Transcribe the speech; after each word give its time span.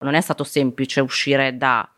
Non 0.00 0.14
è 0.14 0.20
stato 0.20 0.44
semplice 0.44 1.00
uscire 1.00 1.56
da 1.56 1.88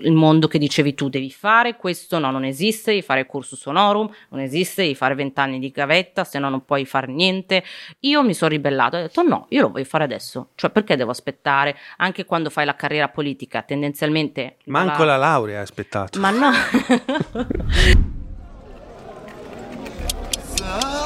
il 0.00 0.12
mondo 0.12 0.48
che 0.48 0.58
dicevi 0.58 0.94
tu 0.94 1.08
devi 1.08 1.30
fare, 1.30 1.76
questo 1.76 2.18
no, 2.18 2.30
non 2.30 2.44
esiste, 2.44 2.90
devi 2.90 3.02
fare 3.02 3.26
cursus 3.26 3.64
honorum, 3.66 4.10
non 4.30 4.40
esiste, 4.40 4.82
devi 4.82 4.94
fare 4.94 5.14
vent'anni 5.14 5.58
di 5.58 5.70
gavetta, 5.70 6.24
se 6.24 6.38
no 6.38 6.48
non 6.48 6.64
puoi 6.64 6.84
fare 6.84 7.06
niente. 7.06 7.62
Io 8.00 8.22
mi 8.22 8.34
sono 8.34 8.50
ribellato 8.50 8.96
e 8.96 9.00
ho 9.00 9.02
detto 9.02 9.22
no, 9.22 9.46
io 9.50 9.62
lo 9.62 9.70
voglio 9.70 9.84
fare 9.84 10.04
adesso, 10.04 10.50
cioè 10.54 10.70
perché 10.70 10.96
devo 10.96 11.10
aspettare? 11.10 11.76
Anche 11.98 12.24
quando 12.24 12.50
fai 12.50 12.64
la 12.64 12.74
carriera 12.74 13.08
politica, 13.08 13.62
tendenzialmente... 13.62 14.56
Manco 14.64 15.04
la, 15.04 15.16
la 15.16 15.28
laurea 15.28 15.58
hai 15.58 15.62
aspettato. 15.62 16.18
Ma 16.18 16.30
no. 16.30 16.50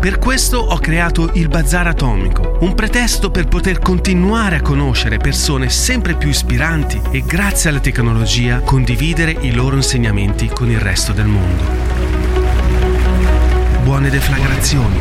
Per 0.00 0.20
questo 0.20 0.58
ho 0.58 0.78
creato 0.78 1.32
il 1.34 1.48
Bazar 1.48 1.88
Atomico, 1.88 2.58
un 2.60 2.72
pretesto 2.74 3.32
per 3.32 3.48
poter 3.48 3.80
continuare 3.80 4.54
a 4.54 4.62
conoscere 4.62 5.16
persone 5.16 5.70
sempre 5.70 6.14
più 6.14 6.28
ispiranti 6.28 7.00
e 7.10 7.22
grazie 7.22 7.70
alla 7.70 7.80
tecnologia 7.80 8.60
condividere 8.60 9.32
i 9.32 9.52
loro 9.52 9.74
insegnamenti 9.74 10.46
con 10.46 10.70
il 10.70 10.78
resto 10.78 11.12
del 11.12 11.26
mondo. 11.26 11.64
Buone 13.82 14.08
deflagrazioni. 14.08 14.98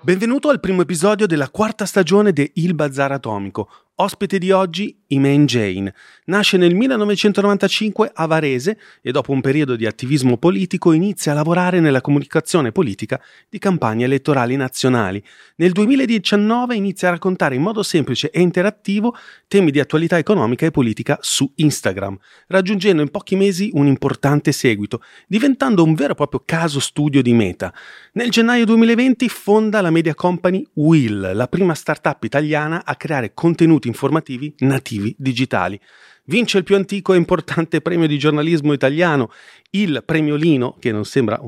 Benvenuto 0.00 0.48
al 0.48 0.60
primo 0.60 0.80
episodio 0.80 1.26
della 1.26 1.50
quarta 1.50 1.84
stagione 1.84 2.32
di 2.32 2.50
Il 2.54 2.74
Bazar 2.74 3.12
Atomico, 3.12 3.68
Ospite 3.96 4.38
di 4.38 4.50
oggi, 4.50 5.04
Iman 5.08 5.46
Jane. 5.46 5.94
Nasce 6.26 6.56
nel 6.56 6.74
1995 6.74 8.10
a 8.14 8.24
Varese 8.24 8.78
e 9.02 9.12
dopo 9.12 9.32
un 9.32 9.42
periodo 9.42 9.76
di 9.76 9.84
attivismo 9.84 10.38
politico 10.38 10.92
inizia 10.92 11.32
a 11.32 11.34
lavorare 11.34 11.80
nella 11.80 12.00
comunicazione 12.00 12.72
politica 12.72 13.20
di 13.46 13.58
campagne 13.58 14.04
elettorali 14.04 14.56
nazionali. 14.56 15.22
Nel 15.56 15.72
2019 15.72 16.76
inizia 16.76 17.08
a 17.08 17.10
raccontare 17.10 17.56
in 17.56 17.60
modo 17.60 17.82
semplice 17.82 18.30
e 18.30 18.40
interattivo 18.40 19.14
temi 19.46 19.70
di 19.70 19.80
attualità 19.80 20.16
economica 20.16 20.64
e 20.64 20.70
politica 20.70 21.18
su 21.20 21.52
Instagram, 21.56 22.16
raggiungendo 22.46 23.02
in 23.02 23.10
pochi 23.10 23.36
mesi 23.36 23.68
un 23.74 23.86
importante 23.86 24.50
seguito, 24.52 25.02
diventando 25.26 25.84
un 25.84 25.92
vero 25.92 26.12
e 26.12 26.16
proprio 26.16 26.42
caso 26.46 26.80
studio 26.80 27.20
di 27.20 27.34
meta. 27.34 27.70
Nel 28.12 28.30
gennaio 28.30 28.64
2020 28.64 29.28
fonda 29.28 29.82
la 29.82 29.90
media 29.90 30.14
company 30.14 30.66
Will, 30.76 31.34
la 31.34 31.48
prima 31.48 31.74
startup 31.74 32.24
italiana 32.24 32.82
a 32.82 32.96
creare 32.96 33.34
contenuti 33.34 33.88
informativi 33.88 34.54
nativi 34.60 35.14
digitali. 35.18 35.78
Vince 36.26 36.58
il 36.58 36.64
più 36.64 36.74
antico 36.74 37.12
e 37.12 37.18
importante 37.18 37.82
premio 37.82 38.06
di 38.06 38.18
giornalismo 38.18 38.72
italiano, 38.72 39.30
il 39.70 40.02
Premio 40.06 40.36
Lino, 40.36 40.76
che 40.78 40.90
non 40.90 41.04
sembra 41.04 41.38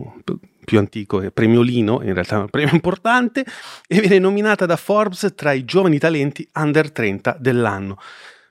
più 0.64 0.78
antico 0.78 1.18
che 1.18 1.30
Premio 1.30 1.62
in 1.62 2.12
realtà 2.12 2.36
è 2.36 2.40
un 2.40 2.50
premio 2.50 2.74
importante, 2.74 3.44
e 3.86 4.00
viene 4.00 4.18
nominata 4.18 4.66
da 4.66 4.76
Forbes 4.76 5.32
tra 5.34 5.52
i 5.52 5.64
giovani 5.64 5.98
talenti 5.98 6.46
under 6.52 6.90
30 6.92 7.38
dell'anno. 7.40 7.96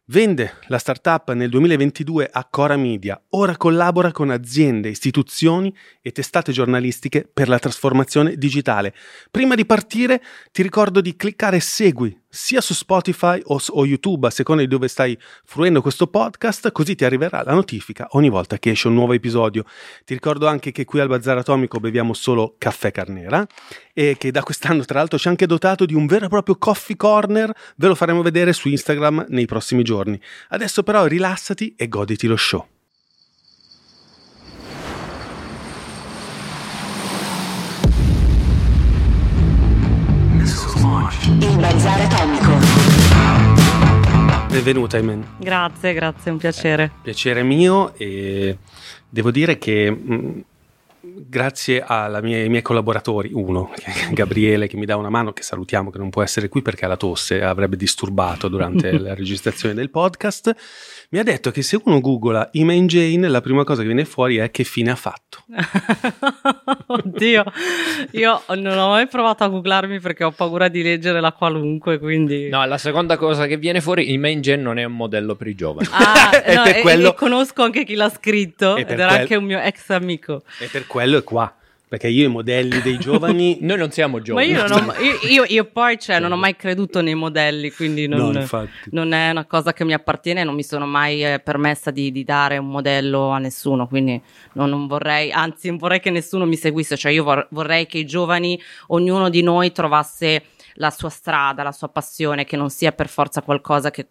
Vende 0.08 0.58
la 0.68 0.78
startup 0.78 1.31
nel 1.34 1.50
2022 1.50 2.30
a 2.31 2.46
Cora 2.46 2.78
Media, 2.78 3.19
ora 3.30 3.58
collabora 3.58 4.12
con 4.12 4.30
aziende, 4.30 4.90
istituzioni 4.90 5.75
e 6.00 6.12
testate 6.12 6.52
giornalistiche 6.52 7.28
per 7.31 7.50
la 7.50 7.58
trasformazione 7.58 8.35
digitale. 8.35 8.94
Prima 9.31 9.56
di 9.56 9.66
partire 9.66 10.22
ti 10.52 10.62
ricordo 10.62 11.02
di 11.02 11.16
cliccare 11.16 11.59
segui 11.59 12.16
sia 12.35 12.59
su 12.59 12.73
Spotify 12.73 13.41
o, 13.46 13.59
o, 13.68 13.85
YouTube, 13.85 14.28
a 14.28 14.29
seconda 14.29 14.62
di 14.62 14.68
dove 14.68 14.90
stai 14.90 15.18
fruendo 15.46 15.81
questo 15.81 16.07
podcast, 16.07 16.72
così 16.72 16.94
ti 16.94 17.06
arriverà 17.06 17.41
la 17.44 17.53
notifica 17.53 18.07
ogni 18.12 18.29
volta 18.29 18.57
che 18.57 18.72
esce 18.72 18.90
un 18.90 18.94
nuovo 18.94 19.13
episodio. 19.13 19.63
Ti 20.03 20.13
ricordo 20.13 20.47
anche 20.47 20.72
che 20.72 20.84
qui 20.84 21.00
al 21.00 21.07
Bazar 21.07 21.38
Atomico 21.38 21.79
beviamo 21.79 22.13
solo 22.13 22.56
caffè 22.57 22.91
carnera 22.91 23.47
e 23.94 24.16
che 24.18 24.31
da 24.31 24.44
quest'anno 24.44 24.84
tra 24.84 25.00
l'altro 25.00 25.18
ci 25.18 25.28
ha 25.28 25.31
anche 25.31 25.47
dotato 25.47 25.85
di 25.85 25.94
un 25.94 26.06
vero 26.06 26.25
e 26.25 26.29
proprio 26.29 26.57
coffee 26.57 26.97
corner, 26.97 27.51
ve 27.78 27.88
lo 27.88 27.96
faremo 27.96 28.22
vedere 28.22 28.52
su 28.52 28.67
Instagram 28.67 29.28
nei 29.29 29.46
prossimi 29.46 29.84
giorni. 29.84 30.19
Adesso 30.50 30.84
però 30.84 31.06
rilassati 31.06 31.73
e 31.78 31.88
goditi 31.88 32.28
lo 32.28 32.35
show. 32.35 32.75
Il 41.39 41.57
Bazar 41.59 42.01
Atomico. 42.01 42.49
Benvenuta, 44.49 44.97
Imen. 44.97 45.23
Grazie, 45.38 45.93
grazie, 45.93 46.31
un 46.31 46.38
piacere. 46.38 46.83
Eh, 46.83 46.91
piacere 47.03 47.43
mio 47.43 47.93
e 47.95 48.57
devo 49.07 49.29
dire 49.29 49.59
che 49.59 49.91
mh, 49.91 50.13
mm, 50.13 50.39
grazie 51.27 51.85
mia, 51.88 52.38
ai 52.38 52.49
miei 52.49 52.61
collaboratori, 52.63 53.29
uno, 53.33 53.71
Gabriele 54.11 54.67
che 54.67 54.77
mi 54.77 54.85
dà 54.85 54.97
una 54.97 55.09
mano, 55.09 55.31
che 55.31 55.43
salutiamo, 55.43 55.91
che 55.91 55.99
non 55.99 56.09
può 56.09 56.23
essere 56.23 56.49
qui 56.49 56.63
perché 56.63 56.85
ha 56.85 56.88
la 56.88 56.97
tosse, 56.97 57.43
avrebbe 57.43 57.77
disturbato 57.77 58.47
durante 58.47 58.91
la 58.97 59.13
registrazione 59.13 59.75
del 59.75 59.91
podcast, 59.91 60.55
mi 61.16 61.22
ha 61.22 61.24
detto 61.24 61.50
che 61.50 61.62
se 61.62 61.80
uno 61.86 62.02
googla 62.02 62.50
Iman 62.52 62.88
Jane, 62.88 63.30
la 63.30 63.40
prima 63.40 63.64
cosa 63.64 63.80
che 63.80 63.88
viene 63.88 64.03
fuori 64.03 64.36
è 64.36 64.52
che 64.52 64.66
fine 64.66 64.92
ha 64.92 64.98
fatto. 64.98 65.46
Oddio, 66.88 67.44
io 68.12 68.42
non 68.58 68.78
ho 68.78 68.90
mai 68.90 69.08
provato 69.08 69.46
a 69.46 69.48
googlarmi 69.48 70.02
perché 70.02 70.26
ho 70.26 70.31
paura 70.31 70.68
di 70.68 70.84
leggere 70.84 71.22
la 71.22 71.31
qualunque, 71.31 72.00
quindi... 72.00 72.50
No, 72.50 72.66
la 72.66 72.78
seconda 72.78 73.16
cosa 73.16 73.46
che 73.46 73.56
viene 73.56 73.79
fuori, 73.79 74.12
Iman 74.12 74.41
Jane 74.41 74.62
non 74.62 74.78
è 74.78 74.84
un 74.84 74.94
modello 74.94 75.35
per 75.35 75.47
i 75.47 75.56
giovani. 75.56 75.88
Ah, 75.90 76.32
no, 76.53 76.66
e, 76.66 76.82
quello... 76.82 77.12
e, 77.12 77.16
conosco 77.16 77.64
anche 77.64 77.85
chi 77.85 77.96
l'ha 77.96 78.09
scritto 78.09 78.76
ed 78.76 78.90
era 78.90 79.08
quel... 79.08 79.20
anche 79.22 79.35
un 79.38 79.46
mio 79.46 79.59
ex 79.59 79.91
amico. 79.91 80.44
E 80.59 80.68
per 80.68 80.85
quello 80.85 81.20
è 81.20 81.23
qua. 81.23 81.56
Perché 81.96 82.09
io 82.09 82.26
i 82.26 82.30
modelli 82.30 82.82
dei 82.82 82.97
giovani... 82.97 83.59
Noi 83.64 83.78
non 83.78 83.90
siamo 83.90 84.20
giovani. 84.22 84.52
Ma 84.52 84.59
io, 84.59 84.68
non 84.68 84.90
ho, 84.90 84.94
io, 85.02 85.18
io, 85.30 85.44
io 85.47 85.64
poi 85.64 85.97
cioè, 85.97 86.20
non 86.20 86.34
ho 86.34 86.36
mai 86.36 86.58
creduto 86.58 87.00
nei 87.00 87.16
modelli, 87.16 87.72
quindi 87.72 88.06
non, 88.06 88.32
no, 88.32 88.68
non, 88.90 89.14
è 89.14 89.30
una 89.30 89.46
cosa 89.46 89.72
che 89.72 89.86
mi 89.86 89.94
appartiene, 89.94 90.44
non 90.44 90.56
mi 90.56 90.64
sono 90.64 90.86
mai 90.86 91.24
eh, 91.24 91.40
permessa 91.40 91.92
di, 91.92 92.12
di, 92.12 92.26
dare 92.26 92.58
un 92.58 92.68
modello 92.68 93.30
a 93.30 93.38
nessuno, 93.38 93.88
quindi 93.88 94.22
non, 94.56 94.70
non, 94.72 94.88
vorrei, 94.88 95.32
anzi 95.32 95.70
non 95.70 95.78
vorrei 95.78 96.02
che 96.02 96.09
nessuno 96.09 96.46
mi 96.46 96.58
seguisse, 96.58 96.97
cioè 96.97 97.14
io 97.14 97.24
vor, 97.24 97.47
vorrei 97.52 97.86
che 97.86 98.00
i 98.00 98.06
giovani, 98.06 98.62
ognuno 98.88 99.30
di 99.30 99.42
noi 99.42 99.72
trovasse 99.72 100.47
la 100.74 100.92
sua 100.92 101.08
strada, 101.08 101.64
la 101.64 101.72
sua 101.72 101.88
passione, 101.88 102.44
che 102.44 102.58
non 102.58 102.70
sia 102.70 102.92
per 102.92 103.08
forza 103.08 103.42
qualcosa 103.42 103.90
che 103.90 104.08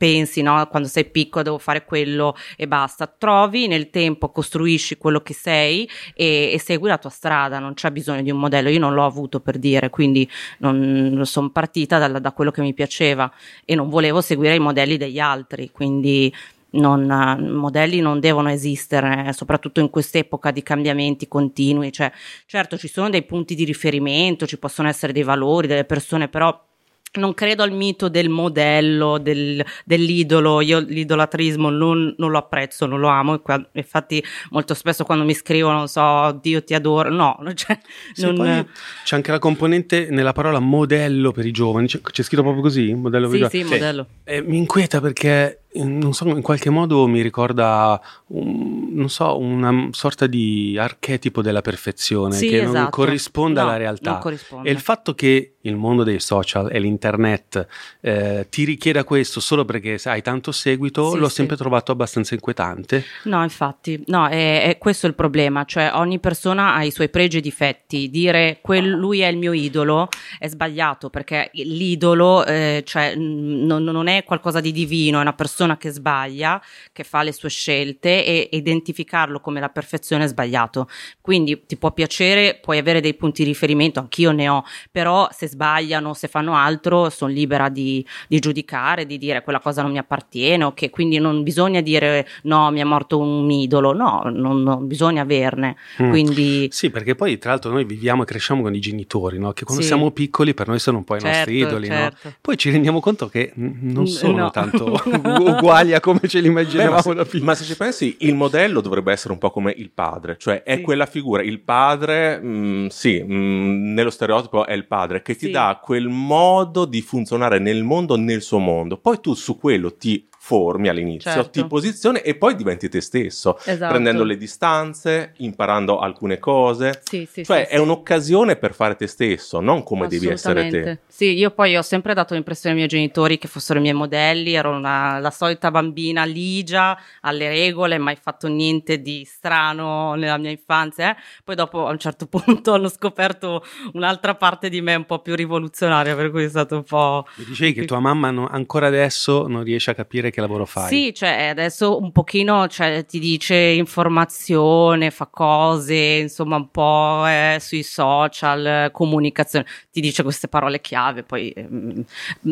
pensi, 0.00 0.40
no? 0.40 0.66
Quando 0.70 0.88
sei 0.88 1.04
piccolo 1.04 1.44
devo 1.44 1.58
fare 1.58 1.84
quello 1.84 2.34
e 2.56 2.66
basta. 2.66 3.06
Trovi 3.06 3.66
nel 3.66 3.90
tempo, 3.90 4.30
costruisci 4.30 4.96
quello 4.96 5.20
che 5.20 5.34
sei 5.34 5.86
e, 6.14 6.52
e 6.54 6.58
segui 6.58 6.88
la 6.88 6.96
tua 6.96 7.10
strada, 7.10 7.58
non 7.58 7.74
c'è 7.74 7.90
bisogno 7.90 8.22
di 8.22 8.30
un 8.30 8.38
modello. 8.38 8.70
Io 8.70 8.78
non 8.78 8.94
l'ho 8.94 9.04
avuto 9.04 9.40
per 9.40 9.58
dire, 9.58 9.90
quindi 9.90 10.26
sono 10.58 11.50
partita 11.50 11.98
da, 11.98 12.18
da 12.18 12.32
quello 12.32 12.50
che 12.50 12.62
mi 12.62 12.72
piaceva 12.72 13.30
e 13.66 13.74
non 13.74 13.90
volevo 13.90 14.22
seguire 14.22 14.54
i 14.54 14.58
modelli 14.58 14.96
degli 14.96 15.18
altri, 15.18 15.70
quindi 15.70 16.32
non, 16.70 17.04
modelli 17.52 18.00
non 18.00 18.20
devono 18.20 18.48
esistere, 18.48 19.34
soprattutto 19.34 19.80
in 19.80 19.90
quest'epoca 19.90 20.50
di 20.50 20.62
cambiamenti 20.62 21.28
continui. 21.28 21.92
Cioè, 21.92 22.10
certo, 22.46 22.78
ci 22.78 22.88
sono 22.88 23.10
dei 23.10 23.24
punti 23.24 23.54
di 23.54 23.64
riferimento, 23.64 24.46
ci 24.46 24.58
possono 24.58 24.88
essere 24.88 25.12
dei 25.12 25.24
valori, 25.24 25.66
delle 25.66 25.84
persone, 25.84 26.28
però 26.28 26.68
non 27.12 27.34
credo 27.34 27.64
al 27.64 27.72
mito 27.72 28.08
del 28.08 28.28
modello, 28.28 29.18
del, 29.18 29.64
dell'idolo, 29.84 30.60
io 30.60 30.78
l'idolatrismo 30.78 31.68
non, 31.68 32.14
non, 32.16 32.30
lo 32.30 32.38
apprezzo, 32.38 32.86
non 32.86 33.00
lo 33.00 33.08
amo, 33.08 33.42
infatti 33.72 34.22
molto 34.50 34.74
spesso 34.74 35.04
quando 35.04 35.24
mi 35.24 35.34
scrivono, 35.34 35.78
non 35.78 35.88
so, 35.88 36.38
Dio 36.40 36.62
ti 36.62 36.74
adoro, 36.74 37.10
no, 37.10 37.36
cioè, 37.54 37.78
sì, 38.12 38.30
non... 38.30 38.68
c'è 39.04 39.16
anche 39.16 39.32
la 39.32 39.40
componente 39.40 40.08
nella 40.10 40.32
parola 40.32 40.60
modello 40.60 41.32
per 41.32 41.46
i 41.46 41.50
giovani, 41.50 41.88
c'è, 41.88 42.00
c'è 42.00 42.22
scritto 42.22 42.42
proprio 42.42 42.62
così? 42.62 42.94
Modello 42.94 43.28
sì, 43.28 43.46
sì, 43.50 43.64
modello. 43.64 44.06
Eh, 44.22 44.42
mi 44.42 44.58
inquieta 44.58 45.00
perché 45.00 45.59
non 45.74 46.12
so, 46.12 46.26
in 46.26 46.42
qualche 46.42 46.68
modo 46.68 47.06
mi 47.06 47.20
ricorda, 47.20 48.00
un, 48.28 48.88
non 48.92 49.08
so, 49.08 49.38
una 49.38 49.88
sorta 49.92 50.26
di 50.26 50.76
archetipo 50.78 51.42
della 51.42 51.60
perfezione 51.60 52.34
sì, 52.34 52.48
che 52.48 52.62
esatto. 52.62 52.78
non 52.78 52.90
corrisponde 52.90 53.60
no, 53.60 53.66
alla 53.68 53.76
realtà. 53.76 54.18
corrisponde. 54.18 54.68
E 54.68 54.72
il 54.72 54.80
fatto 54.80 55.14
che 55.14 55.54
il 55.62 55.76
mondo 55.76 56.02
dei 56.02 56.20
social 56.20 56.70
e 56.72 56.78
l'internet 56.80 57.66
eh, 58.00 58.46
ti 58.50 58.64
richieda 58.64 59.04
questo 59.04 59.40
solo 59.40 59.64
perché 59.64 60.00
hai 60.04 60.22
tanto 60.22 60.50
seguito, 60.50 61.10
sì, 61.10 61.18
l'ho 61.18 61.28
sì. 61.28 61.34
sempre 61.34 61.56
trovato 61.56 61.92
abbastanza 61.92 62.34
inquietante. 62.34 63.04
No, 63.24 63.42
infatti, 63.42 64.02
no, 64.06 64.26
è, 64.26 64.64
è, 64.64 64.78
questo 64.78 65.06
il 65.06 65.14
problema, 65.14 65.64
cioè 65.64 65.92
ogni 65.94 66.18
persona 66.18 66.74
ha 66.74 66.82
i 66.82 66.90
suoi 66.90 67.10
pregi 67.10 67.38
e 67.38 67.40
difetti, 67.40 68.10
dire 68.10 68.58
quel, 68.60 68.88
lui 68.88 69.20
è 69.20 69.28
il 69.28 69.36
mio 69.36 69.52
idolo 69.52 70.08
è 70.38 70.48
sbagliato 70.48 71.10
perché 71.10 71.50
l'idolo 71.52 72.44
eh, 72.44 72.82
cioè, 72.84 73.14
non, 73.14 73.84
non 73.84 74.06
è 74.08 74.24
qualcosa 74.24 74.60
di 74.60 74.72
divino, 74.72 75.18
è 75.18 75.20
una 75.20 75.32
persona 75.32 75.59
persona 75.60 75.76
che 75.76 75.90
sbaglia, 75.90 76.60
che 76.92 77.04
fa 77.04 77.22
le 77.22 77.32
sue 77.32 77.50
scelte 77.50 78.24
e 78.24 78.48
identificarlo 78.52 79.40
come 79.40 79.60
la 79.60 79.68
perfezione 79.68 80.24
è 80.24 80.26
sbagliato. 80.26 80.88
Quindi 81.20 81.64
ti 81.66 81.76
può 81.76 81.92
piacere, 81.92 82.58
puoi 82.60 82.78
avere 82.78 83.00
dei 83.00 83.14
punti 83.14 83.42
di 83.42 83.48
riferimento, 83.48 84.00
anch'io 84.00 84.32
ne 84.32 84.48
ho, 84.48 84.64
però 84.90 85.28
se 85.32 85.48
sbagliano, 85.48 86.14
se 86.14 86.28
fanno 86.28 86.54
altro, 86.54 87.10
sono 87.10 87.30
libera 87.30 87.68
di, 87.68 88.04
di 88.26 88.38
giudicare, 88.38 89.04
di 89.04 89.18
dire 89.18 89.42
quella 89.42 89.60
cosa 89.60 89.82
non 89.82 89.90
mi 89.90 89.98
appartiene, 89.98 90.64
o 90.64 90.72
che 90.72 90.88
quindi 90.88 91.18
non 91.18 91.42
bisogna 91.42 91.80
dire 91.80 92.26
no, 92.44 92.70
mi 92.70 92.80
è 92.80 92.84
morto 92.84 93.18
un 93.18 93.50
idolo, 93.50 93.92
no, 93.92 94.22
non, 94.32 94.62
non 94.62 94.86
bisogna 94.86 95.22
averne. 95.22 95.76
Mm. 96.02 96.10
Quindi... 96.10 96.68
Sì, 96.70 96.90
perché 96.90 97.14
poi 97.14 97.36
tra 97.38 97.50
l'altro 97.50 97.70
noi 97.70 97.84
viviamo 97.84 98.22
e 98.22 98.26
cresciamo 98.26 98.62
con 98.62 98.74
i 98.74 98.80
genitori, 98.80 99.38
no? 99.38 99.52
che 99.52 99.64
quando 99.64 99.82
sì. 99.82 99.88
siamo 99.88 100.10
piccoli 100.10 100.54
per 100.54 100.68
noi 100.68 100.78
sono 100.78 100.98
un 100.98 101.04
po' 101.04 101.16
i 101.16 101.20
certo, 101.20 101.36
nostri 101.36 101.58
idoli, 101.58 101.86
certo. 101.86 102.28
no? 102.28 102.34
poi 102.40 102.56
ci 102.56 102.70
rendiamo 102.70 103.00
conto 103.00 103.28
che 103.28 103.52
non 103.54 104.06
sono 104.06 104.38
no. 104.38 104.50
tanto 104.50 105.00
uguali 105.56 105.94
a 105.94 106.00
come 106.00 106.20
ce 106.26 106.40
li 106.40 106.48
immaginavamo 106.48 107.14
Beh, 107.14 107.14
ma, 107.14 107.24
se, 107.24 107.40
ma, 107.40 107.54
se, 107.54 107.64
ci 107.64 107.76
pensi, 107.76 108.16
il 108.20 108.34
modello 108.34 108.80
dovrebbe 108.80 109.12
essere 109.12 109.32
un 109.32 109.38
po' 109.38 109.50
come 109.50 109.72
il 109.76 109.90
padre, 109.90 110.36
cioè 110.38 110.62
è 110.62 110.76
sì. 110.76 110.82
quella 110.82 111.06
figura, 111.06 111.42
il 111.42 111.60
padre, 111.60 112.38
mh, 112.40 112.48
mm, 112.48 112.86
sì, 112.86 113.22
mh, 113.22 113.34
mm, 113.34 113.92
nello 113.94 114.10
stereotipo 114.10 114.66
è 114.66 114.72
il 114.72 114.86
padre 114.86 115.22
che 115.22 115.34
ti 115.34 115.46
Sì. 115.46 115.50
dà 115.52 115.80
quel 115.82 116.08
modo 116.08 116.84
di 116.84 117.00
funzionare 117.02 117.58
nel 117.58 117.82
mondo, 117.82 118.16
nel 118.16 118.42
suo 118.42 118.58
mondo. 118.58 118.98
Poi 118.98 119.20
tu 119.20 119.34
su 119.34 119.58
quello 119.58 119.94
ti 119.96 120.28
formi 120.50 120.88
all'inizio, 120.88 121.30
Certo. 121.30 121.50
ti 121.50 121.64
posizioni 121.64 122.18
e 122.18 122.34
poi 122.34 122.56
diventi 122.56 122.88
te 122.88 123.00
stesso, 123.00 123.56
Esatto. 123.64 123.92
prendendo 123.92 124.24
le 124.24 124.36
distanze, 124.36 125.34
imparando 125.36 126.00
alcune 126.00 126.40
cose. 126.40 127.00
Sì, 127.04 127.24
sì, 127.30 127.44
Cioè 127.44 127.66
sì, 127.68 127.72
è 127.74 127.76
sì. 127.76 127.82
un'occasione 127.82 128.56
per 128.56 128.74
fare 128.74 128.96
te 128.96 129.06
stesso, 129.06 129.60
non 129.60 129.84
come 129.84 130.08
devi 130.08 130.26
essere 130.26 130.68
te. 130.68 130.98
Sì, 131.06 131.36
io 131.36 131.50
poi 131.52 131.76
ho 131.76 131.82
sempre 131.82 132.14
dato 132.14 132.34
l'impressione 132.34 132.70
ai 132.74 132.80
miei 132.80 132.88
genitori 132.88 133.38
che 133.38 133.46
fossero 133.46 133.78
i 133.78 133.82
miei 133.82 133.94
modelli, 133.94 134.54
ero 134.54 134.70
una- 134.70 135.20
la 135.20 135.30
solita 135.30 135.70
bambina 135.70 136.24
ligia, 136.24 136.98
alle 137.20 137.48
regole, 137.48 137.98
mai 137.98 138.16
fatto 138.20 138.48
niente 138.48 139.00
di 139.00 139.24
strano 139.24 140.14
nella 140.14 140.36
mia 140.38 140.50
infanzia. 140.50 141.12
eh. 141.12 141.16
Poi 141.44 141.54
dopo 141.54 141.86
a 141.86 141.90
un 141.92 141.98
certo 141.98 142.26
punto 142.26 142.72
hanno 142.72 142.88
scoperto 142.88 143.62
un'altra 143.92 144.34
parte 144.34 144.68
di 144.68 144.80
me 144.80 144.96
un 144.96 145.04
po' 145.06 145.20
più 145.20 145.36
rivoluzionaria, 145.36 146.16
per 146.16 146.30
cui 146.32 146.44
è 146.44 146.48
stato 146.48 146.74
un 146.76 146.82
po'... 146.84 147.24
Mi 147.36 147.44
dicevi 147.44 147.72
che 147.72 147.84
tua 147.84 148.00
mamma 148.00 148.30
non- 148.32 148.48
ancora 148.50 148.86
adesso 148.88 149.46
non 149.46 149.62
riesce 149.62 149.90
a 149.90 149.94
capire 149.94 150.30
che 150.30 150.39
lavoro 150.40 150.64
fai. 150.66 150.88
Sì, 150.88 151.14
cioè 151.14 151.48
adesso 151.50 151.98
un 151.98 152.12
pochino 152.12 152.66
cioè, 152.68 153.04
ti 153.04 153.18
dice 153.18 153.54
informazione, 153.54 155.10
fa 155.10 155.26
cose, 155.26 155.94
insomma 155.94 156.56
un 156.56 156.70
po' 156.70 157.24
eh, 157.26 157.58
sui 157.60 157.82
social, 157.82 158.66
eh, 158.66 158.90
comunicazione, 158.92 159.66
ti 159.90 160.00
dice 160.00 160.22
queste 160.22 160.48
parole 160.48 160.80
chiave, 160.80 161.22
poi 161.22 161.50
ehm, 161.50 162.04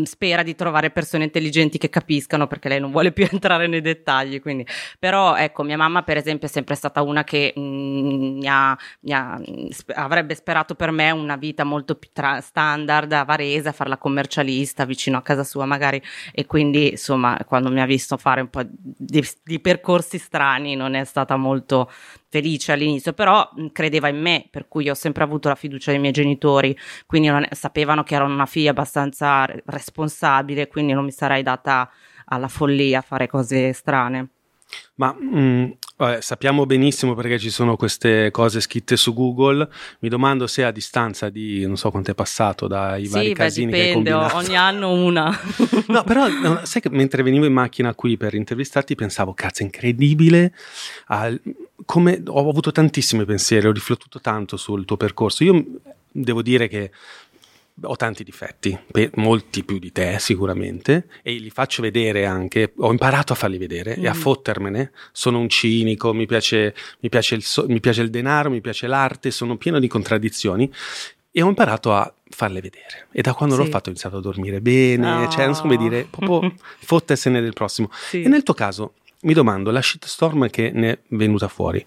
spera 0.05 0.43
di 0.43 0.55
trovare 0.55 0.90
persone 0.90 1.25
intelligenti 1.25 1.79
che 1.79 1.88
capiscano 1.88 2.46
perché 2.46 2.69
lei 2.69 2.81
non 2.81 2.90
vuole 2.90 3.12
più 3.12 3.26
entrare 3.31 3.67
nei 3.67 3.81
dettagli, 3.81 4.41
quindi 4.41 4.67
però 4.99 5.37
ecco, 5.37 5.62
mia 5.62 5.76
mamma 5.76 6.02
per 6.02 6.17
esempio 6.17 6.49
è 6.49 6.50
sempre 6.50 6.75
stata 6.75 7.02
una 7.02 7.25
che 7.25 7.55
mm, 7.58 8.38
mi 8.38 8.46
ha- 8.49 8.76
mi 9.00 9.12
ha- 9.12 9.41
sp- 9.70 9.93
avrebbe 9.94 10.34
sperato 10.34 10.75
per 10.75 10.91
me 10.91 11.11
una 11.11 11.37
vita 11.37 11.64
molto 11.64 11.94
più 11.94 12.11
tra- 12.12 12.41
standard 12.41 13.12
a 13.12 13.25
Varese, 13.25 13.69
a 13.69 13.73
fare 13.73 13.91
la 13.91 13.99
commercialista 13.99 14.84
vicino 14.84 15.17
a 15.19 15.23
casa 15.23 15.44
sua 15.44 15.64
magari 15.67 16.00
e 16.32 16.46
quindi 16.46 16.91
insomma 16.91 17.37
quando 17.46 17.68
mi 17.70 17.81
ha 17.81 17.87
visto 17.87 18.17
fare 18.17 18.41
un 18.41 18.49
po' 18.49 18.62
di, 18.65 19.26
di 19.44 19.61
percorsi 19.61 20.19
strani 20.19 20.75
non 20.75 20.94
è 20.94 21.05
stata 21.05 21.37
molto 21.37 21.91
felice 22.29 22.73
all'inizio 22.73 23.12
però 23.12 23.49
mh, 23.55 23.67
credeva 23.73 24.09
in 24.09 24.20
me 24.20 24.47
per 24.50 24.69
cui 24.69 24.88
ho 24.88 24.94
sempre 24.94 25.25
avuto 25.25 25.49
la 25.49 25.55
fiducia 25.55 25.91
dei 25.91 26.00
miei 26.00 26.12
genitori 26.12 26.76
quindi 27.06 27.29
non 27.29 27.47
sapevano 27.53 28.03
che 28.03 28.15
ero 28.15 28.25
una 28.25 28.47
figlia 28.47 28.70
abbastanza 28.70 29.44
re- 29.44 29.62
responsabile 29.67 30.69
quindi 30.69 30.93
non 30.93 31.05
mi 31.05 31.12
sarei 31.12 31.43
data 31.43 31.91
alla 32.29 32.49
follia 32.49 32.99
a 32.99 33.03
fare 33.03 33.26
cose 33.26 33.73
strane. 33.73 34.29
Ma 34.97 35.15
mm, 35.15 35.70
vabbè, 35.98 36.20
sappiamo 36.22 36.64
benissimo 36.64 37.14
perché 37.14 37.38
ci 37.38 37.50
sono 37.50 37.76
queste 37.76 38.30
cose 38.30 38.60
scritte 38.60 38.96
su 38.96 39.12
Google. 39.12 39.68
Mi 39.98 40.08
domando 40.08 40.46
se 40.46 40.64
a 40.64 40.70
distanza 40.70 41.28
di 41.28 41.66
non 41.66 41.76
so 41.76 41.90
quanto 41.90 42.12
è 42.12 42.14
passato 42.14 42.66
dai 42.66 43.06
vari 43.08 43.24
sì 43.26 43.32
beh 43.32 43.34
casini 43.36 43.72
che 43.72 43.78
hai 43.80 43.86
dipende 43.88 44.10
combinato. 44.12 44.36
ogni 44.36 44.56
anno 44.56 44.92
una 44.92 45.38
No, 45.88 46.04
però 46.04 46.26
sai 46.64 46.80
che 46.80 46.88
mentre 46.90 47.22
venivo 47.22 47.44
in 47.44 47.52
macchina 47.52 47.94
qui 47.94 48.16
per 48.16 48.34
intervistarti 48.34 48.94
pensavo, 48.94 49.34
cazzo, 49.34 49.62
è 49.62 49.64
incredibile 49.64 50.54
al- 51.08 51.40
come 51.84 52.22
ho 52.26 52.48
avuto 52.48 52.70
tantissimi 52.72 53.24
pensieri, 53.24 53.66
ho 53.66 53.72
riflettuto 53.72 54.20
tanto 54.20 54.56
sul 54.56 54.84
tuo 54.84 54.96
percorso. 54.96 55.44
Io 55.44 55.64
devo 56.10 56.42
dire 56.42 56.68
che 56.68 56.90
ho 57.82 57.96
tanti 57.96 58.25
difetti, 58.25 58.76
molti 59.14 59.64
più 59.64 59.78
di 59.78 59.92
te 59.92 60.17
sicuramente, 60.19 61.08
e 61.22 61.34
li 61.34 61.50
faccio 61.50 61.82
vedere 61.82 62.26
anche, 62.26 62.72
ho 62.76 62.91
imparato 62.91 63.32
a 63.32 63.36
farli 63.36 63.58
vedere 63.58 63.94
e 63.96 64.06
a 64.08 64.12
Mhm. 64.14 64.19
fottermene. 64.20 64.93
Sono 65.12 65.38
un 65.38 65.48
cinico, 65.48 66.12
mi 66.12 66.26
piace, 66.26 66.74
mi 67.00 67.08
piace 67.08 67.34
il 67.34 67.43
so- 67.43 67.67
mi 67.69 67.81
piace 67.81 68.03
il 68.03 68.10
denaro, 68.10 68.50
mi 68.50 68.60
piace 68.60 68.86
l'arte, 68.86 69.31
sono 69.31 69.56
pieno 69.56 69.79
di 69.79 69.86
contraddizioni 69.88 70.70
e 71.31 71.43
ho 71.43 71.48
imparato 71.48 71.93
a 71.94 72.12
farle 72.31 72.60
vedere. 72.60 73.06
E 73.12 73.22
da 73.22 73.32
quando 73.34 73.56
l'ho 73.56 73.64
Sì. 73.64 73.70
fatto 73.70 73.88
ho 73.88 73.91
iniziato 73.93 74.17
a 74.17 74.20
dormire 74.20 74.60
bene, 74.60 75.22
No. 75.22 75.29
cioè 75.29 75.44
non 75.44 75.55
so 75.55 75.62
come 75.62 75.76
dire, 75.76 76.06
proprio 76.10 76.53
fottersene 76.81 77.41
del 77.41 77.53
prossimo. 77.53 77.91
Sì. 77.93 78.22
E 78.22 78.29
nel 78.29 78.43
tuo 78.43 78.55
caso 78.55 78.94
mi 79.22 79.34
domando, 79.34 79.70
la 79.70 79.82
shitstorm 79.82 80.48
che 80.50 80.70
ne 80.72 80.91
è 80.93 80.98
venuta 81.08 81.48
fuori, 81.48 81.84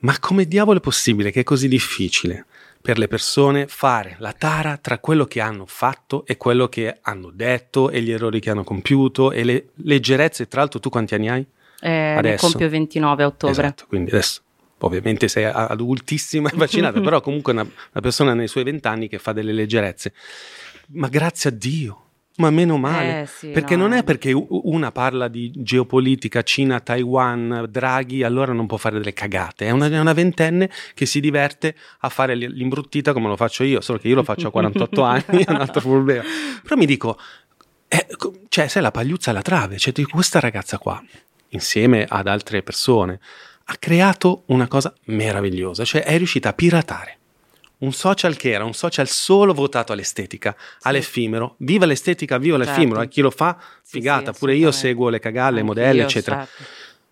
ma 0.00 0.16
come 0.20 0.44
diavolo 0.46 0.78
è 0.78 0.80
possibile 0.80 1.30
che 1.30 1.40
è 1.40 1.44
così 1.44 1.66
difficile 1.66 2.46
per 2.80 2.98
le 2.98 3.08
persone 3.08 3.66
fare 3.66 4.16
la 4.18 4.32
tara 4.32 4.76
tra 4.76 4.98
quello 4.98 5.26
che 5.26 5.40
hanno 5.40 5.66
fatto 5.66 6.24
e 6.26 6.36
quello 6.36 6.68
che 6.68 6.98
hanno 7.02 7.30
detto 7.30 7.90
e 7.90 8.00
gli 8.00 8.10
errori 8.10 8.40
che 8.40 8.50
hanno 8.50 8.64
compiuto 8.64 9.32
e 9.32 9.44
le 9.44 9.68
leggerezze? 9.84 10.48
Tra 10.48 10.60
l'altro 10.60 10.80
tu 10.80 10.88
quanti 10.88 11.14
anni 11.14 11.28
hai? 11.28 11.46
eh, 11.80 12.14
Adesso. 12.16 12.48
compio 12.50 12.68
29 12.68 13.22
a 13.22 13.26
ottobre 13.26 13.52
Esatto, 13.52 13.84
quindi 13.86 14.10
adesso 14.10 14.42
ovviamente 14.78 15.28
sei 15.28 15.44
adultissima 15.44 16.50
e 16.50 16.52
vaccinata, 16.56 17.00
però 17.00 17.20
comunque 17.20 17.52
una, 17.52 17.62
una 17.62 18.00
persona 18.00 18.34
nei 18.34 18.48
suoi 18.48 18.64
vent'anni 18.64 19.08
che 19.08 19.18
fa 19.18 19.32
delle 19.32 19.52
leggerezze. 19.52 20.12
Ma 20.90 21.08
grazie 21.08 21.50
a 21.50 21.52
Dio, 21.52 22.07
ma 22.38 22.50
meno 22.50 22.76
male. 22.76 23.22
Eh, 23.22 23.26
sì, 23.26 23.48
perché 23.48 23.76
no. 23.76 23.82
non 23.82 23.92
è 23.92 24.04
perché 24.04 24.32
una 24.32 24.90
parla 24.90 25.28
di 25.28 25.52
geopolitica, 25.54 26.42
Cina, 26.42 26.80
Taiwan, 26.80 27.66
Draghi, 27.68 28.22
allora 28.22 28.52
non 28.52 28.66
può 28.66 28.76
fare 28.76 28.98
delle 28.98 29.12
cagate. 29.12 29.66
È 29.66 29.70
una, 29.70 29.86
è 29.88 29.98
una 29.98 30.12
ventenne 30.12 30.70
che 30.94 31.06
si 31.06 31.20
diverte 31.20 31.74
a 32.00 32.08
fare 32.08 32.34
l'imbruttita 32.34 33.12
come 33.12 33.28
lo 33.28 33.36
faccio 33.36 33.64
io, 33.64 33.80
solo 33.80 33.98
che 33.98 34.08
io 34.08 34.14
lo 34.14 34.24
faccio 34.24 34.48
a 34.48 34.50
48 34.50 35.02
anni, 35.02 35.44
è 35.44 35.50
un 35.50 35.56
altro 35.60 35.80
problema. 35.80 36.22
Però 36.62 36.76
mi 36.76 36.86
dico, 36.86 37.18
eh, 37.88 38.06
cioè, 38.48 38.68
sei 38.68 38.82
la 38.82 38.90
pagliuzza 38.90 39.30
alla 39.30 39.42
trave, 39.42 39.78
cioè 39.78 39.92
questa 40.06 40.40
ragazza 40.40 40.78
qua, 40.78 41.02
insieme 41.50 42.06
ad 42.08 42.26
altre 42.26 42.62
persone, 42.62 43.20
ha 43.64 43.76
creato 43.78 44.44
una 44.46 44.66
cosa 44.66 44.94
meravigliosa, 45.06 45.84
cioè 45.84 46.02
è 46.02 46.16
riuscita 46.16 46.50
a 46.50 46.52
piratare 46.52 47.18
un 47.78 47.92
social 47.92 48.36
che 48.36 48.50
era 48.50 48.64
un 48.64 48.74
social 48.74 49.08
solo 49.08 49.54
votato 49.54 49.92
all'estetica, 49.92 50.56
all'effimero. 50.82 51.54
Viva 51.58 51.86
l'estetica, 51.86 52.38
viva 52.38 52.56
Certo. 52.56 52.70
l'effimero. 52.72 53.00
A 53.00 53.04
chi 53.06 53.20
lo 53.20 53.30
fa, 53.30 53.56
Sì, 53.82 53.98
figata. 53.98 54.32
sì, 54.32 54.38
Pure 54.38 54.54
io 54.56 54.70
seguo 54.72 55.08
le 55.08 55.18
cagalle, 55.20 55.56
le 55.56 55.62
modelle, 55.62 56.02
eccetera. 56.02 56.38
certo. 56.38 56.62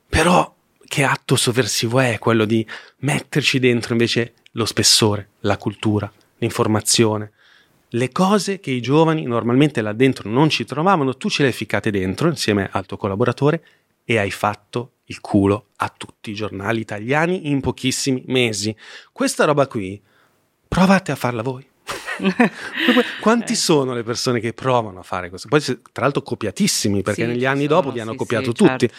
Però 0.08 0.54
che 0.86 1.02
atto 1.04 1.36
sovversivo 1.36 2.00
è 2.00 2.18
quello 2.18 2.44
di 2.44 2.66
metterci 2.98 3.58
dentro 3.58 3.92
invece 3.92 4.34
lo 4.52 4.64
spessore, 4.64 5.30
la 5.40 5.56
cultura, 5.56 6.10
l'informazione, 6.38 7.32
le 7.90 8.10
cose 8.10 8.58
che 8.60 8.70
i 8.70 8.80
giovani 8.80 9.22
normalmente 9.24 9.80
là 9.82 9.92
dentro 9.92 10.28
non 10.28 10.48
ci 10.48 10.64
trovavano, 10.64 11.16
tu 11.16 11.28
ce 11.28 11.42
le 11.42 11.48
hai 11.48 11.54
ficcate 11.54 11.90
dentro 11.90 12.28
insieme 12.28 12.68
al 12.72 12.86
tuo 12.86 12.96
collaboratore 12.96 13.62
e 14.04 14.18
hai 14.18 14.30
fatto 14.30 14.92
il 15.06 15.20
culo 15.20 15.66
a 15.76 15.92
tutti 15.96 16.30
i 16.30 16.34
giornali 16.34 16.80
italiani 16.80 17.48
in 17.50 17.60
pochissimi 17.60 18.22
mesi. 18.26 18.74
Questa 19.12 19.44
roba 19.44 19.66
qui, 19.66 20.00
provate 20.76 21.10
a 21.10 21.16
farla 21.16 21.40
voi. 21.40 21.66
Quanti 23.20 23.52
Eh. 23.52 23.56
sono 23.56 23.94
le 23.94 24.02
persone 24.02 24.40
che 24.40 24.52
provano 24.52 25.00
a 25.00 25.02
fare 25.02 25.30
questo? 25.30 25.48
Poi, 25.48 25.60
tra 25.62 26.02
l'altro, 26.02 26.20
copiatissimi, 26.20 27.00
perché 27.02 27.22
Sì, 27.22 27.28
negli 27.28 27.46
anni 27.46 27.64
sono, 27.66 27.80
dopo 27.80 27.92
vi 27.92 28.00
hanno 28.00 28.10
sì, 28.12 28.16
copiato 28.18 28.46
sì, 28.46 28.52
tutti. 28.52 28.86
certo. 28.88 28.94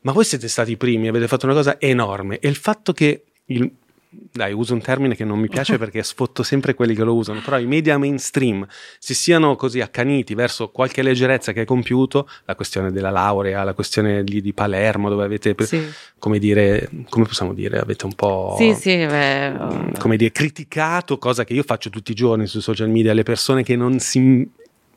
Ma 0.00 0.10
voi 0.10 0.24
siete 0.24 0.48
stati 0.48 0.72
i 0.72 0.76
primi, 0.76 1.06
avete 1.06 1.28
fatto 1.28 1.46
una 1.46 1.54
cosa 1.54 1.78
enorme. 1.80 2.40
E 2.40 2.48
il 2.48 2.56
fatto 2.56 2.92
che 2.92 3.22
il. 3.46 3.70
Dai, 4.14 4.52
uso 4.52 4.74
un 4.74 4.82
termine 4.82 5.14
che 5.16 5.24
non 5.24 5.38
mi 5.38 5.48
piace 5.48 5.78
perché 5.78 6.02
sfotto 6.02 6.42
sempre 6.42 6.74
quelli 6.74 6.94
che 6.94 7.02
lo 7.02 7.14
usano, 7.14 7.40
però 7.40 7.58
i 7.58 7.64
media 7.66 7.96
mainstream 7.96 8.66
si 8.98 9.14
siano 9.14 9.56
così 9.56 9.80
accaniti 9.80 10.34
verso 10.34 10.68
qualche 10.68 11.00
leggerezza 11.02 11.52
che 11.52 11.60
hai 11.60 11.66
compiuto, 11.66 12.28
la 12.44 12.54
questione 12.54 12.92
della 12.92 13.08
laurea, 13.08 13.62
la 13.64 13.72
questione 13.72 14.22
di, 14.22 14.42
di 14.42 14.52
Palermo, 14.52 15.08
dove 15.08 15.24
avete, 15.24 15.54
Sì. 15.60 15.82
come 16.18 16.38
dire, 16.38 16.90
come 17.08 17.24
possiamo 17.24 17.54
dire, 17.54 17.78
avete 17.78 18.04
un 18.04 18.14
po' 18.14 18.54
Sì, 18.58 18.74
sì, 18.74 18.96
beh, 18.96 19.50
mm, 19.50 19.92
come 19.98 20.16
dire, 20.18 20.30
criticato, 20.30 21.16
cosa 21.16 21.44
che 21.44 21.54
io 21.54 21.62
faccio 21.62 21.88
tutti 21.88 22.10
i 22.12 22.14
giorni 22.14 22.46
sui 22.46 22.60
social 22.60 22.90
media, 22.90 23.14
le 23.14 23.22
persone 23.22 23.62
che 23.62 23.76
non 23.76 23.98
si, 23.98 24.46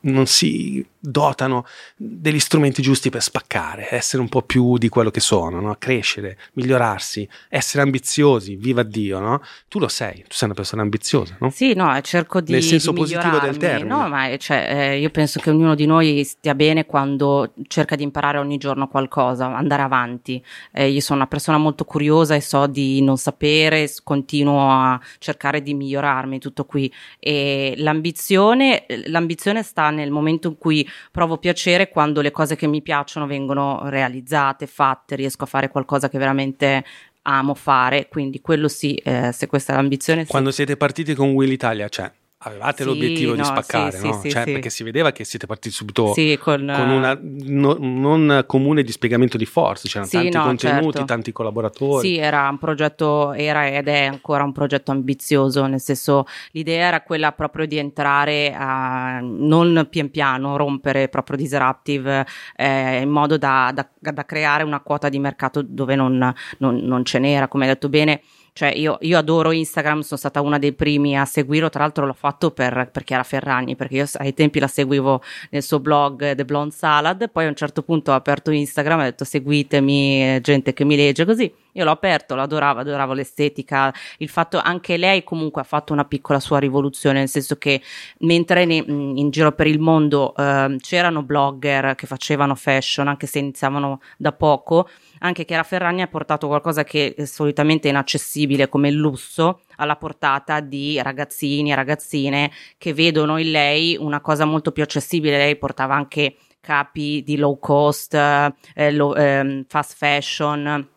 non 0.00 0.26
si 0.26 0.84
dotano 1.06 1.64
degli 1.96 2.38
strumenti 2.38 2.82
giusti 2.82 3.10
per 3.10 3.22
spaccare, 3.22 3.88
essere 3.90 4.22
un 4.22 4.28
po' 4.28 4.42
più 4.42 4.76
di 4.78 4.88
quello 4.88 5.10
che 5.10 5.20
sono, 5.20 5.60
no? 5.60 5.76
crescere, 5.78 6.38
migliorarsi, 6.54 7.28
essere 7.48 7.82
ambiziosi, 7.82 8.56
viva 8.56 8.82
Dio, 8.82 9.18
no? 9.18 9.40
Tu 9.68 9.78
lo 9.78 9.88
sei, 9.88 10.22
tu 10.22 10.34
sei 10.34 10.48
una 10.48 10.54
persona 10.54 10.82
ambiziosa, 10.82 11.36
no? 11.40 11.50
Sì, 11.50 11.74
no, 11.74 11.98
cerco 12.00 12.40
di 12.40 12.52
Nel 12.52 12.62
senso 12.62 12.92
di 12.92 12.98
positivo 12.98 13.38
del 13.38 13.56
termine. 13.56 13.88
No, 13.88 14.08
ma 14.08 14.36
cioè, 14.36 14.66
eh, 14.68 14.98
io 14.98 15.10
penso 15.10 15.40
che 15.40 15.50
ognuno 15.50 15.74
di 15.74 15.86
noi 15.86 16.24
stia 16.24 16.54
bene 16.54 16.86
quando 16.86 17.52
cerca 17.68 17.96
di 17.96 18.02
imparare 18.02 18.38
ogni 18.38 18.58
giorno 18.58 18.88
qualcosa, 18.88 19.54
andare 19.54 19.82
avanti. 19.82 20.42
Eh, 20.72 20.88
io 20.88 21.00
sono 21.00 21.20
una 21.20 21.28
persona 21.28 21.58
molto 21.58 21.84
curiosa 21.84 22.34
e 22.34 22.40
so 22.40 22.66
di 22.66 23.02
non 23.02 23.16
sapere, 23.16 23.90
continuo 24.02 24.70
a 24.70 25.00
cercare 25.18 25.62
di 25.62 25.74
migliorarmi, 25.74 26.38
tutto 26.38 26.64
qui. 26.64 26.92
E 27.18 27.74
l'ambizione, 27.76 28.86
l'ambizione 29.06 29.62
sta 29.62 29.90
nel 29.90 30.10
momento 30.10 30.48
in 30.48 30.58
cui 30.58 30.88
provo 31.10 31.38
piacere 31.38 31.88
quando 31.88 32.20
le 32.20 32.30
cose 32.30 32.56
che 32.56 32.66
mi 32.66 32.82
piacciono 32.82 33.26
vengono 33.26 33.88
realizzate, 33.88 34.66
fatte, 34.66 35.16
riesco 35.16 35.44
a 35.44 35.46
fare 35.46 35.68
qualcosa 35.68 36.08
che 36.08 36.18
veramente 36.18 36.84
amo 37.22 37.54
fare, 37.54 38.08
quindi 38.08 38.40
quello 38.40 38.68
sì, 38.68 38.94
eh, 38.94 39.32
se 39.32 39.46
questa 39.46 39.72
è 39.72 39.76
l'ambizione, 39.76 40.24
sì. 40.24 40.30
Quando 40.30 40.50
siete 40.50 40.76
partiti 40.76 41.14
con 41.14 41.30
Will 41.30 41.50
Italia, 41.50 41.88
cioè, 41.88 42.10
avevate 42.46 42.82
Sì, 42.82 42.88
l'obiettivo 42.88 43.32
di 43.32 43.38
no, 43.38 43.44
spaccare, 43.44 43.98
sì, 43.98 44.06
no? 44.06 44.20
sì, 44.20 44.30
Cioè, 44.30 44.44
perché 44.44 44.70
si 44.70 44.84
vedeva 44.84 45.10
che 45.10 45.24
siete 45.24 45.46
partiti 45.46 45.74
subito 45.74 46.14
con, 46.40 46.72
con 46.74 46.88
una 46.90 47.18
no- 47.20 47.76
non 47.78 48.44
comune 48.46 48.82
dispiegamento 48.82 49.36
di 49.36 49.46
forze, 49.46 49.88
c'erano 49.88 50.08
tanti 50.10 50.36
no, 50.36 50.42
contenuti, 50.42 50.90
certo. 50.92 51.04
tanti 51.04 51.32
collaboratori. 51.32 52.06
Sì, 52.06 52.16
era 52.18 52.48
un 52.48 52.58
progetto, 52.58 53.32
era 53.32 53.66
ed 53.66 53.88
è 53.88 54.04
ancora 54.04 54.44
un 54.44 54.52
progetto 54.52 54.92
ambizioso, 54.92 55.66
nel 55.66 55.80
senso 55.80 56.24
l'idea 56.52 56.86
era 56.86 57.00
quella 57.02 57.32
proprio 57.32 57.66
di 57.66 57.78
entrare 57.78 58.54
a 58.56 59.18
non 59.20 59.86
pian 59.90 60.10
piano, 60.10 60.56
rompere 60.56 61.08
proprio 61.08 61.36
disruptive 61.36 62.26
eh, 62.54 63.00
in 63.00 63.08
modo 63.10 63.36
da, 63.36 63.72
da- 63.74 63.88
da 64.12 64.24
creare 64.24 64.62
una 64.62 64.80
quota 64.80 65.08
di 65.08 65.18
mercato 65.18 65.62
dove 65.62 65.96
non, 65.96 66.32
non- 66.58 66.76
non 66.76 67.04
ce 67.04 67.18
n'era, 67.18 67.48
come 67.48 67.64
hai 67.64 67.70
detto 67.72 67.88
bene. 67.88 68.22
Cioè 68.56 68.72
io, 68.74 68.96
io 69.02 69.18
adoro 69.18 69.52
Instagram, 69.52 70.00
sono 70.00 70.18
stata 70.18 70.40
una 70.40 70.58
dei 70.58 70.72
primi 70.72 71.14
a 71.14 71.26
seguirlo, 71.26 71.68
tra 71.68 71.82
l'altro 71.82 72.06
l'ho 72.06 72.14
fatto 72.14 72.52
per, 72.52 72.88
per 72.90 73.04
Chiara 73.04 73.22
Ferragni, 73.22 73.76
perché 73.76 73.96
io 73.96 74.06
ai 74.14 74.32
tempi 74.32 74.58
la 74.58 74.66
seguivo 74.66 75.20
nel 75.50 75.62
suo 75.62 75.78
blog 75.78 76.22
eh, 76.22 76.34
The 76.34 76.46
Blonde 76.46 76.74
Salad, 76.74 77.28
poi 77.30 77.44
a 77.44 77.48
un 77.48 77.54
certo 77.54 77.82
punto 77.82 78.12
ho 78.12 78.14
aperto 78.14 78.50
Instagram 78.50 79.00
e 79.00 79.02
ho 79.02 79.04
detto 79.10 79.24
seguitemi, 79.24 80.36
eh, 80.36 80.40
gente 80.40 80.72
che 80.72 80.84
mi 80.86 80.96
legge 80.96 81.26
così. 81.26 81.52
Io 81.76 81.84
l'ho 81.84 81.90
aperto, 81.90 82.34
lo 82.34 82.42
adoravo, 82.42 83.12
l'estetica, 83.12 83.92
il 84.18 84.28
fatto 84.28 84.58
anche 84.58 84.96
lei 84.96 85.22
comunque 85.24 85.60
ha 85.60 85.64
fatto 85.64 85.92
una 85.92 86.04
piccola 86.04 86.40
sua 86.40 86.58
rivoluzione, 86.58 87.18
nel 87.18 87.28
senso 87.28 87.56
che 87.56 87.82
mentre 88.20 88.64
ne- 88.64 88.82
mh, 88.82 89.16
in 89.16 89.30
giro 89.30 89.52
per 89.52 89.66
il 89.66 89.78
mondo 89.78 90.34
ehm, 90.34 90.78
c'erano 90.78 91.22
blogger 91.22 91.94
che 91.94 92.06
facevano 92.06 92.54
fashion, 92.54 93.08
anche 93.08 93.26
se 93.26 93.40
iniziavano 93.40 94.00
da 94.16 94.32
poco, 94.32 94.88
anche 95.20 95.44
Chiara 95.44 95.62
Ferragni 95.64 96.00
ha 96.02 96.06
portato 96.08 96.46
qualcosa 96.46 96.82
che 96.84 97.14
eh, 97.16 97.26
solitamente 97.26 97.88
è 97.88 97.90
inaccessibile 97.90 98.68
come 98.68 98.88
il 98.88 98.94
lusso 98.96 99.60
alla 99.76 99.96
portata 99.96 100.60
di 100.60 101.00
ragazzini 101.02 101.72
e 101.72 101.74
ragazzine 101.74 102.50
che 102.78 102.94
vedono 102.94 103.36
in 103.38 103.50
lei 103.50 103.96
una 103.98 104.20
cosa 104.20 104.44
molto 104.46 104.72
più 104.72 104.82
accessibile. 104.82 105.36
Lei 105.36 105.56
portava 105.56 105.94
anche 105.94 106.36
capi 106.60 107.22
di 107.22 107.36
low 107.36 107.58
cost, 107.58 108.14
eh, 108.14 108.92
low- 108.92 109.16
ehm, 109.16 109.64
fast 109.68 109.94
fashion. 109.96 110.88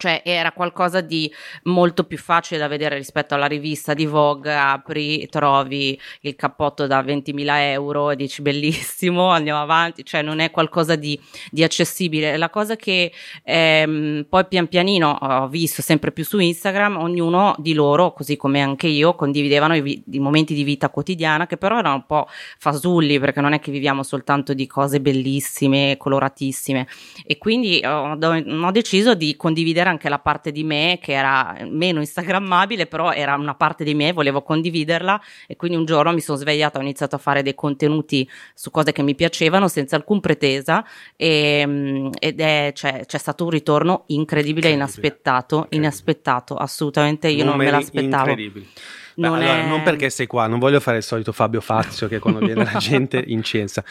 Cioè 0.00 0.22
era 0.24 0.52
qualcosa 0.52 1.02
di 1.02 1.30
molto 1.64 2.04
più 2.04 2.16
facile 2.16 2.58
da 2.58 2.68
vedere 2.68 2.96
rispetto 2.96 3.34
alla 3.34 3.44
rivista 3.44 3.92
di 3.92 4.06
Vogue, 4.06 4.56
apri, 4.56 5.28
trovi 5.28 6.00
il 6.22 6.36
cappotto 6.36 6.86
da 6.86 7.02
20.000 7.02 7.46
euro 7.72 8.08
e 8.10 8.16
dici 8.16 8.40
bellissimo, 8.40 9.28
andiamo 9.28 9.60
avanti, 9.60 10.02
cioè 10.02 10.22
non 10.22 10.38
è 10.38 10.50
qualcosa 10.50 10.96
di, 10.96 11.20
di 11.50 11.62
accessibile. 11.62 12.38
La 12.38 12.48
cosa 12.48 12.76
che 12.76 13.12
ehm, 13.42 14.24
poi 14.26 14.46
pian 14.46 14.68
pianino 14.68 15.18
ho 15.20 15.48
visto 15.48 15.82
sempre 15.82 16.12
più 16.12 16.24
su 16.24 16.38
Instagram, 16.38 16.96
ognuno 16.96 17.54
di 17.58 17.74
loro, 17.74 18.14
così 18.14 18.38
come 18.38 18.62
anche 18.62 18.86
io, 18.86 19.14
condividevano 19.14 19.76
i, 19.76 19.82
vi- 19.82 20.02
i 20.12 20.18
momenti 20.18 20.54
di 20.54 20.62
vita 20.62 20.88
quotidiana 20.88 21.46
che 21.46 21.58
però 21.58 21.78
erano 21.78 21.96
un 21.96 22.06
po' 22.06 22.26
fasulli 22.56 23.18
perché 23.18 23.42
non 23.42 23.52
è 23.52 23.60
che 23.60 23.70
viviamo 23.70 24.02
soltanto 24.02 24.54
di 24.54 24.66
cose 24.66 24.98
bellissime, 25.02 25.98
coloratissime. 25.98 26.86
E 27.26 27.36
quindi 27.36 27.82
ho, 27.84 28.16
ho 28.18 28.70
deciso 28.70 29.14
di 29.14 29.36
condividere 29.36 29.89
anche 29.90 30.08
la 30.08 30.18
parte 30.18 30.50
di 30.52 30.64
me 30.64 30.98
che 31.02 31.12
era 31.12 31.56
meno 31.68 32.00
instagrammabile 32.00 32.86
però 32.86 33.12
era 33.12 33.34
una 33.34 33.54
parte 33.54 33.84
di 33.84 33.94
me, 33.94 34.12
volevo 34.12 34.42
condividerla 34.42 35.20
e 35.46 35.56
quindi 35.56 35.76
un 35.76 35.84
giorno 35.84 36.12
mi 36.12 36.20
sono 36.20 36.38
svegliata, 36.38 36.78
ho 36.78 36.82
iniziato 36.82 37.16
a 37.16 37.18
fare 37.18 37.42
dei 37.42 37.54
contenuti 37.54 38.28
su 38.54 38.70
cose 38.70 38.92
che 38.92 39.02
mi 39.02 39.14
piacevano 39.14 39.68
senza 39.68 39.96
alcun 39.96 40.20
pretesa 40.20 40.84
e, 41.16 41.64
mm, 41.66 42.08
ed 42.18 42.40
è 42.40 42.72
cioè, 42.74 43.04
c'è 43.06 43.18
stato 43.18 43.44
un 43.44 43.50
ritorno 43.50 44.04
incredibile 44.06 44.68
Incredibile. 44.70 44.74
inaspettato, 44.74 45.54
Incredibile. 45.56 45.82
inaspettato, 45.86 46.54
assolutamente 46.56 47.28
io 47.28 47.44
non 47.44 47.56
me 47.56 47.64
Numeri 47.64 47.70
l'aspettavo. 47.82 48.28
incredibili. 48.30 48.68
Beh, 49.14 49.26
Non 49.28 49.36
allora, 49.38 49.58
è- 49.58 49.66
non 49.66 49.82
perché 49.82 50.08
sei 50.08 50.26
qua, 50.26 50.46
non 50.46 50.58
voglio 50.58 50.80
fare 50.80 50.98
il 50.98 51.02
solito 51.02 51.32
Fabio 51.32 51.60
Fazio 51.60 52.08
che 52.08 52.18
quando 52.20 52.38
viene 52.40 52.64
la 52.64 52.72
gente 52.78 53.22
incensa. 53.26 53.84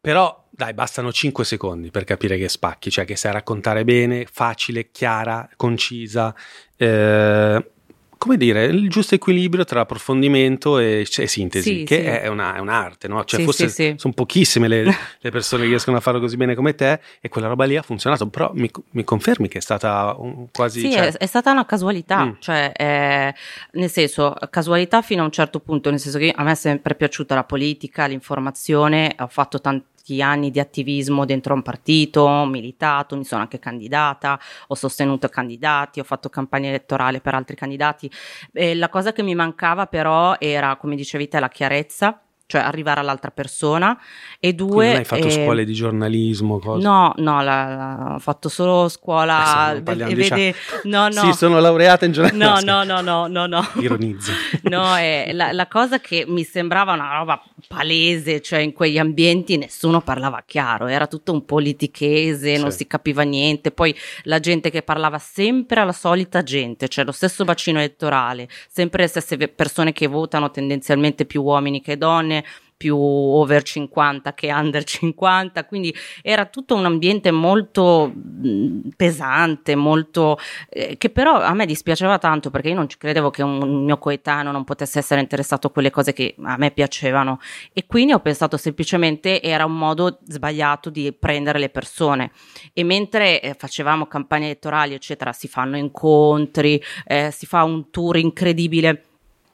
Però 0.00 0.39
dai, 0.60 0.74
bastano 0.74 1.10
5 1.10 1.42
secondi 1.42 1.90
per 1.90 2.04
capire 2.04 2.36
che 2.36 2.50
spacchi, 2.50 2.90
cioè 2.90 3.06
che 3.06 3.16
sai 3.16 3.32
raccontare 3.32 3.82
bene, 3.82 4.26
facile, 4.30 4.90
chiara, 4.90 5.48
concisa, 5.56 6.34
eh, 6.76 7.70
come 8.20 8.36
dire, 8.36 8.66
il 8.66 8.90
giusto 8.90 9.14
equilibrio 9.14 9.64
tra 9.64 9.80
approfondimento 9.80 10.78
e, 10.78 11.06
e 11.10 11.26
sintesi, 11.26 11.78
Sì, 11.78 11.84
che 11.84 11.94
sì. 11.96 12.02
È, 12.02 12.26
una- 12.26 12.54
è 12.54 12.58
un'arte, 12.58 13.08
no? 13.08 13.24
Cioè 13.24 13.40
Sì, 13.40 13.46
forse 13.46 13.96
sono 13.96 14.12
pochissime 14.12 14.68
le, 14.68 14.82
le 15.18 15.30
persone 15.30 15.62
che 15.62 15.68
riescono 15.70 15.96
a 15.96 16.00
farlo 16.00 16.20
così 16.20 16.36
bene 16.36 16.54
come 16.54 16.74
te 16.74 17.00
e 17.18 17.30
quella 17.30 17.46
roba 17.48 17.64
lì 17.64 17.78
ha 17.78 17.82
funzionato, 17.82 18.26
però 18.28 18.50
mi, 18.52 18.70
mi 18.90 19.04
confermi 19.04 19.48
che 19.48 19.56
è 19.56 19.60
stata 19.62 20.14
un- 20.18 20.48
quasi... 20.52 20.80
Sì, 20.80 20.92
cioè- 20.92 21.12
è, 21.12 21.16
è 21.16 21.24
stata 21.24 21.50
una 21.50 21.64
casualità, 21.64 22.26
Mm. 22.26 22.30
cioè 22.40 22.72
eh, 22.76 23.34
nel 23.78 23.88
senso 23.90 24.34
casualità 24.50 25.00
fino 25.00 25.22
a 25.22 25.24
un 25.24 25.32
certo 25.32 25.58
punto, 25.60 25.88
nel 25.88 25.98
senso 25.98 26.18
che 26.18 26.30
a 26.36 26.42
me 26.42 26.50
è 26.52 26.54
sempre 26.56 26.94
piaciuta 26.94 27.34
la 27.34 27.44
politica, 27.44 28.04
l'informazione, 28.04 29.14
ho 29.18 29.28
fatto 29.28 29.62
tanti 29.62 29.86
anni 30.18 30.50
di 30.50 30.58
attivismo 30.58 31.24
dentro 31.24 31.54
un 31.54 31.62
partito, 31.62 32.22
ho 32.22 32.46
militato, 32.46 33.16
mi 33.16 33.24
sono 33.24 33.42
anche 33.42 33.58
candidata, 33.58 34.38
ho 34.66 34.74
sostenuto 34.74 35.28
candidati, 35.28 36.00
ho 36.00 36.04
fatto 36.04 36.28
campagna 36.28 36.68
elettorale 36.68 37.20
per 37.20 37.34
altri 37.34 37.54
candidati. 37.54 38.10
Eh, 38.52 38.74
la 38.74 38.88
cosa 38.88 39.12
che 39.12 39.22
mi 39.22 39.34
mancava 39.34 39.86
però 39.86 40.36
era, 40.38 40.76
come 40.76 40.96
dicevi 40.96 41.28
te, 41.28 41.38
la 41.38 41.48
chiarezza 41.48 42.20
cioè 42.50 42.60
arrivare 42.62 43.00
all'altra 43.00 43.30
persona 43.30 43.96
e 44.40 44.52
due... 44.52 44.68
Quindi 44.68 44.88
non 44.88 44.96
hai 44.98 45.04
fatto 45.04 45.26
eh, 45.28 45.30
scuole 45.30 45.64
di 45.64 45.72
giornalismo, 45.72 46.58
cose? 46.58 46.82
No, 46.82 47.12
no, 47.18 47.42
la- 47.42 47.68
la- 47.68 48.14
ho 48.16 48.18
fatto 48.18 48.48
solo 48.48 48.88
scuola 48.88 49.70
Eh, 49.70 49.72
non 49.74 49.82
parliamo 49.84 50.10
e 50.12 50.14
vede, 50.16 50.54
no, 50.84 51.04
no. 51.08 51.22
Sì, 51.22 51.32
sono 51.32 51.60
laureata 51.60 52.04
in 52.04 52.12
giornalismo. 52.12 52.60
No, 52.60 52.82
no, 52.82 53.00
no, 53.00 53.00
no, 53.00 53.26
no, 53.28 53.46
no. 53.46 53.66
Ironizzo. 53.80 54.32
No, 54.70 54.94
è 54.96 55.30
la, 55.32 55.52
la 55.52 55.66
cosa 55.68 56.00
che 56.00 56.24
mi 56.26 56.42
sembrava 56.44 56.92
una 56.92 57.16
roba 57.18 57.42
palese, 57.68 58.40
cioè 58.40 58.58
in 58.60 58.72
quegli 58.72 58.98
ambienti 58.98 59.56
nessuno 59.56 60.00
parlava 60.00 60.42
chiaro, 60.46 60.86
era 60.86 61.06
tutto 61.06 61.32
un 61.32 61.44
politichese, 61.44 62.56
non 62.58 62.70
Sì. 62.70 62.78
si 62.78 62.86
capiva 62.86 63.22
niente, 63.22 63.70
poi 63.70 63.94
la 64.24 64.38
gente 64.40 64.70
che 64.70 64.82
parlava 64.82 65.18
sempre 65.18 65.80
alla 65.80 65.92
solita 65.92 66.42
gente, 66.42 66.88
cioè 66.88 67.04
lo 67.04 67.12
stesso 67.12 67.44
bacino 67.44 67.78
elettorale, 67.78 68.48
sempre 68.68 69.02
le 69.02 69.08
stesse 69.08 69.36
persone 69.48 69.92
che 69.92 70.06
votano 70.06 70.50
tendenzialmente 70.50 71.24
più 71.24 71.42
uomini 71.42 71.80
che 71.80 71.96
donne, 71.96 72.39
più 72.80 72.96
over 72.96 73.62
50 73.62 74.32
che 74.32 74.50
under 74.50 74.82
50, 74.82 75.66
quindi 75.66 75.94
era 76.22 76.46
tutto 76.46 76.74
un 76.74 76.86
ambiente 76.86 77.30
molto 77.30 78.10
pesante, 78.96 79.76
molto 79.76 80.38
eh, 80.70 80.96
che 80.96 81.10
però 81.10 81.42
a 81.42 81.52
me 81.52 81.66
dispiaceva 81.66 82.16
tanto 82.16 82.48
perché 82.48 82.70
io 82.70 82.76
non 82.76 82.86
credevo 82.86 83.28
che 83.28 83.42
un 83.42 83.84
mio 83.84 83.98
coetaneo 83.98 84.50
non 84.50 84.64
potesse 84.64 84.98
essere 84.98 85.20
interessato 85.20 85.66
a 85.66 85.70
quelle 85.70 85.90
cose 85.90 86.14
che 86.14 86.34
a 86.42 86.56
me 86.56 86.70
piacevano. 86.70 87.38
E 87.74 87.84
quindi 87.84 88.14
ho 88.14 88.20
pensato 88.20 88.56
semplicemente 88.56 89.42
era 89.42 89.66
un 89.66 89.76
modo 89.76 90.18
sbagliato 90.26 90.88
di 90.88 91.12
prendere 91.12 91.58
le 91.58 91.68
persone. 91.68 92.30
E 92.72 92.82
mentre 92.82 93.42
eh, 93.42 93.52
facevamo 93.52 94.06
campagne 94.06 94.46
elettorali 94.46 94.94
eccetera 94.94 95.34
si 95.34 95.48
fanno 95.48 95.76
incontri, 95.76 96.82
eh, 97.04 97.30
si 97.30 97.44
fa 97.44 97.62
un 97.62 97.90
tour 97.90 98.16
incredibile 98.16 99.04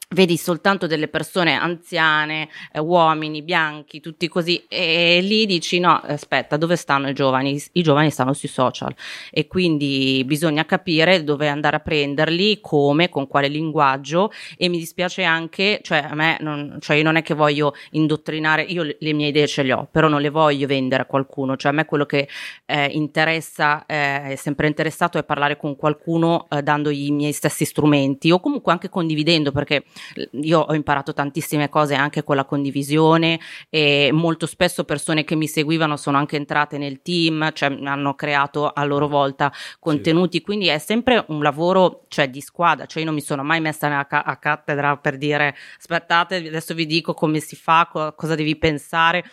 vedi 0.09 0.37
soltanto 0.37 0.87
delle 0.87 1.09
persone 1.09 1.55
anziane, 1.55 2.49
eh, 2.73 2.79
uomini, 2.79 3.43
bianchi, 3.43 4.01
tutti 4.01 4.29
così, 4.29 4.65
e 4.69 5.21
lì 5.21 5.47
dici 5.47 5.81
no, 5.81 6.01
aspetta, 6.01 6.57
dove 6.57 6.77
stanno 6.77 7.09
i 7.09 7.13
giovani? 7.13 7.61
I 7.73 7.83
giovani 7.83 8.11
stanno 8.11 8.33
sui 8.33 8.49
social 8.49 8.95
e 9.31 9.49
quindi 9.49 10.23
bisogna 10.25 10.65
capire 10.65 11.25
dove 11.25 11.49
andare 11.49 11.77
a 11.77 11.81
prenderli, 11.81 12.61
come, 12.61 13.09
con 13.09 13.27
quale 13.27 13.49
linguaggio 13.49 14.31
e 14.57 14.69
mi 14.69 14.79
dispiace 14.79 15.25
anche, 15.25 15.81
cioè 15.83 16.07
a 16.09 16.15
me, 16.15 16.39
non, 16.41 16.79
cioè 16.81 16.97
io 16.97 17.03
non 17.03 17.17
è 17.17 17.23
che 17.23 17.35
voglio 17.35 17.75
indottrinare, 17.91 18.63
io 18.63 18.85
le, 18.85 18.97
le 19.01 19.13
mie 19.13 19.29
idee 19.29 19.49
ce 19.49 19.65
le 19.65 19.73
ho, 19.73 19.89
però 19.91 20.07
non 20.07 20.21
le 20.21 20.31
voglio 20.31 20.69
vendere 20.69 21.03
a 21.03 21.07
qualcuno, 21.07 21.57
cioè 21.57 21.73
a 21.73 21.75
me 21.75 21.85
quello 21.85 22.07
che 22.07 22.29
eh, 22.65 22.87
interessa, 22.93 23.85
eh, 23.87 24.23
è 24.23 24.37
sempre 24.37 24.69
interessato 24.69 25.19
è 25.19 25.25
parlare 25.25 25.57
con 25.57 25.75
qualcuno 25.75 26.47
eh, 26.49 26.63
dandogli 26.63 27.07
i 27.07 27.11
miei 27.11 27.33
stessi 27.33 27.65
strumenti 27.65 28.31
o 28.31 28.39
comunque 28.39 28.71
anche 28.71 28.89
condividendo 28.89 29.51
perché 29.51 29.85
io 30.33 30.61
ho 30.61 30.75
imparato 30.75 31.13
tantissime 31.13 31.69
cose 31.69 31.95
anche 31.95 32.23
con 32.23 32.37
la 32.37 32.45
condivisione 32.45 33.41
e 33.69 34.11
molto 34.13 34.47
spesso 34.47 34.85
persone 34.85 35.25
che 35.25 35.35
mi 35.35 35.47
seguivano 35.47 35.97
sono 35.97 36.17
anche 36.17 36.37
entrate 36.37 36.79
nel 36.79 37.03
team, 37.03 37.53
cioè 37.53 37.77
hanno 37.85 38.15
creato 38.15 38.71
a 38.71 38.85
loro 38.85 39.09
volta 39.09 39.53
contenuti, 39.79 40.41
quindi 40.41 40.67
è 40.69 40.79
sempre 40.79 41.25
un 41.29 41.43
lavoro 41.43 42.05
cioè, 42.09 42.29
di 42.29 42.41
squadra, 42.41 42.87
cioè 42.87 43.01
io 43.01 43.07
non 43.07 43.15
mi 43.15 43.23
sono 43.23 43.43
mai 43.43 43.61
messa 43.61 43.99
a, 43.99 44.05
ca- 44.05 44.23
a 44.23 44.37
cattedra 44.37 44.97
per 44.97 45.17
dire 45.17 45.55
aspettate 45.79 46.37
adesso 46.37 46.75
vi 46.75 46.87
dico 46.87 47.15
come 47.15 47.41
si 47.41 47.57
fa, 47.57 47.89
co- 47.91 48.15
cosa 48.15 48.35
devi 48.35 48.57
pensare. 48.57 49.25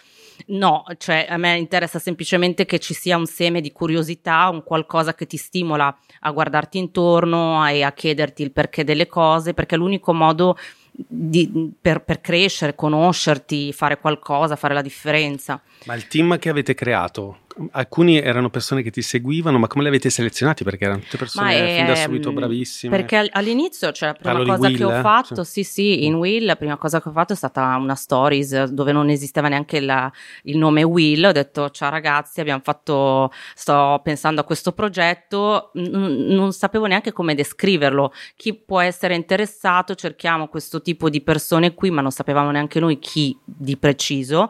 No, 0.47 0.83
cioè 0.97 1.25
a 1.29 1.37
me 1.37 1.57
interessa 1.57 1.99
semplicemente 1.99 2.65
che 2.65 2.79
ci 2.79 2.93
sia 2.93 3.17
un 3.17 3.25
seme 3.25 3.61
di 3.61 3.71
curiosità, 3.71 4.49
un 4.49 4.63
qualcosa 4.63 5.13
che 5.13 5.25
ti 5.25 5.37
stimola 5.37 5.95
a 6.21 6.31
guardarti 6.31 6.77
intorno 6.77 7.65
e 7.67 7.83
a 7.83 7.91
chiederti 7.91 8.43
il 8.43 8.51
perché 8.51 8.83
delle 8.83 9.07
cose, 9.07 9.53
perché 9.53 9.75
l'unico 9.75 10.13
modo 10.13 10.57
di- 10.95 11.71
per, 11.79 12.03
per 12.03 12.21
crescere, 12.21 12.75
conoscerti, 12.75 13.73
fare 13.73 13.99
qualcosa, 13.99 14.55
fare 14.55 14.73
la 14.73 14.81
differenza. 14.81 15.61
Ma 15.85 15.95
il 15.95 16.07
team 16.07 16.37
che 16.37 16.49
avete 16.49 16.73
creato, 16.73 17.39
alcuni 17.71 18.17
erano 18.17 18.49
persone 18.49 18.81
che 18.81 18.91
ti 18.91 19.01
seguivano, 19.01 19.57
ma 19.57 19.67
come 19.67 19.83
li 19.83 19.89
avete 19.89 20.09
selezionati? 20.09 20.63
Perché 20.63 20.85
erano 20.85 20.99
tutte 21.01 21.17
persone 21.17 21.71
è, 21.71 21.75
fin 21.75 21.85
da 21.85 21.95
subito 21.95 22.29
ehm, 22.29 22.35
bravissime. 22.35 22.95
Perché 22.95 23.15
all- 23.17 23.29
all'inizio, 23.31 23.91
cioè 23.91 24.09
la 24.09 24.13
prima 24.15 24.33
Parlo 24.33 24.45
cosa 24.55 24.67
Will, 24.67 24.77
che 24.77 24.83
ho 24.83 24.93
eh? 24.97 25.01
fatto, 25.01 25.43
Sì. 25.43 25.63
sì, 25.63 25.71
sì, 25.71 26.05
in 26.05 26.15
Will, 26.15 26.45
la 26.45 26.55
prima 26.55 26.77
cosa 26.77 27.01
che 27.01 27.09
ho 27.09 27.11
fatto 27.11 27.33
è 27.33 27.35
stata 27.35 27.75
una 27.77 27.95
stories 27.95 28.65
dove 28.65 28.91
non 28.91 29.09
esisteva 29.09 29.47
neanche 29.47 29.79
la- 29.79 30.11
il 30.43 30.57
nome 30.57 30.83
Will. 30.83 31.23
Ho 31.25 31.31
detto, 31.31 31.69
ciao 31.69 31.89
ragazzi, 31.89 32.39
abbiamo 32.39 32.61
fatto, 32.63 33.31
sto 33.55 33.99
pensando 34.03 34.41
a 34.41 34.43
questo 34.43 34.71
progetto, 34.71 35.71
n- 35.75 36.25
non 36.29 36.51
sapevo 36.53 36.85
neanche 36.85 37.11
come 37.11 37.35
descriverlo. 37.35 38.13
Chi 38.35 38.53
può 38.55 38.79
essere 38.79 39.15
interessato, 39.15 39.95
cerchiamo 39.95 40.47
questo 40.47 40.81
tipo 40.81 41.09
di 41.09 41.21
persone 41.21 41.73
qui, 41.73 41.91
ma 41.91 42.01
non 42.01 42.11
sapevamo 42.11 42.51
neanche 42.51 42.79
noi 42.79 42.99
chi 42.99 43.37
di 43.45 43.77
preciso 43.77 44.49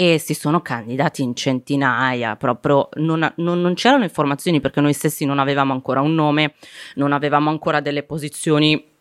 e 0.00 0.18
si 0.20 0.32
sono 0.32 0.62
candidati 0.62 1.22
in 1.24 1.34
centinaia, 1.34 2.36
proprio 2.36 2.88
non, 2.98 3.32
non- 3.38 3.60
non 3.60 3.74
c'erano 3.74 4.04
informazioni 4.04 4.60
perché 4.60 4.80
noi 4.80 4.92
stessi 4.92 5.24
non 5.24 5.40
avevamo 5.40 5.72
ancora 5.72 6.00
un 6.00 6.14
nome, 6.14 6.54
non 6.94 7.10
avevamo 7.10 7.50
ancora 7.50 7.80
delle 7.80 8.04
posizioni 8.04 8.96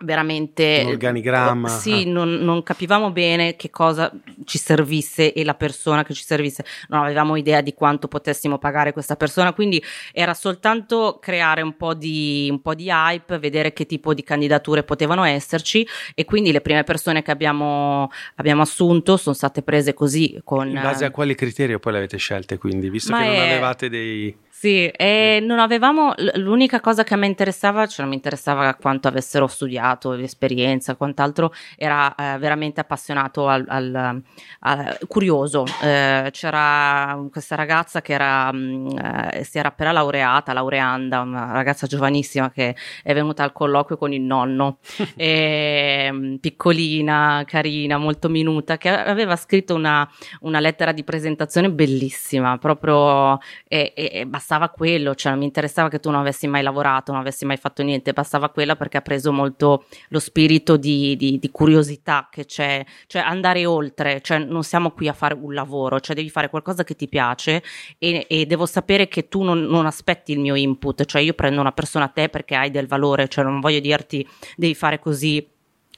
veramente 0.00 0.82
Un 0.84 0.90
organigramma, 0.92 1.68
sì 1.68 2.04
ah. 2.06 2.10
non, 2.10 2.34
non 2.34 2.62
capivamo 2.62 3.10
bene 3.10 3.56
che 3.56 3.70
cosa 3.70 4.12
ci 4.44 4.58
servisse 4.58 5.32
e 5.32 5.44
la 5.44 5.54
persona 5.54 6.04
che 6.04 6.14
ci 6.14 6.24
servisse. 6.24 6.64
Non 6.88 7.02
avevamo 7.02 7.36
idea 7.36 7.60
di 7.60 7.74
quanto 7.74 8.08
potessimo 8.08 8.58
pagare 8.58 8.92
questa 8.92 9.16
persona 9.16 9.52
quindi 9.52 9.82
era 10.12 10.34
soltanto 10.34 11.18
creare 11.20 11.62
un 11.62 11.76
po' 11.76 11.94
di 11.94 12.48
un 12.50 12.60
po' 12.62 12.74
di 12.74 12.88
hype 12.88 13.38
vedere 13.38 13.72
che 13.72 13.86
tipo 13.86 14.14
di 14.14 14.22
candidature 14.22 14.84
potevano 14.84 15.24
esserci 15.24 15.86
e 16.14 16.24
quindi 16.24 16.52
le 16.52 16.60
prime 16.60 16.84
persone 16.84 17.22
che 17.22 17.30
abbiamo 17.30 18.10
abbiamo 18.36 18.62
assunto 18.62 19.16
sono 19.16 19.34
state 19.34 19.62
prese 19.62 19.94
così 19.94 20.40
con 20.44 20.68
In 20.68 20.80
base 20.80 21.04
a 21.04 21.10
quale 21.10 21.34
criterio 21.34 21.78
poi 21.78 21.92
le 21.92 21.98
avete 21.98 22.16
scelte, 22.16 22.58
quindi, 22.58 22.90
visto 22.90 23.12
che 23.12 23.18
non 23.18 23.28
è- 23.28 23.50
avevate 23.50 23.88
dei... 23.88 24.36
Sì, 24.60 24.88
e 24.88 25.38
non 25.40 25.60
avevamo 25.60 26.14
l'unica 26.34 26.80
cosa 26.80 27.04
che 27.04 27.14
a 27.14 27.16
me 27.16 27.26
interessava, 27.28 27.86
cioè 27.86 28.00
non 28.00 28.08
mi 28.08 28.16
interessava 28.16 28.74
quanto 28.74 29.06
avessero 29.06 29.46
studiato, 29.46 30.10
l'esperienza, 30.14 30.96
quant'altro, 30.96 31.52
era 31.76 32.12
eh, 32.16 32.38
veramente 32.38 32.80
appassionato 32.80 33.46
al, 33.46 33.64
al- 33.68 34.20
al- 34.60 34.98
curioso. 35.06 35.64
Eh, 35.80 36.30
c'era 36.32 37.24
questa 37.30 37.54
ragazza 37.54 38.00
che 38.02 38.12
era, 38.14 38.50
mh, 38.52 39.30
eh, 39.34 39.44
si 39.44 39.58
era 39.58 39.68
appena 39.68 39.92
laureata, 39.92 40.52
laureanda, 40.52 41.20
una 41.20 41.52
ragazza 41.52 41.86
giovanissima 41.86 42.50
che 42.50 42.74
è 43.04 43.14
venuta 43.14 43.44
al 43.44 43.52
colloquio 43.52 43.96
con 43.96 44.12
il 44.12 44.22
nonno, 44.22 44.78
e, 45.14 46.10
mh, 46.10 46.36
piccolina, 46.38 47.44
carina, 47.46 47.96
molto 47.96 48.28
minuta, 48.28 48.76
che 48.76 48.88
aveva 48.88 49.36
scritto 49.36 49.76
una, 49.76 50.08
una 50.40 50.58
lettera 50.58 50.90
di 50.90 51.04
presentazione 51.04 51.70
bellissima, 51.70 52.58
proprio 52.58 53.38
e, 53.68 53.92
e- 53.94 54.10
e 54.12 54.24
bastava 54.48 54.70
quello, 54.70 55.14
cioè 55.14 55.32
non 55.32 55.40
mi 55.40 55.46
interessava 55.46 55.90
che 55.90 56.00
tu 56.00 56.08
non 56.08 56.20
avessi 56.20 56.46
mai 56.46 56.62
lavorato, 56.62 57.12
non 57.12 57.20
avessi 57.20 57.44
mai 57.44 57.58
fatto 57.58 57.82
niente, 57.82 58.14
bastava 58.14 58.48
quella 58.48 58.76
perché 58.76 58.96
ha 58.96 59.02
preso 59.02 59.30
molto 59.30 59.84
lo 60.08 60.18
spirito 60.18 60.78
di, 60.78 61.16
di- 61.16 61.38
di 61.38 61.50
curiosità 61.50 62.28
che 62.30 62.46
c'è, 62.46 62.82
cioè 63.08 63.20
andare 63.20 63.66
oltre, 63.66 64.22
cioè 64.22 64.38
non 64.38 64.62
siamo 64.64 64.92
qui 64.92 65.06
a 65.06 65.12
fare 65.12 65.34
un 65.34 65.52
lavoro, 65.52 66.00
cioè 66.00 66.16
devi 66.16 66.30
fare 66.30 66.48
qualcosa 66.48 66.82
che 66.82 66.96
ti 66.96 67.08
piace 67.08 67.62
e, 67.98 68.24
e 68.26 68.46
devo 68.46 68.64
sapere 68.64 69.06
che 69.06 69.28
tu 69.28 69.42
non, 69.42 69.64
non 69.64 69.84
aspetti 69.84 70.32
il 70.32 70.40
mio 70.40 70.54
input, 70.54 71.04
cioè 71.04 71.20
io 71.20 71.34
prendo 71.34 71.60
una 71.60 71.72
persona 71.72 72.06
a 72.06 72.08
te 72.08 72.30
perché 72.30 72.54
hai 72.54 72.70
del 72.70 72.86
valore, 72.86 73.28
cioè 73.28 73.44
non 73.44 73.60
voglio 73.60 73.80
dirti 73.80 74.26
devi 74.56 74.74
fare 74.74 74.98
così 74.98 75.46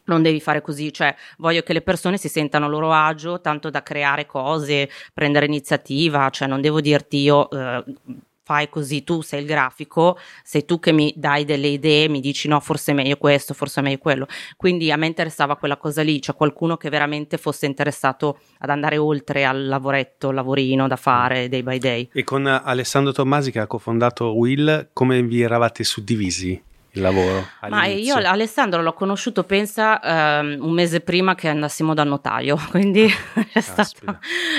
non 0.04 0.22
devi 0.22 0.40
fare 0.40 0.60
così, 0.60 0.92
cioè 0.92 1.14
voglio 1.38 1.62
che 1.62 1.72
le 1.72 1.82
persone 1.82 2.16
si 2.16 2.28
sentano 2.28 2.66
a 2.66 2.68
loro 2.68 2.92
agio, 2.92 3.40
tanto 3.40 3.70
da 3.70 3.84
creare 3.84 4.26
cose, 4.26 4.90
prendere 5.14 5.46
iniziativa, 5.46 6.28
cioè 6.30 6.48
non 6.48 6.60
devo 6.60 6.80
dirti 6.80 7.18
io 7.18 7.48
eh, 7.48 7.84
fai 8.50 8.68
così, 8.68 9.04
tu 9.04 9.20
sei 9.20 9.42
il 9.42 9.46
grafico, 9.46 10.18
sei 10.42 10.64
tu 10.64 10.80
che 10.80 10.90
mi 10.90 11.14
dai 11.14 11.44
delle 11.44 11.68
idee, 11.68 12.08
mi 12.08 12.18
dici 12.18 12.48
no, 12.48 12.58
forse 12.58 12.90
è 12.90 12.94
meglio 12.96 13.16
questo, 13.16 13.54
forse 13.54 13.78
è 13.78 13.82
meglio 13.84 13.98
quello. 13.98 14.26
Quindi 14.56 14.90
a 14.90 14.96
me 14.96 15.06
interessava 15.06 15.54
quella 15.54 15.76
cosa 15.76 16.02
lì, 16.02 16.20
cioè 16.20 16.34
qualcuno 16.34 16.76
che 16.76 16.88
veramente 16.90 17.36
fosse 17.36 17.66
interessato 17.66 18.40
ad 18.58 18.70
andare 18.70 18.96
oltre 18.96 19.44
al 19.44 19.68
lavoretto, 19.68 20.32
lavorino 20.32 20.88
da 20.88 20.96
fare 20.96 21.48
day 21.48 21.62
by 21.62 21.78
day. 21.78 22.08
E 22.12 22.24
con 22.24 22.44
Alessandro 22.44 23.12
Tommasi 23.12 23.52
che 23.52 23.60
ha 23.60 23.68
cofondato 23.68 24.34
Will, 24.34 24.88
come 24.92 25.22
vi 25.22 25.42
eravate 25.42 25.84
suddivisi 25.84 26.60
il 26.92 27.02
lavoro? 27.02 27.46
Ma 27.68 27.86
io 27.86 28.16
Alessandro 28.16 28.82
l'ho 28.82 28.92
conosciuto, 28.92 29.44
pensa, 29.44 30.00
ehm, 30.00 30.58
un 30.60 30.72
mese 30.72 31.00
prima 31.00 31.34
che 31.34 31.48
andassimo 31.48 31.94
dal 31.94 32.08
notaio, 32.08 32.58
quindi 32.70 33.08
è 33.52 33.60
stato, 33.60 34.18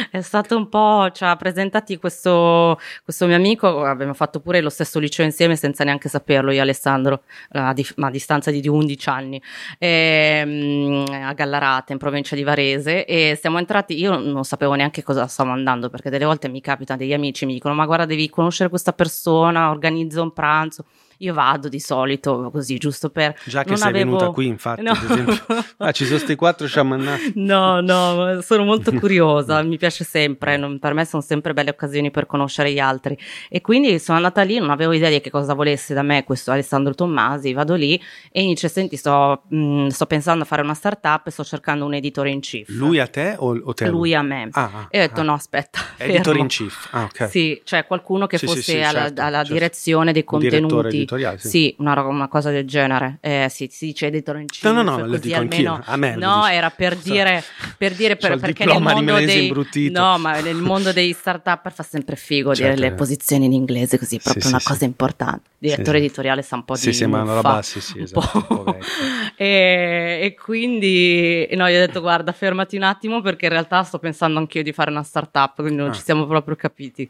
è 0.10 0.22
stato 0.22 0.56
un 0.56 0.70
po', 0.70 1.10
ci 1.12 1.24
ha 1.24 1.36
presentati 1.36 1.98
questo, 1.98 2.80
questo 3.04 3.26
mio 3.26 3.36
amico, 3.36 3.84
abbiamo 3.84 4.14
fatto 4.14 4.40
pure 4.40 4.62
lo 4.62 4.70
stesso 4.70 5.00
liceo 5.00 5.26
insieme 5.26 5.56
senza 5.56 5.84
neanche 5.84 6.10
saperlo 6.10 6.52
io 6.52 6.60
e 6.60 6.62
Alessandro, 6.62 7.24
a, 7.52 7.74
dif- 7.74 8.00
a 8.00 8.10
distanza 8.10 8.50
di 8.52 8.66
11 8.66 9.10
anni, 9.10 9.42
ehm, 9.78 11.06
a 11.24 11.34
Gallarate 11.34 11.94
in 11.94 12.00
provincia 12.00 12.36
di 12.36 12.44
Varese 12.44 13.06
e 13.06 13.38
siamo 13.40 13.58
entrati, 13.58 14.00
io 14.00 14.18
non 14.18 14.46
sapevo 14.46 14.74
neanche 14.74 15.04
cosa 15.04 15.28
stavo 15.28 15.52
andando 15.52 15.90
perché 15.90 16.10
delle 16.10 16.26
volte 16.26 16.48
mi 16.48 16.62
capita 16.62 16.96
degli 16.96 17.14
amici 17.14 17.46
mi 17.46 17.54
dicono 17.54 17.74
ma 17.74 17.86
guarda 17.86 18.06
devi 18.06 18.30
conoscere 18.30 18.70
questa 18.70 18.94
persona, 18.94 19.70
organizza 19.70 20.22
un 20.22 20.32
pranzo 20.32 20.86
io 21.22 21.34
vado 21.34 21.68
di 21.70 21.80
solito 21.80 22.50
così, 22.52 22.78
giusto 22.78 23.10
per... 23.10 23.36
Già 23.46 23.64
che 23.64 23.70
non 23.70 23.78
sei 23.78 23.90
avevo- 23.90 24.06
venuta 24.18 24.30
qui, 24.32 24.46
infatti, 24.48 24.82
No. 24.82 24.94
Ah, 25.78 25.92
ci 25.92 26.06
sono 26.06 26.20
sti 26.20 26.36
quattro 26.36 26.68
sciamannati. 26.68 27.34
No, 27.36 27.80
no, 27.82 28.40
sono 28.42 28.64
molto 28.64 28.92
curiosa, 29.00 29.62
mi 29.64 29.78
piace 29.78 30.04
sempre, 30.04 30.58
non- 30.58 30.80
per 30.80 30.94
me 30.94 31.06
sono 31.06 31.22
sempre 31.22 31.54
belle 31.54 31.70
occasioni 31.72 32.12
per 32.12 32.26
conoscere 32.26 32.72
gli 32.72 32.80
altri 32.80 33.18
e 33.50 33.62
quindi 33.62 34.00
sono 34.00 34.18
andata 34.18 34.42
lì, 34.44 34.58
non 34.60 34.70
avevo 34.70 34.92
idea 34.94 35.10
di 35.10 35.22
che 35.22 35.30
cosa 35.30 35.54
volesse 35.54 35.94
da 35.94 36.02
me 36.02 36.24
questo 36.24 36.52
Alessandro 36.52 36.94
Tommasi, 36.94 37.54
vado 37.54 37.76
lì 37.76 38.00
e 38.32 38.42
dice 38.44 38.68
senti 38.68 38.96
sto, 38.98 39.44
mh, 39.48 39.88
sto 39.88 40.06
pensando 40.06 40.44
a 40.44 40.46
fare 40.48 40.62
una 40.62 40.74
startup 40.74 41.26
e 41.28 41.32
sto 41.32 41.44
cercando 41.44 41.86
un 41.86 41.94
editore 41.94 42.30
in 42.30 42.40
chief. 42.42 42.68
Lui 42.70 43.00
a 43.00 43.08
te 43.08 43.36
o, 43.38 43.58
o 43.64 43.74
te? 43.74 43.88
Lui 43.90 44.14
a 44.14 44.22
me. 44.22 44.50
Ah, 44.52 44.70
ah, 44.74 44.88
e 44.90 45.00
ho 45.00 45.08
detto 45.08 45.22
ah. 45.22 45.24
no 45.24 45.34
aspetta, 45.34 45.80
Editor 45.98 46.24
fermo. 46.24 46.42
in 46.42 46.48
chief. 46.48 46.88
Ah, 46.92 47.04
ok. 47.04 47.30
Sì, 47.30 47.62
cioè 47.64 47.86
qualcuno 47.86 48.28
che 48.28 48.38
Sì, 48.38 48.48
sì, 48.48 48.54
fosse 48.54 48.72
sì, 48.72 48.78
alla, 48.82 49.00
certo, 49.04 49.22
alla 49.22 49.38
certo. 49.40 49.54
direzione 49.54 50.12
dei 50.14 50.24
contenuti. 50.24 51.06
Editoriale, 51.16 51.38
sì. 51.38 51.50
Sì, 51.50 51.76
una, 51.80 52.02
una 52.04 52.28
cosa 52.28 52.50
del 52.52 52.66
genere. 52.66 53.18
Eh, 53.22 53.48
sì, 53.50 53.68
si 53.72 53.88
dice 53.88 54.08
editor 54.08 54.38
in 54.40 54.48
chief. 54.48 54.64
No, 54.64 54.72
no, 54.82 54.84
no, 54.84 54.98
lo 55.06 55.08
così 55.16 55.22
dico 55.28 55.40
almeno. 55.40 55.74
anch'io. 55.76 55.92
A 55.94 55.98
me 55.98 56.16
lo 56.16 56.26
no, 56.26 56.48
era 56.48 56.70
per 56.70 56.96
dire, 56.96 57.44
per 57.78 57.94
dire 57.94 58.16
per- 58.16 58.40
perché 58.40 58.66
nel 58.66 58.82
mondo 58.82 59.16
dei 59.20 59.44
imbruttito. 59.44 60.00
No, 60.00 60.18
ma 60.18 60.40
nel 60.40 60.56
mondo 60.56 60.92
dei 60.92 61.14
startup 61.14 61.70
fa 61.72 61.84
sempre 61.84 62.16
figo 62.16 62.54
dire 62.54 62.68
Certo, 62.70 62.82
le 62.82 62.88
eh. 62.88 62.94
posizioni 62.94 63.46
in 63.46 63.54
inglese, 63.54 63.98
così 63.98 64.16
è 64.16 64.18
Sì, 64.20 64.24
proprio 64.24 64.44
sì, 64.44 64.50
una 64.50 64.60
sì. 64.60 64.66
cosa 64.68 64.86
importante. 64.86 65.50
Direttore 65.62 66.00
Sì. 66.00 66.06
editoriale 66.06 66.42
sa 66.42 66.56
un 66.56 66.66
po' 66.66 66.74
Sì, 66.76 66.88
di 66.90 66.94
sì, 66.96 67.06
ma 67.06 67.22
una 67.22 67.34
roba- 67.36 67.62
sì, 67.62 67.80
sì, 67.82 68.00
esatto, 68.02 68.80
e, 69.36 70.20
e 70.24 70.36
quindi 70.36 71.48
no, 71.52 71.68
io 71.68 71.78
ho 71.78 71.86
detto 71.86 72.02
guarda, 72.02 72.32
fermati 72.32 72.78
un 72.78 72.84
attimo 72.84 73.22
perché 73.22 73.46
in 73.46 73.52
realtà 73.52 73.84
sto 73.84 74.00
pensando 74.00 74.40
anch'io 74.40 74.64
di 74.64 74.72
fare 74.74 74.90
una 74.90 75.04
startup, 75.04 75.56
quindi 75.56 75.76
non 75.76 75.90
Ah. 75.90 75.94
ci 75.94 76.02
siamo 76.02 76.26
proprio 76.26 76.56
capiti. 76.56 77.10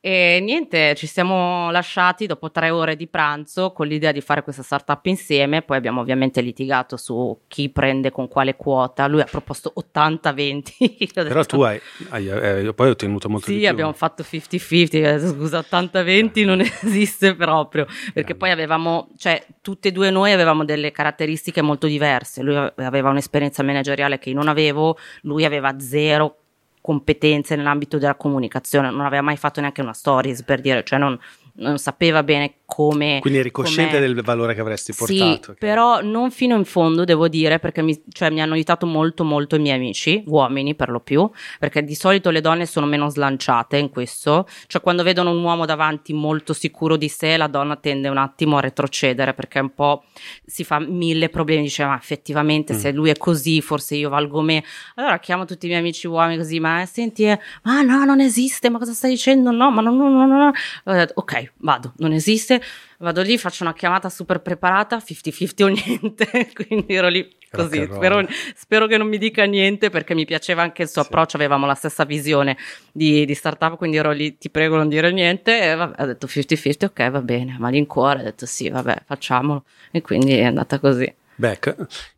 E 0.00 0.38
niente, 0.42 0.94
ci 0.94 1.06
siamo 1.08 1.70
lasciati 1.70 2.26
dopo 2.26 2.50
tre 2.52 2.70
ore 2.70 2.94
di 2.94 3.06
pranzo 3.28 3.72
con 3.72 3.86
l'idea 3.86 4.12
di 4.12 4.20
fare 4.22 4.42
questa 4.42 4.62
startup 4.62 5.04
insieme, 5.06 5.62
poi 5.62 5.76
abbiamo 5.76 6.00
ovviamente 6.00 6.40
litigato 6.40 6.96
su 6.96 7.40
chi 7.46 7.68
prende 7.68 8.10
con 8.10 8.26
quale 8.28 8.56
quota, 8.56 9.06
lui 9.06 9.20
ha 9.20 9.24
proposto 9.24 9.72
80-20. 9.76 10.62
Io 10.78 11.08
ho 11.14 11.24
Però 11.24 11.44
tu 11.44 11.60
hai, 11.60 11.80
hai- 12.08 12.28
eh, 12.28 12.72
poi 12.74 12.90
ottenuto 12.90 13.28
molto 13.28 13.46
di 13.48 13.54
sì, 13.54 13.58
più. 13.60 13.68
abbiamo 13.68 13.92
fatto 13.92 14.22
50-50, 14.22 14.94
eh, 14.94 15.18
scusa, 15.18 15.58
80-20 15.60 16.44
non 16.44 16.60
esiste 16.60 17.34
proprio, 17.34 17.84
perché 17.84 18.12
Grande. 18.12 18.34
poi 18.36 18.50
avevamo, 18.50 19.08
cioè 19.18 19.44
tutte 19.60 19.88
e 19.88 19.92
due 19.92 20.10
noi 20.10 20.32
avevamo 20.32 20.64
delle 20.64 20.90
caratteristiche 20.90 21.60
molto 21.60 21.86
diverse, 21.86 22.42
lui 22.42 22.56
aveva 22.56 23.10
un'esperienza 23.10 23.62
manageriale 23.62 24.18
che 24.18 24.30
io 24.30 24.36
non 24.36 24.48
avevo, 24.48 24.96
lui 25.22 25.44
aveva 25.44 25.78
zero 25.78 26.36
competenze 26.80 27.54
nell'ambito 27.54 27.98
della 27.98 28.14
comunicazione, 28.14 28.90
non 28.90 29.04
aveva 29.04 29.20
mai 29.20 29.36
fatto 29.36 29.60
neanche 29.60 29.82
una 29.82 29.92
stories 29.92 30.42
per 30.42 30.60
dire, 30.62 30.82
cioè 30.84 30.98
non, 30.98 31.18
non 31.54 31.76
sapeva 31.78 32.22
bene 32.22 32.54
come... 32.70 33.18
Quindi 33.22 33.38
eri 33.38 33.50
cosciente 33.50 33.94
com'è. 33.96 34.06
del 34.12 34.22
valore 34.22 34.54
che 34.54 34.60
avresti 34.60 34.92
Sì, 34.92 34.98
portato. 34.98 35.52
ok. 35.52 35.58
però 35.58 36.02
non 36.02 36.30
fino 36.30 36.54
in 36.54 36.66
fondo 36.66 37.04
devo 37.04 37.26
dire 37.26 37.58
perché 37.58 37.80
mi, 37.80 37.98
cioè, 38.12 38.28
mi 38.28 38.42
hanno 38.42 38.52
aiutato 38.52 38.84
molto 38.84 39.24
molto 39.24 39.56
i 39.56 39.58
miei 39.58 39.76
amici, 39.76 40.22
uomini 40.26 40.74
per 40.74 40.90
lo 40.90 41.00
più, 41.00 41.28
perché 41.58 41.82
di 41.82 41.94
solito 41.94 42.28
le 42.28 42.42
donne 42.42 42.66
sono 42.66 42.84
meno 42.84 43.08
slanciate 43.08 43.78
in 43.78 43.88
questo, 43.88 44.46
cioè 44.66 44.82
quando 44.82 45.02
vedono 45.02 45.30
un 45.30 45.42
uomo 45.42 45.64
davanti 45.64 46.12
molto 46.12 46.52
sicuro 46.52 46.96
di 46.96 47.08
sé 47.08 47.38
la 47.38 47.46
donna 47.46 47.76
tende 47.76 48.08
un 48.08 48.18
attimo 48.18 48.58
a 48.58 48.60
retrocedere 48.60 49.32
perché 49.32 49.60
un 49.60 49.72
po' 49.72 50.04
si 50.44 50.62
fa 50.62 50.78
mille 50.78 51.30
problemi, 51.30 51.62
dice 51.62 51.84
ma 51.86 51.96
effettivamente 51.96 52.74
Mm. 52.74 52.76
se 52.76 52.92
lui 52.92 53.08
è 53.08 53.16
così 53.16 53.62
forse 53.62 53.94
io 53.96 54.10
valgo 54.10 54.42
me, 54.42 54.62
allora 54.96 55.18
chiamo 55.20 55.46
tutti 55.46 55.64
i 55.64 55.68
miei 55.70 55.80
amici 55.80 56.06
uomini 56.06 56.36
così, 56.36 56.60
ma 56.60 56.84
senti, 56.84 57.24
eh, 57.24 57.38
ma 57.62 57.80
no 57.80 58.04
non 58.04 58.20
esiste, 58.20 58.68
ma 58.68 58.78
cosa 58.78 58.92
stai 58.92 59.10
dicendo? 59.10 59.50
No, 59.50 59.70
ma 59.70 59.80
no, 59.80 59.90
no, 59.90 60.08
no, 60.10 60.26
no, 60.26 60.52
detto, 60.84 61.12
ok, 61.16 61.52
vado, 61.58 61.94
non 61.98 62.12
esiste, 62.12 62.57
vado 62.98 63.22
lì, 63.22 63.38
faccio 63.38 63.62
una 63.64 63.74
chiamata 63.74 64.08
super 64.08 64.40
preparata, 64.40 64.98
50-50 64.98 65.62
o 65.62 65.66
niente, 65.68 66.50
quindi 66.54 66.94
ero 66.94 67.08
lì 67.08 67.36
così, 67.50 67.82
spero, 67.90 68.26
spero 68.54 68.86
che 68.86 68.98
non 68.98 69.08
mi 69.08 69.16
dica 69.16 69.44
niente 69.44 69.88
perché 69.88 70.14
mi 70.14 70.24
piaceva 70.26 70.62
anche 70.62 70.82
il 70.82 70.88
suo 70.88 71.02
Sì. 71.02 71.08
approccio, 71.08 71.36
avevamo 71.36 71.64
la 71.66 71.74
stessa 71.74 72.04
visione 72.04 72.56
di, 72.92 73.24
di 73.24 73.34
startup, 73.34 73.76
quindi 73.76 73.96
ero 73.96 74.10
lì, 74.12 74.36
ti 74.36 74.50
prego 74.50 74.76
non 74.76 74.88
dire 74.88 75.10
niente, 75.12 75.60
e 75.60 75.74
vabbè, 75.74 76.02
ho 76.02 76.06
detto 76.06 76.26
50-50, 76.26 76.84
ok 76.84 77.10
va 77.10 77.22
bene, 77.22 77.56
malincuore, 77.58 78.20
ho 78.20 78.24
detto 78.24 78.44
sì, 78.46 78.68
vabbè, 78.68 79.02
facciamolo, 79.06 79.64
e 79.90 80.02
quindi 80.02 80.32
è 80.36 80.44
andata 80.44 80.78
così. 80.78 81.12
Beh, 81.40 81.58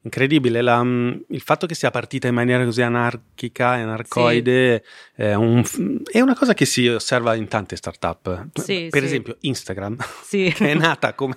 incredibile, 0.00 0.62
la- 0.62 0.82
mm, 0.82 1.10
il 1.28 1.42
fatto 1.42 1.66
che 1.66 1.74
sia 1.74 1.90
partita 1.90 2.26
in 2.26 2.32
maniera 2.32 2.64
così 2.64 2.80
anarchica 2.80 3.76
e 3.76 3.82
anarcoide 3.82 4.82
è, 5.14 5.34
un 5.34 5.62
è 6.10 6.20
una 6.20 6.34
cosa 6.34 6.54
che 6.54 6.64
si 6.64 6.88
osserva 6.88 7.34
in 7.34 7.46
tante 7.46 7.76
startup. 7.76 8.48
Sì, 8.54 8.86
per 8.88 9.00
sì. 9.00 9.06
esempio 9.06 9.36
Instagram, 9.40 9.96
Sì. 10.22 10.50
che 10.56 10.70
è 10.70 10.74
nata 10.74 11.12
come 11.12 11.36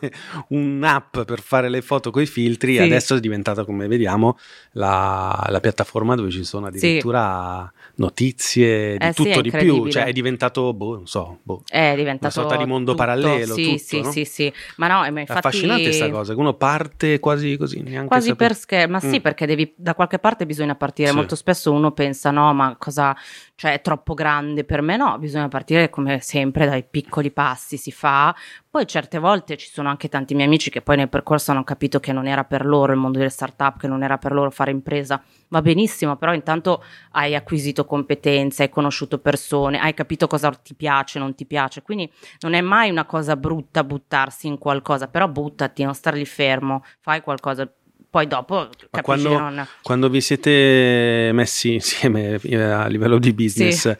un'app 0.49 1.19
per 1.23 1.41
fare 1.41 1.67
le 1.67 1.81
foto 1.81 2.09
con 2.09 2.21
i 2.21 2.25
filtri, 2.25 2.75
Sì. 2.75 2.81
adesso 2.81 3.15
è 3.15 3.19
diventata, 3.19 3.65
come 3.65 3.87
vediamo, 3.87 4.37
la, 4.71 5.45
la 5.49 5.59
piattaforma 5.59 6.15
dove 6.15 6.29
ci 6.29 6.45
sono 6.45 6.67
addirittura 6.67 7.69
notizie 7.95 8.97
di 8.97 9.05
Eh 9.05 9.11
sì, 9.13 9.23
tutto 9.23 9.41
di 9.41 9.51
più, 9.51 9.87
cioè 9.89 10.05
è 10.05 10.11
diventato, 10.13 10.73
boh, 10.73 10.95
non 10.95 11.07
so, 11.07 11.39
boh. 11.43 11.63
È 11.67 11.93
diventato 11.95 12.33
sorta 12.33 12.55
di 12.55 12.65
mondo 12.65 12.91
tutto, 12.91 13.03
parallelo, 13.03 13.53
Sì, 13.55 13.63
tutto, 13.63 13.77
sì, 13.77 14.01
no? 14.01 14.11
sì, 14.11 14.25
sì. 14.25 14.53
Ma 14.77 14.87
no, 14.87 14.99
ma 14.99 15.05
È 15.05 15.09
infatti 15.21 15.31
affascinante 15.39 15.83
questa 15.83 16.09
cosa, 16.09 16.33
che 16.33 16.39
uno 16.39 16.53
parte 16.53 17.19
quasi 17.19 17.57
così, 17.57 17.72
neanche 17.81 18.07
Quasi 18.07 18.27
sapere. 18.29 18.49
per 18.49 18.57
scherzo, 18.57 18.89
ma 18.91 18.99
sì, 18.99 19.17
Mm. 19.17 19.21
perché 19.21 19.45
devi, 19.45 19.73
da 19.75 19.95
qualche 19.95 20.19
parte 20.19 20.45
bisogna 20.45 20.75
partire. 20.75 21.09
Sì. 21.09 21.15
Molto 21.15 21.35
spesso 21.35 21.71
uno 21.71 21.91
pensa, 21.91 22.31
no, 22.31 22.53
ma 22.53 22.75
cosa, 22.77 23.15
cioè 23.55 23.73
è 23.73 23.81
troppo 23.81 24.13
grande 24.13 24.63
per 24.63 24.81
me. 24.81 24.97
No, 24.97 25.17
bisogna 25.17 25.47
partire 25.47 25.89
come 25.89 26.19
sempre 26.19 26.65
dai 26.65 26.83
piccoli 26.83 27.31
passi, 27.31 27.77
si 27.77 27.91
fa. 27.91 28.35
Poi 28.73 28.87
certe 28.87 29.19
volte 29.19 29.55
ci 29.55 29.69
sono 29.69 29.87
anche 29.87 30.09
tanti 30.09 30.33
miei 30.33 30.47
amici 30.47 30.71
che 30.71 30.81
poi 30.81 30.95
nel 30.95 31.07
percorso 31.07 31.51
hanno 31.51 31.63
capito 31.63 31.99
che 31.99 32.11
non 32.11 32.25
era 32.25 32.43
per 32.43 32.65
loro 32.65 32.91
il 32.91 32.97
mondo 32.97 33.19
delle 33.19 33.29
startup, 33.29 33.77
che 33.77 33.85
non 33.85 34.01
era 34.01 34.17
per 34.17 34.31
loro 34.31 34.49
fare 34.49 34.71
impresa. 34.71 35.23
Va 35.49 35.61
benissimo, 35.61 36.15
però 36.15 36.33
intanto 36.33 36.83
hai 37.11 37.35
acquisito 37.35 37.85
competenze, 37.85 38.63
hai 38.63 38.69
conosciuto 38.69 39.19
persone, 39.19 39.77
hai 39.77 39.93
capito 39.93 40.25
cosa 40.25 40.49
ti 40.49 40.73
piace, 40.73 41.19
non 41.19 41.35
ti 41.35 41.45
piace. 41.45 41.83
Quindi 41.83 42.11
non 42.39 42.55
è 42.55 42.61
mai 42.61 42.89
una 42.89 43.05
cosa 43.05 43.35
brutta 43.35 43.83
buttarsi 43.83 44.47
in 44.47 44.57
qualcosa, 44.57 45.07
però 45.07 45.27
buttati, 45.27 45.83
non 45.83 45.93
star 45.93 46.15
lì 46.15 46.25
fermo, 46.25 46.83
fai 46.99 47.21
qualcosa. 47.21 47.71
Poi 48.09 48.27
dopo 48.27 48.69
capisci 48.89 49.01
quando- 49.01 49.37
non... 49.37 49.67
Quando 49.83 50.09
vi 50.09 50.21
siete 50.21 51.29
messi 51.33 51.73
insieme 51.73 52.39
eh, 52.41 52.55
a 52.55 52.87
livello 52.87 53.19
di 53.19 53.33
business, 53.33 53.95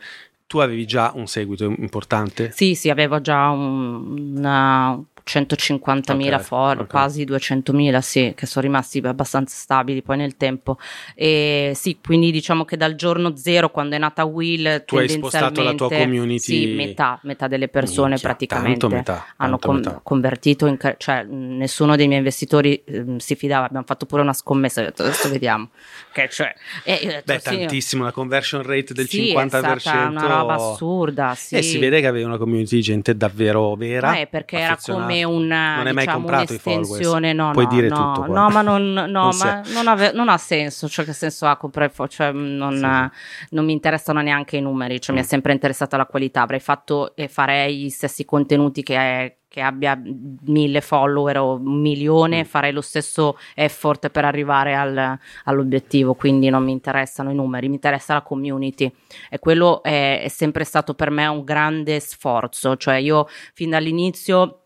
tu 0.54 0.60
avevi 0.60 0.86
già 0.86 1.12
un 1.16 1.26
seguito 1.26 1.66
importante? 1.66 2.52
Sì, 2.54 2.76
sì, 2.76 2.92
avevo 2.92 3.20
già 3.22 3.50
un, 3.50 4.36
una 4.38 5.04
150.000 5.26 6.36
Ok, 6.36 6.42
for, 6.42 6.80
ok. 6.82 6.88
quasi 6.88 7.24
200.000, 7.26 8.02
sì, 8.02 8.34
che 8.36 8.46
sono 8.46 8.66
rimasti 8.66 9.00
abbastanza 9.00 9.56
stabili 9.56 10.02
poi 10.02 10.18
nel 10.18 10.36
tempo. 10.38 10.78
E 11.16 11.72
sì, 11.76 11.98
quindi 12.04 12.32
diciamo 12.32 12.66
che 12.66 12.78
dal 12.78 12.96
giorno 12.96 13.36
zero, 13.36 13.70
quando 13.72 13.96
è 13.96 14.00
nata 14.00 14.24
Will, 14.26 14.84
Tu 14.86 14.98
hai 14.98 15.10
spostato 15.10 15.62
la 15.62 15.74
tua 15.74 15.88
tendenzialmente- 15.88 16.04
community- 16.04 16.42
Sì, 16.44 16.76
metà, 16.76 17.20
metà 17.24 17.48
delle 17.48 17.68
persone 17.70 18.10
Minchia, 18.10 18.28
praticamente 18.30 18.80
tanto 18.80 18.96
metà, 18.96 19.26
hanno 19.38 19.58
con- 19.60 19.76
metà. 19.78 20.00
convertito, 20.04 20.66
in, 20.68 20.78
cioè 20.98 21.24
mh, 21.24 21.58
nessuno 21.58 21.96
dei 21.96 22.08
miei 22.08 22.20
investitori 22.20 22.82
ehm, 22.86 23.18
si 23.18 23.36
fidava, 23.36 23.66
abbiamo 23.66 23.86
fatto 23.86 24.06
pure 24.06 24.22
una 24.22 24.34
scommessa, 24.34 24.82
ho 24.82 24.86
detto 24.86 25.04
adesso 25.04 25.30
vediamo. 25.30 25.70
Che 26.12 26.30
cioè, 26.30 26.54
e 26.84 27.00
detto, 27.06 27.22
Beh, 27.26 27.40
sì, 27.40 27.44
tantissimo, 27.44 28.04
la 28.04 28.12
conversion 28.12 28.62
rate 28.64 28.94
del 28.94 29.08
sì, 29.08 29.32
50%. 29.34 29.76
è 29.76 29.80
stata 29.80 30.08
una 30.10 30.28
roba 30.28 30.54
assurda, 30.56 31.34
sì. 31.36 31.56
E 31.56 31.62
si 31.62 31.78
vede 31.78 32.02
che 32.02 32.08
avevi 32.08 32.24
una 32.26 32.38
community 32.38 32.76
di 32.76 32.82
gente 32.82 33.16
davvero 33.16 33.74
vera. 33.76 34.16
È 34.18 34.28
perché 34.28 34.58
era 34.58 34.74
affezionata. 34.74 35.12
Come 35.21 35.23
un 35.23 35.47
Non 35.47 35.58
hai 35.88 35.93
mai 35.93 35.93
diciamo, 36.06 36.17
comprato 36.17 36.52
un'estensione, 36.52 37.34
no, 37.34 37.52
Puoi 37.52 37.65
no, 37.65 37.71
dire 37.71 37.88
no, 37.88 37.95
tutto 38.13 38.32
no, 38.32 38.49
ma 38.49 38.62
non, 38.62 38.91
no, 38.93 39.06
Non 39.08 39.38
ma 39.38 39.62
non, 39.73 39.88
ave- 39.88 40.12
non 40.13 40.30
ha 40.30 40.38
senso, 40.38 40.88
cioè 40.88 41.06
che 41.06 41.13
senso 41.13 41.45
ha 41.45 41.56
comprare 41.58 41.89
fo- 41.89 42.08
cioè 42.08 42.32
non, 42.32 42.76
Sì. 42.76 43.45
non 43.56 43.65
mi 43.65 43.71
interessano 43.73 44.21
neanche 44.21 44.58
i 44.58 44.62
numeri, 44.62 44.99
cioè 45.02 45.15
mi 45.15 45.21
è 45.21 45.26
Mm. 45.26 45.28
sempre 45.28 45.54
interessata 45.54 45.97
la 45.97 46.06
qualità, 46.06 46.41
avrei 46.41 46.60
fatto 46.60 47.15
e 47.15 47.28
farei 47.28 47.84
gli 47.84 47.89
stessi 47.89 48.26
contenuti 48.26 48.84
che, 48.84 49.38
che 49.47 49.62
abbia 49.62 49.99
mille 50.45 50.82
follower 50.82 51.38
o 51.38 51.56
un 51.58 51.80
milione, 51.80 52.39
Mm. 52.39 52.45
farei 52.45 52.71
lo 52.71 52.82
stesso 52.82 53.38
effort 53.54 54.10
per 54.10 54.26
arrivare 54.26 54.73
al- 54.76 55.17
all'obiettivo, 55.43 56.15
quindi 56.15 56.49
non 56.49 56.63
mi 56.63 56.71
interessano 56.71 57.30
i 57.30 57.36
numeri, 57.36 57.67
mi 57.67 57.76
interessa 57.76 58.13
la 58.15 58.21
community 58.23 58.91
e 59.30 59.38
quello 59.39 59.84
è, 59.84 60.21
è 60.23 60.28
sempre 60.28 60.63
stato 60.63 60.95
per 60.95 61.12
me 61.12 61.28
un 61.28 61.43
grande 61.43 61.99
sforzo, 61.99 62.76
cioè 62.78 62.95
io 62.95 63.28
fin 63.54 63.69
dall'inizio 63.69 64.62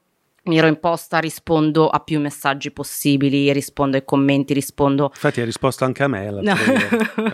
mi 0.47 0.57
ero 0.57 0.67
imposta, 0.67 1.19
rispondo 1.19 1.87
a 1.89 1.99
più 1.99 2.19
messaggi 2.19 2.71
possibili, 2.71 3.51
rispondo 3.53 3.97
ai 3.97 4.03
commenti, 4.05 4.53
rispondo 4.53 5.11
Infatti 5.13 5.39
hai 5.39 5.45
risposto 5.45 5.83
anche 5.85 6.03
a 6.03 6.07
me. 6.07 6.29
No. 6.29 6.55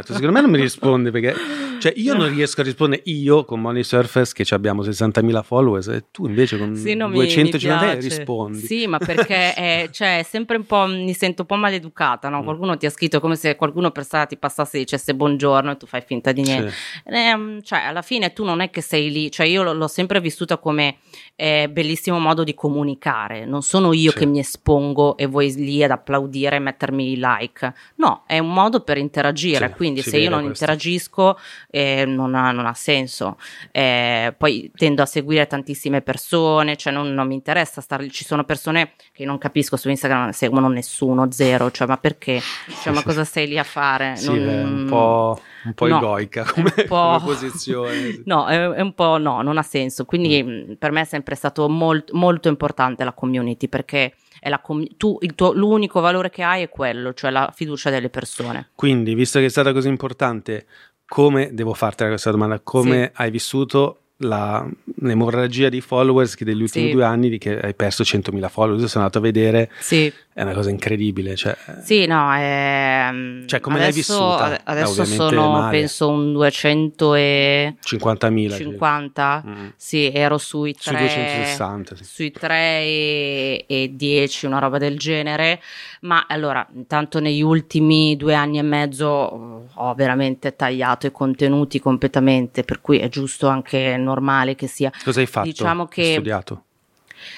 Secondo 0.03 0.31
me 0.31 0.41
non 0.41 0.49
mi 0.49 0.59
risponde 0.59 1.11
perché 1.11 1.35
Cioè, 1.79 1.93
io 1.97 2.13
non 2.13 2.29
riesco 2.29 2.61
a 2.61 2.63
rispondere, 2.63 3.01
io 3.05 3.43
con 3.45 3.59
Money 3.59 3.83
Surface 3.83 4.31
che 4.33 4.45
abbiamo 4.53 4.83
60.000 4.83 5.41
followers 5.43 5.87
e 5.89 6.05
tu 6.11 6.27
invece 6.27 6.57
con 6.57 6.75
Sì, 6.75 6.93
no, 6.95 7.07
mi- 7.07 7.15
250 7.15 7.85
mi 7.85 7.91
piace. 7.99 8.07
rispondi. 8.07 8.59
Sì, 8.59 8.87
ma 8.87 8.97
perché 8.99 9.53
è, 9.53 9.89
cioè, 9.91 10.19
è 10.19 10.23
sempre 10.23 10.55
un 10.57 10.65
po', 10.65 10.85
mi 10.85 11.13
sento 11.13 11.41
un 11.41 11.47
po' 11.47 11.55
maleducata, 11.55 12.29
no? 12.29 12.41
Mm. 12.41 12.43
Qualcuno 12.43 12.77
ti 12.77 12.85
ha 12.85 12.89
scritto 12.89 13.19
come 13.19 13.35
se 13.35 13.55
qualcuno 13.55 13.91
per 13.91 14.03
strada 14.05 14.27
ti 14.27 14.37
passasse 14.37 14.77
e 14.77 14.79
dicesse 14.81 15.13
buongiorno 15.13 15.71
e 15.71 15.77
tu 15.77 15.85
fai 15.85 16.01
finta 16.05 16.31
di 16.31 16.41
niente. 16.41 16.69
Sì. 16.71 17.01
Ehm, 17.13 17.61
cioè, 17.61 17.79
alla 17.79 18.01
fine 18.01 18.31
tu 18.33 18.43
non 18.45 18.61
è 18.61 18.69
che 18.69 18.81
sei 18.81 19.11
lì, 19.11 19.29
cioè 19.29 19.45
io 19.45 19.73
l'ho 19.73 19.87
sempre 19.87 20.21
vissuta 20.21 20.57
come 20.57 20.97
eh, 21.35 21.67
bellissimo 21.69 22.19
modo 22.19 22.43
di 22.43 22.53
comunicare. 22.53 23.45
Non 23.45 23.61
sono 23.63 23.91
io 23.93 24.11
Sì. 24.11 24.17
che 24.19 24.25
mi 24.25 24.39
espongo 24.39 25.17
e 25.17 25.25
voi 25.25 25.51
lì 25.55 25.83
ad 25.83 25.91
applaudire 25.91 26.57
e 26.57 26.59
mettermi 26.59 27.11
i 27.11 27.17
like. 27.19 27.73
No, 27.95 28.23
è 28.27 28.37
un 28.39 28.53
modo 28.53 28.81
per 28.81 28.97
interagire. 28.97 29.67
Sì, 29.69 29.73
quindi 29.73 30.01
se 30.01 30.17
io 30.17 30.29
non 30.29 30.43
questo. 30.43 30.63
interagisco 30.63 31.37
eh, 31.69 32.05
non, 32.05 32.35
ha, 32.35 32.51
non 32.51 32.65
ha 32.65 32.73
senso. 32.73 33.37
Eh, 33.71 34.33
poi 34.37 34.71
tendo 34.75 35.01
a 35.01 35.05
seguire 35.05 35.47
tantissime 35.47 36.01
persone, 36.01 36.75
cioè 36.77 36.93
non, 36.93 37.13
non 37.13 37.27
mi 37.27 37.33
interessa 37.33 37.81
stare 37.81 38.03
lì. 38.03 38.11
Ci 38.11 38.23
sono 38.25 38.43
persone 38.43 38.91
che 39.11 39.25
non 39.25 39.37
capisco 39.39 39.75
su 39.75 39.89
Instagram, 39.89 40.29
seguono 40.29 40.67
nessuno, 40.69 41.31
zero. 41.31 41.71
Cioè, 41.71 41.87
ma 41.87 41.97
perché? 41.97 42.39
Cioè, 42.83 42.93
ma 42.93 43.01
cosa 43.03 43.23
stai 43.23 43.47
lì 43.47 43.57
a 43.57 43.63
fare? 43.63 44.15
Sì, 44.17 44.27
Non- 44.27 44.49
è 44.49 44.63
un 44.63 44.85
po', 44.87 45.39
un 45.65 45.73
po' 45.73 45.87
No, 45.87 45.97
egoica 45.97 46.43
come, 46.45 46.71
po'. 46.87 47.17
come 47.17 47.19
posizione. 47.23 48.21
No, 48.25 48.45
è, 48.47 48.57
è 48.69 48.81
un 48.81 48.93
po' 48.93 49.17
no, 49.17 49.41
non 49.41 49.57
ha 49.57 49.63
senso. 49.63 50.05
Quindi 50.05 50.41
mh, 50.43 50.75
per 50.77 50.91
me 50.91 51.01
è 51.01 51.05
sempre 51.05 51.22
stato 51.33 51.67
molt- 51.69 52.11
molto 52.11 52.47
importante 52.49 53.03
la 53.03 53.13
community 53.13 53.67
perché 53.67 54.13
è 54.39 54.49
la 54.49 54.59
com- 54.59 54.85
tu, 54.97 55.17
il 55.21 55.35
tuo- 55.35 55.53
l'unico 55.53 55.99
valore 56.01 56.29
che 56.29 56.43
hai 56.43 56.63
è 56.63 56.69
quello, 56.69 57.13
cioè 57.13 57.31
la 57.31 57.51
fiducia 57.55 57.89
delle 57.89 58.09
persone. 58.09 58.69
Quindi, 58.75 59.15
visto 59.15 59.39
che 59.39 59.45
è 59.45 59.49
stata 59.49 59.71
così 59.73 59.87
importante, 59.87 60.65
come 61.07 61.49
devo 61.53 61.73
farti 61.73 62.05
questa 62.05 62.31
domanda? 62.31 62.59
Come 62.59 63.11
hai 63.13 63.31
vissuto 63.31 63.97
la- 64.17 64.65
l'emorragia 64.99 65.69
di 65.69 65.81
followers 65.81 66.35
che 66.35 66.45
degli 66.45 66.61
ultimi 66.61 66.85
Sì. 66.87 66.91
due 66.91 67.03
anni 67.03 67.29
di 67.29 67.37
che 67.37 67.59
hai 67.59 67.73
perso 67.73 68.03
100.000 68.03 68.47
followers? 68.47 68.85
Sono 68.85 69.03
andato 69.05 69.19
a 69.19 69.21
vedere, 69.21 69.69
Sì, 69.79 70.11
è 70.33 70.41
una 70.41 70.53
cosa 70.53 70.69
incredibile. 70.69 71.35
Cioè, 71.35 71.55
sì, 71.83 72.05
no, 72.05 72.33
ehm, 72.35 73.45
Cioè, 73.47 73.59
come 73.59 73.77
l'hai 73.79 73.89
adesso- 73.89 74.13
vissuta? 74.13 74.43
ade- 74.45 74.61
Adesso 74.63 75.05
sono, 75.05 75.51
male. 75.51 75.77
penso, 75.77 76.09
un 76.09 76.33
250, 76.33 78.29
50.000. 78.29 79.43
Mm. 79.45 79.67
sì, 79.75 80.11
ero 80.11 80.37
sui 80.37 80.75
Sui 80.77 80.91
3, 80.93 81.01
260, 81.01 81.95
sì. 81.95 82.03
sui 82.03 82.31
3 82.31 82.55
e, 82.55 83.65
e 83.67 83.91
10, 83.95 84.45
una 84.45 84.59
roba 84.59 84.77
del 84.77 84.97
genere. 84.97 85.61
Ma 86.01 86.25
allora, 86.27 86.67
intanto 86.73 87.19
negli 87.19 87.41
ultimi 87.41 88.15
due 88.17 88.33
anni 88.33 88.57
e 88.59 88.61
mezzo 88.63 89.31
eh, 89.31 89.69
ho 89.75 89.93
veramente 89.95 90.55
tagliato 90.55 91.07
i 91.07 91.11
contenuti 91.11 91.79
completamente, 91.79 92.63
per 92.63 92.81
cui 92.81 92.97
è 92.99 93.07
giusto 93.09 93.47
anche 93.47 93.95
normale 93.97 94.55
che 94.55 94.67
sia. 94.67 94.91
Cosa 95.03 95.19
hai 95.19 95.25
fatto? 95.25 95.47
Diciamo 95.47 95.83
Hai 95.83 95.87
che- 95.89 96.11
studiato? 96.13 96.63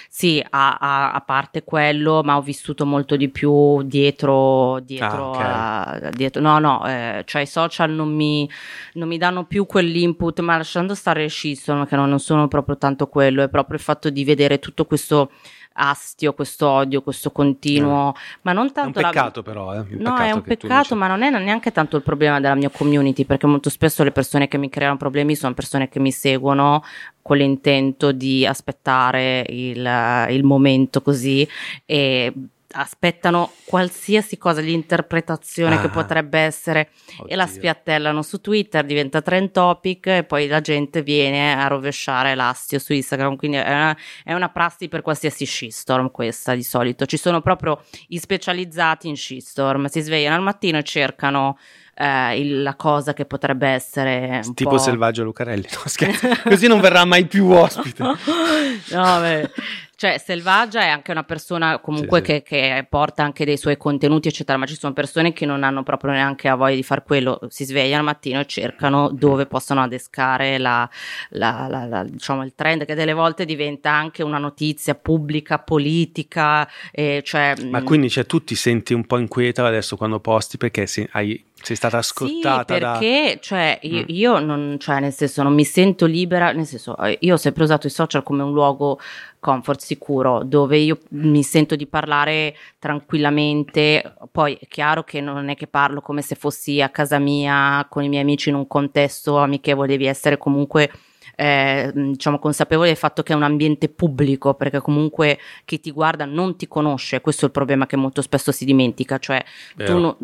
Sì, 0.09 0.43
a, 0.49 0.77
a- 0.79 1.11
a 1.13 1.21
parte 1.21 1.63
quello, 1.63 2.21
ma 2.23 2.37
ho 2.37 2.41
vissuto 2.41 2.85
molto 2.85 3.15
di 3.15 3.29
più 3.29 3.81
dietro, 3.83 4.79
dietro, 4.81 5.31
Ah, 5.33 5.81
a- 5.83 6.09
dietro- 6.09 6.41
no, 6.41 6.59
no, 6.59 6.85
eh, 6.87 7.23
cioè 7.25 7.41
i 7.43 7.47
social 7.47 7.91
non 7.91 8.13
mi, 8.13 8.49
non 8.93 9.07
mi 9.07 9.17
danno 9.17 9.45
più 9.45 9.65
quell'input, 9.65 10.39
ma 10.41 10.57
lasciando 10.57 10.95
stare 10.95 11.23
il 11.23 11.31
shitstorm, 11.31 11.85
che 11.85 11.95
non, 11.95 12.09
non 12.09 12.19
sono 12.19 12.47
proprio 12.47 12.77
tanto 12.77 13.07
quello, 13.07 13.43
è 13.43 13.49
proprio 13.49 13.77
il 13.77 13.83
fatto 13.83 14.09
di 14.09 14.23
vedere 14.23 14.59
tutto 14.59 14.85
questo 14.85 15.31
astio, 15.77 16.33
questo 16.33 16.67
odio, 16.67 17.01
questo 17.01 17.31
continuo, 17.31 18.13
ma 18.41 18.51
non 18.53 18.65
È 18.65 18.67
un 18.67 18.73
tanto 18.73 18.99
la- 19.01 19.09
peccato 19.09 19.43
però, 19.43 19.73
eh? 19.73 19.79
Un 19.79 19.87
No, 19.99 20.17
è 20.17 20.31
un 20.31 20.41
peccato, 20.41 20.95
ma 20.95 21.07
non 21.07 21.21
è 21.21 21.29
neanche 21.29 21.71
tanto 21.71 21.97
il 21.97 22.03
problema 22.03 22.39
della 22.39 22.55
mia 22.55 22.69
community, 22.69 23.25
perché 23.25 23.47
molto 23.47 23.69
spesso 23.69 24.03
le 24.03 24.11
persone 24.11 24.47
che 24.47 24.57
mi 24.57 24.69
creano 24.69 24.97
problemi 24.97 25.35
sono 25.35 25.53
persone 25.53 25.89
che 25.89 25.99
mi 25.99 26.11
seguono 26.11 26.83
con 27.21 27.37
l'intento 27.37 28.11
di 28.11 28.45
aspettare 28.45 29.45
il, 29.49 30.27
il 30.29 30.43
momento 30.43 31.01
così 31.01 31.47
e 31.85 32.31
aspettano 32.77 33.51
qualsiasi 33.65 34.37
cosa, 34.37 34.61
l'interpretazione 34.61 35.79
che 35.79 35.87
Ah. 35.87 35.91
potrebbe 35.91 36.39
essere 36.39 36.89
e 37.27 37.35
la 37.35 37.43
Oddio. 37.43 37.55
spiattellano 37.55 38.21
su 38.21 38.41
Twitter, 38.41 38.83
diventa 38.85 39.21
trend 39.21 39.51
topic 39.51 40.07
e 40.07 40.23
poi 40.23 40.47
la 40.47 40.61
gente 40.61 41.01
viene 41.01 41.53
a 41.55 41.67
rovesciare 41.67 42.35
l'astio 42.35 42.79
su 42.79 42.93
Instagram, 42.93 43.35
quindi 43.37 43.57
è 43.57 43.69
una, 43.71 43.97
è 44.23 44.33
una 44.33 44.49
prassi 44.49 44.87
per 44.89 45.01
qualsiasi 45.01 45.45
shitstorm 45.45 46.11
questa 46.11 46.53
di 46.53 46.63
solito, 46.63 47.05
ci 47.05 47.17
sono 47.17 47.41
proprio 47.41 47.81
i 48.09 48.19
specializzati 48.19 49.07
in 49.07 49.15
shitstorm, 49.15 49.85
si 49.85 50.01
svegliano 50.01 50.35
al 50.35 50.41
mattino 50.41 50.77
e 50.77 50.83
cercano 50.83 51.57
eh, 51.97 52.37
il- 52.37 52.61
la 52.61 52.75
cosa 52.75 53.13
che 53.13 53.23
potrebbe 53.23 53.69
essere 53.69 54.41
Tipo 54.53 54.71
po'... 54.71 54.77
Selvaggio 54.79 55.23
Lucarelli, 55.23 55.65
no, 55.71 55.79
scherzo. 55.85 56.27
così 56.43 56.67
non 56.67 56.81
verrà 56.81 57.05
mai 57.05 57.25
più 57.25 57.45
ospite. 57.49 58.03
no, 58.91 59.19
beh. 59.21 59.49
Cioè, 59.97 60.17
Selvaggia 60.17 60.81
è 60.81 60.87
anche 60.89 61.11
una 61.11 61.23
persona 61.23 61.79
comunque 61.79 62.19
Sì, 62.19 62.25
sì. 62.25 62.41
Che, 62.41 62.43
che 62.43 62.85
porta 62.89 63.23
anche 63.23 63.45
dei 63.45 63.57
suoi 63.57 63.77
contenuti, 63.77 64.27
eccetera, 64.27 64.57
ma 64.57 64.65
ci 64.65 64.75
sono 64.75 64.93
persone 64.93 65.31
che 65.31 65.45
non 65.45 65.63
hanno 65.63 65.83
proprio 65.83 66.11
neanche 66.11 66.47
a 66.49 66.55
voglia 66.55 66.75
di 66.75 66.83
fare 66.83 67.03
quello, 67.05 67.39
si 67.47 67.63
svegliano 67.65 67.99
al 67.99 68.03
mattino 68.03 68.39
e 68.39 68.45
cercano 68.45 69.09
dove 69.09 69.45
possono 69.45 69.81
adescare 69.81 70.57
la, 70.57 70.87
la- 71.29 71.67
la- 71.67 72.03
diciamo, 72.03 72.43
il 72.43 72.53
trend, 72.55 72.85
che 72.85 72.93
delle 72.95 73.13
volte 73.13 73.45
diventa 73.45 73.91
anche 73.91 74.21
una 74.23 74.37
notizia 74.37 74.95
pubblica, 74.95 75.59
politica, 75.59 76.69
eh, 76.91 77.21
cioè... 77.23 77.53
Ma 77.69 77.79
mh, 77.79 77.83
quindi 77.83 78.09
cioè, 78.09 78.25
tu 78.25 78.43
ti 78.43 78.55
senti 78.55 78.93
un 78.93 79.05
po' 79.05 79.17
inquieta 79.17 79.65
adesso 79.65 79.95
quando 79.95 80.19
posti? 80.19 80.57
Perché 80.57 80.87
hai- 81.11 81.43
sei 81.65 81.75
stata 81.75 82.01
scottata 82.01 82.73
sì, 82.75 82.79
da... 82.79 82.91
perché 82.91 83.39
cioè, 83.41 83.79
io, 83.81 84.01
Mm. 84.01 84.05
io 84.07 84.39
non, 84.39 84.75
cioè, 84.79 84.99
nel 84.99 85.11
senso, 85.13 85.41
non 85.43 85.53
mi 85.53 85.65
sento 85.65 86.05
libera, 86.05 86.51
nel 86.51 86.65
senso, 86.65 86.95
eh, 86.97 87.17
io 87.21 87.33
ho 87.33 87.37
sempre 87.37 87.63
usato 87.63 87.87
i 87.87 87.89
social 87.89 88.21
come 88.23 88.43
un 88.43 88.53
luogo 88.53 88.99
comfort 89.39 89.79
sicuro, 89.79 90.43
dove 90.43 90.77
io 90.77 90.99
mi 91.09 91.43
sento 91.43 91.75
di 91.75 91.85
parlare 91.87 92.55
tranquillamente, 92.79 94.13
poi 94.31 94.57
è 94.59 94.67
chiaro 94.67 95.03
che 95.03 95.21
non 95.21 95.49
è 95.49 95.55
che 95.55 95.67
parlo 95.67 96.01
come 96.01 96.21
se 96.21 96.35
fossi 96.35 96.81
a 96.81 96.89
casa 96.89 97.19
mia 97.19 97.85
con 97.89 98.03
i 98.03 98.09
miei 98.09 98.21
amici 98.21 98.49
in 98.49 98.55
un 98.55 98.67
contesto 98.67 99.37
amichevole, 99.37 99.87
devi 99.87 100.05
essere 100.05 100.37
comunque 100.37 100.91
eh, 101.37 101.91
diciamo 101.93 102.39
consapevole 102.39 102.87
del 102.87 102.97
fatto 102.97 103.21
che 103.21 103.33
è 103.33 103.35
un 103.35 103.43
ambiente 103.43 103.89
pubblico 103.89 104.53
perché 104.53 104.79
comunque 104.79 105.37
chi 105.65 105.79
ti 105.81 105.91
guarda 105.91 106.23
non 106.23 106.55
ti 106.55 106.65
conosce 106.65 107.19
questo 107.19 107.43
è 107.43 107.47
il 107.47 107.51
problema 107.53 107.85
che 107.85 107.97
molto 107.97 108.21
spesso 108.21 108.53
si 108.53 108.63
dimentica 108.63 109.17
cioè 109.17 109.43
Vero. 109.75 109.93
tu 109.93 109.99
no- 109.99 110.17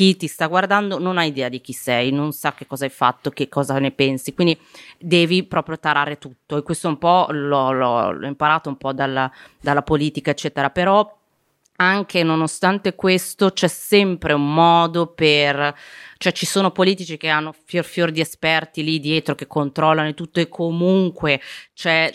chi 0.00 0.16
ti 0.16 0.28
sta 0.28 0.46
guardando 0.46 0.98
non 0.98 1.18
ha 1.18 1.24
idea 1.24 1.50
di 1.50 1.60
chi 1.60 1.74
sei, 1.74 2.10
non 2.10 2.32
sa 2.32 2.54
che 2.54 2.66
cosa 2.66 2.84
hai 2.84 2.90
fatto, 2.90 3.28
che 3.28 3.50
cosa 3.50 3.78
ne 3.78 3.90
pensi, 3.90 4.32
quindi 4.32 4.58
devi 4.98 5.44
proprio 5.44 5.78
tarare 5.78 6.16
tutto. 6.16 6.56
E 6.56 6.62
questo 6.62 6.88
un 6.88 6.96
po' 6.96 7.26
l'ho, 7.28 7.70
l'ho- 7.70 8.10
l'ho 8.10 8.26
imparato 8.26 8.70
un 8.70 8.78
po' 8.78 8.94
dalla, 8.94 9.30
dalla 9.60 9.82
politica, 9.82 10.30
eccetera, 10.30 10.70
però 10.70 11.06
anche 11.76 12.22
nonostante 12.22 12.94
questo 12.94 13.50
c'è 13.50 13.68
sempre 13.68 14.32
un 14.32 14.54
modo 14.54 15.08
per 15.08 15.74
cioè 16.20 16.32
ci 16.32 16.44
sono 16.44 16.70
politici 16.70 17.16
che 17.16 17.30
hanno 17.30 17.54
fior 17.64 17.82
fior 17.82 18.10
di 18.10 18.20
esperti 18.20 18.84
lì 18.84 19.00
dietro 19.00 19.34
che 19.34 19.46
controllano 19.46 20.12
tutto 20.12 20.38
e 20.38 20.50
comunque 20.50 21.40
c'è, 21.72 22.10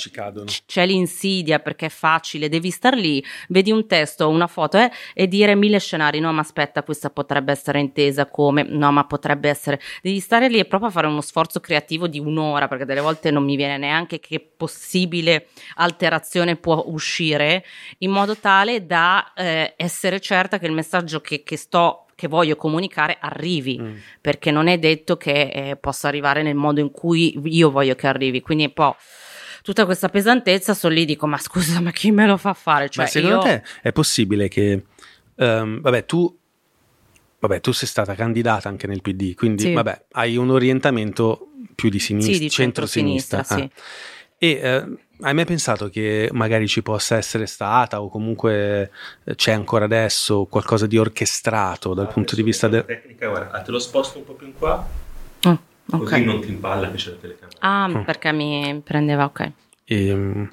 c'è 0.68 0.86
l'insidia 0.86 1.58
perché 1.58 1.88
è 1.88 1.90
facile, 1.90 2.48
devi 2.48 2.70
star 2.70 2.94
lì, 2.94 3.26
vedi 3.48 3.72
un 3.72 3.88
testo 3.88 4.30
una 4.30 4.46
foto 4.46 4.78
eh, 4.78 4.92
e 5.16 5.28
dire 5.28 5.56
mille 5.56 5.80
scenari, 5.80 6.20
no 6.20 6.32
ma 6.32 6.42
aspetta 6.42 6.84
questa 6.84 7.10
potrebbe 7.10 7.52
essere 7.52 7.80
intesa 7.80 8.28
come, 8.28 8.62
no 8.62 8.92
ma 8.92 9.06
potrebbe 9.06 9.50
essere, 9.50 9.82
devi 10.04 10.20
stare 10.20 10.50
lì 10.50 10.60
e 10.60 10.66
proprio 10.66 10.92
fare 10.92 11.08
uno 11.08 11.22
sforzo 11.22 11.60
creativo 11.60 12.08
di 12.08 12.20
un'ora 12.20 12.68
perché 12.68 12.86
delle 12.86 13.02
volte 13.02 13.32
non 13.32 13.44
mi 13.44 13.56
viene 13.56 13.80
neanche 13.80 14.20
che 14.20 14.40
possibile 14.40 15.48
alterazione 15.78 16.58
può 16.58 16.84
uscire 16.86 17.66
in 18.00 18.12
modo 18.12 18.38
tale 18.38 18.86
da 18.86 19.34
eh, 19.34 19.74
essere 19.76 20.20
certa 20.20 20.60
che 20.60 20.68
il 20.68 20.74
messaggio 20.74 21.22
che, 21.22 21.42
che 21.42 21.58
sto 21.58 22.05
che 22.16 22.28
voglio 22.28 22.56
comunicare 22.56 23.18
arrivi 23.20 23.78
Mm. 23.80 23.96
perché 24.22 24.50
non 24.50 24.68
è 24.68 24.78
detto 24.80 25.18
che 25.18 25.50
eh, 25.54 25.76
possa 25.76 26.08
arrivare 26.08 26.42
nel 26.44 26.56
modo 26.56 26.80
in 26.80 26.90
cui 26.92 27.38
io 27.44 27.70
voglio 27.70 27.94
che 27.96 28.08
arrivi 28.08 28.42
quindi 28.42 28.64
un 28.64 28.74
po' 28.74 28.96
tutta 29.62 29.84
questa 29.86 30.08
pesantezza 30.10 30.74
sono 30.74 30.94
lì 30.94 31.04
dico 31.06 31.28
ma 31.28 31.38
scusa 31.38 31.82
ma 31.82 31.92
chi 31.92 32.12
me 32.12 32.26
lo 32.26 32.38
fa 32.38 32.54
fare 32.54 32.90
cioè 32.90 33.04
Ma 33.04 33.10
secondo 33.10 33.36
io 33.36 33.42
te 33.42 33.64
è 33.82 33.92
possibile 33.92 34.48
che... 34.48 34.84
ehm, 35.36 35.82
vabbè, 35.82 36.06
tu... 36.06 36.38
Vabbè, 37.38 37.60
tu 37.62 37.72
sei 37.74 37.88
stata 37.88 38.16
candidata 38.16 38.70
anche 38.70 38.88
nel 38.88 39.02
PD, 39.02 39.36
quindi 39.36 39.64
Sì. 39.64 39.74
vabbè, 39.74 40.06
hai 40.14 40.36
un 40.36 40.50
orientamento 40.50 41.50
più 41.76 41.90
di 41.90 42.00
sinistra, 42.00 42.34
sì 42.34 42.40
di 42.40 42.50
centro-sinistra. 42.50 43.44
centro-sinistra, 43.44 43.80
sì. 43.80 44.24
ah. 44.34 44.36
E 44.38 44.50
eh, 44.50 45.05
hai 45.22 45.34
mai 45.34 45.46
pensato 45.46 45.90
che 45.90 46.30
magari 46.34 46.68
ci 46.68 46.82
possa 46.82 47.16
essere 47.18 47.46
stata 47.46 48.02
o 48.02 48.10
comunque 48.10 48.92
eh, 49.24 49.36
c'è 49.36 49.52
ancora 49.52 49.86
adesso 49.86 50.46
qualcosa 50.46 50.88
di 50.88 50.98
orchestrato 50.98 51.94
dal 51.94 52.08
punto 52.12 52.36
di 52.36 52.44
vista 52.44 52.68
del... 52.68 52.86
tecnica, 52.86 53.28
guarda, 53.30 53.62
te 53.62 53.72
lo 53.72 53.80
sposto 53.80 54.18
un 54.18 54.26
po' 54.26 54.34
più 54.34 54.48
in 54.48 54.54
qua, 54.54 54.86
Oh, 55.46 55.60
ok 55.92 56.04
così 56.04 56.24
non 56.24 56.42
ti 56.42 56.50
impalla 56.50 56.90
che 56.90 56.98
c'è 56.98 57.12
la 57.12 57.16
telecamera. 57.18 57.58
ah 57.60 57.88
Mm. 57.88 58.04
perché 58.04 58.32
mi 58.32 58.82
prendeva 58.84 59.26
ok 59.26 59.52
Ehm, 59.86 60.50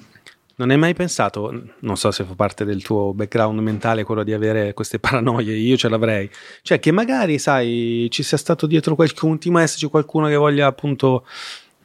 Non 0.55 0.69
hai 0.69 0.77
mai 0.77 0.93
pensato, 0.93 1.51
non 1.79 1.97
so 1.97 2.11
se 2.11 2.23
fa 2.23 2.35
parte 2.35 2.63
del 2.63 2.83
tuo 2.83 3.11
background 3.13 3.59
mentale 3.59 4.03
quello 4.03 4.23
di 4.23 4.33
avere 4.33 4.73
queste 4.75 4.99
paranoie, 4.99 5.51
io 5.55 5.75
ce 5.77 5.89
l'avrei, 5.89 6.29
cioè 6.61 6.79
che 6.79 6.91
magari, 6.91 7.39
sai, 7.39 8.07
ci 8.11 8.21
sia 8.21 8.37
stato 8.37 8.67
dietro 8.67 8.93
qualcuno, 8.93 9.31
continua 9.31 9.61
a 9.61 9.63
esserci 9.63 9.87
qualcuno 9.87 10.27
che 10.27 10.35
voglia 10.35 10.67
appunto, 10.67 11.25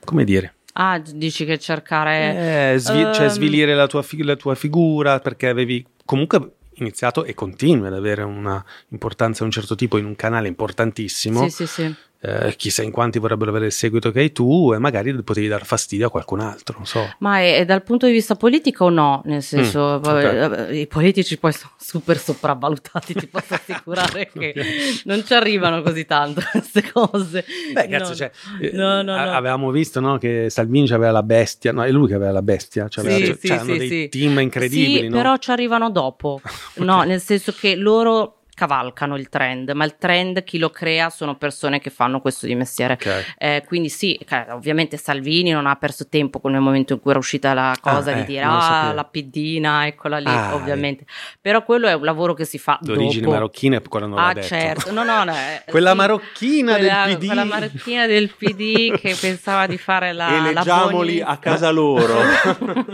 come 0.04 0.24
dire, 0.24 0.52
Ah, 0.74 0.98
dici 0.98 1.44
che 1.44 1.58
cercare... 1.58 2.72
eh, 2.74 2.78
svi- 2.78 3.02
cioè 3.14 3.24
Ehm. 3.26 3.28
svilire 3.28 3.74
la 3.74 3.86
tua, 3.86 4.02
fi- 4.02 4.22
la 4.22 4.36
tua 4.36 4.54
figura 4.54 5.18
perché 5.18 5.48
avevi 5.48 5.84
comunque 6.04 6.52
iniziato 6.74 7.24
e 7.24 7.34
continui 7.34 7.86
ad 7.88 7.94
avere 7.94 8.22
una 8.22 8.64
importanza 8.90 9.40
di 9.40 9.46
un 9.46 9.50
certo 9.50 9.74
tipo 9.74 9.98
in 9.98 10.04
un 10.04 10.14
canale 10.14 10.46
importantissimo. 10.48 11.42
Sì, 11.48 11.50
sì, 11.50 11.66
sì. 11.66 11.94
Eh, 12.20 12.54
chissà 12.56 12.82
in 12.82 12.90
quanti 12.90 13.20
vorrebbero 13.20 13.50
avere 13.50 13.66
il 13.66 13.72
seguito 13.72 14.10
che 14.10 14.18
hai 14.18 14.32
tu 14.32 14.72
e 14.74 14.78
magari 14.78 15.14
potevi 15.22 15.46
dar 15.46 15.64
fastidio 15.64 16.08
a 16.08 16.10
qualcun 16.10 16.40
altro, 16.40 16.74
non 16.78 16.84
so. 16.86 17.14
Ma 17.20 17.38
è, 17.38 17.58
è 17.58 17.64
dal 17.64 17.84
punto 17.84 18.06
di 18.06 18.12
vista 18.12 18.34
politico 18.34 18.88
no, 18.88 19.22
nel 19.26 19.40
senso 19.42 19.98
Mm, 19.98 20.02
poi, 20.02 20.24
ok. 20.26 20.68
eh, 20.70 20.80
i 20.80 20.86
politici 20.88 21.38
poi 21.38 21.52
sono 21.52 21.70
super 21.78 22.18
sopravvalutati, 22.18 23.14
ti 23.14 23.28
posso 23.28 23.54
assicurare 23.54 24.30
che 24.32 24.52
Ok. 24.56 25.02
non 25.04 25.24
ci 25.24 25.32
arrivano 25.34 25.80
così 25.80 26.04
tanto 26.06 26.40
queste 26.50 26.90
cose. 26.90 27.44
Beh, 27.72 27.86
cazzo, 27.86 28.08
No, 28.08 28.14
cioè, 28.16 28.30
eh, 28.62 28.70
no, 28.72 29.02
no, 29.02 29.14
a- 29.14 29.36
avevamo 29.36 29.70
visto 29.70 30.00
no, 30.00 30.18
che 30.18 30.50
Salvini 30.50 30.90
aveva 30.90 31.12
la 31.12 31.22
bestia, 31.22 31.70
no, 31.70 31.84
è 31.84 31.90
lui 31.92 32.08
che 32.08 32.14
aveva 32.14 32.32
la 32.32 32.42
bestia, 32.42 32.88
cioè, 32.88 33.04
Sì, 33.04 33.10
aveva, 33.10 33.34
sì, 33.38 33.46
cioè, 33.46 33.58
sì, 33.60 33.76
dei 33.76 34.08
team 34.08 34.38
incredibili, 34.40 35.00
Sì, 35.02 35.08
però 35.08 35.36
ci 35.36 35.52
arrivano 35.52 35.88
dopo. 35.90 36.40
No, 36.78 37.02
nel 37.02 37.20
senso 37.20 37.52
che 37.52 37.74
loro 37.76 38.37
cavalcano 38.58 39.16
il 39.16 39.28
trend, 39.28 39.70
ma 39.70 39.84
il 39.84 39.94
trend 39.98 40.42
chi 40.42 40.58
lo 40.58 40.70
crea 40.70 41.10
sono 41.10 41.36
persone 41.36 41.78
che 41.78 41.90
fanno 41.90 42.20
questo 42.20 42.46
di 42.46 42.56
mestiere. 42.56 42.94
Ok. 42.94 43.34
Eh, 43.38 43.62
quindi 43.66 43.88
sì, 43.88 44.18
ovviamente 44.50 44.96
Salvini 44.96 45.52
non 45.52 45.66
ha 45.66 45.76
perso 45.76 46.08
tempo 46.08 46.40
con- 46.40 46.50
nel 46.50 46.60
momento 46.60 46.94
in 46.94 47.00
cui 47.00 47.10
era 47.10 47.20
uscita 47.20 47.54
la 47.54 47.76
cosa 47.80 48.10
Ah, 48.10 48.14
di 48.14 48.20
eh, 48.22 48.24
dire 48.24 48.42
ah 48.42 48.60
sapevo." 48.60 48.92
la 48.94 49.04
piddina, 49.04 49.86
eccola 49.86 50.18
lì, 50.18 50.26
Ah, 50.28 50.56
ovviamente. 50.56 51.04
Però 51.40 51.62
quello 51.62 51.86
è 51.86 51.92
un 51.92 52.02
lavoro 52.04 52.34
che 52.34 52.44
si 52.44 52.58
fa 52.58 52.78
D'origine 52.82 53.20
dopo. 53.22 53.34
marocchina 53.34 53.80
quella 53.80 54.06
non 54.06 54.16
l'ha 54.16 54.26
Ah 54.26 54.32
detto. 54.32 54.46
certo, 54.48 54.92
no 54.92 55.04
no, 55.04 55.22
no 55.22 55.32
eh, 55.34 55.62
Quella 55.70 55.90
sì. 55.92 55.96
marocchina 55.96 56.74
Quella- 56.74 57.04
del 57.06 57.16
PD. 57.16 57.26
Quella 57.26 57.44
marocchina 57.44 58.06
del 58.06 58.30
PD 58.36 58.98
che 58.98 59.16
pensava 59.20 59.66
di 59.68 59.78
fare 59.78 60.12
la, 60.12 60.28
la 60.42 60.50
Eleggiamoli 60.50 60.90
buonista. 60.90 61.26
a 61.28 61.36
casa 61.38 61.70
loro. 61.70 62.14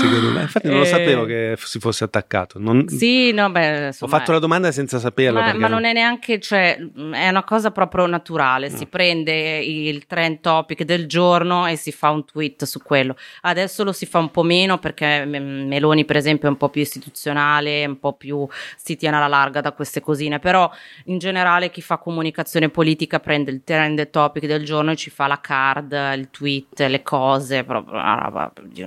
Secondo 0.00 0.30
me, 0.32 0.42
infatti 0.42 0.66
non 0.68 0.78
lo 0.78 0.82
Eh, 0.84 0.86
sapevo 0.86 1.24
che 1.24 1.54
si 1.58 1.78
fosse 1.78 2.04
attaccato. 2.04 2.58
Non- 2.58 2.88
Sì, 2.88 3.32
no, 3.32 3.50
beh, 3.50 3.82
Ho 3.82 3.86
insomma, 3.88 4.18
fatto 4.18 4.32
la 4.32 4.38
domanda 4.38 4.68
senza 4.78 4.98
saperlo. 5.00 5.40
Ma, 5.40 5.52
ma 5.54 5.66
non 5.66 5.84
è 5.84 5.92
neanche, 5.92 6.38
cioè, 6.38 6.76
è 6.76 7.28
una 7.28 7.42
cosa 7.42 7.72
proprio 7.72 8.06
naturale. 8.06 8.70
Si 8.70 8.84
Mm. 8.84 8.88
prende 8.88 9.58
il 9.58 10.06
trend 10.06 10.40
topic 10.40 10.84
del 10.84 11.06
giorno 11.06 11.66
e 11.66 11.74
si 11.76 11.90
fa 11.90 12.10
un 12.10 12.24
tweet 12.24 12.64
su 12.64 12.80
quello. 12.80 13.16
Adesso 13.42 13.82
lo 13.82 13.92
si 13.92 14.06
fa 14.06 14.18
un 14.18 14.30
po' 14.30 14.44
meno 14.44 14.78
perché 14.78 15.24
Meloni, 15.24 16.04
per 16.04 16.16
esempio, 16.16 16.46
è 16.46 16.50
un 16.50 16.56
po' 16.56 16.68
più 16.68 16.80
istituzionale, 16.80 17.84
un 17.86 17.98
po' 17.98 18.12
più 18.12 18.46
si 18.76 18.96
tiene 18.96 19.16
alla 19.16 19.26
larga 19.26 19.60
da 19.60 19.72
queste 19.72 20.00
cosine. 20.00 20.38
Però 20.38 20.70
in 21.06 21.18
generale 21.18 21.70
chi 21.70 21.80
fa 21.82 21.98
comunicazione 21.98 22.68
politica 22.68 23.18
prende 23.18 23.50
il 23.50 23.62
trend 23.64 24.10
topic 24.10 24.46
del 24.46 24.64
giorno 24.64 24.92
e 24.92 24.96
ci 24.96 25.10
fa 25.10 25.26
la 25.26 25.40
card, 25.40 25.92
il 26.16 26.28
tweet, 26.30 26.78
le 26.86 27.02
cose, 27.02 27.64
proprio 27.64 27.94
una 27.94 28.14
roba 28.14 28.52
di 28.62 28.86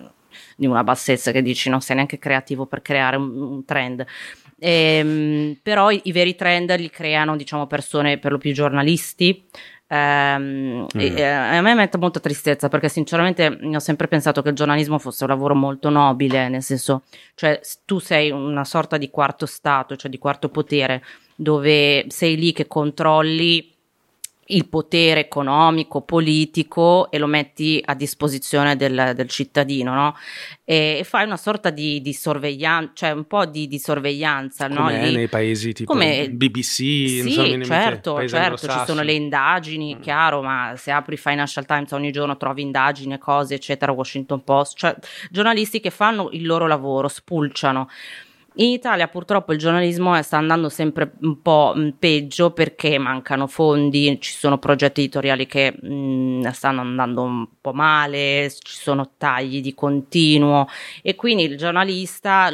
di 0.56 0.66
una 0.68 0.84
bassezza 0.84 1.32
che 1.32 1.42
dici 1.42 1.70
non 1.70 1.82
sei 1.82 1.96
neanche 1.96 2.20
creativo 2.20 2.66
per 2.66 2.82
creare 2.82 3.18
un, 3.18 3.30
un 3.42 3.66
trend. 3.66 4.06
Ehm, 4.64 5.58
però 5.64 5.90
i, 5.90 6.02
i 6.04 6.12
veri 6.12 6.36
trend 6.36 6.76
li 6.78 6.90
creano 6.92 7.36
diciamo 7.36 7.66
persone 7.66 8.20
per 8.20 8.32
lo 8.32 8.38
più 8.38 8.54
giornalisti. 8.54 9.44
Ehm, 9.88 10.86
e- 10.96 11.10
Mm. 11.12 11.18
e 11.18 11.24
a 11.26 11.62
me 11.62 11.74
mette 11.74 11.98
molta 11.98 12.20
tristezza 12.20 12.70
perché 12.70 12.88
sinceramente 12.88 13.48
ho 13.74 13.80
sempre 13.80 14.08
pensato 14.08 14.42
che 14.42 14.50
il 14.50 14.56
giornalismo 14.56 15.00
fosse 15.00 15.24
un 15.24 15.30
lavoro 15.32 15.56
molto 15.56 15.90
nobile, 15.90 16.48
nel 16.48 16.62
senso, 16.64 17.04
cioè 17.36 17.60
tu 17.86 18.00
sei 18.00 18.30
una 18.32 18.64
sorta 18.64 18.98
di 18.98 19.10
quarto 19.10 19.46
stato, 19.46 19.96
cioè 19.98 20.10
di 20.12 20.18
quarto 20.20 20.48
potere, 20.50 21.04
dove 21.36 22.06
sei 22.10 22.38
lì 22.38 22.54
che 22.54 22.68
controlli 22.68 23.71
il 24.56 24.68
potere 24.68 25.20
economico, 25.22 26.02
politico 26.02 27.10
e 27.12 27.18
lo 27.18 27.28
metti 27.28 27.82
a 27.84 27.94
disposizione 27.96 28.76
del, 28.76 29.14
del 29.16 29.28
cittadino, 29.28 29.94
no? 29.94 30.16
E, 30.64 30.98
e 31.00 31.04
fai 31.04 31.26
una 31.26 31.38
sorta 31.38 31.70
di, 31.70 32.02
di 32.02 32.14
sorveglianza, 32.14 32.92
cioè 32.94 33.12
un 33.12 33.26
po' 33.26 33.46
di, 33.46 33.68
di 33.68 33.80
sorveglianza, 33.80 34.68
no? 34.68 34.84
Come 34.84 35.08
Lì- 35.08 35.16
nei 35.16 35.28
paesi 35.28 35.74
tipo 35.74 35.92
Come- 35.94 36.30
BBC, 36.30 36.66
sì, 36.66 37.32
so, 37.32 37.64
certo, 37.64 38.14
paesi 38.16 38.36
certo, 38.36 38.68
ci 38.68 38.80
sono 38.86 39.02
le 39.02 39.14
indagini, 39.14 39.96
Mm. 39.96 40.02
chiaro, 40.02 40.42
ma 40.42 40.74
se 40.78 40.92
apri 40.92 41.18
Financial 41.18 41.66
Times 41.66 41.92
ogni 41.92 42.12
giorno 42.12 42.38
trovi 42.38 42.62
indagini, 42.62 43.18
cose, 43.18 43.56
eccetera, 43.56 43.92
Washington 43.92 44.44
Post, 44.44 44.78
cioè 44.78 44.96
giornalisti 45.30 45.80
che 45.80 45.90
fanno 45.90 46.30
il 46.32 46.46
loro 46.46 46.68
lavoro, 46.68 47.08
spulciano. 47.08 47.88
In 48.56 48.68
Italia 48.68 49.08
purtroppo 49.08 49.54
il 49.54 49.60
giornalismo 49.60 50.18
eh, 50.18 50.24
sta 50.24 50.36
andando 50.36 50.68
sempre 50.68 51.14
un 51.22 51.42
po' 51.42 51.72
mh, 51.74 51.92
peggio 51.98 52.52
perché 52.52 52.98
mancano 52.98 53.48
fondi, 53.48 54.18
ci 54.20 54.34
sono 54.34 54.58
progetti 54.58 55.00
editoriali 55.00 55.46
che 55.46 55.72
mh, 55.82 56.50
stanno 56.50 56.82
andando 56.82 57.22
un 57.22 57.48
po' 57.62 57.72
male, 57.72 58.52
ci 58.52 58.76
sono 58.76 59.12
tagli 59.18 59.62
di 59.62 59.74
continuo 59.74 60.68
e 61.02 61.16
quindi 61.16 61.44
il 61.44 61.56
giornalista, 61.56 62.50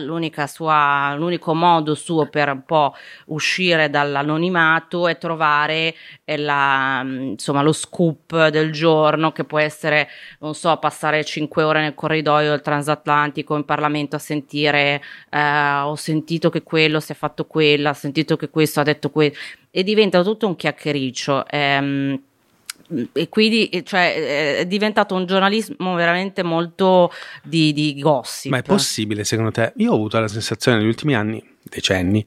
sua, 0.46 1.16
l'unico 1.16 1.56
modo 1.56 1.96
suo 1.96 2.30
per 2.30 2.50
un 2.50 2.64
po' 2.64 2.94
uscire 3.28 3.90
dall'anonimato 3.90 5.08
è 5.08 5.18
trovare 5.18 5.96
eh, 6.26 6.38
la, 6.38 7.02
mh, 7.02 7.22
insomma, 7.32 7.64
lo 7.64 7.72
scoop 7.74 8.50
del 8.50 8.72
giorno 8.72 9.32
che 9.32 9.46
può 9.46 9.58
essere, 9.58 10.08
non 10.42 10.54
so, 10.54 10.78
passare 10.78 11.24
cinque 11.24 11.64
ore 11.64 11.82
nel 11.82 11.96
corridoio 11.96 12.52
del 12.52 12.62
transatlantico 12.62 13.56
in 13.56 13.66
Parlamento 13.66 14.16
a 14.16 14.20
sentire 14.20 15.02
eh, 15.32 15.86
ho 15.90 15.96
sentito 15.96 16.50
che 16.50 16.64
quello 16.64 17.00
si 17.00 17.12
è 17.12 17.16
fatto 17.16 17.46
quella, 17.46 17.92
ho 17.92 17.94
sentito 17.94 18.36
che 18.38 18.50
questo 18.50 18.80
ha 18.80 18.84
detto 18.84 19.10
quello 19.10 19.34
e 19.72 19.84
diventa 19.84 20.24
tutto 20.24 20.48
un 20.48 20.56
chiacchiericcio. 20.56 21.48
ehm, 21.48 22.22
e 23.12 23.28
quindi 23.28 23.68
eh, 23.68 23.84
cioè, 23.84 24.60
è 24.60 24.66
diventato 24.66 25.14
un 25.14 25.26
giornalismo 25.26 25.94
veramente 25.96 26.42
molto 26.42 27.12
di, 27.44 27.74
di 27.74 28.00
gossip. 28.00 28.52
Ma 28.52 28.60
è 28.60 28.64
possibile 28.64 29.24
secondo 29.26 29.52
te? 29.52 29.74
Io 29.78 29.92
ho 29.92 29.96
avuto 29.96 30.20
la 30.20 30.28
sensazione 30.28 30.78
negli 30.78 30.88
ultimi 30.88 31.14
anni, 31.14 31.44
decenni, 31.64 32.26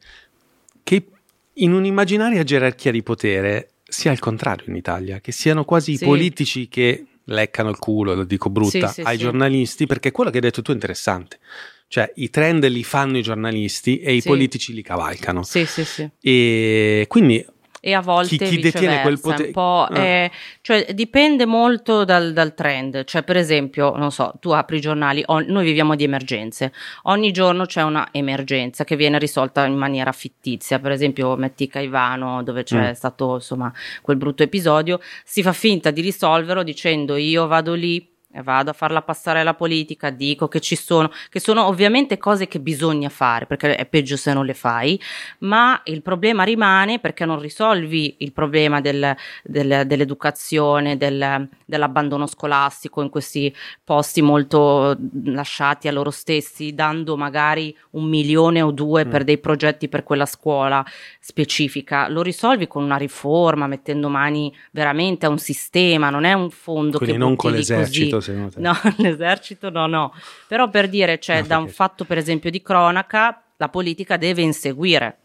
che 0.82 1.06
in 1.54 1.72
un'immaginaria 1.72 2.42
gerarchia 2.44 2.90
di 2.90 3.02
potere 3.02 3.70
sia 3.88 4.12
il 4.12 4.18
contrario 4.18 4.66
in 4.68 4.76
Italia, 4.76 5.20
che 5.20 5.32
siano 5.32 5.64
quasi 5.64 5.96
Sì. 5.96 6.04
i 6.04 6.06
politici 6.06 6.68
che 6.68 7.06
leccano 7.24 7.70
il 7.70 7.78
culo, 7.78 8.14
lo 8.14 8.24
dico 8.24 8.50
brutta, 8.50 8.88
Sì, 8.88 8.94
sì, 8.94 9.00
ai 9.02 9.16
giornalisti, 9.18 9.86
perché 9.86 10.10
quello 10.10 10.30
che 10.30 10.36
hai 10.36 10.42
detto 10.42 10.62
tu 10.62 10.70
è 10.70 10.74
interessante. 10.74 11.38
Cioè, 11.92 12.12
i 12.16 12.30
trend 12.30 12.64
li 12.68 12.84
fanno 12.84 13.18
i 13.18 13.22
giornalisti 13.22 13.98
e 13.98 14.14
i 14.14 14.20
Sì. 14.20 14.28
politici 14.28 14.72
li 14.72 14.80
cavalcano. 14.82 15.42
Sì, 15.42 15.66
sì, 15.66 15.84
sì. 15.84 16.08
E 16.20 17.04
quindi 17.08 17.44
E 17.82 17.94
a 17.94 18.00
volte 18.02 18.36
Chi- 18.36 18.44
chi 18.44 18.58
detiene 18.60 19.00
quel 19.00 19.18
potere- 19.18 19.46
un 19.46 19.52
po', 19.52 19.86
Ah. 19.90 19.98
eh, 19.98 20.30
cioè 20.60 20.92
dipende 20.92 21.46
molto 21.46 22.04
dal, 22.04 22.34
dal 22.34 22.52
trend. 22.54 23.04
Cioè, 23.04 23.22
per 23.22 23.38
esempio, 23.38 23.96
non 23.96 24.12
so, 24.12 24.34
tu 24.38 24.50
apri 24.50 24.76
i 24.76 24.80
giornali, 24.82 25.22
o- 25.24 25.40
noi 25.40 25.64
viviamo 25.64 25.94
di 25.96 26.04
emergenze. 26.04 26.74
Ogni 27.04 27.32
giorno 27.32 27.64
c'è 27.64 27.80
una 27.82 28.08
emergenza 28.12 28.84
che 28.84 28.96
viene 28.96 29.18
risolta 29.18 29.64
in 29.64 29.76
maniera 29.78 30.12
fittizia. 30.12 30.78
Per 30.78 30.90
esempio, 30.92 31.34
metti 31.36 31.68
Caivano, 31.68 32.42
dove 32.42 32.64
c'è 32.64 32.90
Mm. 32.90 32.92
stato 32.92 33.36
insomma 33.36 33.72
quel 34.02 34.18
brutto 34.18 34.42
episodio, 34.42 35.00
si 35.24 35.42
fa 35.42 35.54
finta 35.54 35.90
di 35.90 36.02
risolverlo 36.02 36.62
dicendo 36.62 37.16
io 37.16 37.46
vado 37.46 37.72
lì. 37.72 38.06
Vado 38.32 38.70
a 38.70 38.72
farla 38.72 39.02
passare 39.02 39.40
alla 39.40 39.54
politica, 39.54 40.10
dico 40.10 40.46
che 40.46 40.60
ci 40.60 40.76
sono, 40.76 41.10
che 41.30 41.40
sono 41.40 41.66
ovviamente 41.66 42.16
cose 42.16 42.46
che 42.46 42.60
bisogna 42.60 43.08
fare, 43.08 43.46
perché 43.46 43.74
è 43.74 43.86
peggio 43.86 44.16
se 44.16 44.32
non 44.32 44.46
le 44.46 44.54
fai, 44.54 45.00
ma 45.40 45.80
il 45.86 46.00
problema 46.00 46.44
rimane 46.44 47.00
perché 47.00 47.24
non 47.24 47.40
risolvi 47.40 48.16
il 48.18 48.32
problema 48.32 48.80
del- 48.80 49.16
del- 49.42 49.82
dell'educazione, 49.84 50.96
del- 50.96 51.48
dell'abbandono 51.70 52.26
scolastico 52.26 53.00
in 53.00 53.08
questi 53.08 53.54
posti 53.82 54.20
molto 54.20 54.94
lasciati 55.24 55.88
a 55.88 55.92
loro 55.92 56.10
stessi, 56.10 56.74
dando 56.74 57.16
magari 57.16 57.74
un 57.92 58.04
milione 58.04 58.60
o 58.60 58.70
due 58.72 59.06
per 59.06 59.22
Mm. 59.22 59.24
dei 59.24 59.38
progetti 59.38 59.88
per 59.88 60.02
quella 60.02 60.26
scuola 60.26 60.84
specifica. 61.18 62.08
Lo 62.08 62.20
risolvi 62.22 62.66
con 62.66 62.82
una 62.82 62.96
riforma, 62.96 63.66
mettendo 63.66 64.08
mani 64.08 64.54
veramente 64.72 65.24
a 65.26 65.28
un 65.28 65.38
sistema, 65.38 66.10
non 66.10 66.24
è 66.24 66.32
un 66.32 66.50
fondo 66.50 66.98
quindi 66.98 67.14
che 67.16 67.18
non 67.22 67.36
con 67.36 67.52
l'esercito, 67.52 68.16
così. 68.16 68.30
secondo 68.32 68.50
te. 68.50 68.60
No, 68.60 68.72
l'esercito 68.98 69.70
no, 69.70 69.86
no. 69.86 70.12
Però 70.48 70.68
per 70.68 70.88
dire, 70.88 71.18
cioè, 71.18 71.42
No, 71.42 71.46
da 71.46 71.56
un 71.56 71.62
perché- 71.64 71.76
fatto 71.76 72.04
per 72.04 72.18
esempio 72.18 72.50
di 72.50 72.60
cronaca, 72.60 73.42
la 73.56 73.68
politica 73.68 74.16
deve 74.16 74.42
inseguire. 74.42 75.18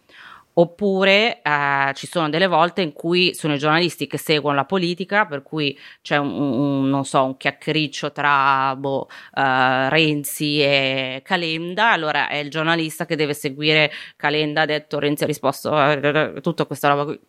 Oppure 0.58 1.42
eh, 1.42 1.92
ci 1.96 2.08
sono 2.08 2.30
delle 2.30 2.48
volte 2.48 2.82
in 2.82 2.94
cui 2.94 3.34
sono 3.34 3.56
i 3.56 3.58
giornalisti 3.58 4.08
che 4.08 4.18
seguono 4.18 4.56
la 4.56 4.64
politica, 4.64 5.26
per 5.26 5.44
cui 5.44 5.78
c'è 6.02 6.16
un, 6.16 6.30
un- 6.32 7.04
so, 7.04 7.26
un 7.26 7.36
chiacchiericcio 7.36 8.14
tra 8.14 8.74
boh, 8.78 9.10
eh, 9.34 9.90
Renzi 9.90 10.62
e 10.62 11.22
Calenda, 11.26 11.92
allora 11.92 12.30
è 12.30 12.38
il 12.38 12.50
giornalista 12.50 13.06
che 13.06 13.18
deve 13.18 13.34
seguire 13.34 13.92
Calenda, 14.16 14.62
ha 14.62 14.66
detto 14.66 14.98
Renzi 14.98 15.24
ha 15.26 15.28
risposto, 15.28 15.78
eh, 15.78 16.40
tutta 16.42 16.66
questa 16.66 16.88
roba 16.88 17.04
qui. 17.04 17.20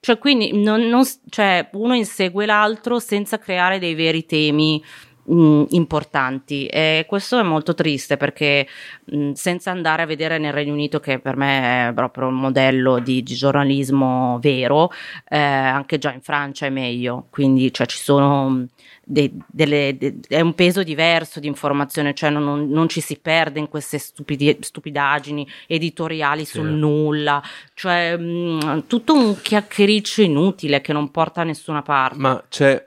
Cioè, 0.00 0.18
quindi 0.18 0.52
non- 0.62 0.82
non 0.88 1.02
cioè, 1.28 1.68
uno 1.72 1.94
insegue 1.94 2.46
l'altro 2.46 3.00
senza 3.00 3.38
creare 3.38 3.78
dei 3.80 3.94
veri 3.94 4.24
temi 4.26 4.80
mh, 5.26 5.64
importanti 5.70 6.66
e 6.66 7.04
questo 7.08 7.38
è 7.38 7.42
molto 7.42 7.74
triste 7.74 8.16
perché 8.16 8.66
mh, 9.04 9.32
senza 9.32 9.70
andare 9.70 10.02
a 10.02 10.06
vedere 10.06 10.38
nel 10.38 10.52
Regno 10.52 10.72
Unito 10.72 11.00
che 11.00 11.18
per 11.18 11.36
me 11.36 11.88
è 11.88 11.92
proprio 11.92 12.28
un 12.28 12.34
modello 12.34 12.98
di, 12.98 13.22
di 13.22 13.34
giornalismo 13.34 14.38
vero, 14.40 14.90
eh, 15.28 15.38
anche 15.38 15.98
già 15.98 16.12
in 16.12 16.20
Francia 16.20 16.66
è 16.66 16.70
meglio, 16.70 17.26
quindi 17.30 17.72
cioè, 17.72 17.86
ci 17.86 17.98
sono 17.98 18.66
de, 19.08 19.32
delle, 19.46 19.96
de, 19.96 20.16
è 20.28 20.40
un 20.40 20.54
peso 20.54 20.82
diverso 20.82 21.38
di 21.38 21.46
informazione, 21.46 22.14
cioè 22.14 22.30
non, 22.30 22.68
non 22.68 22.88
ci 22.88 23.00
si 23.00 23.18
perde 23.18 23.60
in 23.60 23.68
queste 23.68 23.98
stupidi, 23.98 24.56
stupidaggini 24.60 25.46
editoriali 25.66 26.44
sì. 26.44 26.52
sul 26.58 26.68
nulla, 26.68 27.42
cioè 27.74 28.16
mh, 28.16 28.86
tutto 28.86 29.14
un 29.14 29.40
chiacchiericcio 29.40 30.22
inutile 30.22 30.80
che 30.80 30.92
non 30.92 31.10
porta 31.10 31.42
a 31.42 31.44
nessuna 31.44 31.82
parte. 31.82 32.18
Ma 32.18 32.44
c'è 32.48 32.84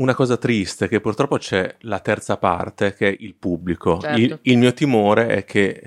una 0.00 0.14
cosa 0.14 0.36
triste 0.36 0.88
che 0.88 1.00
purtroppo 1.00 1.36
c'è 1.36 1.76
la 1.80 2.00
terza 2.00 2.38
parte 2.38 2.94
che 2.94 3.08
è 3.08 3.16
il 3.20 3.34
pubblico. 3.34 4.00
Certo. 4.00 4.18
Il, 4.18 4.38
il, 4.42 4.58
mio 4.58 4.72
timore 4.72 5.28
è 5.28 5.44
che 5.44 5.80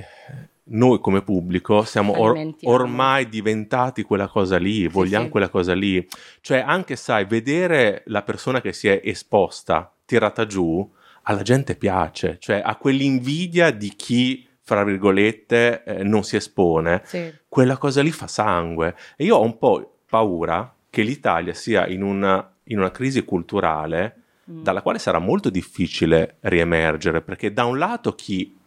noi 0.65 0.99
come 0.99 1.23
pubblico 1.23 1.83
siamo 1.83 2.13
or- 2.17 2.55
ormai 2.63 3.27
diventati 3.27 4.03
quella 4.03 4.27
cosa 4.27 4.57
lì, 4.57 4.87
vogliamo 4.87 5.21
sì, 5.21 5.25
sì. 5.25 5.31
quella 5.31 5.49
cosa 5.49 5.73
lì. 5.73 6.07
Cioè 6.41 6.63
anche 6.65 6.95
sai, 6.95 7.25
vedere 7.25 8.03
la 8.05 8.21
persona 8.21 8.61
che 8.61 8.71
si 8.71 8.87
è 8.87 9.01
esposta, 9.03 9.91
tirata 10.05 10.45
giù, 10.45 10.89
alla 11.23 11.41
gente 11.41 11.75
piace, 11.75 12.37
cioè 12.39 12.61
a 12.63 12.75
quell'invidia 12.75 13.71
di 13.71 13.93
chi 13.95 14.47
fra 14.61 14.83
virgolette 14.83 15.83
eh, 15.83 16.03
non 16.03 16.23
si 16.23 16.35
espone, 16.35 17.01
sì. 17.05 17.33
quella 17.47 17.77
cosa 17.77 18.01
lì 18.01 18.11
fa 18.11 18.27
sangue. 18.27 18.95
E 19.17 19.25
io 19.25 19.37
ho 19.37 19.43
un 19.43 19.57
po' 19.57 19.97
paura 20.07 20.73
che 20.89 21.01
l'Italia 21.01 21.53
sia 21.53 21.87
in 21.87 22.03
una 22.03 22.52
in 22.73 22.79
una 22.79 22.91
crisi 22.91 23.23
culturale 23.23 24.15
mm. 24.49 24.63
dalla 24.63 24.81
quale 24.81 24.99
sarà 24.99 25.19
molto 25.19 25.49
difficile 25.49 26.37
riemergere, 26.41 27.21
perché 27.21 27.53
da 27.53 27.65
un 27.65 27.77
lato 27.77 28.13
chi 28.13 28.57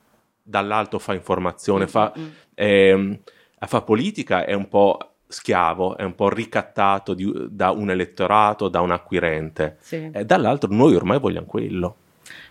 dall'alto 0.42 0.98
fa 0.98 1.12
informazione, 1.12 1.84
mm, 1.84 1.88
fa, 1.88 2.12
mm. 2.18 2.26
eh, 2.54 3.20
fa 3.58 3.82
politica 3.82 4.44
è 4.44 4.54
un 4.54 4.68
po' 4.68 5.16
schiavo, 5.28 5.96
è 5.96 6.04
un 6.04 6.14
po' 6.14 6.28
ricattato 6.28 7.14
di, 7.14 7.30
da 7.50 7.70
un 7.70 7.90
elettorato, 7.90 8.68
da 8.68 8.80
un 8.80 8.92
acquirente, 8.92 9.76
sì. 9.80 10.08
e 10.12 10.24
dall'altro 10.24 10.72
noi 10.72 10.94
ormai 10.94 11.18
vogliamo 11.18 11.46
quello. 11.46 11.96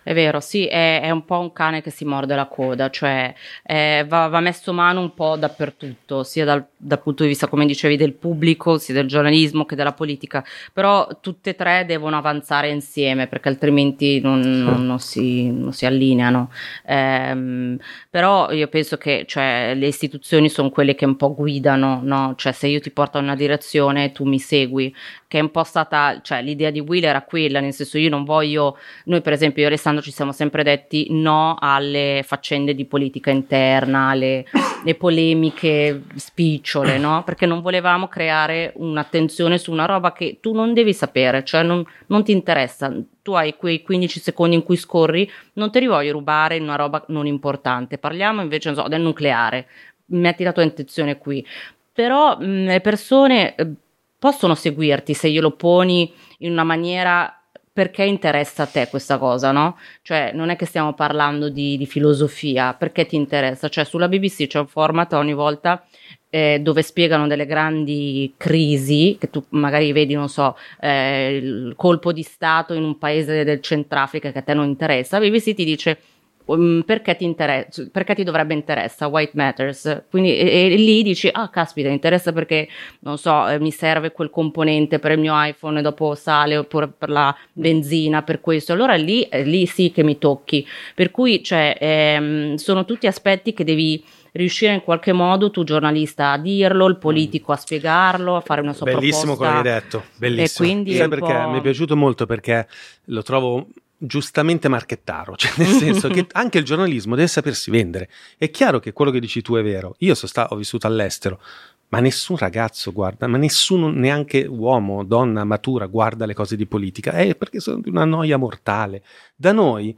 È 0.06 0.14
vero, 0.14 0.38
sì, 0.38 0.66
è, 0.66 1.00
è, 1.00 1.10
un 1.10 1.24
po' 1.24 1.40
un 1.40 1.52
cane 1.52 1.82
che 1.82 1.90
si 1.90 2.04
morde 2.04 2.36
la 2.36 2.46
coda, 2.46 2.90
cioè 2.90 3.34
eh, 3.64 4.04
va, 4.06 4.28
va, 4.28 4.38
messo 4.38 4.72
mano 4.72 5.00
un 5.00 5.12
po' 5.14 5.34
dappertutto, 5.34 6.22
sia 6.22 6.44
dal, 6.44 6.64
dal, 6.76 7.02
punto 7.02 7.24
di 7.24 7.30
vista, 7.30 7.48
come 7.48 7.66
dicevi, 7.66 7.96
del 7.96 8.12
pubblico, 8.12 8.78
sia 8.78 8.94
del 8.94 9.08
giornalismo 9.08 9.64
che 9.64 9.74
della 9.74 9.94
politica, 9.94 10.44
però 10.72 11.08
tutte 11.20 11.50
e 11.50 11.54
tre 11.56 11.86
devono 11.88 12.16
avanzare 12.16 12.70
insieme 12.70 13.26
perché 13.26 13.48
altrimenti 13.48 14.20
non, 14.20 14.38
non, 14.38 14.86
non, 14.86 15.00
si, 15.00 15.50
non 15.50 15.72
si, 15.72 15.86
allineano. 15.86 16.52
Eh, 16.86 17.76
però 18.08 18.52
io 18.52 18.68
penso 18.68 18.98
che 18.98 19.24
cioè, 19.26 19.72
le 19.74 19.88
istituzioni 19.88 20.48
sono 20.48 20.70
quelle 20.70 20.94
che 20.94 21.04
un 21.04 21.16
po' 21.16 21.34
guidano, 21.34 21.98
no? 22.04 22.34
cioè 22.36 22.52
se 22.52 22.68
io 22.68 22.78
ti 22.78 22.92
porto 22.92 23.18
in 23.18 23.24
una 23.24 23.34
direzione 23.34 24.12
tu 24.12 24.22
mi 24.22 24.38
segui, 24.38 24.94
che 25.28 25.38
è 25.38 25.40
un 25.42 25.50
po' 25.50 25.64
stata, 25.64 26.20
cioè 26.22 26.42
l'idea 26.42 26.70
di 26.70 26.80
Will 26.80 27.02
era 27.02 27.22
quella, 27.22 27.58
nel 27.60 27.72
senso 27.72 27.98
io 27.98 28.08
non 28.08 28.22
voglio, 28.24 28.78
noi 29.06 29.20
per 29.20 29.32
esempio 29.32 29.62
io 29.62 29.68
e 29.68 29.70
Alessandro 29.72 29.95
ci 30.00 30.10
siamo 30.10 30.32
sempre 30.32 30.62
detti 30.62 31.08
no 31.10 31.56
alle 31.58 32.22
faccende 32.24 32.74
di 32.74 32.84
politica 32.84 33.30
interna, 33.30 34.10
alle, 34.10 34.44
le 34.84 34.94
polemiche 34.94 36.02
spicciole, 36.14 36.98
no? 36.98 37.22
Perché 37.24 37.46
non 37.46 37.60
volevamo 37.60 38.08
creare 38.08 38.72
un'attenzione 38.76 39.58
su 39.58 39.72
una 39.72 39.86
roba 39.86 40.12
che 40.12 40.38
tu 40.40 40.52
non 40.52 40.72
devi 40.74 40.92
sapere, 40.92 41.44
cioè 41.44 41.62
non, 41.62 41.84
non 42.06 42.24
ti 42.24 42.32
interessa, 42.32 42.94
tu 43.22 43.32
hai 43.32 43.56
quei 43.56 43.82
15 43.82 44.20
secondi 44.20 44.54
in 44.54 44.62
cui 44.62 44.76
scorri, 44.76 45.30
non 45.54 45.70
te 45.70 45.80
li 45.80 45.86
voglio 45.86 46.12
rubare 46.12 46.56
in 46.56 46.62
una 46.62 46.76
roba 46.76 47.04
non 47.08 47.26
importante, 47.26 47.98
parliamo 47.98 48.40
invece 48.40 48.74
so, 48.74 48.86
del 48.88 49.00
nucleare, 49.00 49.66
metti 50.06 50.44
la 50.44 50.52
tua 50.52 50.62
intenzione 50.62 51.18
qui. 51.18 51.44
Però 51.92 52.38
mh, 52.38 52.66
le 52.66 52.80
persone 52.80 53.54
eh, 53.54 53.72
possono 54.18 54.54
seguirti 54.54 55.14
se 55.14 55.30
glielo 55.30 55.52
poni 55.52 56.12
in 56.38 56.52
una 56.52 56.64
maniera 56.64 57.40
perché 57.76 58.04
interessa 58.04 58.62
a 58.62 58.66
te 58.66 58.88
questa 58.88 59.18
cosa, 59.18 59.52
no? 59.52 59.76
Cioè, 60.00 60.30
non 60.32 60.48
è 60.48 60.56
che 60.56 60.64
stiamo 60.64 60.94
parlando 60.94 61.50
di, 61.50 61.76
di 61.76 61.84
filosofia, 61.84 62.72
perché 62.72 63.04
ti 63.04 63.16
interessa? 63.16 63.68
Cioè, 63.68 63.84
sulla 63.84 64.08
BBC 64.08 64.46
c'è 64.46 64.60
un 64.60 64.66
format 64.66 65.12
ogni 65.12 65.34
volta 65.34 65.84
eh, 66.30 66.58
dove 66.62 66.80
spiegano 66.80 67.26
delle 67.26 67.44
grandi 67.44 68.32
crisi, 68.38 69.18
che 69.20 69.28
tu 69.28 69.44
magari 69.50 69.92
vedi, 69.92 70.14
non 70.14 70.30
so, 70.30 70.56
eh, 70.80 71.36
il 71.36 71.74
colpo 71.76 72.14
di 72.14 72.22
Stato 72.22 72.72
in 72.72 72.82
un 72.82 72.96
paese 72.96 73.44
del 73.44 73.60
Centrafrica 73.60 74.32
che 74.32 74.38
a 74.38 74.42
te 74.42 74.54
non 74.54 74.64
interessa, 74.64 75.20
BBC 75.20 75.52
ti 75.52 75.64
dice 75.66 75.98
um, 76.46 76.82
perché, 76.84 77.16
ti 77.16 77.24
interessa, 77.24 77.86
perché 77.90 78.14
ti 78.14 78.24
dovrebbe 78.24 78.54
interessare 78.54 79.10
White 79.10 79.32
Matters 79.34 80.04
quindi 80.10 80.36
e, 80.36 80.72
e, 80.72 80.76
lì 80.76 81.02
dici 81.02 81.28
ah 81.30 81.48
caspita 81.48 81.88
interessa 81.88 82.32
perché 82.32 82.68
non 83.00 83.18
so 83.18 83.46
eh, 83.48 83.58
mi 83.58 83.70
serve 83.70 84.12
quel 84.12 84.30
componente 84.30 84.98
per 84.98 85.12
il 85.12 85.20
mio 85.20 85.32
iPhone 85.36 85.78
e 85.78 85.82
dopo 85.82 86.14
sale 86.14 86.56
oppure 86.56 86.88
per 86.88 87.10
la 87.10 87.34
benzina 87.52 88.22
per 88.22 88.40
questo 88.40 88.72
allora 88.72 88.94
lì, 88.94 89.22
eh, 89.22 89.42
lì 89.42 89.66
sì 89.66 89.90
che 89.90 90.02
mi 90.02 90.18
tocchi 90.18 90.66
per 90.94 91.10
cui 91.10 91.42
cioè, 91.42 91.76
ehm, 91.78 92.54
sono 92.54 92.84
tutti 92.84 93.06
aspetti 93.06 93.52
che 93.52 93.64
devi 93.64 94.02
riuscire 94.36 94.74
in 94.74 94.82
qualche 94.82 95.12
modo 95.12 95.50
tu 95.50 95.64
giornalista 95.64 96.32
a 96.32 96.38
dirlo, 96.38 96.86
il 96.86 96.98
politico 96.98 97.52
a 97.52 97.56
spiegarlo, 97.56 98.36
a 98.36 98.40
fare 98.40 98.60
una 98.60 98.72
sua 98.72 98.86
bellissimo 98.86 99.34
proposta. 99.34 99.62
Bellissimo 99.62 99.62
come 99.62 99.74
hai 99.74 99.80
detto, 99.80 100.04
bellissimo. 100.16 100.68
E 100.68 100.72
quindi 100.72 100.94
Sai 100.94 101.08
perché 101.08 101.46
mi 101.46 101.58
è 101.58 101.60
piaciuto 101.62 101.96
molto 101.96 102.26
perché 102.26 102.68
lo 103.04 103.22
trovo 103.22 103.66
giustamente 103.98 104.68
marchettaro, 104.68 105.36
cioè 105.36 105.52
nel 105.56 105.74
senso 105.76 106.08
che 106.08 106.26
anche 106.32 106.58
il 106.58 106.64
giornalismo 106.64 107.14
deve 107.14 107.28
sapersi 107.28 107.70
vendere. 107.70 108.08
È 108.36 108.50
chiaro 108.50 108.78
che 108.78 108.92
quello 108.92 109.10
che 109.10 109.20
dici 109.20 109.42
tu 109.42 109.54
è 109.54 109.62
vero. 109.62 109.94
Io 109.98 110.14
so 110.14 110.26
sta- 110.26 110.48
ho 110.50 110.56
vissuto 110.56 110.86
all'estero, 110.86 111.40
ma 111.88 112.00
nessun 112.00 112.36
ragazzo 112.36 112.92
guarda, 112.92 113.26
ma 113.26 113.36
nessuno, 113.36 113.90
neanche 113.90 114.44
uomo, 114.46 115.04
donna 115.04 115.44
matura, 115.44 115.86
guarda 115.86 116.26
le 116.26 116.34
cose 116.34 116.56
di 116.56 116.66
politica, 116.66 117.12
eh, 117.12 117.34
perché 117.34 117.60
sono 117.60 117.80
di 117.80 117.88
una 117.88 118.04
noia 118.04 118.36
mortale. 118.36 119.02
Da 119.34 119.52
noi, 119.52 119.96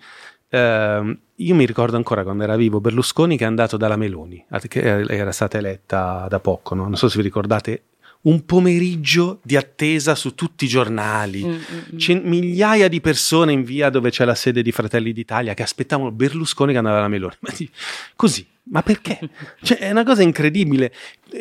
eh, 0.50 1.18
io 1.34 1.54
mi 1.54 1.66
ricordo 1.66 1.96
ancora 1.96 2.22
quando 2.22 2.42
era 2.42 2.56
vivo 2.56 2.80
Berlusconi 2.80 3.36
che 3.36 3.44
è 3.44 3.46
andato 3.46 3.76
dalla 3.76 3.96
Meloni, 3.96 4.44
che 4.68 4.80
era 4.80 5.32
stata 5.32 5.58
eletta 5.58 6.26
da 6.28 6.40
poco, 6.40 6.74
no? 6.74 6.84
non 6.84 6.96
so 6.96 7.08
se 7.08 7.16
vi 7.16 7.22
ricordate, 7.22 7.82
un 8.22 8.44
pomeriggio 8.44 9.40
di 9.42 9.56
attesa 9.56 10.14
su 10.14 10.34
tutti 10.34 10.64
i 10.64 10.68
giornali. 10.68 11.44
Mm, 11.44 11.50
mm. 11.50 11.96
C'è 11.96 12.20
migliaia 12.22 12.88
di 12.88 13.00
persone 13.00 13.52
in 13.52 13.62
via 13.62 13.90
dove 13.90 14.10
c'è 14.10 14.24
la 14.24 14.34
sede 14.34 14.62
di 14.62 14.72
Fratelli 14.72 15.12
d'Italia 15.12 15.54
che 15.54 15.62
aspettavano 15.62 16.10
Berlusconi 16.10 16.72
che 16.72 16.78
andava 16.78 16.98
alla 16.98 17.08
Meloni. 17.08 17.34
Ma 17.40 17.52
di, 17.56 17.70
così, 18.16 18.46
ma 18.64 18.82
perché? 18.82 19.18
Cioè, 19.62 19.78
è 19.78 19.90
una 19.90 20.04
cosa 20.04 20.22
incredibile. 20.22 20.92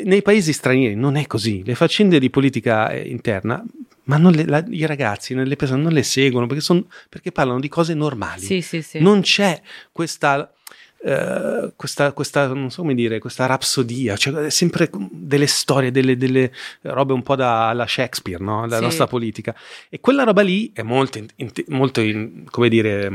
Nei 0.04 0.22
paesi 0.22 0.54
stranieri 0.54 0.96
non 0.96 1.16
è 1.16 1.26
così. 1.26 1.64
Le 1.66 1.76
faccende 1.76 2.20
di 2.20 2.30
politica 2.30 2.90
eh, 2.92 3.08
interna, 3.08 3.64
ma 4.04 4.18
le, 4.30 4.46
la, 4.46 4.64
i 4.70 4.86
ragazzi, 4.86 5.34
le 5.34 5.56
persone 5.56 5.82
non 5.82 5.92
le 5.92 6.04
seguono 6.04 6.48
perché, 6.48 6.64
son, 6.64 6.86
perché 7.10 7.32
parlano 7.32 7.60
di 7.60 7.68
cose 7.68 7.94
normali. 7.94 8.42
Sì, 8.42 8.62
sì, 8.62 8.82
sì. 8.82 9.00
Non 9.00 9.22
c'è 9.22 9.62
questa 9.92 10.52
Uh, 11.00 11.74
questa, 11.76 12.12
questa, 12.12 12.48
non 12.48 12.72
so 12.72 12.82
come 12.82 12.96
dire, 12.96 13.20
questa 13.20 13.46
rapsodia, 13.46 14.18
cioè 14.18 14.50
sempre 14.50 14.90
delle 15.12 15.48
storie, 15.48 15.92
delle, 15.92 16.18
delle 16.18 16.52
robe 16.82 17.14
un 17.14 17.22
po' 17.24 17.36
da, 17.36 17.70
alla 17.70 17.86
Shakespeare, 17.88 18.44
no? 18.44 18.62
dalla 18.62 18.78
sì. 18.78 18.84
nostra 18.84 19.08
politica. 19.08 19.56
E 19.90 20.00
quella 20.00 20.24
roba 20.24 20.42
lì 20.42 20.72
è 20.74 20.82
molto, 20.82 21.18
in, 21.18 21.28
molto 21.68 22.02
in, 22.02 22.46
come 22.50 22.68
dire, 22.68 23.12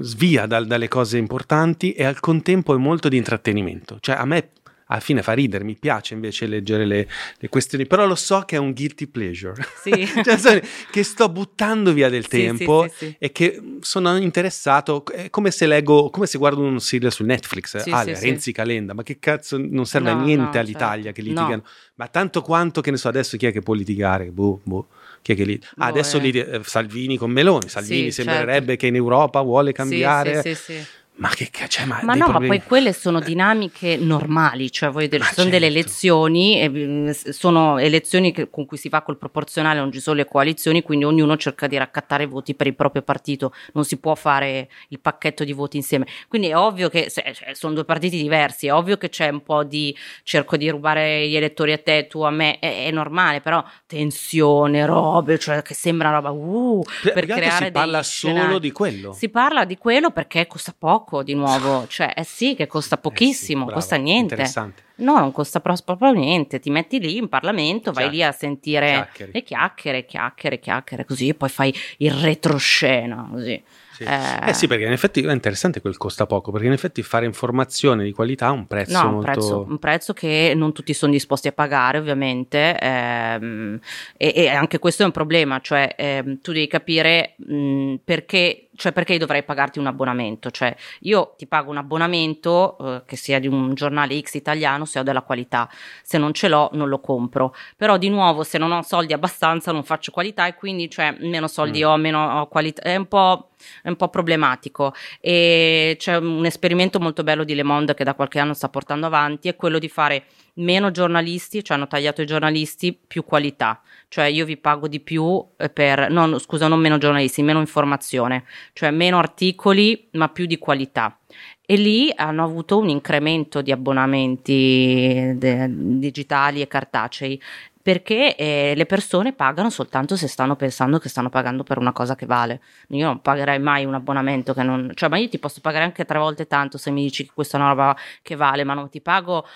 svia 0.00 0.46
dal, 0.46 0.66
dalle 0.66 0.88
cose 0.88 1.18
importanti 1.18 1.92
e 1.92 2.04
al 2.04 2.20
contempo 2.20 2.74
è 2.74 2.78
molto 2.78 3.08
di 3.08 3.16
intrattenimento. 3.16 3.98
Cioè 4.00 4.16
a 4.16 4.24
me 4.24 4.50
alla 4.86 5.00
fine 5.00 5.22
fa 5.22 5.32
ridere, 5.32 5.64
mi 5.64 5.76
piace 5.76 6.14
invece 6.14 6.46
leggere 6.46 6.84
le, 6.84 7.08
le 7.38 7.48
questioni, 7.48 7.86
però 7.86 8.06
lo 8.06 8.14
so 8.14 8.40
che 8.40 8.56
è 8.56 8.58
un 8.58 8.72
guilty 8.72 9.06
pleasure, 9.06 9.54
sì. 9.82 10.06
cioè, 10.22 10.62
che 10.90 11.02
sto 11.02 11.28
buttando 11.28 11.92
via 11.92 12.08
del 12.08 12.24
sì, 12.24 12.30
tempo 12.30 12.86
sì, 12.94 13.14
e 13.18 13.32
che 13.32 13.60
sono 13.80 14.16
interessato, 14.16 15.04
è 15.06 15.30
come 15.30 15.50
se 15.50 15.66
leggo, 15.66 16.10
come 16.10 16.26
se 16.26 16.36
guardo 16.38 16.60
un 16.60 16.80
serial 16.80 17.12
su 17.12 17.24
Netflix, 17.24 17.74
ah, 17.88 18.04
Renzi 18.04 18.52
Calenda, 18.52 18.92
ma 18.92 19.02
che 19.02 19.18
cazzo 19.18 19.56
non 19.58 19.86
serve 19.86 20.12
no, 20.12 20.20
a 20.20 20.22
niente 20.22 20.58
no, 20.58 20.60
all'Italia 20.60 21.04
certo. 21.04 21.20
che 21.20 21.26
litigano, 21.26 21.56
no. 21.56 21.68
ma 21.94 22.08
tanto 22.08 22.42
quanto 22.42 22.80
che 22.80 22.90
ne 22.90 22.96
so 22.96 23.08
adesso 23.08 23.36
chi 23.36 23.46
è 23.46 23.52
che 23.52 23.60
può 23.60 23.74
litigare, 23.74 24.26
boh, 24.26 24.60
boh. 24.62 24.88
Chi 25.22 25.32
è 25.32 25.36
che 25.36 25.44
li... 25.44 25.58
Ah, 25.76 25.86
adesso 25.86 26.18
li, 26.18 26.30
eh, 26.32 26.60
Salvini 26.62 27.16
con 27.16 27.30
Meloni, 27.30 27.66
Salvini 27.70 28.10
sembrerebbe 28.10 28.66
certo. 28.66 28.76
che 28.76 28.86
in 28.88 28.96
Europa 28.96 29.40
vuole 29.40 29.72
cambiare. 29.72 30.42
sì, 30.42 30.54
sì, 30.54 30.72
sì 30.72 30.86
ma 31.16 31.28
che 31.28 31.48
cioè, 31.68 31.84
ma, 31.84 32.00
ma 32.02 32.14
no, 32.14 32.24
problemi... 32.24 32.48
ma 32.48 32.54
poi 32.56 32.66
quelle 32.66 32.92
sono 32.92 33.20
dinamiche 33.20 33.96
normali, 33.96 34.72
cioè 34.72 34.90
voi 34.90 35.06
dire, 35.06 35.22
ci 35.22 35.34
sono 35.34 35.48
certo. 35.48 35.50
delle 35.50 35.66
elezioni, 35.66 36.60
eh, 36.60 37.14
sono 37.14 37.78
elezioni 37.78 38.32
che, 38.32 38.50
con 38.50 38.66
cui 38.66 38.76
si 38.76 38.88
va 38.88 39.02
col 39.02 39.16
proporzionale, 39.16 39.78
non 39.78 39.92
ci 39.92 40.00
sono 40.00 40.16
le 40.16 40.24
coalizioni, 40.24 40.82
quindi 40.82 41.04
ognuno 41.04 41.36
cerca 41.36 41.68
di 41.68 41.76
raccattare 41.76 42.26
voti 42.26 42.56
per 42.56 42.66
il 42.66 42.74
proprio 42.74 43.02
partito, 43.02 43.52
non 43.74 43.84
si 43.84 43.98
può 43.98 44.16
fare 44.16 44.68
il 44.88 44.98
pacchetto 44.98 45.44
di 45.44 45.52
voti 45.52 45.76
insieme. 45.76 46.04
Quindi 46.26 46.48
è 46.48 46.56
ovvio 46.56 46.88
che 46.88 47.08
se, 47.10 47.22
cioè, 47.32 47.54
sono 47.54 47.74
due 47.74 47.84
partiti 47.84 48.20
diversi, 48.20 48.66
è 48.66 48.72
ovvio 48.72 48.96
che 48.96 49.08
c'è 49.08 49.28
un 49.28 49.42
po' 49.42 49.62
di 49.62 49.96
cerco 50.24 50.56
di 50.56 50.68
rubare 50.68 51.28
gli 51.28 51.36
elettori 51.36 51.70
a 51.72 51.78
te, 51.78 52.08
tu 52.08 52.22
a 52.22 52.30
me, 52.30 52.58
è, 52.58 52.86
è 52.86 52.90
normale, 52.90 53.40
però 53.40 53.64
tensione, 53.86 54.84
robe, 54.84 55.38
cioè 55.38 55.62
che 55.62 55.74
sembra 55.74 56.10
roba 56.10 56.30
uh, 56.30 56.82
per, 57.02 57.12
per 57.12 57.26
creare 57.26 57.66
si 57.66 57.70
parla 57.70 58.02
solo 58.02 58.34
scenari. 58.34 58.60
di 58.60 58.72
quello. 58.72 59.12
Si 59.12 59.28
parla 59.28 59.64
di 59.64 59.78
quello 59.78 60.10
perché 60.10 60.48
costa 60.48 60.74
poco 60.76 61.02
poco 61.04 61.22
di 61.22 61.34
nuovo, 61.34 61.86
cioè 61.86 62.12
eh 62.16 62.24
sì 62.24 62.54
che 62.56 62.66
costa 62.66 62.96
pochissimo, 62.96 63.64
eh 63.64 63.68
sì, 63.68 63.74
costa 63.74 63.96
niente. 63.96 64.50
No, 64.96 65.18
non 65.18 65.32
costa 65.32 65.60
proprio 65.60 66.12
niente, 66.12 66.60
ti 66.60 66.70
metti 66.70 67.00
lì 67.00 67.16
in 67.16 67.28
Parlamento, 67.28 67.90
vai 67.90 68.10
lì 68.10 68.22
a 68.22 68.30
sentire 68.30 68.92
chiacchiere. 68.92 69.32
le 69.32 69.42
chiacchiere, 69.42 70.04
chiacchiere, 70.06 70.60
chiacchiere, 70.60 71.04
così 71.04 71.28
e 71.28 71.34
poi 71.34 71.48
fai 71.48 71.74
il 71.98 72.12
retroscena, 72.12 73.28
così. 73.30 73.62
Sì. 73.94 74.02
Eh, 74.02 74.48
eh, 74.48 74.54
sì, 74.54 74.66
perché 74.66 74.84
in 74.84 74.92
effetti 74.92 75.20
è 75.20 75.32
interessante 75.32 75.80
quel 75.80 75.96
costa 75.96 76.26
poco, 76.26 76.50
perché 76.50 76.66
in 76.66 76.72
effetti 76.72 77.02
fare 77.02 77.26
informazione 77.26 78.02
di 78.02 78.12
qualità 78.12 78.46
ha 78.46 78.50
un 78.50 78.66
prezzo 78.66 79.02
no, 79.02 79.10
molto... 79.10 79.16
un, 79.16 79.22
prezzo, 79.22 79.66
un 79.68 79.78
prezzo 79.78 80.12
che 80.12 80.52
non 80.56 80.72
tutti 80.72 80.92
sono 80.94 81.12
disposti 81.12 81.46
a 81.46 81.52
pagare 81.52 81.98
ovviamente 81.98 82.76
ehm, 82.76 83.78
e, 84.16 84.32
e, 84.34 84.48
anche 84.48 84.80
questo 84.80 85.02
è 85.02 85.06
un 85.06 85.12
problema, 85.12 85.60
cioè 85.60 85.94
ehm, 85.96 86.40
tu 86.40 86.52
devi 86.52 86.66
capire 86.66 87.34
mh, 87.36 87.94
perché 88.04 88.63
cioè 88.76 88.92
perché 88.92 89.14
io 89.14 89.18
dovrei 89.18 89.42
pagarti 89.42 89.78
un 89.78 89.86
abbonamento? 89.86 90.50
Cioè, 90.50 90.74
io 91.00 91.34
ti 91.36 91.46
pago 91.46 91.70
un 91.70 91.76
abbonamento 91.76 92.76
eh, 92.78 93.02
che 93.06 93.16
sia 93.16 93.38
di 93.38 93.46
un 93.46 93.74
giornale 93.74 94.18
X 94.20 94.34
italiano 94.34 94.84
se 94.84 94.98
ho 94.98 95.02
della 95.02 95.22
qualità, 95.22 95.68
se 96.02 96.18
non 96.18 96.32
ce 96.32 96.48
l'ho 96.48 96.70
non 96.72 96.88
lo 96.88 97.00
compro. 97.00 97.54
Però 97.76 97.96
di 97.96 98.08
nuovo, 98.08 98.42
se 98.42 98.58
non 98.58 98.72
ho 98.72 98.82
soldi 98.82 99.12
abbastanza 99.12 99.72
non 99.72 99.84
faccio 99.84 100.10
qualità 100.10 100.46
e 100.46 100.54
quindi 100.54 100.90
cioè 100.90 101.16
meno 101.20 101.48
soldi 101.48 101.82
mm. 101.82 101.86
ho, 101.86 101.96
meno 101.96 102.40
ho 102.40 102.48
qualità. 102.48 102.82
È 102.82 102.96
un 102.96 103.06
po' 103.06 103.50
è 103.82 103.88
un 103.88 103.96
po' 103.96 104.08
problematico 104.08 104.92
e 105.20 105.96
c'è 105.98 106.16
un 106.16 106.44
esperimento 106.44 107.00
molto 107.00 107.22
bello 107.22 107.44
di 107.44 107.54
Le 107.54 107.62
Monde 107.62 107.94
che 107.94 108.04
da 108.04 108.14
qualche 108.14 108.38
anno 108.38 108.54
sta 108.54 108.68
portando 108.68 109.06
avanti 109.06 109.48
è 109.48 109.56
quello 109.56 109.78
di 109.78 109.88
fare 109.88 110.24
meno 110.54 110.90
giornalisti, 110.90 111.64
cioè 111.64 111.76
hanno 111.76 111.86
tagliato 111.86 112.22
i 112.22 112.26
giornalisti, 112.26 112.92
più 112.94 113.24
qualità, 113.24 113.80
cioè 114.08 114.26
io 114.26 114.44
vi 114.44 114.56
pago 114.56 114.88
di 114.88 115.00
più 115.00 115.44
eh, 115.56 115.68
per, 115.70 116.10
no, 116.10 116.38
scusa, 116.38 116.68
non 116.68 116.80
meno 116.80 116.98
giornalisti, 116.98 117.42
meno 117.42 117.60
informazione, 117.60 118.44
cioè 118.72 118.90
meno 118.90 119.18
articoli 119.18 120.08
ma 120.12 120.28
più 120.28 120.46
di 120.46 120.58
qualità. 120.58 121.18
E 121.66 121.76
lì 121.76 122.12
hanno 122.14 122.44
avuto 122.44 122.78
un 122.78 122.88
incremento 122.88 123.62
di 123.62 123.72
abbonamenti 123.72 125.32
de- 125.36 125.66
digitali 125.70 126.60
e 126.60 126.68
cartacei 126.68 127.40
perché 127.84 128.34
eh, 128.36 128.72
le 128.74 128.86
persone 128.86 129.34
pagano 129.34 129.68
soltanto 129.68 130.16
se 130.16 130.26
stanno 130.26 130.56
pensando 130.56 130.98
che 130.98 131.10
stanno 131.10 131.28
pagando 131.28 131.64
per 131.64 131.76
una 131.76 131.92
cosa 131.92 132.14
che 132.14 132.24
vale. 132.24 132.62
Io 132.88 133.04
non 133.04 133.20
pagherei 133.20 133.58
mai 133.58 133.84
un 133.84 133.92
abbonamento 133.92 134.54
che 134.54 134.62
non... 134.62 134.90
cioè, 134.94 135.10
ma 135.10 135.18
io 135.18 135.28
ti 135.28 135.38
posso 135.38 135.60
pagare 135.60 135.84
anche 135.84 136.06
tre 136.06 136.18
volte 136.18 136.46
tanto 136.46 136.78
se 136.78 136.90
mi 136.90 137.02
dici 137.02 137.26
che 137.26 137.32
questa 137.34 137.58
è 137.58 137.60
una 137.60 137.68
roba 137.70 137.96
che 138.22 138.36
vale, 138.36 138.64
ma 138.64 138.72
non 138.72 138.88
ti 138.88 139.02
pago 139.02 139.46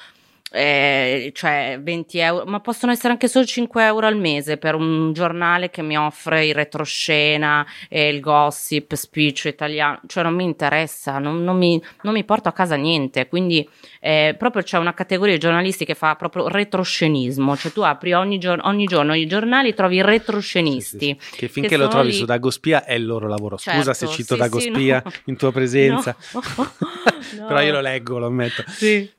eh, 0.51 1.31
cioè 1.35 1.79
20 1.83 2.19
euro, 2.19 2.45
ma 2.47 2.61
possono 2.61 2.93
essere 2.93 3.13
anche 3.13 3.29
solo 3.29 3.45
5 3.45 3.85
euro 3.85 4.07
al 4.07 4.17
mese 4.17 4.57
per 4.57 4.75
un 4.75 5.13
giornale 5.13 5.71
che 5.71 5.83
mi 5.83 5.97
offre 5.97 6.47
il 6.47 6.55
retroscena 6.55 7.67
e 7.89 8.09
il 8.09 8.21
gossip, 8.21 8.95
speech 8.95 9.45
italiano, 9.47 10.01
cioè 10.07 10.23
non 10.23 10.35
mi 10.35 10.45
interessa, 10.45 11.19
non, 11.19 11.45
non, 11.45 11.57
mi, 11.57 11.83
non 12.03 12.15
mi, 12.15 12.25
porto 12.25 12.49
a 12.49 12.53
casa 12.53 12.77
niente, 12.77 13.29
quindi 13.29 13.69
eh, 14.01 14.35
proprio 14.39 14.63
c'è 14.63 14.79
una 14.79 14.95
categoria 14.95 15.35
di 15.35 15.41
giornalisti 15.41 15.85
che 15.85 15.95
fa 15.95 16.15
proprio 16.15 16.49
retroscenismo, 16.49 17.57
cioè 17.57 17.73
tu 17.73 17.83
apri 17.83 18.13
ogni, 18.15 18.39
gior- 18.39 18.61
ogni 18.65 18.87
giorno 18.87 19.15
i 19.15 19.27
giornali 19.27 19.75
trovi 19.75 19.97
i 19.97 20.03
retroscenisti. 20.03 21.17
Sì, 21.19 21.19
sì, 21.19 21.31
sì. 21.33 21.39
Che 21.39 21.49
finché 21.49 21.69
che 21.69 21.77
lo 21.77 21.89
trovi 21.89 22.09
lì... 22.09 22.15
su 22.15 22.25
Dagospia 22.25 22.85
è 22.85 22.95
il 22.95 23.05
loro 23.05 23.29
lavoro, 23.29 23.57
scusa 23.59 23.93
certo, 23.93 23.93
se 23.93 24.07
cito 24.09 24.37
Dagospia 24.37 25.03
no. 25.05 25.13
in 25.27 25.37
tua 25.37 25.53
presenza, 25.53 26.17
no. 26.33 26.43
no. 26.57 26.73
però 27.47 27.61
io 27.61 27.73
lo 27.73 27.81
leggo, 27.81 28.19
lo 28.19 28.27
ammetto, 28.27 28.65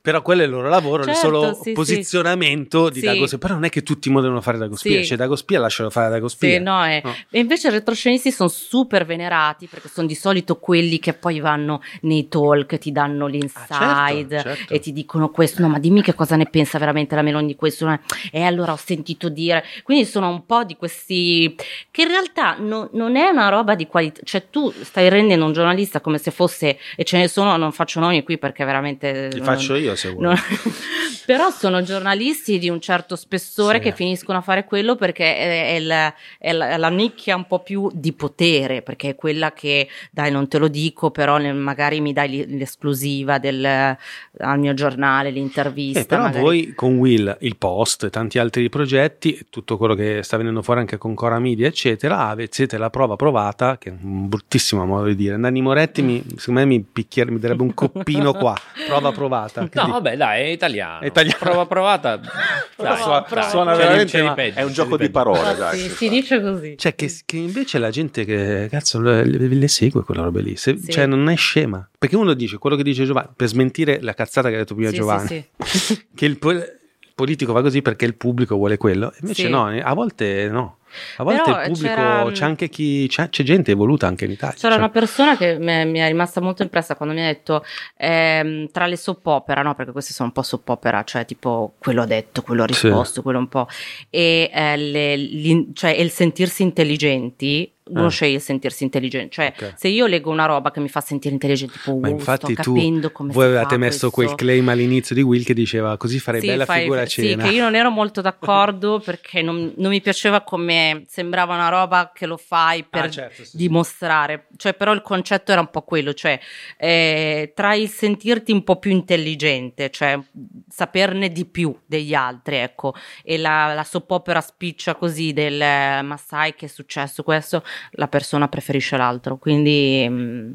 però 0.01 0.21
quello 0.23 0.41
è 0.41 0.45
il 0.45 0.51
loro 0.51 0.69
lavoro, 0.69 1.03
certo 1.03 1.18
solo 1.19 1.59
sì, 1.61 1.71
posizionamento 1.73 2.87
sì. 2.87 2.99
di 2.99 3.05
Dagospia, 3.05 3.37
però 3.37 3.53
non 3.55 3.65
è 3.65 3.69
che 3.69 3.83
tutti 3.83 4.09
devono 4.09 4.41
fare 4.41 4.57
Dagospia, 4.57 4.99
sì. 4.99 5.05
cioè 5.05 5.17
Dagospia 5.17 5.59
lascialo 5.59 5.89
fare 5.89 6.09
Dagospia. 6.09 6.49
Sì, 6.49 6.59
no, 6.59 6.83
è... 6.83 7.01
no. 7.03 7.15
E 7.29 7.39
invece 7.39 7.67
i 7.67 7.71
retroscenisti 7.71 8.31
sono 8.31 8.49
super 8.49 9.05
venerati 9.05 9.67
perché 9.67 9.89
sono 9.89 10.07
di 10.07 10.15
solito 10.15 10.57
quelli 10.57 10.99
che 10.99 11.13
poi 11.13 11.39
vanno 11.39 11.81
nei 12.01 12.27
talk, 12.27 12.77
ti 12.77 12.91
danno 12.91 13.27
l'inside 13.27 13.65
ah, 13.69 14.07
certo, 14.09 14.41
certo. 14.41 14.73
e 14.73 14.79
ti 14.79 14.91
dicono 14.91 15.29
questo, 15.29 15.61
no 15.61 15.69
ma 15.69 15.79
dimmi 15.79 16.01
che 16.01 16.13
cosa 16.13 16.35
ne 16.35 16.45
pensa 16.45 16.77
veramente 16.77 17.15
la 17.15 17.21
Meloni 17.21 17.47
di 17.47 17.55
questo, 17.55 17.87
e 17.89 17.99
eh, 18.31 18.43
allora 18.43 18.73
ho 18.73 18.77
sentito 18.77 19.29
dire, 19.29 19.63
quindi 19.83 20.05
sono 20.05 20.29
un 20.29 20.45
po' 20.45 20.63
di 20.63 20.75
questi 20.75 21.55
che 21.91 22.01
in 22.03 22.07
realtà 22.07 22.55
no, 22.59 22.89
non 22.93 23.15
è 23.15 23.29
una 23.29 23.49
roba 23.49 23.75
di 23.75 23.87
qualità, 23.87 24.21
cioè 24.23 24.49
tu 24.49 24.71
stai 24.81 25.09
rendendo 25.09 25.45
un 25.45 25.53
giornalista 25.53 26.01
come 26.01 26.17
se 26.17 26.31
fosse, 26.31 26.77
e 26.95 27.03
ce 27.03 27.17
ne 27.17 27.27
sono, 27.27 27.55
non 27.57 27.71
faccio 27.71 27.99
nomi 27.99 28.23
qui 28.23 28.37
perché 28.37 28.65
veramente... 28.65 29.29
Li 29.31 29.41
faccio 29.41 29.75
io 29.75 29.95
se 29.95 30.09
vuoi. 30.09 30.23
Non, 30.23 30.35
però 31.25 31.49
sono 31.49 31.81
giornalisti 31.81 32.59
di 32.59 32.69
un 32.69 32.79
certo 32.79 33.15
spessore 33.15 33.77
sì. 33.77 33.85
che 33.85 33.91
finiscono 33.93 34.37
a 34.37 34.41
fare 34.41 34.65
quello 34.65 34.95
perché 34.95 35.35
è, 35.35 35.75
è, 35.75 35.79
la, 35.79 36.13
è, 36.37 36.51
la, 36.51 36.69
è, 36.69 36.77
la, 36.77 36.89
nicchia 36.89 37.35
un 37.35 37.45
po' 37.45 37.59
più 37.59 37.89
di 37.93 38.13
potere, 38.13 38.81
perché 38.81 39.09
è 39.09 39.15
quella 39.15 39.53
che, 39.53 39.87
dai, 40.11 40.31
non 40.31 40.47
te 40.47 40.57
lo 40.57 40.67
dico, 40.67 41.11
però 41.11 41.39
magari 41.53 42.01
mi 42.01 42.13
dai 42.13 42.45
l'esclusiva 42.47 43.37
del, 43.37 43.65
al 43.65 44.59
mio 44.59 44.73
giornale, 44.73 45.29
l'intervista. 45.29 45.99
Eh, 45.99 46.05
però 46.05 46.23
magari. 46.23 46.43
voi 46.43 46.73
con 46.73 46.97
Will, 46.97 47.37
il 47.41 47.57
post 47.57 48.05
e 48.05 48.09
tanti 48.09 48.39
altri 48.39 48.69
progetti, 48.69 49.47
tutto 49.49 49.77
quello 49.77 49.95
che 49.95 50.21
sta 50.23 50.37
venendo 50.37 50.61
fuori 50.61 50.79
anche 50.81 50.97
con 50.97 51.13
Cora 51.13 51.39
Media, 51.39 51.67
eccetera, 51.67 52.35
siete 52.49 52.77
la 52.77 52.89
prova 52.89 53.15
provata, 53.15 53.77
che 53.77 53.89
è 53.89 53.93
un 54.01 54.27
bruttissimo 54.27 54.85
modo 54.85 55.05
di 55.07 55.15
dire. 55.15 55.37
Nanni 55.37 55.61
Moretti, 55.61 56.01
mi, 56.01 56.23
secondo 56.37 56.61
me 56.61 56.65
mi, 56.65 56.81
picchier, 56.81 57.31
mi 57.31 57.39
darebbe 57.39 57.63
un 57.63 57.73
coppino 57.73 58.33
qua, 58.39 58.55
prova 58.87 59.11
provata. 59.11 59.67
No, 59.73 59.87
vabbè, 59.87 60.17
dai, 60.17 60.41
è 60.41 60.47
italiano. 60.47 60.98
Italiano 61.05 61.29
italiano. 61.29 61.37
Prova 61.39 61.65
provata. 61.65 62.19
Dai, 62.79 62.97
suona, 62.97 63.21
prova, 63.23 63.49
suona 63.49 63.75
veramente 63.75 64.21
ma... 64.21 64.35
È 64.35 64.63
un 64.63 64.71
gioco 64.71 64.95
di 64.95 65.09
parole, 65.09 65.55
dai. 65.55 65.77
Sì, 65.77 65.89
si 65.89 66.09
dice 66.09 66.41
così. 66.41 66.77
Cioè, 66.77 66.95
che, 66.95 67.13
che, 67.25 67.35
invece 67.35 67.77
la 67.77 67.89
gente 67.89 68.23
che 68.23 68.67
cazzo 68.69 69.01
le, 69.01 69.25
le 69.25 69.67
segue 69.67 70.03
quella 70.03 70.23
roba 70.23 70.39
lì. 70.39 70.55
Se, 70.55 70.77
sì. 70.77 70.89
Cioè, 70.89 71.05
non 71.05 71.29
è 71.29 71.35
scema. 71.35 71.87
Perché 71.97 72.15
uno 72.15 72.33
dice 72.33 72.57
quello 72.57 72.77
che 72.77 72.83
dice 72.83 73.03
Giovanni, 73.03 73.29
per 73.35 73.49
smentire 73.49 74.01
la 74.01 74.13
cazzata 74.13 74.47
che 74.47 74.55
ha 74.55 74.57
detto 74.59 74.75
prima 74.75 74.91
sì, 74.91 74.95
Giovanni, 74.95 75.45
sì, 75.57 76.07
che 76.15 76.25
il, 76.25 76.37
il, 76.41 76.77
politico 77.13 77.51
va 77.51 77.61
così 77.61 77.81
perché 77.81 78.05
il 78.05 78.15
pubblico 78.15 78.55
vuole 78.55 78.77
quello. 78.77 79.13
Invece 79.19 79.49
no, 79.49 79.65
a 79.65 79.93
volte 79.93 80.47
no. 80.47 80.77
A 81.17 81.23
volte 81.23 81.43
Però 81.43 81.63
il 81.63 81.71
pubblico 81.71 82.31
c'è 82.31 82.45
anche 82.45 82.69
chi 82.69 83.07
c'è, 83.07 83.29
c'è, 83.29 83.43
gente 83.43 83.71
evoluta 83.71 84.07
anche 84.07 84.25
in 84.25 84.31
Italia. 84.31 84.55
C'era 84.55 84.73
cioè. 84.73 84.81
una 84.81 84.89
persona 84.89 85.37
che 85.37 85.57
mi, 85.57 85.85
mi, 85.85 85.99
è 85.99 86.07
rimasta 86.07 86.41
molto 86.41 86.63
impressa 86.63 86.95
quando 86.95 87.15
mi 87.15 87.21
ha 87.21 87.25
detto 87.25 87.63
ehm, 87.97 88.69
tra 88.71 88.85
le 88.85 88.97
soap 88.97 89.25
opera, 89.25 89.61
no? 89.61 89.75
Perché 89.75 89.91
queste 89.91 90.13
sono 90.13 90.27
un 90.27 90.33
po' 90.33 90.41
soap 90.41 90.67
opera, 90.69 91.03
cioè 91.03 91.25
tipo 91.25 91.73
quello 91.77 92.01
ha 92.01 92.05
detto, 92.05 92.41
quello 92.41 92.63
ha 92.63 92.65
risposto, 92.65 93.15
sì. 93.15 93.21
quello 93.21 93.39
un 93.39 93.47
po'. 93.47 93.67
E 94.09 94.49
eh, 94.53 94.77
le, 94.77 95.65
cioè, 95.73 95.91
il 95.91 96.09
sentirsi 96.09 96.63
intelligenti 96.63 97.71
uno 97.89 98.07
eh. 98.07 98.09
sceglie 98.09 98.39
sentirsi 98.39 98.83
intelligente. 98.83 99.29
Cioè, 99.31 99.53
okay. 99.55 99.73
se 99.75 99.87
io 99.87 100.05
leggo 100.05 100.29
una 100.29 100.45
roba 100.45 100.71
che 100.71 100.79
mi 100.79 100.89
fa 100.89 101.01
sentire 101.01 101.33
intelligente, 101.33 101.73
tipo, 101.73 101.97
Ma 101.97 102.09
uh, 102.09 102.11
infatti 102.11 102.53
sto 102.53 102.73
capendo 102.73 103.11
come 103.11 103.33
Voi 103.33 103.45
avevate 103.45 103.77
messo 103.77 104.09
questo. 104.09 104.35
quel 104.35 104.47
claim 104.47 104.69
all'inizio 104.69 105.15
di 105.15 105.21
Will 105.21 105.43
che 105.43 105.53
diceva 105.53 105.97
così 105.97 106.19
farei 106.19 106.41
sì, 106.41 106.47
bella 106.47 106.65
fai, 106.65 106.81
figura 106.81 107.01
a 107.01 107.05
cena. 107.05 107.43
Sì, 107.43 107.49
che 107.49 107.55
io 107.55 107.63
non 107.63 107.75
ero 107.75 107.89
molto 107.89 108.21
d'accordo 108.21 109.01
perché 109.03 109.41
non, 109.41 109.73
non, 109.75 109.89
mi 109.89 110.01
piaceva 110.01 110.41
come 110.41 110.78
sembrava 111.07 111.53
una 111.53 111.69
roba 111.69 112.11
che 112.13 112.25
lo 112.25 112.37
fai 112.37 112.83
per 112.83 113.03
ah, 113.03 113.09
certo, 113.09 113.43
sì, 113.43 113.57
dimostrare. 113.57 114.47
Cioè, 114.57 114.73
però 114.73 114.93
il 114.93 115.01
concetto 115.01 115.51
era 115.51 115.61
un 115.61 115.69
po' 115.69 115.81
quello, 115.83 116.13
cioè, 116.13 116.39
eh, 116.77 117.51
tra 117.55 117.73
il 117.73 117.89
sentirti 117.89 118.51
un 118.51 118.63
po' 118.63 118.77
più 118.77 118.91
intelligente, 118.91 119.89
cioè 119.89 120.19
saperne 120.67 121.29
di 121.31 121.45
più 121.45 121.77
degli 121.85 122.13
altri, 122.13 122.57
ecco, 122.57 122.93
e 123.23 123.37
la, 123.37 123.73
la 123.73 123.83
soap 123.83 124.11
opera 124.11 124.41
spiccia 124.41 124.95
così 124.95 125.33
del 125.33 125.57
ma 126.03 126.17
sai 126.17 126.55
che 126.55 126.65
è 126.65 126.69
successo 126.69 127.23
questo, 127.23 127.63
la 127.91 128.07
persona 128.07 128.47
preferisce 128.47 128.97
l'altro. 128.97 129.37
Quindi 129.37 130.07
mh, 130.07 130.13
mm, 130.13 130.51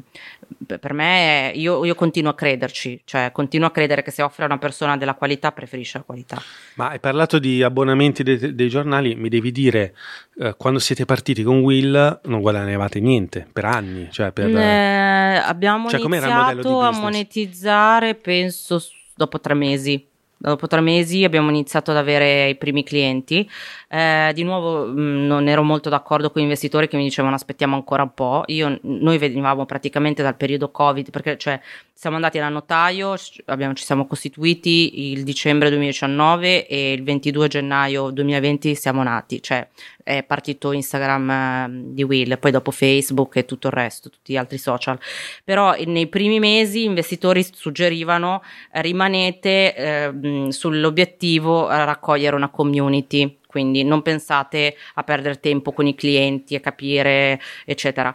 per 0.79 0.93
me 0.93 1.51
io, 1.55 1.83
io, 1.85 1.95
continuo 1.95 2.31
a 2.31 2.35
crederci, 2.35 3.01
cioè 3.05 3.31
continuo 3.31 3.67
a 3.67 3.71
credere 3.71 4.03
che 4.03 4.11
se 4.11 4.21
offre 4.21 4.43
a 4.43 4.47
una 4.47 4.57
persona 4.57 4.97
della 4.97 5.15
qualità 5.15 5.51
preferisce 5.51 5.97
la 5.97 6.03
qualità. 6.03 6.41
Ma 6.75 6.89
hai 6.89 6.99
parlato 6.99 7.39
di 7.39 7.63
abbonamenti 7.63 8.23
dei, 8.23 8.53
dei 8.53 8.69
giornali, 8.69 9.15
mi 9.15 9.29
devi 9.29 9.51
dire 9.51 9.95
eh, 10.39 10.55
quando 10.57 10.79
siete 10.79 11.05
partiti 11.05 11.43
con 11.43 11.59
Will 11.59 12.19
non 12.23 12.41
guadagnavate 12.41 12.99
niente 12.99 13.47
per 13.51 13.65
anni? 13.65 14.07
Cioè 14.11 14.31
per, 14.31 14.55
eh, 14.55 15.37
abbiamo 15.37 15.89
cioè, 15.89 16.01
iniziato 16.01 16.79
a 16.81 16.91
monetizzare 16.91 18.15
penso 18.15 18.81
dopo 19.15 19.39
tre 19.39 19.53
mesi 19.53 20.13
dopo 20.37 20.67
tre 20.67 20.81
mesi 20.81 21.23
abbiamo 21.23 21.49
iniziato 21.49 21.91
ad 21.91 21.97
avere 21.97 22.49
i 22.49 22.55
primi 22.55 22.83
clienti. 22.83 23.49
Eh, 23.89 24.31
di 24.33 24.43
nuovo 24.43 24.85
mh, 24.85 24.99
mm, 24.99 25.25
non 25.25 25.47
ero 25.47 25.63
molto 25.63 25.89
d'accordo 25.89 26.29
con 26.29 26.41
gli 26.41 26.45
investitori 26.45 26.87
che 26.87 26.97
mi 26.97 27.03
dicevano 27.03 27.35
aspettiamo 27.35 27.75
ancora 27.75 28.03
un 28.03 28.13
po'. 28.13 28.43
Io, 28.47 28.79
noi 28.81 29.17
venivamo 29.17 29.65
praticamente 29.65 30.21
dal 30.21 30.35
periodo 30.35 30.69
Covid, 30.71 31.09
perché 31.09 31.37
cioè, 31.37 31.59
siamo 31.93 32.15
andati 32.15 32.37
da 32.37 32.49
notaio, 32.49 33.15
abbiamo, 33.45 33.73
ci 33.73 33.83
siamo 33.83 34.05
costituiti 34.05 35.11
il 35.11 35.23
dicembre 35.23 35.69
2019 35.69 36.67
e 36.67 36.93
il 36.93 37.03
22 37.03 37.47
gennaio 37.47 38.09
2020 38.11 38.75
siamo 38.75 39.01
nati, 39.03 39.41
cioè 39.41 39.67
è 40.05 40.21
partito 40.21 40.71
Instagram 40.71 41.29
eh, 41.31 41.67
di 41.93 42.03
Will, 42.03 42.37
poi 42.37 42.51
dopo 42.51 42.69
Facebook 42.69 43.37
e 43.37 43.45
tutto 43.45 43.67
il 43.67 43.73
resto, 43.73 44.11
tutti 44.11 44.33
gli 44.33 44.37
altri 44.37 44.59
social. 44.59 44.99
Però 45.43 45.75
nei 45.85 46.07
primi 46.07 46.39
mesi 46.39 46.81
gli 46.81 46.85
investitori 46.85 47.43
suggerivano 47.43 48.43
rimanete 48.73 49.75
eh, 49.75 50.51
sull'obiettivo 50.51 51.67
raccogliere 51.67 52.35
una 52.35 52.49
community 52.49 53.39
quindi 53.55 53.85
non 53.85 54.01
pensate 54.01 54.75
a 54.95 55.03
perdere 55.03 55.39
tempo 55.39 55.71
con 55.71 55.87
i 55.87 55.95
clienti, 55.95 56.55
a 56.55 56.59
capire, 56.59 57.39
eccetera. 57.63 58.13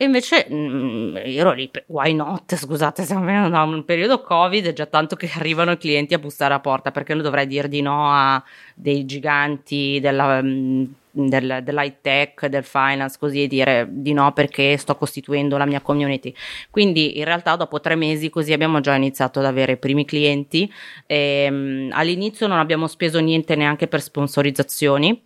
E 0.00 0.04
invece 0.04 0.46
mh, 0.48 0.54
mm, 0.54 1.16
ero 1.16 1.52
lì, 1.52 1.68
why 1.88 2.14
not? 2.14 2.54
Scusate, 2.54 3.04
venendo 3.04 3.48
da 3.50 3.64
un 3.64 3.84
periodo 3.84 4.22
Covid, 4.22 4.64
è 4.64 4.72
già 4.72 4.86
tanto 4.86 5.16
che 5.16 5.28
arrivano 5.34 5.72
i 5.72 5.76
clienti 5.76 6.14
a 6.14 6.18
bussare 6.18 6.54
a 6.54 6.60
porta, 6.60 6.92
perché 6.92 7.12
non 7.14 7.22
dovrei 7.22 7.46
dire 7.46 7.68
di 7.68 7.82
no 7.82 8.10
a 8.10 8.42
dei 8.74 9.04
giganti 9.04 9.98
della, 10.00 10.40
mm, 10.40 10.84
del, 11.26 11.60
dell'high 11.62 11.96
tech, 12.00 12.46
del 12.46 12.64
finance, 12.64 13.16
così 13.18 13.42
e 13.42 13.46
dire 13.46 13.86
di 13.90 14.12
no 14.12 14.32
perché 14.32 14.76
sto 14.76 14.96
costituendo 14.96 15.56
la 15.56 15.66
mia 15.66 15.80
community. 15.80 16.32
Quindi 16.70 17.18
in 17.18 17.24
realtà 17.24 17.56
dopo 17.56 17.80
tre 17.80 17.96
mesi 17.96 18.30
così 18.30 18.52
abbiamo 18.52 18.80
già 18.80 18.94
iniziato 18.94 19.40
ad 19.40 19.46
avere 19.46 19.72
i 19.72 19.76
primi 19.78 20.04
clienti. 20.04 20.72
E, 21.06 21.46
um, 21.50 21.88
all'inizio 21.92 22.46
non 22.46 22.58
abbiamo 22.58 22.86
speso 22.86 23.18
niente 23.18 23.56
neanche 23.56 23.88
per 23.88 24.00
sponsorizzazioni, 24.00 25.22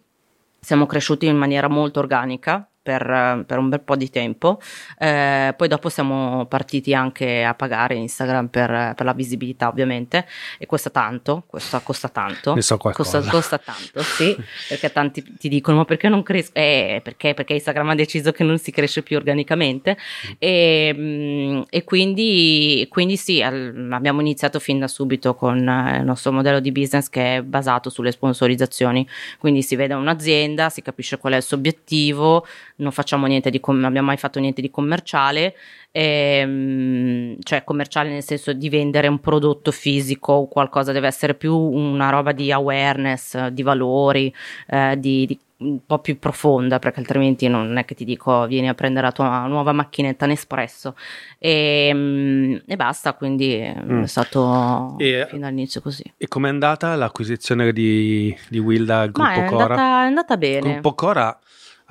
siamo 0.61 0.87
cresciuti 0.87 1.27
in 1.27 1.37
maniera 1.37 1.69
molto 1.69 1.99
organica 2.01 2.67
per, 2.83 3.45
per, 3.47 3.59
un 3.59 3.69
bel 3.69 3.81
po' 3.81 3.97
di 3.97 4.11
tempo. 4.11 4.61
Eh, 4.99 5.55
poi 5.57 5.69
dopo 5.69 5.89
siamo 5.89 6.47
partiti 6.47 6.93
anche 6.95 7.45
a 7.45 7.55
pagare 7.55 7.95
Instagram 7.95 8.49
per, 8.49 8.95
per, 8.97 9.07
la 9.07 9.13
visibilità, 9.13 9.69
ovviamente, 9.69 10.27
e 10.59 10.67
costa 10.67 10.91
tanto, 10.91 11.45
costa, 11.47 11.79
costa 11.81 12.09
tanto. 12.09 12.55
Ne 12.55 12.63
so 12.63 12.77
qualcosa. 12.77 13.19
Costa, 13.19 13.31
costa 13.31 13.59
tanto, 13.59 14.03
sì, 14.03 14.37
perché 14.69 14.91
tanti 14.91 15.37
ti 15.39 15.49
dicono 15.49 15.79
ma 15.79 15.85
perché 15.85 16.09
non 16.09 16.23
cresco? 16.23 16.53
Eh, 16.55 17.01
perché, 17.03 17.35
perché 17.35 17.55
Instagram 17.55 17.91
ha 17.91 17.95
deciso 17.95 18.33
che 18.33 18.43
non 18.43 18.59
si 18.59 18.71
cresce 18.73 19.03
più 19.03 19.17
organicamente 19.17 19.97
e, 20.39 20.93
mm, 20.95 21.63
e 21.71 21.85
quindi, 21.85 22.87
quindi 22.91 23.17
sì, 23.17 23.41
abbiamo 23.43 24.21
iniziato 24.21 24.59
fin 24.59 24.79
da 24.79 24.89
subito 24.89 25.35
con 25.35 25.59
il 25.59 26.05
nostro 26.05 26.33
modello 26.33 26.61
di 26.61 26.73
business 26.73 27.09
che 27.09 27.37
è 27.37 27.43
basato 27.43 27.91
sulle 27.91 28.11
sponsorizzazioni, 28.11 29.07
quindi 29.39 29.63
si 29.63 29.77
vede 29.77 29.95
un'azienda, 29.95 30.69
si 30.69 30.83
capisce 30.83 31.19
qual 31.19 31.35
è 31.35 31.37
il 31.37 31.43
suo 31.43 31.57
obiettivo, 31.57 32.45
non 32.77 32.93
facciamo 32.93 33.27
niente 33.27 33.51
di 33.51 33.61
com- 33.61 33.77
non 33.77 33.85
abbiamo 33.85 34.09
mai 34.09 34.17
fatto 34.17 34.39
niente 34.41 34.61
di 34.61 34.71
commerciale, 34.71 35.55
ehm, 35.91 37.37
cioè 37.43 37.65
commerciale 37.65 38.11
nel 38.11 38.23
senso 38.23 38.53
di 38.53 38.69
vendere 38.69 39.09
un 39.09 39.21
prodotto 39.21 39.71
fisico 39.71 40.33
o 40.33 40.49
qualcosa, 40.49 40.93
deve 40.93 41.07
essere 41.07 41.35
più 41.35 41.57
una 41.57 42.11
roba 42.11 42.33
di 42.33 42.51
awareness, 42.53 43.49
di 43.49 43.63
valori, 43.63 44.33
eh, 44.69 44.97
di, 44.99 45.27
di 45.27 45.39
un 45.63 45.79
po' 45.87 46.01
più 46.01 46.19
profonda 46.19 46.79
perché 46.79 47.01
altrimenti 47.01 47.49
non 47.49 47.77
è 47.77 47.85
che 47.85 47.95
ti 47.95 48.05
dico 48.05 48.47
vieni 48.47 48.69
a 48.69 48.75
prendere 48.75 49.07
la 49.07 49.13
tua 49.13 49.47
nuova 49.47 49.73
macchinetta 49.73 50.27
Nespresso 50.27 50.97
e, 51.39 51.89
ehm, 51.89 52.63
e 52.67 52.77
basta 52.77 53.15
quindi 53.15 53.63
mm. 53.63 54.03
è 54.03 54.07
stato 54.07 54.97
e, 54.99 55.27
fino 55.31 55.47
all'inizio 55.47 55.81
così 55.81 56.03
e 56.17 56.29
com'è 56.29 56.49
andata 56.49 56.95
l'acquisizione 56.97 57.73
di, 57.73 58.37
di 58.49 58.59
Will 58.59 58.85
dal 58.85 59.11
gruppo 59.11 59.29
Ma 59.29 59.45
è 59.45 59.49
Cora? 59.49 59.65
Andata, 59.65 60.03
è 60.03 60.07
andata 60.07 60.37
bene 60.37 60.57
il 60.57 60.73
gruppo 60.73 60.95
Cora 60.95 61.39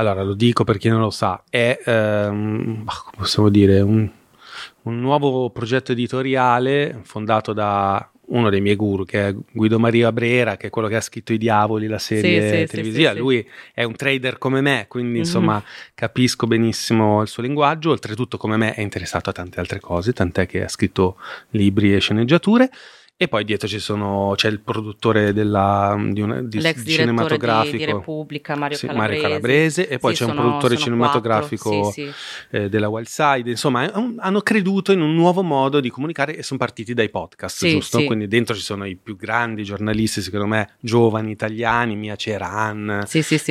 allora 0.01 0.23
lo 0.23 0.33
dico 0.33 0.63
per 0.63 0.77
chi 0.77 0.89
non 0.89 0.99
lo 0.99 1.09
sa, 1.09 1.43
è, 1.49 1.79
ehm, 1.83 2.85
possiamo 3.15 3.49
dire, 3.49 3.79
un, 3.81 4.09
un, 4.83 4.99
nuovo 4.99 5.49
progetto 5.49 5.91
editoriale 5.91 6.99
fondato 7.03 7.53
da 7.53 8.05
uno 8.27 8.49
dei 8.49 8.61
miei 8.61 8.75
guru, 8.75 9.05
che 9.05 9.27
è 9.27 9.35
Guido 9.51 9.77
Maria 9.77 10.11
Brera, 10.11 10.57
che 10.57 10.67
è 10.67 10.69
quello 10.69 10.87
che 10.87 10.95
ha 10.95 11.01
scritto 11.01 11.33
I 11.33 11.37
Diavoli, 11.37 11.87
la 11.87 11.99
serie 11.99 12.41
sì, 12.41 12.57
sì, 12.59 12.65
televisiva. 12.65 13.11
Sì, 13.11 13.17
Lui 13.17 13.47
è 13.73 13.83
un 13.83 13.95
trader 13.95 14.37
come 14.37 14.61
me, 14.61 14.85
quindi 14.87 15.11
mm-hmm. 15.11 15.19
insomma 15.19 15.63
capisco 15.93 16.47
benissimo 16.47 17.21
il 17.21 17.27
suo 17.27 17.43
linguaggio. 17.43 17.91
Oltretutto, 17.91 18.37
come 18.37 18.57
me, 18.57 18.73
è 18.73 18.81
interessato 18.81 19.29
a 19.29 19.33
tante 19.33 19.59
altre 19.59 19.79
cose, 19.79 20.13
tant'è 20.13 20.45
che 20.45 20.63
ha 20.63 20.69
scritto 20.69 21.17
libri 21.49 21.93
e 21.93 21.99
sceneggiature. 21.99 22.69
E 23.21 23.27
poi 23.27 23.45
dietro 23.45 23.67
ci 23.67 23.77
sono, 23.77 24.33
c'è 24.35 24.47
il 24.49 24.61
produttore 24.61 25.31
della, 25.31 25.95
di 26.09 26.21
una, 26.21 26.41
di, 26.41 26.59
L'ex 26.59 26.83
cinematografico 26.83 27.77
di, 27.77 27.85
di 27.85 27.85
Repubblica, 27.85 28.55
Mario, 28.55 28.75
sì, 28.75 28.87
Calabrese. 28.87 29.13
Mario 29.13 29.29
Calabrese. 29.29 29.87
E 29.87 29.99
poi 29.99 30.15
sì, 30.15 30.23
c'è 30.23 30.27
sono, 30.27 30.41
un 30.41 30.47
produttore 30.47 30.77
cinematografico 30.77 31.91
sì, 31.91 32.11
eh, 32.49 32.67
della 32.67 32.89
Wild 32.89 33.05
Side. 33.05 33.47
Insomma, 33.47 33.91
un, 33.93 34.15
hanno 34.17 34.41
creduto 34.41 34.91
in 34.91 35.01
un 35.01 35.13
nuovo 35.13 35.43
modo 35.43 35.79
di 35.79 35.91
comunicare 35.91 36.35
e 36.35 36.41
sono 36.41 36.57
partiti 36.57 36.95
dai 36.95 37.11
podcast, 37.11 37.63
giusto? 37.67 38.03
Quindi 38.05 38.27
dentro 38.27 38.55
ci 38.55 38.63
sono 38.63 38.87
i 38.87 38.95
più 38.95 39.15
grandi 39.15 39.63
giornalisti, 39.63 40.23
secondo 40.23 40.47
me, 40.47 40.71
giovani 40.79 41.29
italiani, 41.29 41.95
Mia 41.95 42.15
Ceran, 42.15 43.05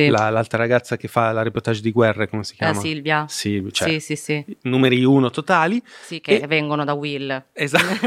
la, 0.09 0.29
l'altra 0.29 0.57
ragazza 0.57 0.97
che 0.97 1.07
fa 1.07 1.31
la 1.31 1.43
reportage 1.43 1.79
di 1.79 1.91
guerre, 1.93 2.27
come 2.27 2.43
si 2.43 2.55
chiama? 2.55 2.73
La 2.73 2.79
Silvia. 2.81 3.25
Sì, 3.29 3.65
cioè, 3.71 3.87
sì, 3.87 3.99
sì, 4.01 4.15
sì. 4.17 4.57
Numeri 4.63 5.01
uno 5.05 5.29
totali. 5.29 5.81
Sì, 6.01 6.19
che 6.19 6.39
e... 6.39 6.47
vengono 6.47 6.83
da 6.83 6.91
Will. 6.91 7.45
Esatto. 7.53 7.99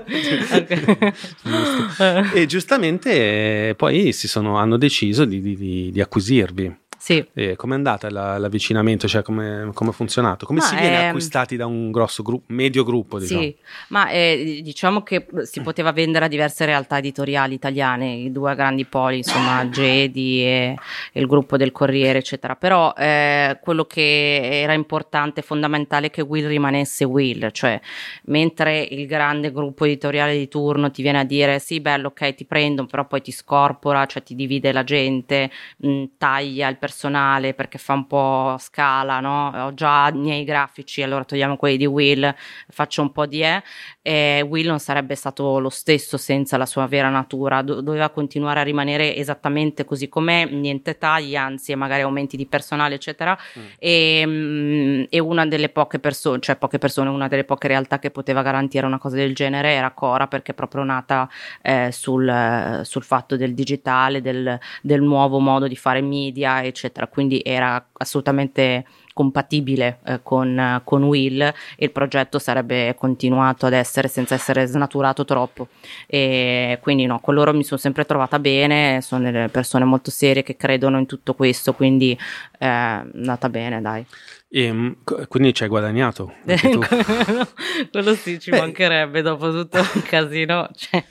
e 2.33 2.45
giustamente 2.45 3.69
eh, 3.69 3.75
poi 3.75 4.13
si 4.13 4.27
sono, 4.27 4.57
hanno 4.57 4.77
deciso 4.77 5.25
di, 5.25 5.41
di, 5.41 5.89
di 5.91 6.01
acquisirvi. 6.01 6.77
Sì. 7.01 7.25
Eh, 7.33 7.55
com'è 7.55 7.73
andata 7.73 8.11
la, 8.11 8.37
l'avvicinamento? 8.37 9.07
Cioè, 9.07 9.23
come 9.23 9.71
è 9.73 9.91
funzionato? 9.91 10.45
Come 10.45 10.59
ma 10.59 10.65
si 10.65 10.75
viene 10.75 11.01
è... 11.01 11.05
acquistati 11.05 11.55
da 11.55 11.65
un 11.65 11.89
grosso 11.89 12.21
gruppo, 12.21 12.53
medio 12.53 12.83
gruppo? 12.83 13.17
Diciamo? 13.17 13.41
Sì, 13.41 13.55
ma 13.87 14.07
eh, 14.11 14.61
diciamo 14.63 15.01
che 15.01 15.25
si 15.41 15.61
poteva 15.61 15.93
vendere 15.93 16.25
a 16.25 16.27
diverse 16.27 16.63
realtà 16.63 16.99
editoriali 16.99 17.55
italiane, 17.55 18.13
i 18.13 18.31
due 18.31 18.53
grandi 18.53 18.85
poli, 18.85 19.17
insomma, 19.17 19.67
Gedi 19.67 20.43
e, 20.43 20.75
e 21.11 21.19
il 21.19 21.25
gruppo 21.25 21.57
del 21.57 21.71
Corriere, 21.71 22.19
eccetera. 22.19 22.55
Però 22.55 22.93
eh, 22.95 23.57
quello 23.63 23.85
che 23.85 24.61
era 24.61 24.73
importante 24.73 25.39
e 25.39 25.43
fondamentale 25.43 26.05
è 26.05 26.09
che 26.11 26.21
Will 26.21 26.45
rimanesse 26.45 27.03
Will, 27.03 27.49
cioè 27.49 27.81
mentre 28.25 28.79
il 28.79 29.07
grande 29.07 29.51
gruppo 29.51 29.85
editoriale 29.85 30.37
di 30.37 30.47
turno 30.47 30.91
ti 30.91 31.01
viene 31.01 31.17
a 31.17 31.23
dire 31.23 31.57
sì, 31.57 31.79
bello, 31.79 32.09
ok, 32.09 32.35
ti 32.35 32.45
prendo, 32.45 32.85
però 32.85 33.07
poi 33.07 33.23
ti 33.23 33.31
scorpora, 33.31 34.05
cioè 34.05 34.21
ti 34.21 34.35
divide 34.35 34.71
la 34.71 34.83
gente, 34.83 35.49
mh, 35.77 36.03
taglia 36.19 36.67
il 36.67 36.73
personaggio 36.73 36.89
personale 36.91 37.53
perché 37.53 37.77
fa 37.77 37.93
un 37.93 38.05
po' 38.05 38.57
scala, 38.59 39.21
no? 39.21 39.65
Ho 39.67 39.73
già 39.73 40.09
i 40.09 40.17
miei 40.17 40.43
grafici, 40.43 41.01
allora 41.01 41.23
togliamo 41.23 41.55
quelli 41.55 41.77
di 41.77 41.85
Will, 41.85 42.35
faccio 42.67 43.01
un 43.01 43.11
po' 43.11 43.25
di 43.25 43.41
E. 43.41 43.63
E 44.01 44.45
Will 44.47 44.67
non 44.67 44.79
sarebbe 44.79 45.15
stato 45.15 45.59
lo 45.59 45.69
stesso 45.69 46.17
senza 46.17 46.57
la 46.57 46.65
sua 46.65 46.85
vera 46.87 47.09
natura, 47.09 47.61
Do- 47.61 47.81
doveva 47.81 48.09
continuare 48.09 48.59
a 48.59 48.63
rimanere 48.63 49.15
esattamente 49.15 49.85
così 49.85 50.09
com'è, 50.09 50.45
niente 50.45 50.97
tagli, 50.97 51.35
anzi 51.35 51.73
magari 51.75 52.01
aumenti 52.01 52.35
di 52.35 52.45
personale, 52.45 52.95
eccetera. 52.95 53.37
Mm. 53.57 53.65
E, 53.79 54.23
mm, 54.25 55.03
e, 55.09 55.19
una 55.19 55.45
delle 55.45 55.69
poche 55.69 55.99
persone, 55.99 56.39
cioè 56.41 56.57
poche 56.57 56.77
persone, 56.77 57.09
una 57.09 57.27
delle 57.29 57.45
poche 57.45 57.67
realtà 57.67 57.99
che 57.99 58.11
poteva 58.11 58.41
garantire 58.41 58.85
una 58.85 58.97
cosa 58.97 59.15
del 59.15 59.33
genere 59.33 59.71
era 59.71 59.91
Cora 59.91 60.27
perché 60.27 60.51
è 60.51 60.55
proprio 60.55 60.83
nata 60.83 61.29
eh, 61.61 61.89
sul, 61.91 62.81
sul, 62.83 63.03
fatto 63.03 63.37
del 63.37 63.53
digitale, 63.53 64.21
del, 64.21 64.59
del 64.81 65.01
nuovo 65.01 65.39
modo 65.39 65.67
di 65.67 65.75
fare 65.75 66.01
media, 66.01 66.63
eccetera 66.63 66.80
eccetera, 66.81 67.07
quindi 67.07 67.41
era 67.43 67.83
assolutamente 67.93 68.85
compatibile 69.13 69.99
eh, 70.05 70.19
con, 70.23 70.81
con, 70.83 71.03
Will 71.03 71.41
e 71.41 71.53
il 71.77 71.91
progetto 71.91 72.39
sarebbe 72.39 72.95
continuato 72.97 73.65
ad 73.65 73.73
essere 73.73 74.07
senza 74.07 74.35
essere 74.35 74.65
snaturato 74.65 75.25
troppo 75.25 75.67
e 76.07 76.79
quindi 76.81 77.05
no, 77.05 77.19
con 77.19 77.33
loro 77.33 77.53
mi 77.53 77.63
sono 77.63 77.79
sempre 77.79 78.05
trovata 78.05 78.39
bene, 78.39 79.01
sono 79.01 79.23
delle 79.23 79.49
persone 79.49 79.85
molto 79.85 80.09
serie 80.11 80.43
che 80.43 80.55
credono 80.55 80.97
in 80.97 81.05
tutto 81.05 81.33
questo, 81.33 81.73
quindi 81.73 82.17
è 82.57 82.65
eh, 82.65 82.67
andata 82.67 83.49
bene 83.49 83.81
dai. 83.81 84.05
E, 84.53 84.63
ehm, 84.63 84.97
quindi 85.27 85.53
ci 85.53 85.63
hai 85.63 85.69
guadagnato? 85.69 86.33
Quello 87.91 88.15
sì, 88.15 88.37
ci 88.37 88.49
Beh, 88.49 88.59
mancherebbe 88.59 89.21
dopo 89.21 89.49
tutto 89.51 89.77
il 89.77 90.03
casino. 90.03 90.69
Cioè, 90.75 91.03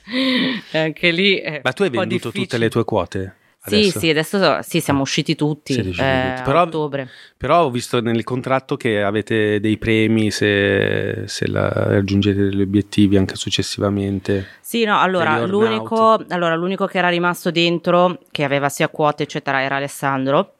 anche 0.72 1.10
lì. 1.10 1.42
Ma 1.62 1.72
tu 1.72 1.84
hai 1.84 1.88
venduto 1.88 2.28
difficile. 2.28 2.44
tutte 2.44 2.58
le 2.58 2.68
tue 2.68 2.84
quote? 2.84 3.34
Adesso. 3.62 3.90
Sì, 3.90 3.98
sì, 3.98 4.08
adesso 4.08 4.62
sì, 4.62 4.80
siamo 4.80 5.02
usciti 5.02 5.34
tutti, 5.34 5.74
eh, 5.74 5.82
tutti. 5.82 5.96
Però, 5.96 6.62
ottobre. 6.62 7.08
Però 7.36 7.64
ho 7.64 7.70
visto 7.70 8.00
nel 8.00 8.24
contratto 8.24 8.76
che 8.76 9.02
avete 9.02 9.60
dei 9.60 9.76
premi 9.76 10.30
se, 10.30 11.24
se 11.26 11.46
la, 11.46 11.68
raggiungete 11.68 12.44
degli 12.44 12.62
obiettivi 12.62 13.18
anche 13.18 13.36
successivamente. 13.36 14.46
Sì, 14.60 14.84
no, 14.84 14.98
allora 14.98 15.44
l'unico, 15.44 16.24
allora 16.28 16.54
l'unico 16.54 16.86
che 16.86 16.98
era 16.98 17.10
rimasto 17.10 17.50
dentro, 17.50 18.20
che 18.30 18.44
aveva 18.44 18.70
sia 18.70 18.88
quote 18.88 19.24
eccetera, 19.24 19.60
era 19.60 19.76
Alessandro 19.76 20.54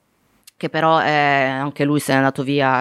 che 0.61 0.69
però 0.69 1.01
eh, 1.01 1.09
anche 1.09 1.85
lui 1.85 2.01
se 2.01 2.13
n'è 2.13 2.19
andato 2.19 2.43
via. 2.43 2.81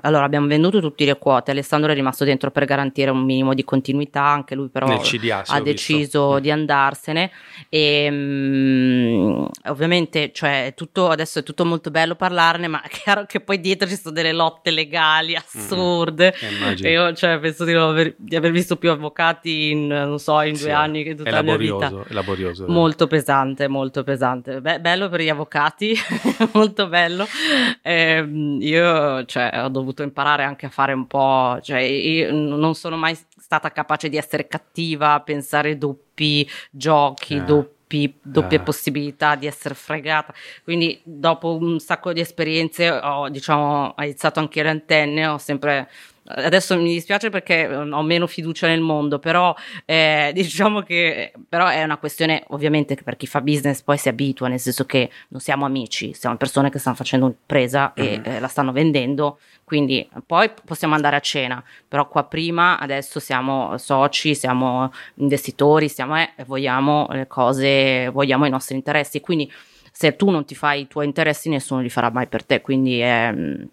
Allora 0.00 0.24
abbiamo 0.24 0.46
venduto 0.46 0.80
tutte 0.80 1.04
le 1.04 1.18
quote, 1.18 1.50
Alessandro 1.50 1.92
è 1.92 1.94
rimasto 1.94 2.24
dentro 2.24 2.50
per 2.50 2.64
garantire 2.64 3.10
un 3.10 3.22
minimo 3.22 3.52
di 3.52 3.64
continuità, 3.64 4.22
anche 4.22 4.54
lui 4.54 4.68
però 4.68 4.98
CDA, 4.98 5.44
ha 5.46 5.60
deciso 5.60 5.98
visto. 5.98 6.34
Mm. 6.36 6.38
di 6.38 6.50
andarsene 6.50 7.30
e 7.68 8.08
um, 8.10 9.46
ovviamente 9.66 10.32
cioè, 10.32 10.72
tutto, 10.74 11.10
adesso 11.10 11.40
è 11.40 11.42
tutto 11.42 11.66
molto 11.66 11.90
bello 11.90 12.14
parlarne, 12.14 12.66
ma 12.66 12.80
è 12.80 12.88
chiaro 12.88 13.26
che 13.26 13.40
poi 13.40 13.60
dietro 13.60 13.86
ci 13.86 13.96
sono 13.96 14.14
delle 14.14 14.32
lotte 14.32 14.70
legali 14.70 15.36
assurde. 15.36 16.34
Mm-hmm. 16.42 16.76
E 16.80 16.90
io 16.90 17.12
cioè, 17.12 17.38
penso 17.40 17.66
di, 17.66 17.74
aver, 17.74 18.14
di, 18.16 18.36
aver, 18.36 18.52
visto 18.52 18.76
più 18.76 18.90
avvocati 18.90 19.72
in, 19.72 19.86
non 19.88 20.18
so, 20.18 20.40
in 20.40 20.56
sì, 20.56 20.62
due 20.62 20.72
anni 20.72 21.02
che 21.02 21.14
tutta 21.14 21.28
la 21.28 21.42
mia 21.42 21.58
vita. 21.58 21.88
È 22.08 22.14
laborioso. 22.14 22.64
Molto 22.68 23.06
pesante, 23.06 23.68
molto 23.68 24.02
pesante. 24.02 24.62
Be- 24.62 24.80
bello 24.80 25.10
per 25.10 25.20
gli 25.20 25.28
avvocati, 25.28 25.94
molto 26.54 26.88
bello 26.88 27.17
bello. 27.18 27.78
Eh, 27.82 28.20
io 28.60 29.24
cioè, 29.24 29.50
ho 29.62 29.68
dovuto 29.68 30.02
imparare 30.02 30.44
anche 30.44 30.66
a 30.66 30.70
fare 30.70 30.92
un 30.92 31.06
po', 31.06 31.58
cioè, 31.62 31.80
io 31.80 32.32
non 32.32 32.74
sono 32.74 32.96
mai 32.96 33.16
stata 33.36 33.72
capace 33.72 34.08
di 34.08 34.16
essere 34.16 34.46
cattiva, 34.46 35.14
a 35.14 35.20
pensare 35.20 35.76
doppi 35.76 36.48
giochi, 36.70 37.36
eh. 37.36 37.42
doppi 37.42 37.76
doppie 38.22 38.58
eh. 38.58 38.62
possibilità 38.62 39.34
di 39.34 39.46
essere 39.46 39.74
fregata. 39.74 40.34
Quindi, 40.62 41.00
dopo 41.02 41.56
un 41.56 41.78
sacco 41.80 42.12
di 42.12 42.20
esperienze, 42.20 42.90
ho 42.90 43.28
diciamo 43.30 43.94
aizzato 43.96 44.40
anche 44.40 44.62
le 44.62 44.68
antenne, 44.68 45.26
ho 45.26 45.38
sempre 45.38 45.88
adesso 46.28 46.76
mi 46.76 46.92
dispiace 46.92 47.30
perché 47.30 47.66
ho 47.66 48.02
meno 48.02 48.26
fiducia 48.26 48.66
nel 48.66 48.80
mondo, 48.80 49.18
però 49.18 49.54
eh, 49.84 50.30
diciamo 50.34 50.82
che 50.82 51.32
però 51.48 51.66
è 51.68 51.82
una 51.82 51.96
questione 51.96 52.44
ovviamente 52.48 52.94
che 52.94 53.02
per 53.02 53.16
chi 53.16 53.26
fa 53.26 53.40
business 53.40 53.82
poi 53.82 53.96
si 53.96 54.08
abitua, 54.08 54.48
nel 54.48 54.60
senso 54.60 54.84
che 54.84 55.10
non 55.28 55.40
siamo 55.40 55.64
amici, 55.64 56.12
siamo 56.14 56.36
persone 56.36 56.70
che 56.70 56.78
stanno 56.78 56.96
facendo 56.96 57.26
un'impresa 57.26 57.94
mm-hmm. 57.98 58.24
e 58.24 58.36
eh, 58.36 58.40
la 58.40 58.48
stanno 58.48 58.72
vendendo, 58.72 59.38
quindi 59.64 60.08
poi 60.26 60.50
possiamo 60.64 60.94
andare 60.94 61.16
a 61.16 61.20
cena, 61.20 61.62
però 61.86 62.08
qua 62.08 62.24
prima 62.24 62.78
adesso 62.78 63.20
siamo 63.20 63.76
soci, 63.78 64.34
siamo 64.34 64.92
investitori, 65.14 65.88
siamo 65.88 66.16
eh, 66.18 66.32
vogliamo 66.46 67.08
le 67.10 67.26
cose, 67.26 68.08
vogliamo 68.10 68.44
i 68.46 68.50
nostri 68.50 68.74
interessi, 68.74 69.20
quindi 69.20 69.50
se 69.90 70.14
tu 70.14 70.30
non 70.30 70.44
ti 70.44 70.54
fai 70.54 70.82
i 70.82 70.86
tuoi 70.86 71.06
interessi 71.06 71.48
nessuno 71.48 71.80
li 71.80 71.90
farà 71.90 72.10
mai 72.10 72.28
per 72.28 72.44
te, 72.44 72.60
quindi 72.60 73.02
eh, 73.02 73.66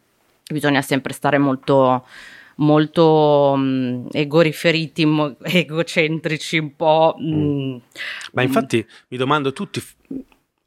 bisogna 0.47 0.82
sempre 0.82 1.14
stare 1.14 1.38
molto 1.38 2.06
molto 2.56 3.53
mh, 3.56 3.62
mm, 3.62 4.08
egoriferiti, 4.12 5.06
mo- 5.06 5.36
egocentrici, 5.43 6.58
un 6.58 6.76
po'. 6.76 7.16
Mh, 7.18 7.36
mm. 7.36 7.78
Ma 8.34 8.41
infatti 8.41 8.86
mi 9.10 9.18
domando, 9.18 9.53
tu 9.53 9.68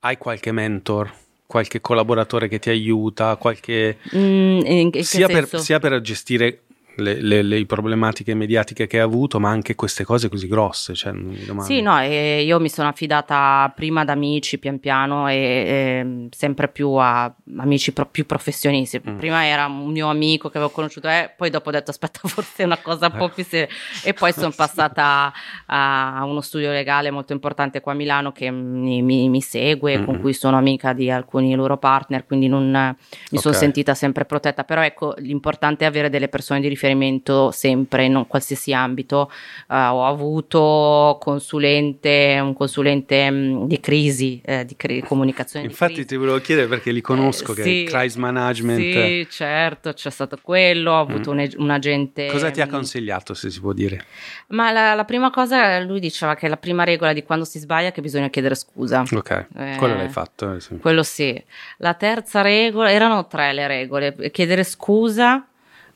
hai 0.01 0.17
qualche 0.17 0.53
mentor? 0.53 1.13
Qualche 1.47 1.81
collaboratore 1.81 2.47
che 2.47 2.59
ti 2.59 2.69
aiuta, 2.69 3.37
qualche... 3.37 3.99
Mm, 4.15 4.61
in, 4.67 4.91
in 4.93 5.05
sia, 5.05 5.27
per, 5.27 5.49
sia 5.59 5.79
per 5.79 5.99
gestire 6.03 6.65
le, 6.99 7.21
le, 7.21 7.43
le, 7.43 7.65
problematiche 7.67 8.35
mediatiche 8.35 8.87
che 8.87 9.01
ha 9.01 9.05
avuto, 9.05 9.39
ma 9.39 9.51
anche 9.51 9.75
queste 9.75 10.05
cose 10.05 10.29
così 10.29 10.49
grosse. 10.49 10.95
Cioè, 10.95 11.13
sì, 11.61 11.81
no, 11.81 11.99
io 12.01 12.59
mi 12.59 12.69
sono 12.69 12.89
affidata 12.89 13.73
prima 13.75 14.01
ad 14.01 14.09
amici 14.09 14.59
pian 14.59 14.81
piano 14.81 15.29
e, 15.29 15.35
e 15.35 16.29
sempre 16.31 16.69
più 16.69 16.91
a 16.93 17.33
amici 17.59 17.93
pro, 17.93 18.07
più 18.07 18.27
professionisti. 18.27 19.01
Mm. 19.09 19.17
Prima 19.17 19.47
era 19.47 19.67
un 19.67 19.91
mio 19.91 20.09
amico 20.09 20.49
che 20.49 20.59
avevo 20.59 20.73
conosciuto, 20.73 21.09
eh, 21.09 21.33
poi 21.37 21.51
dopo 21.51 21.69
ho 21.69 21.73
detto 21.73 21.91
aspetta, 21.91 22.21
forse 22.27 22.63
è 22.63 22.67
una 22.67 22.79
cosa 22.79 23.07
un 23.07 23.17
po' 23.17 23.29
più 23.29 23.45
seria. 23.45 23.69
E 24.03 24.13
poi 24.13 24.33
sono 24.33 24.53
passata 24.57 25.33
a, 25.67 26.19
a, 26.19 26.25
uno 26.25 26.41
studio 26.41 26.71
legale 26.71 27.11
molto 27.11 27.33
importante 27.33 27.81
qua 27.81 27.93
a 27.93 27.95
Milano 27.97 28.33
che 28.33 28.51
mi, 28.51 29.03
mi, 29.03 29.29
mi 29.29 29.41
segue, 29.41 29.99
mm. 29.99 30.05
con 30.05 30.21
cui 30.21 30.33
sono 30.33 30.57
amica 30.57 30.93
di 30.93 31.11
alcuni 31.11 31.55
loro 31.55 31.77
partner, 31.77 32.27
quindi 32.27 32.49
non, 32.49 32.71
mi 32.71 32.79
okay. 32.79 33.39
sono 33.39 33.55
sentita 33.55 33.95
sempre 33.95 34.25
protetta. 34.25 34.65
Però 34.65 34.83
ecco, 34.83 35.15
l'importante 35.19 35.85
è 35.85 35.87
avere 35.87 36.11
delle 36.11 36.29
persone 36.29 36.61
di 36.61 36.67
riferimento 36.67 36.87
riferimento 36.89 37.51
sempre 37.51 38.05
in 38.05 38.25
qualsiasi 38.27 38.73
ambito. 38.73 39.31
Uh, 39.69 39.75
ho 39.75 40.07
avuto 40.07 41.19
consulente, 41.21 42.39
un 42.41 42.55
consulente 42.55 43.31
mh, 43.31 43.37
mm, 43.37 43.65
di 43.65 43.81
crisi, 43.81 44.41
eh, 44.45 44.65
di 44.65 44.77
cri- 44.77 45.03
comunicazione. 45.03 45.67
Infatti 45.67 45.95
crisi. 45.95 46.09
ti 46.09 46.17
volevo 46.17 46.39
chiedere 46.39 46.67
perché 46.67 46.91
li 46.91 47.01
conosco, 47.01 47.53
eh, 47.53 47.55
che 47.55 47.63
sì, 47.63 47.85
è 47.85 47.87
crisis 47.87 48.17
management. 48.17 48.81
Sì, 48.81 49.27
certo, 49.31 49.93
c'è 49.93 50.11
stato 50.11 50.39
quello, 50.41 50.93
ho 50.93 51.01
avuto 51.01 51.33
mm. 51.33 51.39
un, 51.39 51.49
un, 51.57 51.71
agente. 51.71 52.27
Cosa 52.27 52.51
ti 52.51 52.61
ha 52.61 52.67
mm, 52.67 52.71
consigliato, 52.71 53.35
se 53.35 53.51
si 53.51 53.61
può 53.61 53.73
dire? 53.73 54.05
Ma 54.49 54.73
la, 54.73 54.95
la, 54.95 55.05
prima 55.05 55.31
cosa, 55.31 55.79
lui 55.81 56.01
diceva 56.01 56.35
che 56.35 56.49
la 56.49 56.57
prima 56.57 56.85
regola 56.85 57.13
di 57.13 57.23
quando 57.23 57.45
si 57.45 57.59
sbaglia 57.59 57.89
è 57.89 57.93
che 57.93 58.01
bisogna 58.01 58.29
chiedere 58.29 58.55
scusa. 58.55 59.05
Ok, 59.11 59.47
eh, 59.57 59.75
quello 59.79 59.95
l'hai 59.95 60.09
fatto. 60.09 60.55
Eh. 60.55 60.79
Quello 60.79 61.03
sì. 61.03 61.41
La 61.79 61.95
terza 61.95 62.41
regola, 62.41 62.91
erano 62.91 63.27
tre 63.27 63.53
le 63.53 63.67
regole, 63.67 64.31
chiedere 64.31 64.65
scusa 64.65 65.47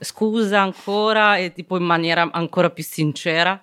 scusa 0.03 0.61
ancora 0.61 1.37
e 1.37 1.53
tipo 1.53 1.77
in 1.77 1.85
maniera 1.85 2.29
ancora 2.33 2.71
più 2.71 2.85
sincera. 2.85 3.61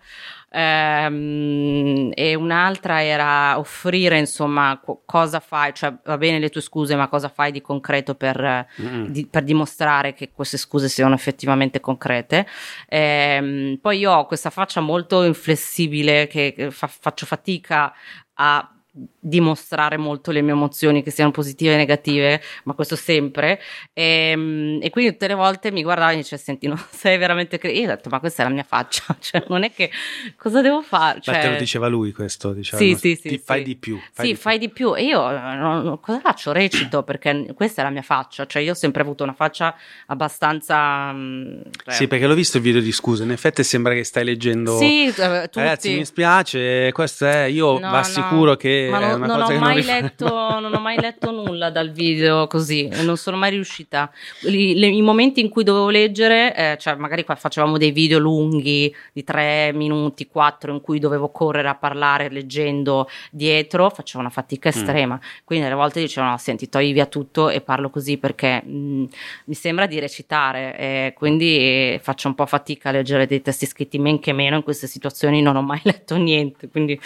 Ehm, 0.52 2.10
e 2.16 2.34
un'altra 2.34 3.04
era 3.04 3.60
offrire 3.60 4.18
insomma 4.18 4.80
co- 4.84 5.04
cosa 5.06 5.40
fai, 5.40 5.74
cioè 5.76 5.94
va 6.04 6.18
bene 6.18 6.40
le 6.40 6.50
tue 6.50 6.62
scuse, 6.62 6.96
ma 6.96 7.08
cosa 7.08 7.30
fai 7.30 7.52
di 7.52 7.62
concreto 7.62 8.16
per, 8.16 8.68
mm. 8.82 9.06
di, 9.06 9.28
per 9.28 9.44
dimostrare 9.44 10.14
che 10.14 10.32
queste 10.34 10.58
scuse 10.58 10.90
siano 10.90 11.14
effettivamente 11.14 11.80
concrete. 11.80 12.48
Ehm, 12.88 13.78
poi 13.82 14.00
io 14.00 14.12
ho 14.12 14.26
questa 14.26 14.50
faccia 14.50 14.82
molto 14.82 15.24
inflessibile 15.24 16.28
che 16.28 16.70
fa, 16.72 16.88
faccio 16.88 17.26
fatica 17.26 17.94
a 18.34 18.74
dimostrare 19.20 19.98
molto 19.98 20.32
le 20.32 20.42
mie 20.42 20.54
emozioni, 20.54 21.04
che 21.04 21.12
siano 21.12 21.32
positive 21.32 21.74
e 21.74 21.78
negative, 21.78 22.42
ma 22.64 22.74
questo 22.74 22.96
sempre. 22.96 23.60
E, 23.94 24.32
ehm, 24.32 24.80
e 24.82 24.90
quindi 24.90 25.12
tutte 25.12 25.28
le 25.28 25.34
volte 25.34 25.72
mi 25.72 25.84
guardava 25.84 26.12
e 26.12 26.16
mi 26.16 26.22
diceva: 26.22 26.42
Senti, 26.42 26.68
non 26.68 26.80
sei 26.90 27.18
veramente 27.18 27.58
credibile. 27.58 27.86
Io 27.86 27.92
ho 27.92 27.96
detto: 27.96 28.10
Ma 28.10 28.20
questa 28.20 28.44
è 28.44 28.46
la 28.48 28.54
mia 28.54 28.64
faccia, 28.64 29.16
cioè, 29.20 29.44
non 29.48 29.64
è 29.64 29.72
che 29.72 29.92
cosa 30.38 30.62
devo 30.62 30.82
fare? 30.82 31.20
Cioè, 31.22 31.36
ma 31.36 31.42
te 31.42 31.50
lo 31.50 31.56
diceva 31.58 31.88
lui 31.88 32.12
questo, 32.12 32.54
diciamo. 32.54 32.82
Sì, 32.82 32.96
sì, 32.96 33.16
sì. 33.16 33.30
Ti 33.30 33.30
sì. 33.30 33.42
fai 33.44 33.64
di 33.64 33.76
più. 33.76 33.98
Fai 34.12 34.26
sì, 34.26 34.32
di 34.32 34.38
fai 34.38 34.58
più. 34.58 34.68
di 34.68 34.74
più. 34.74 34.96
E 34.96 35.04
io 35.04 35.30
non, 35.30 36.00
cosa 36.00 36.20
faccio? 36.20 36.52
Recito 36.52 37.04
perché 37.04 37.52
questa 37.54 37.82
è 37.82 37.84
la 37.86 37.92
mia 37.92 38.02
faccia. 38.02 38.46
Cioè, 38.46 38.62
io 38.62 38.72
ho 38.72 38.76
sempre 38.76 39.02
avuto 39.02 39.24
una 39.24 39.34
faccia 39.34 39.76
abbastanza. 40.08 41.12
Mm, 41.12 41.62
cioè... 41.84 41.94
Sì, 41.94 42.08
perché 42.08 42.28
l'ho 42.28 42.36
visto 42.36 42.58
il 42.58 42.64
video 42.64 42.82
di 42.82 42.92
scuse. 42.92 43.24
In 43.24 43.32
effetti 43.32 43.64
sembra 43.64 43.94
che 43.94 44.04
stai 44.04 44.24
leggendo. 44.24 44.78
Sì, 44.78 45.06
eh, 45.06 45.12
tutti. 45.44 45.60
Ragazzi, 45.60 45.96
mi 45.96 46.06
spiace, 46.06 46.92
questo 46.92 47.26
è. 47.26 47.44
Io 47.46 47.80
no, 47.80 47.90
vi 47.90 47.96
assicuro 47.96 48.52
no. 48.52 48.56
che. 48.56 48.88
Ma 49.18 49.26
non, 49.26 49.40
non 49.40 49.52
ho 49.52 49.60
mai 49.60 49.84
letto, 49.84 50.28
non 50.60 50.74
ho 50.74 50.80
mai 50.80 51.00
letto 51.00 51.32
nulla 51.32 51.70
dal 51.70 51.92
video 51.92 52.48
così, 52.48 52.88
non 53.04 53.18
sono 53.18 53.38
mai 53.38 53.52
riuscita. 53.52 54.12
I, 54.42 54.78
le, 54.78 54.88
i 54.88 55.02
momenti 55.02 55.40
in 55.40 55.50
cui 55.50 55.64
dovevo 55.64 55.90
leggere, 55.90 56.56
eh, 56.56 56.78
cioè 56.80 56.96
magari 56.96 57.24
qua 57.24 57.36
facevamo 57.36 57.78
dei 57.78 57.92
video 57.92 58.20
lunghi 58.20 58.94
di 59.12 59.24
tre 59.24 59.72
minuti, 59.74 60.28
quattro, 60.28 60.72
in 60.74 60.82
cui 60.82 61.00
dovevo 61.00 61.30
correre 61.30 61.68
a 61.68 61.76
parlare 61.76 62.30
leggendo 62.30 63.10
dietro, 63.32 63.90
facevo 63.90 64.20
una 64.20 64.30
fatica 64.30 64.70
mm. 64.70 64.78
estrema. 64.78 65.16
Mm. 65.16 65.44
Quindi 65.44 65.66
alle 65.66 65.76
volte 65.76 66.00
dicevano: 66.00 66.32
no, 66.32 66.38
senti, 66.38 66.70
togli 66.70 66.94
via 66.94 67.06
tutto 67.06 67.50
e 67.50 67.62
parlo 67.62 67.90
così 67.90 68.18
perché 68.18 68.62
mh, 68.64 68.72
mm, 68.72 69.06
mi 69.46 69.54
sembra 69.54 69.86
di 69.86 70.00
recitare. 70.00 70.78
E 70.78 71.14
quindi 71.16 72.00
faccio 72.02 72.28
un 72.28 72.36
po' 72.36 72.46
fatica 72.46 72.90
a 72.90 72.92
leggere 72.92 73.26
dei 73.26 73.42
testi 73.42 73.66
scritti, 73.66 73.98
men 74.00 74.20
che 74.20 74.34
meno 74.34 74.58
in 74.58 74.64
queste 74.64 74.88
situazioni 74.88 75.42
non 75.42 75.56
ho 75.56 75.62
mai 75.62 75.82
letto 75.86 76.16
niente, 76.16 76.70
quindi 76.70 77.00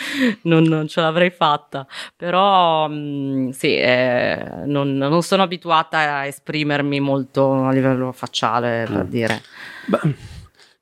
non, 0.44 0.64
non 0.64 0.88
ce 0.88 1.02
l'avrei 1.02 1.30
fatta. 1.30 1.88
Però 2.16 2.88
mh, 2.88 2.94
mm, 2.94 3.50
sì, 3.50 3.76
eh, 3.76 4.64
non, 4.66 4.98
non, 4.98 5.24
sono 5.24 5.44
abituata 5.44 6.18
a 6.18 6.26
esprimermi 6.26 7.00
molto 7.00 7.66
a 7.66 7.72
livello 7.72 8.12
facciale, 8.12 8.86
per 8.88 9.06
mm. 9.06 9.10
dire. 9.10 9.42
Beh, 9.88 10.16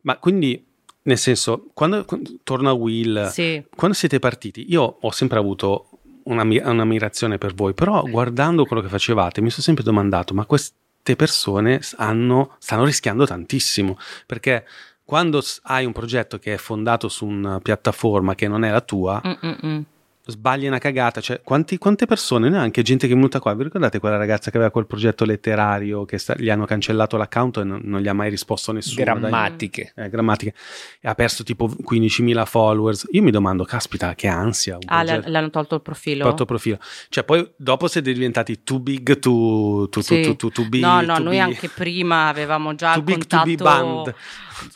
ma 0.01 0.17
quindi, 0.17 0.63
nel 1.03 1.17
senso, 1.17 1.67
quando, 1.73 2.05
quando 2.05 2.29
torno 2.43 2.69
a 2.69 2.73
Will, 2.73 3.27
sì. 3.27 3.63
quando 3.75 3.95
siete 3.95 4.19
partiti, 4.19 4.65
io 4.69 4.97
ho 4.99 5.11
sempre 5.11 5.37
avuto 5.37 5.89
una, 6.23 6.43
un'ammirazione 6.43 7.37
per 7.37 7.53
voi, 7.53 7.73
però 7.73 8.03
guardando 8.03 8.65
quello 8.65 8.81
che 8.81 8.89
facevate 8.89 9.41
mi 9.41 9.49
sono 9.49 9.63
sempre 9.63 9.83
domandato, 9.83 10.33
ma 10.33 10.45
queste 10.45 11.15
persone 11.15 11.81
hanno, 11.97 12.55
stanno 12.59 12.85
rischiando 12.85 13.25
tantissimo, 13.25 13.97
perché 14.25 14.65
quando 15.03 15.41
hai 15.63 15.85
un 15.85 15.91
progetto 15.91 16.37
che 16.37 16.53
è 16.53 16.57
fondato 16.57 17.09
su 17.09 17.25
una 17.25 17.59
piattaforma 17.59 18.35
che 18.35 18.47
non 18.47 18.63
è 18.63 18.71
la 18.71 18.81
tua, 18.81 19.21
Mm-mm 19.25 19.85
sbagli 20.31 20.65
una 20.65 20.79
cagata, 20.79 21.21
cioè 21.21 21.41
quanti, 21.43 21.77
quante 21.77 22.05
persone, 22.05 22.49
neanche 22.49 22.81
gente 22.81 23.05
che 23.05 23.13
è 23.13 23.15
venuta 23.15 23.39
qua, 23.39 23.53
vi 23.53 23.63
ricordate 23.63 23.99
quella 23.99 24.17
ragazza 24.17 24.49
che 24.49 24.57
aveva 24.57 24.71
quel 24.71 24.87
progetto 24.87 25.25
letterario 25.25 26.05
che 26.05 26.17
sta, 26.17 26.35
gli 26.37 26.49
hanno 26.49 26.65
cancellato 26.65 27.17
l'account 27.17 27.57
e 27.57 27.63
non, 27.63 27.81
non, 27.83 28.01
gli 28.01 28.07
ha 28.07 28.13
mai 28.13 28.29
risposto 28.29 28.71
nessuno? 28.71 29.03
Grammatiche. 29.03 29.91
Dai, 29.95 30.05
eh, 30.05 30.09
grammatiche. 30.09 30.53
E 30.99 31.07
ha 31.07 31.13
perso 31.13 31.43
tipo 31.43 31.67
15.000 31.67 32.45
followers. 32.45 33.07
Io 33.11 33.21
mi 33.21 33.31
domando, 33.31 33.63
caspita, 33.63 34.15
che 34.15 34.27
ansia. 34.27 34.77
Ah, 34.85 35.03
progetto. 35.03 35.29
l'hanno 35.29 35.49
tolto 35.49 35.75
il 35.75 35.81
profilo? 35.81 36.23
Tolto 36.23 36.41
il 36.41 36.47
profilo. 36.47 36.79
Cioè 37.09 37.23
poi 37.23 37.47
dopo 37.55 37.87
siete 37.87 38.11
diventati 38.11 38.63
too 38.63 38.79
big 38.79 39.19
to, 39.19 39.87
to, 39.89 40.01
sì. 40.01 40.21
to, 40.21 40.35
to, 40.35 40.49
to 40.49 40.67
be... 40.67 40.79
No, 40.79 41.01
no, 41.01 41.17
noi 41.19 41.35
be, 41.35 41.39
anche 41.39 41.69
prima 41.69 42.27
avevamo 42.27 42.73
già 42.73 42.93
too 42.93 43.03
contatto... 43.03 43.45
Big 43.45 43.57
to 43.57 43.63
be 43.63 43.69
banned 43.69 44.15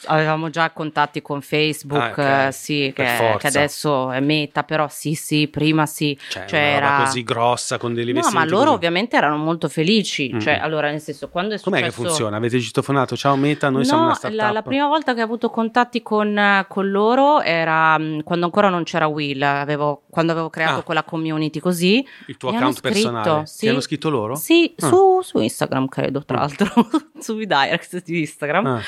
avevamo 0.06 0.50
già 0.50 0.72
contatti 0.72 1.22
con 1.22 1.42
Facebook, 1.42 2.02
ah, 2.02 2.12
okay. 2.12 2.52
sì, 2.52 2.92
che, 2.96 3.36
che, 3.38 3.48
adesso 3.48 4.12
è 4.12 4.20
meta, 4.20 4.64
però 4.64 4.88
sì, 4.90 5.14
sì, 5.14 5.45
prima 5.48 5.86
sì. 5.86 6.18
Cioè, 6.30 6.46
cioè 6.46 6.60
era 6.60 7.04
così 7.04 7.24
grossa 7.24 7.78
con 7.78 7.94
dei 7.94 8.04
No, 8.14 8.30
ma 8.32 8.46
loro 8.46 8.64
così. 8.64 8.76
ovviamente 8.76 9.16
erano 9.16 9.38
molto 9.38 9.68
felici, 9.68 10.30
mm-hmm. 10.30 10.40
cioè 10.40 10.54
allora 10.62 10.90
nel 10.90 11.02
senso 11.02 11.30
quando 11.30 11.56
è 11.56 11.60
Com'è 11.60 11.80
successo... 11.80 12.02
che 12.02 12.08
funziona? 12.08 12.38
Avete 12.38 12.60
citofonato, 12.60 13.18
ciao 13.18 13.36
Meta, 13.36 13.70
noi 13.70 13.82
no, 13.82 13.86
siamo 13.86 14.04
una 14.06 14.14
startup. 14.14 14.40
La, 14.40 14.52
la 14.52 14.62
prima 14.62 14.88
volta 14.88 15.14
che 15.14 15.22
ho 15.22 15.24
avuto 15.24 15.50
contatti 15.50 16.02
con, 16.02 16.66
con 16.68 16.90
loro 16.90 17.42
era 17.42 17.98
mm, 17.98 18.20
quando 18.22 18.46
ancora 18.46 18.70
non 18.70 18.84
c'era 18.84 19.08
Will, 19.08 19.42
avevo, 19.42 20.04
quando 20.10 20.32
avevo 20.32 20.50
creato 20.50 20.80
ah. 20.80 20.84
quella 20.84 21.04
community 21.04 21.60
così. 21.60 22.06
Il 22.28 22.38
tuo 22.38 22.50
account 22.50 22.78
scritto, 22.78 22.90
personale? 22.90 23.46
Sì. 23.46 23.60
Ti 23.60 23.68
hanno 23.70 23.82
scritto 23.82 24.10
loro? 24.10 24.36
Sì, 24.36 24.74
ah. 24.80 24.88
su, 24.88 25.22
su, 25.22 25.40
Instagram 25.40 25.88
credo, 25.88 26.24
tra 26.24 26.38
ah. 26.38 26.40
l'altro, 26.42 26.88
sui 27.20 27.46
direct 27.46 28.04
di 28.04 28.20
Instagram, 28.22 28.66
ah. 28.66 28.82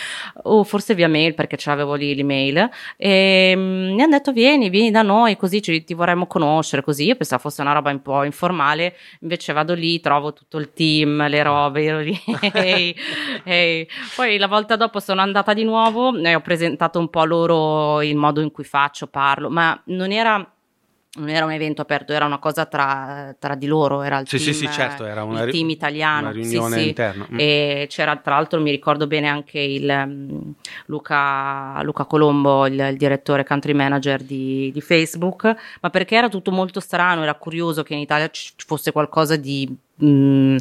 o 0.43 0.63
forse 0.63 0.93
via 0.95 1.07
mail 1.07 1.33
perché 1.33 1.55
c'avevo 1.57 1.95
lì 1.95 2.15
l'email, 2.15 2.69
e 2.97 3.53
mm, 3.55 3.93
mi 3.93 4.01
hanno 4.01 4.17
detto 4.17 4.31
vieni, 4.31 4.69
vieni 4.69 4.91
da 4.91 5.01
noi 5.01 5.35
così 5.37 5.61
ci, 5.61 5.83
ti 5.83 5.93
vorremmo 5.93 6.27
conoscere, 6.27 6.81
così. 6.81 7.05
Io 7.05 7.15
pensavo 7.15 7.41
fosse 7.41 7.61
una 7.61 7.73
roba 7.73 7.91
un 7.91 8.01
po' 8.01 8.23
informale, 8.23 8.95
invece 9.21 9.53
vado 9.53 9.73
lì, 9.73 9.99
trovo 9.99 10.33
tutto 10.33 10.57
il 10.57 10.73
team, 10.73 11.27
le 11.27 11.43
robe, 11.43 11.83
ero 11.83 11.99
lì, 11.99 12.19
hey, 12.53 12.95
hey. 13.43 13.87
poi 14.15 14.37
la 14.37 14.47
volta 14.47 14.75
dopo 14.75 14.99
sono 14.99 15.21
andata 15.21 15.53
di 15.53 15.63
nuovo 15.63 16.15
e 16.17 16.35
ho 16.35 16.41
presentato 16.41 16.99
un 16.99 17.09
po' 17.09 17.23
loro 17.23 18.01
il 18.01 18.15
modo 18.15 18.41
in 18.41 18.51
cui 18.51 18.63
faccio, 18.63 19.07
parlo, 19.07 19.49
ma 19.49 19.79
non 19.85 20.11
era 20.11 20.51
non 21.17 21.29
era 21.29 21.45
un 21.45 21.51
evento 21.51 21.81
aperto, 21.81 22.13
era 22.13 22.25
una 22.25 22.37
cosa 22.37 22.65
tra, 22.65 23.35
tra 23.37 23.55
di 23.55 23.65
loro, 23.65 24.01
era 24.01 24.19
il, 24.19 24.27
sì, 24.27 24.37
team, 24.37 24.51
sì, 24.51 24.53
sì, 24.53 24.71
certo, 24.71 25.05
era 25.05 25.23
una, 25.23 25.43
il 25.43 25.51
team 25.51 25.69
italiano. 25.69 26.29
Una 26.29 26.31
riunione 26.31 26.77
sì, 26.77 26.87
interna. 26.87 27.27
Mm. 27.31 27.37
E 27.39 27.87
c'era 27.89 28.15
tra 28.17 28.35
l'altro, 28.35 28.61
mi 28.61 28.71
ricordo 28.71 29.07
bene 29.07 29.27
anche 29.27 29.59
il 29.59 29.89
um, 29.89 30.53
Luca, 30.85 31.81
Luca, 31.83 32.05
Colombo, 32.05 32.65
il, 32.67 32.79
il, 32.79 32.97
direttore 32.97 33.43
country 33.43 33.73
manager 33.73 34.21
di, 34.21 34.71
di, 34.71 34.81
Facebook, 34.81 35.53
ma 35.81 35.89
perché 35.89 36.15
era 36.15 36.29
tutto 36.29 36.51
molto 36.51 36.79
strano, 36.79 37.23
era 37.23 37.33
curioso 37.35 37.83
che 37.83 37.93
in 37.93 37.99
Italia 37.99 38.29
ci 38.29 38.53
fosse 38.57 38.91
qualcosa 38.91 39.35
di... 39.35 39.75
Mm, 40.03 40.57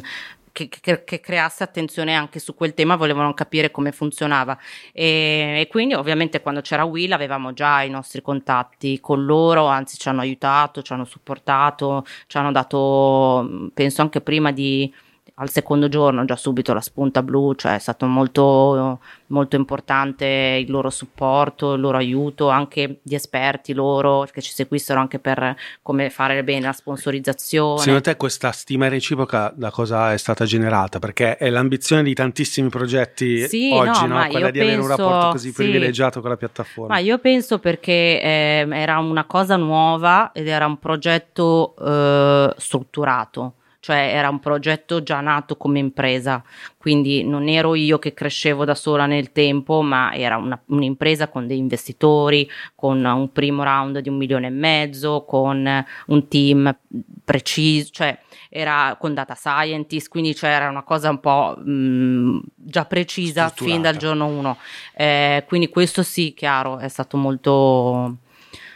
che, 0.65 0.69
che, 0.81 1.03
che, 1.03 1.19
creasse 1.19 1.63
attenzione 1.63 2.15
anche 2.15 2.39
su 2.39 2.55
quel 2.55 2.73
tema, 2.73 2.95
volevano 2.95 3.33
capire 3.35 3.69
come 3.69 3.91
funzionava. 3.91 4.57
E, 4.91 5.59
e, 5.61 5.67
quindi 5.69 5.93
ovviamente 5.93 6.41
quando 6.41 6.61
c'era 6.61 6.83
Will 6.83 7.11
avevamo 7.11 7.53
già 7.53 7.83
i 7.83 7.89
nostri 7.89 8.21
contatti 8.23 8.99
con 8.99 9.23
loro, 9.25 9.67
anzi 9.67 9.97
ci 9.97 10.09
hanno 10.09 10.21
aiutato, 10.21 10.81
ci 10.81 10.93
hanno 10.93 11.05
supportato, 11.05 12.03
ci 12.25 12.37
hanno 12.37 12.51
dato, 12.51 13.69
penso 13.73 14.01
anche 14.01 14.21
prima 14.21 14.51
di 14.51 14.91
al 15.39 15.49
secondo 15.51 15.87
giorno 15.87 16.25
già 16.25 16.35
subito 16.35 16.73
la 16.73 16.81
spunta 16.81 17.21
blu, 17.21 17.53
cioè 17.53 17.75
è 17.75 17.79
stato 17.79 18.07
molto, 18.07 18.99
molto 19.27 19.55
importante 19.55 20.25
il 20.25 20.71
loro 20.71 20.89
supporto, 20.89 21.73
il 21.73 21.81
loro 21.81 21.97
aiuto, 21.97 22.49
anche 22.49 22.99
di 23.03 23.13
esperti 23.13 23.73
loro 23.73 24.27
che 24.31 24.41
ci 24.41 24.51
seguissero 24.51 24.99
anche 24.99 25.19
per 25.19 25.55
come 25.83 26.09
fare 26.09 26.43
bene 26.43 26.65
la 26.65 26.73
sponsorizzazione. 26.73 27.79
Secondo 27.79 28.01
te 28.01 28.15
questa 28.15 28.51
stima 28.51 28.87
reciproca 28.87 29.53
da 29.55 29.69
cosa 29.69 30.11
è 30.11 30.17
stata 30.17 30.43
generata? 30.45 30.97
Perché 30.97 31.37
è 31.37 31.51
l'ambizione 31.51 32.01
di 32.01 32.15
tantissimi 32.15 32.69
progetti 32.69 33.47
sì, 33.47 33.69
oggi, 33.71 34.07
no, 34.07 34.19
no? 34.19 34.27
quella 34.29 34.49
di 34.49 34.57
penso, 34.57 34.73
avere 34.73 34.81
un 34.81 34.87
rapporto 34.87 35.29
così 35.33 35.49
sì. 35.49 35.53
privilegiato 35.53 36.19
con 36.19 36.31
la 36.31 36.37
piattaforma. 36.37 36.95
Ma 36.95 36.99
io 36.99 37.19
penso 37.19 37.59
perché 37.59 37.91
eh, 37.91 38.67
era 38.71 38.97
una 38.97 39.25
cosa 39.25 39.55
nuova 39.55 40.31
ed 40.31 40.47
era 40.47 40.65
un 40.65 40.79
progetto 40.79 41.75
eh, 41.79 42.55
strutturato 42.57 43.53
cioè 43.87 44.11
era 44.13 44.27
un 44.27 44.41
progetto 44.41 45.01
già 45.01 45.21
nato 45.21 45.55
come 45.55 45.79
impresa, 45.79 46.43
quindi 46.77 47.23
non 47.23 47.47
ero 47.47 47.73
io 47.73 47.99
che 47.99 48.13
crescevo 48.13 48.65
da 48.65 48.75
sola 48.75 49.05
nel 49.05 49.31
tempo, 49.31 49.81
ma 49.81 50.13
era 50.13 50.35
una, 50.35 50.61
un'impresa 50.65 51.29
con 51.29 51.47
dei 51.47 51.57
investitori, 51.57 52.49
con 52.75 53.01
un 53.05 53.31
primo 53.31 53.63
round 53.63 53.99
di 53.99 54.09
un 54.09 54.17
milione 54.17 54.47
e 54.47 54.49
mezzo, 54.49 55.23
con 55.23 55.85
un 56.07 56.27
team 56.27 56.77
preciso, 57.23 57.91
cioè 57.93 58.19
era 58.49 58.97
con 58.99 59.13
data 59.13 59.35
scientist, 59.35 60.09
quindi 60.09 60.35
cioè 60.35 60.49
era 60.49 60.67
una 60.67 60.83
cosa 60.83 61.09
un 61.09 61.21
po' 61.21 61.55
mh, 61.57 62.41
già 62.55 62.83
precisa 62.83 63.47
fin 63.47 63.81
dal 63.81 63.95
giorno 63.95 64.25
uno. 64.25 64.57
Eh, 64.97 65.45
quindi 65.47 65.69
questo 65.69 66.03
sì, 66.03 66.33
chiaro, 66.33 66.79
è 66.79 66.89
stato 66.89 67.15
molto, 67.15 68.17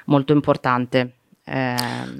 molto 0.06 0.32
importante. 0.32 1.16
Eh, 1.44 1.76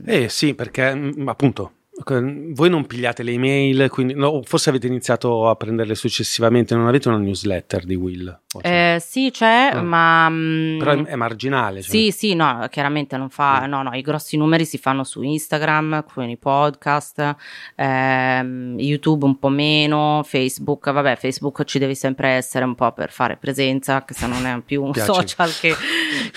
eh 0.06 0.28
sì, 0.28 0.54
perché 0.56 1.14
appunto 1.26 1.72
voi 2.06 2.70
non 2.70 2.86
pigliate 2.86 3.24
le 3.24 3.32
email, 3.32 3.90
quindi, 3.90 4.14
no, 4.14 4.42
forse 4.44 4.70
avete 4.70 4.88
iniziato 4.88 5.50
a 5.50 5.56
prenderle 5.56 5.96
successivamente, 5.96 6.76
non 6.76 6.88
avete 6.88 7.08
una 7.08 7.18
newsletter 7.18 7.86
di 7.86 7.96
Will? 7.96 8.40
Eh, 8.62 8.98
sì, 9.00 9.30
c'è, 9.32 9.72
ah. 9.74 9.82
ma... 9.82 10.30
Mm, 10.30 10.80
Però 10.80 11.04
è, 11.06 11.16
marginale. 11.16 11.82
Cioè. 11.82 11.92
Sì, 11.92 12.12
sì, 12.12 12.36
no, 12.36 12.68
chiaramente 12.70 13.16
non 13.18 13.30
fa... 13.30 13.66
Mm. 13.66 13.70
No, 13.70 13.84
no, 13.84 13.94
i 13.94 14.02
grossi 14.02 14.36
numeri 14.38 14.66
si 14.66 14.78
fanno 14.78 15.04
su 15.04 15.22
Instagram, 15.22 16.04
con 16.12 16.30
i 16.30 16.38
podcast, 16.38 17.36
ehm, 17.76 18.76
YouTube 18.78 19.26
un 19.26 19.40
po' 19.40 19.50
meno, 19.50 20.22
Facebook, 20.26 20.92
vabbè, 20.92 21.16
Facebook 21.16 21.64
ci 21.64 21.80
devi 21.80 21.96
sempre 21.96 22.30
essere 22.30 22.66
un 22.66 22.76
po' 22.76 22.92
per 22.92 23.12
fare 23.12 23.38
presenza, 23.38 24.04
che 24.04 24.14
se 24.14 24.28
non 24.28 24.46
è 24.46 24.60
più 24.62 24.84
un 24.84 24.94
social 24.96 25.52
che, 25.60 25.74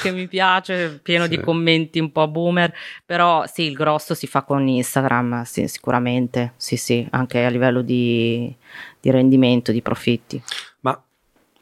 che, 0.01 0.13
mi 0.13 0.29
piace, 0.29 1.01
pieno 1.03 1.25
sì. 1.25 1.31
di 1.31 1.41
commenti 1.41 1.99
un 1.99 2.13
po' 2.13 2.29
boomer, 2.29 2.73
però 3.05 3.45
sì, 3.47 3.63
il 3.63 3.75
grosso 3.75 4.15
si 4.15 4.27
fa 4.27 4.43
con 4.43 4.67
Instagram, 4.67 5.43
sì, 5.55 5.69
sicuramente, 5.69 6.55
sì, 6.57 6.77
sì, 6.77 7.07
anche 7.11 7.45
a 7.45 7.49
livello 7.49 7.81
di, 7.81 8.53
di 8.99 9.11
rendimento, 9.11 9.71
di 9.71 9.83
profitti. 9.83 10.43
Ma 10.81 11.01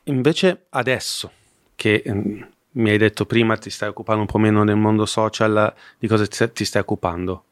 invece 0.04 0.64
adesso 0.70 1.30
che 1.74 2.02
mm, 2.08 2.42
mi 2.72 2.88
hai 2.88 2.96
detto 2.96 3.26
prima 3.26 3.54
ti 3.58 3.68
stai 3.68 3.90
occupando 3.90 4.22
un 4.22 4.26
po' 4.26 4.38
meno 4.38 4.64
nel 4.64 4.76
mondo 4.76 5.04
social, 5.04 5.74
di 5.98 6.06
cosa 6.06 6.26
ti 6.26 6.64
stai 6.64 6.80
occupando? 6.80 7.44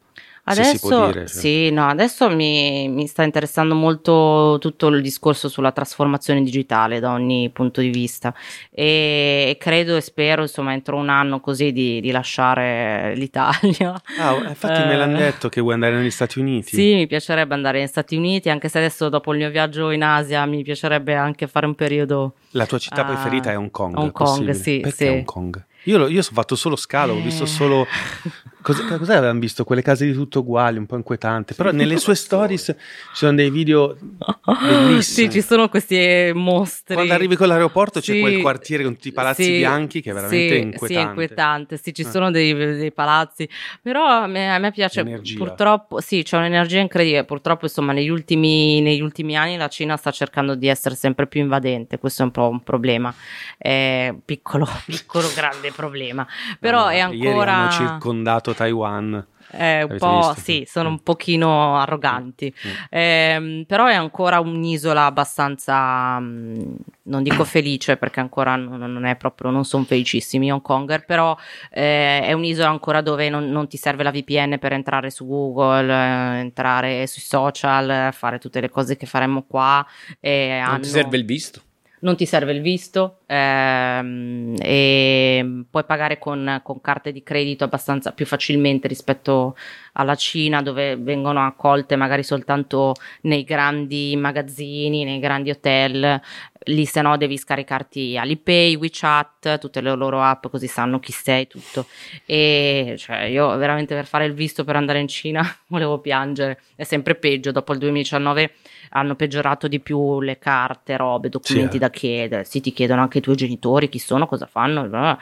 Adesso, 0.45 1.07
dire, 1.07 1.26
cioè. 1.26 1.26
sì, 1.26 1.70
no, 1.70 1.86
adesso 1.86 2.28
mi, 2.30 2.88
mi, 2.88 3.07
sta 3.07 3.22
interessando 3.22 3.74
molto 3.74 4.57
tutto 4.59 4.88
il 4.88 5.03
discorso 5.03 5.49
sulla 5.49 5.70
trasformazione 5.70 6.43
digitale 6.43 6.99
da 6.99 7.12
ogni 7.12 7.51
punto 7.51 7.80
di 7.80 7.91
vista 7.91 8.34
e, 8.70 9.57
credo 9.61 9.97
e 9.97 10.01
spero 10.01 10.43
insomma 10.43 10.72
entro 10.72 10.97
un 10.97 11.09
anno 11.09 11.41
così 11.41 11.72
di, 11.72 12.01
di 12.01 12.11
lasciare 12.11 13.14
l'Italia. 13.16 14.01
Ah, 14.18 14.34
infatti 14.49 14.80
eh, 14.80 14.86
me 14.86 14.97
l'hanno 14.97 15.18
detto 15.18 15.49
che 15.49 15.61
vuoi 15.61 15.74
andare 15.74 15.97
negli 15.97 16.11
Stati 16.11 16.38
Uniti. 16.38 16.74
Sì, 16.74 16.95
mi 16.95 17.07
piacerebbe 17.07 17.55
andare 17.55 17.78
negli 17.78 17.88
Stati 17.88 18.16
Uniti 18.16 18.49
anche 18.49 18.68
se 18.68 18.78
adesso 18.78 19.09
dopo 19.09 19.32
il 19.32 19.38
mio 19.38 19.51
viaggio 19.51 19.91
in 19.91 20.03
Asia 20.03 20.45
mi 20.47 20.62
piacerebbe 20.62 21.14
anche 21.14 21.47
fare 21.47 21.66
un 21.66 21.74
periodo... 21.74 22.34
La 22.51 22.66
tua 22.66 22.78
città 22.78 23.03
uh, 23.03 23.07
preferita 23.07 23.51
è 23.51 23.57
Hong 23.57 23.70
Kong? 23.70 23.97
Hong 23.97 24.12
Kong, 24.12 24.51
sì. 24.51 24.80
Perché 24.80 24.97
sì. 24.97 25.07
Hong 25.07 25.24
Kong? 25.24 25.64
Io, 25.84 26.09
io 26.09 26.20
ho 26.20 26.22
fatto 26.22 26.57
solo 26.57 26.76
scalo, 26.76 27.12
ho 27.12 27.20
visto 27.20 27.47
solo... 27.47 27.86
Cos- 28.63 28.85
cos'è 28.99 29.15
avevamo 29.15 29.41
visto? 29.41 29.65
Quelle 29.65 29.83
case 29.83 30.05
di 30.05 30.13
tutto 30.13 30.41
uguali, 30.41 30.79
un 30.79 30.87
po' 30.87 30.97
inquietante. 30.97 31.55
Però 31.55 31.71
nelle 31.71 31.97
sue 31.99 32.15
stories 32.15 32.65
ci 32.67 32.75
sono 33.13 33.35
dei 33.35 33.51
video 33.51 33.97
bellissimi. 34.45 35.03
Sì, 35.03 35.31
ci 35.31 35.41
sono 35.41 35.69
questi 35.69 36.31
mostri. 36.35 36.95
Quando 36.95 37.15
arrivi 37.15 37.37
con 37.37 37.49
l'aeroporto 37.49 38.01
sì. 38.01 38.13
c'è 38.13 38.21
quel 38.21 38.41
quartiere 38.41 38.85
con 38.85 38.95
tutti 38.95 39.09
i 39.09 39.13
palazzi 39.13 39.45
sì, 39.45 39.57
bianchi 39.59 40.03
che 40.03 40.11
è 40.11 40.15
veramente 40.15 40.49
sì, 40.49 40.61
inquietante. 40.61 40.87
Sì, 40.87 40.95
è 40.95 41.01
inquietante. 41.01 41.77
Sì, 41.79 41.95
ci 41.95 42.03
ah. 42.03 42.11
sono 42.11 42.31
dei, 42.31 42.55
dei, 42.55 42.93
palazzi. 42.93 43.49
Però 43.81 44.05
a 44.05 44.27
me, 44.27 44.55
a 44.55 44.59
me 44.59 44.71
piace, 44.73 45.01
Energia. 45.01 45.37
purtroppo, 45.39 46.01
sì, 46.01 46.23
c'è 46.23 46.37
un'energia 46.37 46.81
incredibile. 46.81 47.25
Purtroppo, 47.25 47.65
insomma, 47.65 47.93
negli 47.93 48.11
ultimi, 48.11 48.81
negli 48.83 49.01
ultimi 49.01 49.37
anni 49.37 49.57
la 49.57 49.69
Cina 49.69 49.97
sta 49.97 50.11
cercando 50.11 50.55
di 50.55 50.69
essere 50.69 50.95
sempre 50.95 51.27
più 51.27 51.41
invadente. 51.41 51.99
Questo 51.99 52.23
è 52.23 52.25
un 52.27 52.31
po' 52.31 52.49
un 52.49 52.63
problema. 52.63 53.13
È 53.57 54.15
piccolo, 54.25 54.69
piccolo, 54.85 55.31
grande 55.35 55.73
problema. 55.73 56.27
Però 56.59 56.85
no, 56.85 56.91
è 56.91 56.99
ancora... 56.99 57.29
Ieri 57.29 57.51
hanno 57.51 57.71
circondato 57.71 58.50
Taiwan. 58.55 59.27
Eh, 59.53 59.83
un 59.83 59.97
po', 59.99 60.29
visto? 60.29 60.41
sì, 60.41 60.65
sono 60.67 60.91
un 60.91 61.03
pochino 61.03 61.77
arroganti, 61.77 62.55
mm. 62.55 62.71
eh, 62.89 63.65
però 63.67 63.87
è 63.87 63.95
ancora 63.95 64.39
un'isola 64.39 65.07
abbastanza, 65.07 66.21
mm, 66.21 66.75
non 67.05 67.23
dico 67.23 67.43
felice 67.45 67.97
perché 67.97 68.21
ancora 68.21 68.55
non, 68.55 68.79
non 68.79 69.05
è 69.07 69.17
proprio, 69.17 69.51
non 69.51 69.65
sono 69.65 69.85
felicissimi 69.85 70.53
Hong 70.53 70.63
Konger, 70.63 71.05
però 71.05 71.37
eh, 71.73 72.21
è 72.23 72.33
un'isola 72.33 72.69
ancora 72.69 73.01
dove 73.01 73.29
non, 73.29 73.51
non, 73.51 73.67
ti 73.67 73.77
serve 73.77 74.05
la 74.05 74.13
VPN 74.13 74.59
per 74.61 74.73
entrare 74.73 75.11
su 75.11 75.27
Google, 75.27 75.93
eh, 75.93 76.39
entrare 76.39 77.07
sui 77.09 77.23
social, 77.23 78.13
fare 78.13 78.39
tutte 78.39 78.61
le 78.61 78.69
cose 78.69 78.97
che 78.97 79.07
faremmo 79.07 79.43
qua. 79.49 79.85
non 80.21 80.33
hanno... 80.33 80.81
ti 80.81 80.89
serve 80.89 81.17
il 81.17 81.25
visto? 81.25 81.63
Non 82.01 82.17
ti 82.17 82.27
serve 82.27 82.53
il 82.53 82.61
visto 82.61 83.19
ehm, 83.27 84.55
e 84.59 85.65
puoi 85.71 85.85
pagare 85.85 86.19
con, 86.19 86.61
con, 86.63 86.81
carte 86.81 87.13
di 87.13 87.23
credito 87.23 87.65
abbastanza 87.65 88.13
più 88.13 88.27
facilmente 88.27 88.89
rispetto 88.89 89.57
alla 89.93 90.15
Cina 90.15 90.63
dove 90.63 90.97
vengono 90.97 91.45
accolte 91.45 91.97
magari 91.97 92.23
soltanto 92.23 92.95
nei 93.23 93.45
grandi 93.45 94.17
magazzini, 94.17 95.05
nei 95.05 95.19
grandi 95.19 95.51
hotel 95.51 96.21
lì 96.65 96.85
se 96.85 97.01
no 97.01 97.17
devi 97.17 97.39
scaricarti 97.39 98.19
Alipay, 98.19 98.77
WeChat, 98.77 99.59
tutte 99.59 99.81
le 99.81 99.95
loro 99.95 100.23
app 100.23 100.47
così 100.49 100.67
sanno 100.67 100.99
chi 100.99 101.13
sei, 101.13 101.47
tutto. 101.47 101.87
E 102.27 102.95
cioè 102.99 103.23
io 103.23 103.57
veramente 103.57 103.95
per 103.95 104.07
fare 104.07 104.27
il 104.27 104.35
visto 104.35 104.65
per 104.65 104.77
andare 104.77 105.01
in 105.01 105.09
Cina 105.09 105.43
volevo 105.69 105.99
piangere, 105.99 106.61
è 106.77 106.85
sempre 106.85 107.15
peggio, 107.15 107.53
dopo 107.53 107.73
il 107.73 107.79
2019 107.79 108.55
hanno 108.91 109.15
peggiorato 109.15 109.69
di 109.69 109.81
più 109.81 110.21
le 110.21 110.39
carte, 110.39 110.97
robe, 110.97 111.29
documenti 111.29 111.73
sì. 111.73 111.79
da 111.79 111.91
chiedere, 111.91 112.45
sì 112.45 112.61
ti 112.61 112.73
chiedono 112.73 113.01
anche 113.01 113.19
i 113.19 113.21
tuoi 113.21 113.37
genitori 113.37 113.89
chi 113.89 113.99
sono, 114.01 114.27
cosa 114.27 114.47
fanno, 114.47 115.19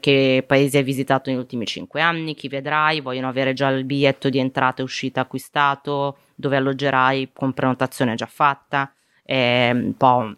che 0.00 0.44
paesi 0.46 0.76
hai 0.76 0.82
visitato 0.82 1.28
negli 1.30 1.38
ultimi 1.38 1.66
cinque 1.66 2.00
anni, 2.00 2.34
chi 2.34 2.48
vedrai, 2.48 3.00
vogliono 3.00 3.28
avere 3.28 3.52
già 3.52 3.68
il 3.68 3.84
biglietto 3.84 4.28
di 4.28 4.38
entrata 4.38 4.80
e 4.80 4.84
uscita 4.84 5.22
acquistato, 5.22 6.18
dove 6.34 6.56
alloggerai 6.56 7.30
con 7.32 7.52
prenotazione 7.52 8.14
già 8.14 8.26
fatta, 8.26 8.92
è 9.22 9.70
un 9.72 9.96
po' 9.96 10.34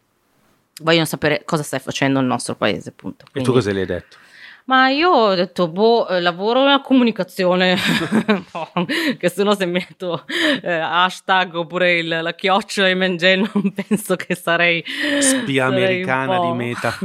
vogliono 0.81 1.05
sapere 1.05 1.43
cosa 1.45 1.63
stai 1.63 1.81
facendo 1.81 2.19
nel 2.19 2.29
nostro 2.29 2.55
paese, 2.55 2.91
appunto. 2.91 3.25
Quindi, 3.31 3.49
e 3.49 3.53
tu 3.53 3.57
cosa 3.57 3.71
gli 3.73 3.79
hai 3.79 3.87
detto? 3.87 4.17
Ma 4.65 4.89
io 4.91 5.11
ho 5.11 5.35
detto, 5.35 5.67
boh, 5.67 6.07
eh, 6.07 6.21
lavoro 6.21 6.63
nella 6.63 6.81
comunicazione, 6.81 7.77
che 9.19 9.29
se 9.29 9.43
no 9.43 9.57
se 9.57 9.67
metto 9.67 10.25
eh, 10.63 10.73
hashtag 10.73 11.57
oppure 11.57 11.99
il, 11.99 12.07
la 12.07 12.33
chiocciola 12.33 12.89
e 12.89 12.95
Mengel 12.95 13.41
non 13.53 13.73
penso 13.73 14.15
che 14.15 14.37
sarei... 14.37 14.85
Spia 15.19 15.65
sarei 15.65 15.85
americana 15.85 16.39
di 16.39 16.53
meta. 16.53 16.97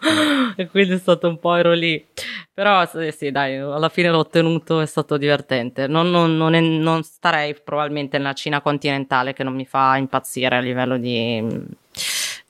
e 0.56 0.68
quindi 0.68 0.94
è 0.94 0.98
stato 0.98 1.28
un 1.28 1.38
po' 1.38 1.54
ero 1.54 1.72
lì. 1.72 2.02
Però 2.54 2.86
sì, 2.86 3.12
sì, 3.14 3.30
dai, 3.30 3.58
alla 3.58 3.90
fine 3.90 4.08
l'ho 4.08 4.18
ottenuto, 4.18 4.80
è 4.80 4.86
stato 4.86 5.18
divertente. 5.18 5.86
Non, 5.86 6.10
non, 6.10 6.34
non, 6.38 6.54
è, 6.54 6.60
non 6.60 7.02
starei 7.02 7.54
probabilmente 7.62 8.16
nella 8.16 8.32
Cina 8.32 8.62
continentale 8.62 9.34
che 9.34 9.44
non 9.44 9.54
mi 9.54 9.66
fa 9.66 9.96
impazzire 9.98 10.56
a 10.56 10.60
livello 10.60 10.96
di 10.96 11.70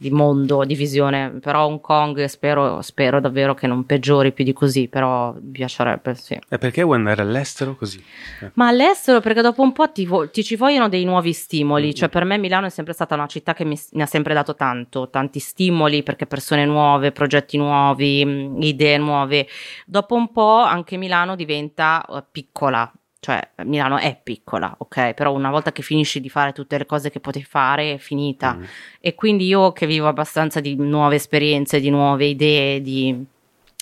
di 0.03 0.11
mondo, 0.11 0.64
di 0.64 0.74
visione, 0.74 1.38
però 1.40 1.66
Hong 1.66 1.80
Kong 1.80 2.24
spero, 2.24 2.82
spero, 2.82 3.20
davvero 3.20 3.55
che 3.55 3.68
non 3.68 3.86
peggiori 3.86 4.32
più 4.32 4.42
di 4.44 4.53
così, 4.53 4.88
però 4.88 5.32
mi 5.40 5.53
piacerebbe, 5.53 6.16
sì. 6.16 6.36
E 6.48 6.59
perché 6.59 6.82
vuoi 6.82 6.96
andare 6.96 7.22
all'estero 7.22 7.76
così? 7.76 8.03
Eh. 8.40 8.50
Ma 8.55 8.66
all'estero 8.66 9.20
perché 9.20 9.42
dopo 9.42 9.62
un 9.62 9.72
po' 9.72 9.92
ti, 9.92 10.05
vo- 10.05 10.28
ti 10.28 10.42
ci 10.42 10.57
vogliono 10.57 10.88
dei 10.88 11.05
nuovi 11.05 11.32
stimoli, 11.32 11.84
mm-hmm. 11.84 11.92
cioè 11.92 12.09
per 12.09 12.24
me 12.24 12.36
Milano 12.36 12.66
è 12.66 12.70
sempre 12.70 12.92
stata 12.92 13.14
una 13.14 13.28
città 13.28 13.55
che 13.55 13.64
mi, 13.64 13.78
mi, 13.92 14.03
ha 14.03 14.07
sempre 14.07 14.34
dato 14.34 14.57
tanto, 14.57 15.09
tanti 15.09 15.38
stimoli 15.38 16.03
perché 16.03 16.26
persone 16.26 16.66
nuove, 16.66 17.12
progetti 17.12 17.57
nuovi, 17.57 18.24
mm, 18.24 18.61
idee 18.61 18.98
nuove. 18.98 19.46
Dopo 19.86 20.16
un 20.16 20.32
po' 20.32 20.62
anche 20.62 20.96
Milano 20.96 21.36
diventa 21.36 22.05
uh, 22.09 22.24
piccola, 22.28 22.92
cioè 23.22 23.40
Milano 23.58 23.98
è 23.98 24.18
piccola, 24.20 24.74
ok? 24.76 25.14
Però 25.14 25.32
una 25.32 25.48
volta 25.48 25.70
che 25.70 25.82
finisci 25.82 26.20
di 26.20 26.28
fare 26.28 26.50
tutte 26.50 26.76
le 26.76 26.86
cose 26.86 27.08
che 27.08 27.20
potevi 27.20 27.44
fare 27.44 27.94
è 27.94 27.98
finita. 27.98 28.54
Mm. 28.54 28.62
E 28.98 29.14
quindi 29.14 29.46
io 29.46 29.70
che 29.72 29.86
vivo 29.86 30.08
abbastanza 30.08 30.58
di 30.58 30.74
nuove 30.74 31.14
esperienze, 31.14 31.78
di 31.78 31.88
nuove 31.88 32.24
idee, 32.24 32.80
di, 32.80 33.24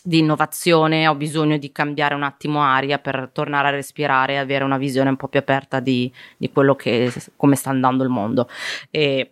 di, 0.02 0.18
innovazione, 0.18 1.08
ho 1.08 1.14
bisogno 1.14 1.56
di 1.56 1.72
cambiare 1.72 2.14
un 2.14 2.22
attimo 2.22 2.60
aria 2.60 2.98
per 2.98 3.30
tornare 3.32 3.68
a 3.68 3.70
respirare 3.70 4.34
e 4.34 4.36
avere 4.36 4.62
una 4.62 4.76
visione 4.76 5.08
un 5.08 5.16
po' 5.16 5.28
più 5.28 5.38
aperta 5.38 5.80
di, 5.80 6.12
di 6.36 6.50
quello 6.50 6.74
che, 6.74 7.10
come 7.36 7.56
sta 7.56 7.70
andando 7.70 8.04
il 8.04 8.10
mondo. 8.10 8.46
E 8.90 9.30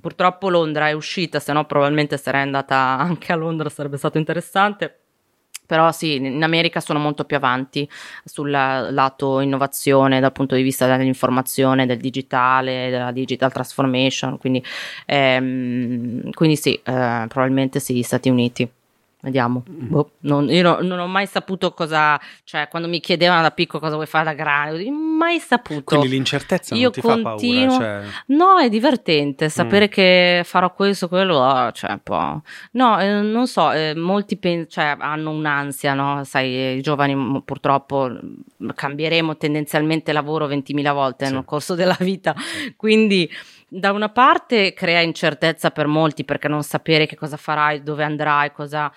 purtroppo 0.00 0.48
Londra 0.48 0.88
è 0.88 0.92
uscita, 0.92 1.38
se 1.38 1.52
no 1.52 1.66
probabilmente 1.66 2.16
sarei 2.16 2.40
andata 2.40 2.96
anche 2.98 3.30
a 3.30 3.36
Londra, 3.36 3.68
sarebbe 3.68 3.98
stato 3.98 4.16
interessante 4.16 4.97
però 5.68 5.92
sì, 5.92 6.16
in 6.16 6.42
America 6.42 6.80
sono 6.80 6.98
molto 6.98 7.24
più 7.24 7.36
avanti 7.36 7.88
sul 8.24 8.50
lato 8.50 9.40
innovazione 9.40 10.18
dal 10.20 10.32
punto 10.32 10.54
di 10.54 10.62
vista 10.62 10.86
dell'informazione, 10.96 11.84
del 11.86 11.98
digitale, 11.98 12.88
della 12.90 13.12
digital 13.12 13.52
transformation, 13.52 14.38
quindi, 14.38 14.64
ehm, 15.06 16.30
quindi 16.32 16.56
sì, 16.56 16.72
eh, 16.74 16.80
probabilmente 17.28 17.80
sì, 17.80 17.94
gli 17.96 18.02
Stati 18.02 18.30
Uniti. 18.30 18.68
Vediamo. 19.28 19.62
Mm. 19.68 19.88
Boh, 19.88 20.10
non, 20.20 20.48
io 20.48 20.62
no, 20.62 20.78
non 20.80 20.98
ho 20.98 21.06
mai 21.06 21.26
saputo 21.26 21.72
cosa, 21.72 22.18
cioè 22.44 22.68
quando 22.68 22.88
mi 22.88 22.98
chiedevano 22.98 23.42
da 23.42 23.50
piccolo 23.50 23.80
cosa 23.82 23.94
vuoi 23.94 24.06
fare 24.06 24.24
da 24.24 24.32
grande, 24.32 24.90
mai 24.90 25.38
saputo. 25.38 25.82
Quindi 25.84 26.08
l'incertezza 26.08 26.74
io 26.74 26.84
non 26.84 26.92
ti 26.92 27.00
continuo, 27.02 27.70
fa 27.70 27.78
paura? 27.78 28.02
Cioè... 28.02 28.10
No, 28.26 28.58
è 28.58 28.68
divertente 28.70 29.50
sapere 29.50 29.86
mm. 29.86 29.90
che 29.90 30.42
farò 30.44 30.72
questo, 30.72 31.08
quello, 31.08 31.36
oh, 31.36 31.72
cioè 31.72 31.90
un 31.90 32.00
po'. 32.02 32.42
No, 32.72 32.98
eh, 32.98 33.20
non 33.20 33.46
so, 33.46 33.70
eh, 33.70 33.94
molti 33.94 34.38
pen- 34.38 34.66
cioè, 34.68 34.96
hanno 34.98 35.30
un'ansia, 35.30 35.92
no? 35.92 36.24
Sai, 36.24 36.76
i 36.78 36.80
giovani 36.80 37.42
purtroppo 37.44 38.10
cambieremo 38.74 39.36
tendenzialmente 39.36 40.12
lavoro 40.12 40.48
20.000 40.48 40.92
volte 40.92 41.26
sì. 41.26 41.32
nel 41.34 41.44
corso 41.44 41.74
della 41.74 41.96
vita, 42.00 42.34
quindi 42.76 43.30
da 43.68 43.92
una 43.92 44.08
parte 44.08 44.72
crea 44.72 45.00
incertezza 45.00 45.70
per 45.70 45.86
molti 45.86 46.24
perché 46.24 46.48
non 46.48 46.62
sapere 46.62 47.06
che 47.06 47.16
cosa 47.16 47.36
farai, 47.36 47.82
dove 47.82 48.02
andrai, 48.02 48.50
cosa 48.52 48.90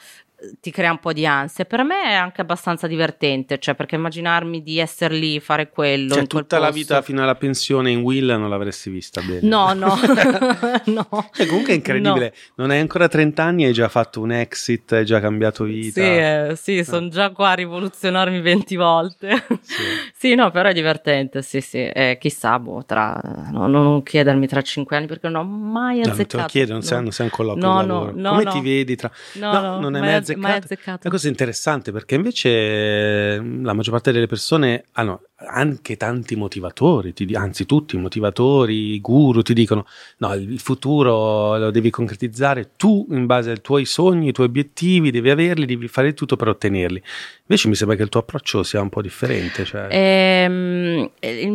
ti 0.60 0.72
crea 0.72 0.92
un 0.92 1.00
po' 1.00 1.14
di 1.14 1.26
ansia. 1.26 1.66
Per 1.66 1.84
me 1.84 2.04
è 2.04 2.14
anche 2.14 2.42
abbastanza 2.42 2.88
divertente, 2.88 3.60
cioè 3.60 3.76
perché 3.76 3.96
immaginarmi 3.96 4.64
di 4.64 4.80
essere 4.80 5.16
lì, 5.16 5.40
fare 5.40 5.70
quello. 5.70 6.16
Cioè, 6.16 6.28
tutta 6.28 6.60
la 6.60 6.72
vita 6.72 7.02
fino 7.02 7.22
alla 7.22 7.36
pensione 7.36 7.92
in 7.92 8.02
Will 8.02 8.30
non 8.38 8.50
l'avresti 8.50 8.90
vista 8.90 9.22
bene. 9.22 9.48
No, 9.48 9.74
no, 9.74 9.96
no. 10.86 11.08
Cioè, 11.32 11.46
comunque 11.46 11.74
è 11.74 11.76
incredibile, 11.76 12.34
no. 12.56 12.64
non 12.64 12.72
hai 12.72 12.80
ancora 12.80 13.08
30 13.08 13.44
anni, 13.44 13.66
hai 13.66 13.74
già 13.74 13.88
fatto 13.88 14.22
un 14.22 14.32
exit, 14.32 14.92
hai 14.94 15.06
già 15.06 15.20
cambiato 15.20 15.64
vita. 15.64 16.02
Sì, 16.02 16.08
eh, 16.08 16.54
sì 16.56 16.78
eh. 16.78 16.84
sono 16.84 17.08
già 17.10 17.30
qua 17.32 17.50
a 17.50 17.54
rivoluzionarmi 17.54 18.42
20 18.42 18.76
volte. 18.76 19.44
Sì. 19.62 19.84
sì, 20.16 20.36
no, 20.36 20.50
però 20.52 20.70
è 20.70 20.74
divertente, 20.74 21.42
sì, 21.42 21.62
sì. 21.62 21.84
Eh, 21.84 22.18
chissà, 22.20 22.58
boh, 22.60 22.84
tra, 22.86 23.20
no, 23.52 23.68
non 23.68 24.02
chiedermi 24.04 24.48
tra 24.48 24.62
5 24.62 24.96
anni 24.96 25.08
perché 25.08 25.28
non 25.30 25.42
ho 25.42 25.48
mai 25.48 26.02
azzeccato. 26.02 26.10
No, 26.10 26.18
non 26.18 26.28
te 26.28 26.38
lo 26.38 26.46
chiedo, 26.46 26.74
non, 26.74 26.82
sei, 26.82 27.02
non 27.02 27.12
sei 27.12 27.26
un 27.26 27.32
colloquio 27.32 27.66
no, 27.66 27.82
no, 27.82 28.12
no, 28.14 28.30
Come 28.32 28.46
ti 28.46 28.62
vedi 28.62 28.96
tra... 28.96 29.12
No, 29.34 29.60
no, 29.60 29.80
non 29.80 29.96
è 29.96 30.00
mai 30.00 30.14
azzeccato 30.14 30.31
azzeccato. 30.34 30.66
azzeccato. 30.66 31.00
Una 31.04 31.16
cosa 31.16 31.28
interessante 31.28 31.92
perché 31.92 32.16
invece 32.16 33.40
mm, 33.40 33.66
la 33.66 33.74
maggior 33.74 33.94
parte 33.94 34.12
delle 34.12 34.28
persone 34.28 34.86
hanno 34.94 35.24
anche 35.48 35.98
tanti 35.98 36.36
motivatori, 36.36 37.14
ti, 37.14 37.34
anzi 37.34 37.66
tutti 37.66 37.96
i 37.96 38.00
motivatori, 38.00 38.94
i 38.94 39.02
guru 39.02 39.42
ti 39.42 39.54
dicono 39.54 39.86
no, 40.18 40.34
il 40.34 40.60
futuro 40.60 41.58
lo 41.58 41.72
devi 41.72 41.90
concretizzare 41.90 42.72
tu 42.76 43.08
in 43.10 43.26
base 43.26 43.52
ai 43.52 43.62
tuoi 43.62 43.86
sogni, 43.86 44.28
ai 44.28 44.34
tuoi 44.34 44.48
obiettivi, 44.48 45.12
devi 45.12 45.30
averli, 45.30 45.66
devi 45.66 45.88
fare 45.88 46.14
tutto 46.14 46.36
per 46.36 46.50
ottenerli. 46.50 47.02
Invece 47.48 47.68
mi 47.68 47.76
sembra 47.76 47.96
che 47.96 48.04
il 48.04 48.10
tuo 48.10 48.20
approccio 48.20 48.64
sia 48.64 48.82
un 48.82 48.90
po' 48.90 49.02
differente. 49.02 49.66
Cioè... 49.66 49.88
Ehm, 49.90 51.10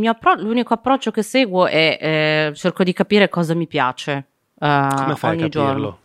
appro- 0.06 0.34
l'unico 0.34 0.74
approccio 0.74 1.10
che 1.10 1.22
seguo 1.22 1.66
è 1.66 1.98
eh, 2.00 2.52
cerco 2.54 2.82
di 2.82 2.92
capire 2.92 3.28
cosa 3.28 3.54
mi 3.54 3.66
piace. 3.66 4.26
Uh, 4.58 4.94
Come 4.94 5.16
fai 5.16 5.30
ogni 5.32 5.42
a 5.42 5.48
capirlo? 5.48 5.48
giorno 5.48 5.98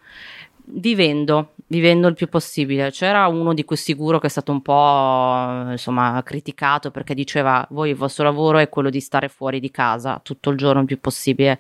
vivendo, 0.74 1.54
vivendo 1.72 2.08
il 2.10 2.16
più 2.16 2.28
possibile. 2.28 2.92
C'era 2.92 3.28
uno 3.28 3.54
di 3.54 3.64
questi 3.64 3.94
guru 3.94 4.20
che 4.20 4.28
è 4.28 4.30
stato 4.30 4.52
un 4.52 4.62
po' 4.62 5.72
insomma 5.72 6.22
criticato 6.24 6.92
perché 6.92 7.14
diceva 7.16 7.66
voi 7.72 7.92
il 7.92 7.96
vostro 7.96 8.26
lavoro 8.26 8.58
è 8.58 8.68
quello 8.68 8.90
di 8.90 9.00
stare 9.00 9.30
fuori 9.30 9.60
di 9.62 9.72
casa 9.72 10.20
tutto 10.22 10.50
il 10.50 10.58
giorno 10.58 10.82
il 10.82 10.86
più 10.86 11.00
possibile 11.00 11.60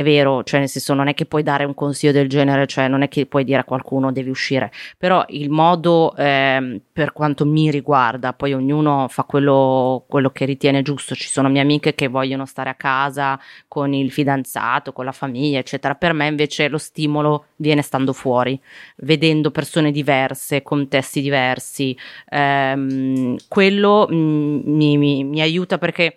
è 0.00 0.02
vero, 0.02 0.42
cioè 0.44 0.60
nel 0.60 0.68
senso 0.70 0.94
non 0.94 1.08
è 1.08 1.14
che 1.14 1.26
puoi 1.26 1.42
dare 1.42 1.64
un 1.64 1.74
consiglio 1.74 2.10
del 2.10 2.26
genere, 2.26 2.66
cioè 2.66 2.88
non 2.88 3.02
è 3.02 3.08
che 3.08 3.26
puoi 3.26 3.44
dire 3.44 3.58
a 3.58 3.64
qualcuno 3.64 4.10
devi 4.12 4.30
uscire, 4.30 4.72
però 4.96 5.22
il 5.28 5.50
modo 5.50 6.16
eh, 6.16 6.80
per 6.90 7.12
quanto 7.12 7.44
mi 7.44 7.70
riguarda, 7.70 8.32
poi 8.32 8.54
ognuno 8.54 9.08
fa 9.10 9.24
quello, 9.24 10.06
quello, 10.08 10.30
che 10.30 10.46
ritiene 10.46 10.80
giusto, 10.80 11.14
ci 11.14 11.28
sono 11.28 11.50
mie 11.50 11.60
amiche 11.60 11.94
che 11.94 12.08
vogliono 12.08 12.46
stare 12.46 12.70
a 12.70 12.74
casa 12.76 13.38
con 13.68 13.92
il 13.92 14.10
fidanzato, 14.10 14.94
con 14.94 15.04
la 15.04 15.12
famiglia, 15.12 15.58
eccetera, 15.58 15.94
per 15.94 16.14
me 16.14 16.28
invece 16.28 16.68
lo 16.68 16.78
stimolo 16.78 17.48
viene 17.56 17.82
stando 17.82 18.14
fuori, 18.14 18.58
vedendo 18.96 19.50
persone 19.50 19.90
diverse, 19.90 20.62
contesti 20.62 21.20
diversi, 21.20 21.94
ehm, 22.30 23.36
quello 23.48 24.06
mi, 24.08 24.96
mi, 24.96 25.24
mi 25.24 25.42
aiuta 25.42 25.76
perché 25.76 26.16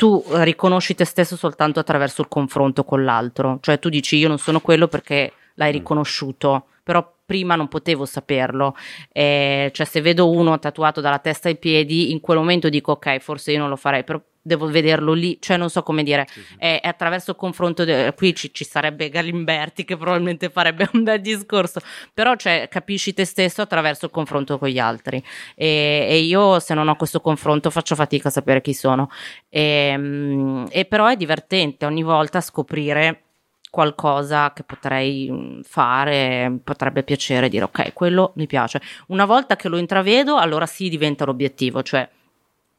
tu 0.00 0.24
riconosci 0.30 0.94
te 0.94 1.04
stesso 1.04 1.36
soltanto 1.36 1.78
attraverso 1.78 2.22
il 2.22 2.28
confronto 2.28 2.84
con 2.84 3.04
l'altro, 3.04 3.58
cioè 3.60 3.78
tu 3.78 3.90
dici 3.90 4.16
io 4.16 4.28
non 4.28 4.38
sono 4.38 4.60
quello 4.60 4.88
perché 4.88 5.30
l'hai 5.56 5.68
mm. 5.68 5.74
riconosciuto, 5.74 6.68
però 6.82 7.16
prima 7.26 7.54
non 7.54 7.68
potevo 7.68 8.06
saperlo, 8.06 8.74
eh, 9.12 9.70
cioè 9.74 9.84
se 9.84 10.00
vedo 10.00 10.30
uno 10.30 10.58
tatuato 10.58 11.02
dalla 11.02 11.18
testa 11.18 11.48
ai 11.48 11.58
piedi, 11.58 12.12
in 12.12 12.20
quel 12.20 12.38
momento 12.38 12.70
dico 12.70 12.92
ok, 12.92 13.18
forse 13.18 13.52
io 13.52 13.58
non 13.58 13.68
lo 13.68 13.76
farei, 13.76 14.02
però 14.02 14.18
devo 14.42 14.66
vederlo 14.66 15.12
lì, 15.12 15.38
cioè 15.40 15.56
non 15.56 15.68
so 15.68 15.82
come 15.82 16.02
dire, 16.02 16.26
sì, 16.28 16.42
sì. 16.42 16.54
È, 16.56 16.80
è, 16.80 16.88
attraverso 16.88 17.32
il 17.32 17.36
confronto, 17.36 17.84
de- 17.84 18.12
qui 18.16 18.34
ci, 18.34 18.52
ci, 18.52 18.64
sarebbe 18.64 19.08
Galimberti 19.08 19.84
che 19.84 19.96
probabilmente 19.96 20.48
farebbe 20.50 20.88
un 20.92 21.02
bel 21.02 21.20
discorso, 21.20 21.80
però 22.14 22.34
cioè, 22.36 22.68
capisci 22.70 23.12
te 23.12 23.24
stesso 23.24 23.62
attraverso 23.62 24.06
il 24.06 24.10
confronto 24.10 24.58
con 24.58 24.68
gli 24.68 24.78
altri. 24.78 25.22
E, 25.54 26.06
e 26.08 26.18
io 26.20 26.58
se 26.60 26.74
non 26.74 26.88
ho 26.88 26.96
questo 26.96 27.20
confronto 27.20 27.70
faccio 27.70 27.94
fatica 27.94 28.28
a 28.28 28.30
sapere 28.30 28.60
chi 28.60 28.74
sono, 28.74 29.10
e, 29.48 29.90
ehm, 29.92 30.66
e 30.70 30.84
però 30.84 31.06
è 31.06 31.16
divertente 31.16 31.86
ogni 31.86 32.02
volta 32.02 32.40
scoprire 32.40 33.24
qualcosa 33.70 34.52
che 34.52 34.64
potrei 34.64 35.60
fare, 35.62 36.58
potrebbe 36.64 37.04
piacere 37.04 37.48
dire 37.48 37.64
ok, 37.64 37.92
quello 37.92 38.32
mi 38.36 38.46
piace. 38.46 38.80
Una 39.08 39.24
volta 39.24 39.56
che 39.56 39.68
lo 39.68 39.78
intravedo, 39.78 40.36
allora 40.36 40.66
sì 40.66 40.88
diventa 40.88 41.24
l'obiettivo, 41.24 41.82
cioè 41.82 42.08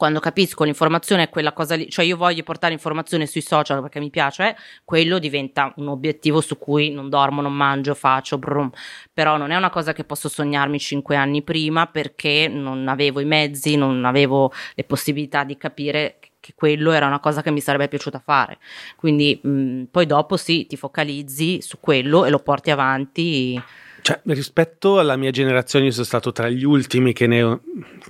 quando 0.02 0.20
capisco 0.20 0.64
l'informazione 0.64 1.22
è 1.26 1.30
quella 1.30 1.54
cosa 1.54 1.76
lì, 1.76 1.88
cioè 1.88 2.04
io 2.04 2.18
voglio 2.18 2.42
portare 2.42 2.74
informazione 2.74 3.28
sui 3.28 3.42
social 3.42 3.82
perché 3.82 4.00
mi 4.00 4.10
piace, 4.10 4.50
eh, 4.50 4.56
quello 4.84 5.20
diventa 5.20 5.72
un 5.76 5.90
obiettivo 5.90 6.42
su 6.42 6.58
cui 6.58 6.90
non 6.90 7.08
dormo, 7.08 7.40
non 7.40 7.54
mangio, 7.54 7.94
faccio, 7.94 8.40
brum. 8.40 8.72
però 9.14 9.38
non 9.38 9.52
è 9.52 9.56
una 9.56 9.70
cosa 9.70 9.94
che 9.94 10.04
posso 10.04 10.28
sognarmi 10.28 10.80
cinque 10.80 11.16
anni 11.16 11.44
prima 11.44 11.86
perché 11.86 12.48
non 12.48 12.88
avevo 12.88 13.20
i 13.20 13.26
mezzi, 13.26 13.76
non 13.76 14.04
avevo 14.04 14.52
le 14.74 14.84
possibilità 14.86 15.44
di 15.44 15.56
capire 15.56 16.18
che 16.40 16.54
quello 16.56 16.94
era 16.94 17.06
una 17.06 17.20
cosa 17.20 17.44
che 17.44 17.52
mi 17.52 17.62
sarebbe 17.62 17.88
piaciuta 17.88 18.18
fare. 18.18 18.58
Quindi 18.96 19.40
mh, 19.40 19.84
poi 19.92 20.08
dopo 20.08 20.36
sì, 20.36 20.66
ti 20.66 20.78
focalizzi 20.78 21.62
su 21.62 21.80
quello 21.80 22.26
e 22.26 22.32
lo 22.32 22.40
porti 22.40 22.72
avanti 22.72 23.62
cioè, 24.02 24.20
rispetto 24.26 25.00
alla 25.00 25.16
mia 25.16 25.32
generazione, 25.32 25.86
io 25.86 25.92
sono 25.92 26.06
stato 26.06 26.32
tra 26.32 26.50
gli 26.50 26.64
ultimi 26.64 27.14
che 27.14 27.28
ne, 27.28 27.60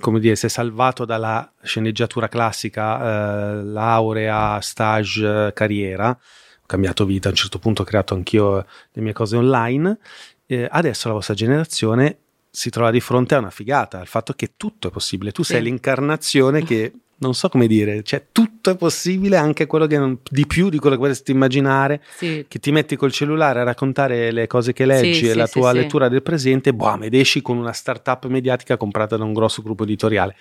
come 0.00 0.20
dire, 0.20 0.36
si 0.36 0.46
è 0.46 0.48
salvato 0.48 1.04
dalla 1.04 1.52
sceneggiatura 1.62 2.28
classica, 2.28 3.58
eh, 3.58 3.62
laurea, 3.64 4.60
stage, 4.60 5.52
carriera. 5.54 6.08
Ho 6.10 6.66
cambiato 6.66 7.04
vita, 7.04 7.28
a 7.28 7.30
un 7.30 7.36
certo 7.36 7.58
punto 7.58 7.82
ho 7.82 7.84
creato 7.84 8.14
anch'io 8.14 8.66
le 8.92 9.02
mie 9.02 9.12
cose 9.12 9.36
online. 9.36 9.98
Eh, 10.46 10.66
adesso 10.70 11.08
la 11.08 11.14
vostra 11.14 11.34
generazione 11.34 12.18
si 12.50 12.70
trova 12.70 12.90
di 12.90 13.00
fronte 13.00 13.34
a 13.34 13.38
una 13.38 13.50
figata, 13.50 13.98
al 13.98 14.06
fatto 14.06 14.32
che 14.34 14.52
tutto 14.56 14.88
è 14.88 14.90
possibile. 14.90 15.32
Tu 15.32 15.42
sì. 15.42 15.52
sei 15.52 15.62
l'incarnazione 15.62 16.64
che 16.64 16.92
non 17.22 17.34
so 17.34 17.48
come 17.48 17.68
dire, 17.68 18.02
cioè 18.02 18.26
tutto 18.32 18.70
è 18.70 18.76
possibile, 18.76 19.36
anche 19.36 19.66
quello 19.66 19.86
che 19.86 19.96
non, 19.96 20.18
di 20.28 20.46
più 20.46 20.68
di 20.68 20.78
quello 20.78 20.96
che 20.96 21.00
potresti 21.00 21.30
immaginare, 21.30 22.02
sì. 22.16 22.44
che 22.48 22.58
ti 22.58 22.72
metti 22.72 22.96
col 22.96 23.12
cellulare 23.12 23.60
a 23.60 23.62
raccontare 23.62 24.32
le 24.32 24.48
cose 24.48 24.72
che 24.72 24.84
leggi 24.84 25.14
sì, 25.14 25.26
e 25.26 25.30
sì, 25.30 25.36
la 25.36 25.46
tua 25.46 25.72
lettura 25.72 26.08
del 26.08 26.22
presente, 26.22 26.74
boh, 26.74 27.00
ed 27.00 27.14
esci 27.14 27.40
con 27.40 27.56
una 27.56 27.72
startup 27.72 28.26
mediatica 28.26 28.76
comprata 28.76 29.16
da 29.16 29.24
un 29.24 29.32
grosso 29.32 29.62
gruppo 29.62 29.84
editoriale. 29.84 30.34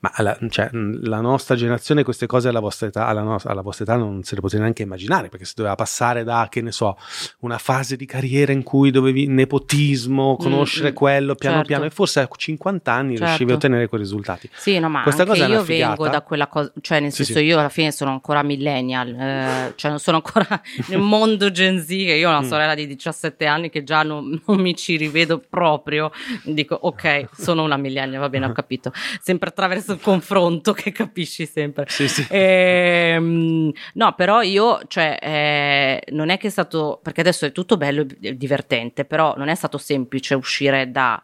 Ma 0.00 0.10
alla, 0.14 0.38
cioè, 0.48 0.70
la 0.72 1.20
nostra 1.20 1.54
generazione 1.56 2.04
queste 2.04 2.26
cose 2.26 2.48
alla 2.48 2.60
vostra, 2.60 2.86
età, 2.86 3.06
alla, 3.06 3.20
no, 3.20 3.38
alla 3.44 3.60
vostra 3.60 3.84
età 3.84 3.96
non 3.96 4.22
se 4.22 4.34
le 4.34 4.40
potete 4.40 4.62
neanche 4.62 4.82
immaginare, 4.82 5.28
perché 5.28 5.44
si 5.44 5.52
doveva 5.54 5.74
passare 5.74 6.24
da, 6.24 6.46
che 6.50 6.62
ne 6.62 6.72
so, 6.72 6.96
una 7.40 7.58
fase 7.58 7.96
di 7.96 8.06
carriera 8.06 8.50
in 8.52 8.62
cui 8.62 8.90
dovevi 8.90 9.26
nepotismo, 9.26 10.32
mm, 10.32 10.42
conoscere 10.42 10.92
mm, 10.92 10.94
quello 10.94 11.34
piano 11.34 11.56
certo. 11.56 11.68
piano, 11.68 11.84
e 11.84 11.90
forse 11.90 12.20
a 12.20 12.28
50 12.34 12.90
anni 12.90 13.10
certo. 13.10 13.24
riuscivi 13.24 13.52
a 13.52 13.54
ottenere 13.56 13.88
quei 13.88 14.00
risultati. 14.00 14.48
Sì, 14.54 14.78
no, 14.78 14.88
ma 14.88 15.02
Questa 15.02 15.26
cosa 15.26 15.46
io 15.46 15.62
vengo 15.62 16.08
da 16.08 16.22
quella 16.22 16.46
cosa, 16.46 16.72
cioè 16.80 17.00
nel 17.00 17.10
sì, 17.10 17.24
senso 17.24 17.40
sì. 17.40 17.46
io 17.46 17.58
alla 17.58 17.68
fine 17.68 17.92
sono 17.92 18.10
ancora 18.10 18.42
millennial, 18.42 19.14
eh, 19.14 19.72
cioè 19.76 19.90
non 19.90 20.00
sono 20.00 20.16
ancora 20.16 20.62
nel 20.88 20.98
mondo 20.98 21.50
Gen 21.50 21.78
Z, 21.78 21.88
che 21.88 22.14
io 22.14 22.26
ho 22.26 22.30
una 22.30 22.40
mm. 22.40 22.48
sorella 22.48 22.74
di 22.74 22.86
17 22.86 23.44
anni 23.44 23.68
che 23.68 23.82
già 23.82 24.02
non, 24.02 24.40
non 24.46 24.60
mi 24.60 24.74
ci 24.74 24.96
rivedo 24.96 25.38
proprio, 25.46 26.10
dico 26.44 26.74
ok, 26.74 27.28
sono 27.36 27.62
una 27.64 27.76
millennial, 27.76 28.18
va 28.18 28.30
bene, 28.30 28.46
ho 28.46 28.52
capito, 28.52 28.92
sempre 29.20 29.50
attraverso 29.50 29.89
questo 29.90 29.98
confronto 29.98 30.72
che 30.72 30.92
capisci 30.92 31.46
sempre. 31.46 31.86
Sì, 31.88 32.08
sì. 32.08 32.26
Ehm, 32.30 33.72
no, 33.94 34.14
però 34.14 34.42
io, 34.42 34.80
cioè, 34.86 35.18
eh, 35.20 36.02
non 36.12 36.28
è 36.28 36.38
che 36.38 36.48
è 36.48 36.50
stato, 36.50 37.00
perché 37.02 37.20
adesso 37.20 37.46
è 37.46 37.52
tutto 37.52 37.76
bello 37.76 38.06
e 38.20 38.36
divertente, 38.36 39.04
però 39.04 39.34
non 39.36 39.48
è 39.48 39.54
stato 39.54 39.78
semplice 39.78 40.34
uscire 40.34 40.90
da 40.90 41.22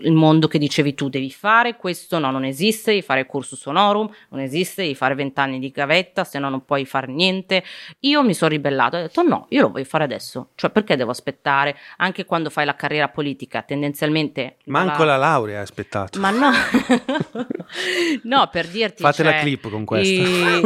il 0.00 0.12
mondo 0.12 0.48
che 0.48 0.58
dicevi 0.58 0.94
tu, 0.94 1.08
devi 1.08 1.30
fare 1.30 1.76
questo, 1.76 2.18
no, 2.18 2.30
non 2.30 2.44
esiste, 2.44 2.90
devi 2.90 3.02
fare 3.02 3.26
cursus 3.26 3.64
honorum, 3.66 4.10
non 4.30 4.40
esiste, 4.40 4.82
devi 4.82 4.94
fare 4.94 5.14
vent'anni 5.14 5.58
di 5.58 5.70
gavetta, 5.70 6.24
se 6.24 6.38
no 6.38 6.48
non 6.48 6.64
puoi 6.64 6.84
fare 6.84 7.10
niente. 7.12 7.62
Io 8.00 8.22
mi 8.22 8.34
sono 8.34 8.50
ribellato, 8.50 8.96
ho 8.96 9.00
detto 9.00 9.22
no, 9.22 9.46
io 9.50 9.62
lo 9.62 9.70
voglio 9.70 9.84
fare 9.84 10.04
adesso, 10.04 10.48
cioè 10.54 10.70
perché 10.70 10.96
devo 10.96 11.10
aspettare? 11.10 11.76
Anche 11.98 12.24
quando 12.24 12.50
fai 12.50 12.64
la 12.64 12.74
carriera 12.74 13.08
politica, 13.08 13.62
tendenzialmente... 13.62 14.56
Manco 14.64 15.04
la, 15.04 15.16
la 15.16 15.28
laurea 15.28 15.56
hai 15.56 15.62
aspettato. 15.62 16.18
Ma 16.18 16.30
no, 16.30 16.50
no, 18.24 18.48
per 18.50 18.68
dirti... 18.68 19.02
Fate 19.02 19.22
cioè, 19.22 19.32
la 19.32 19.40
clip 19.40 19.68
con 19.68 19.84
questo. 19.84 20.12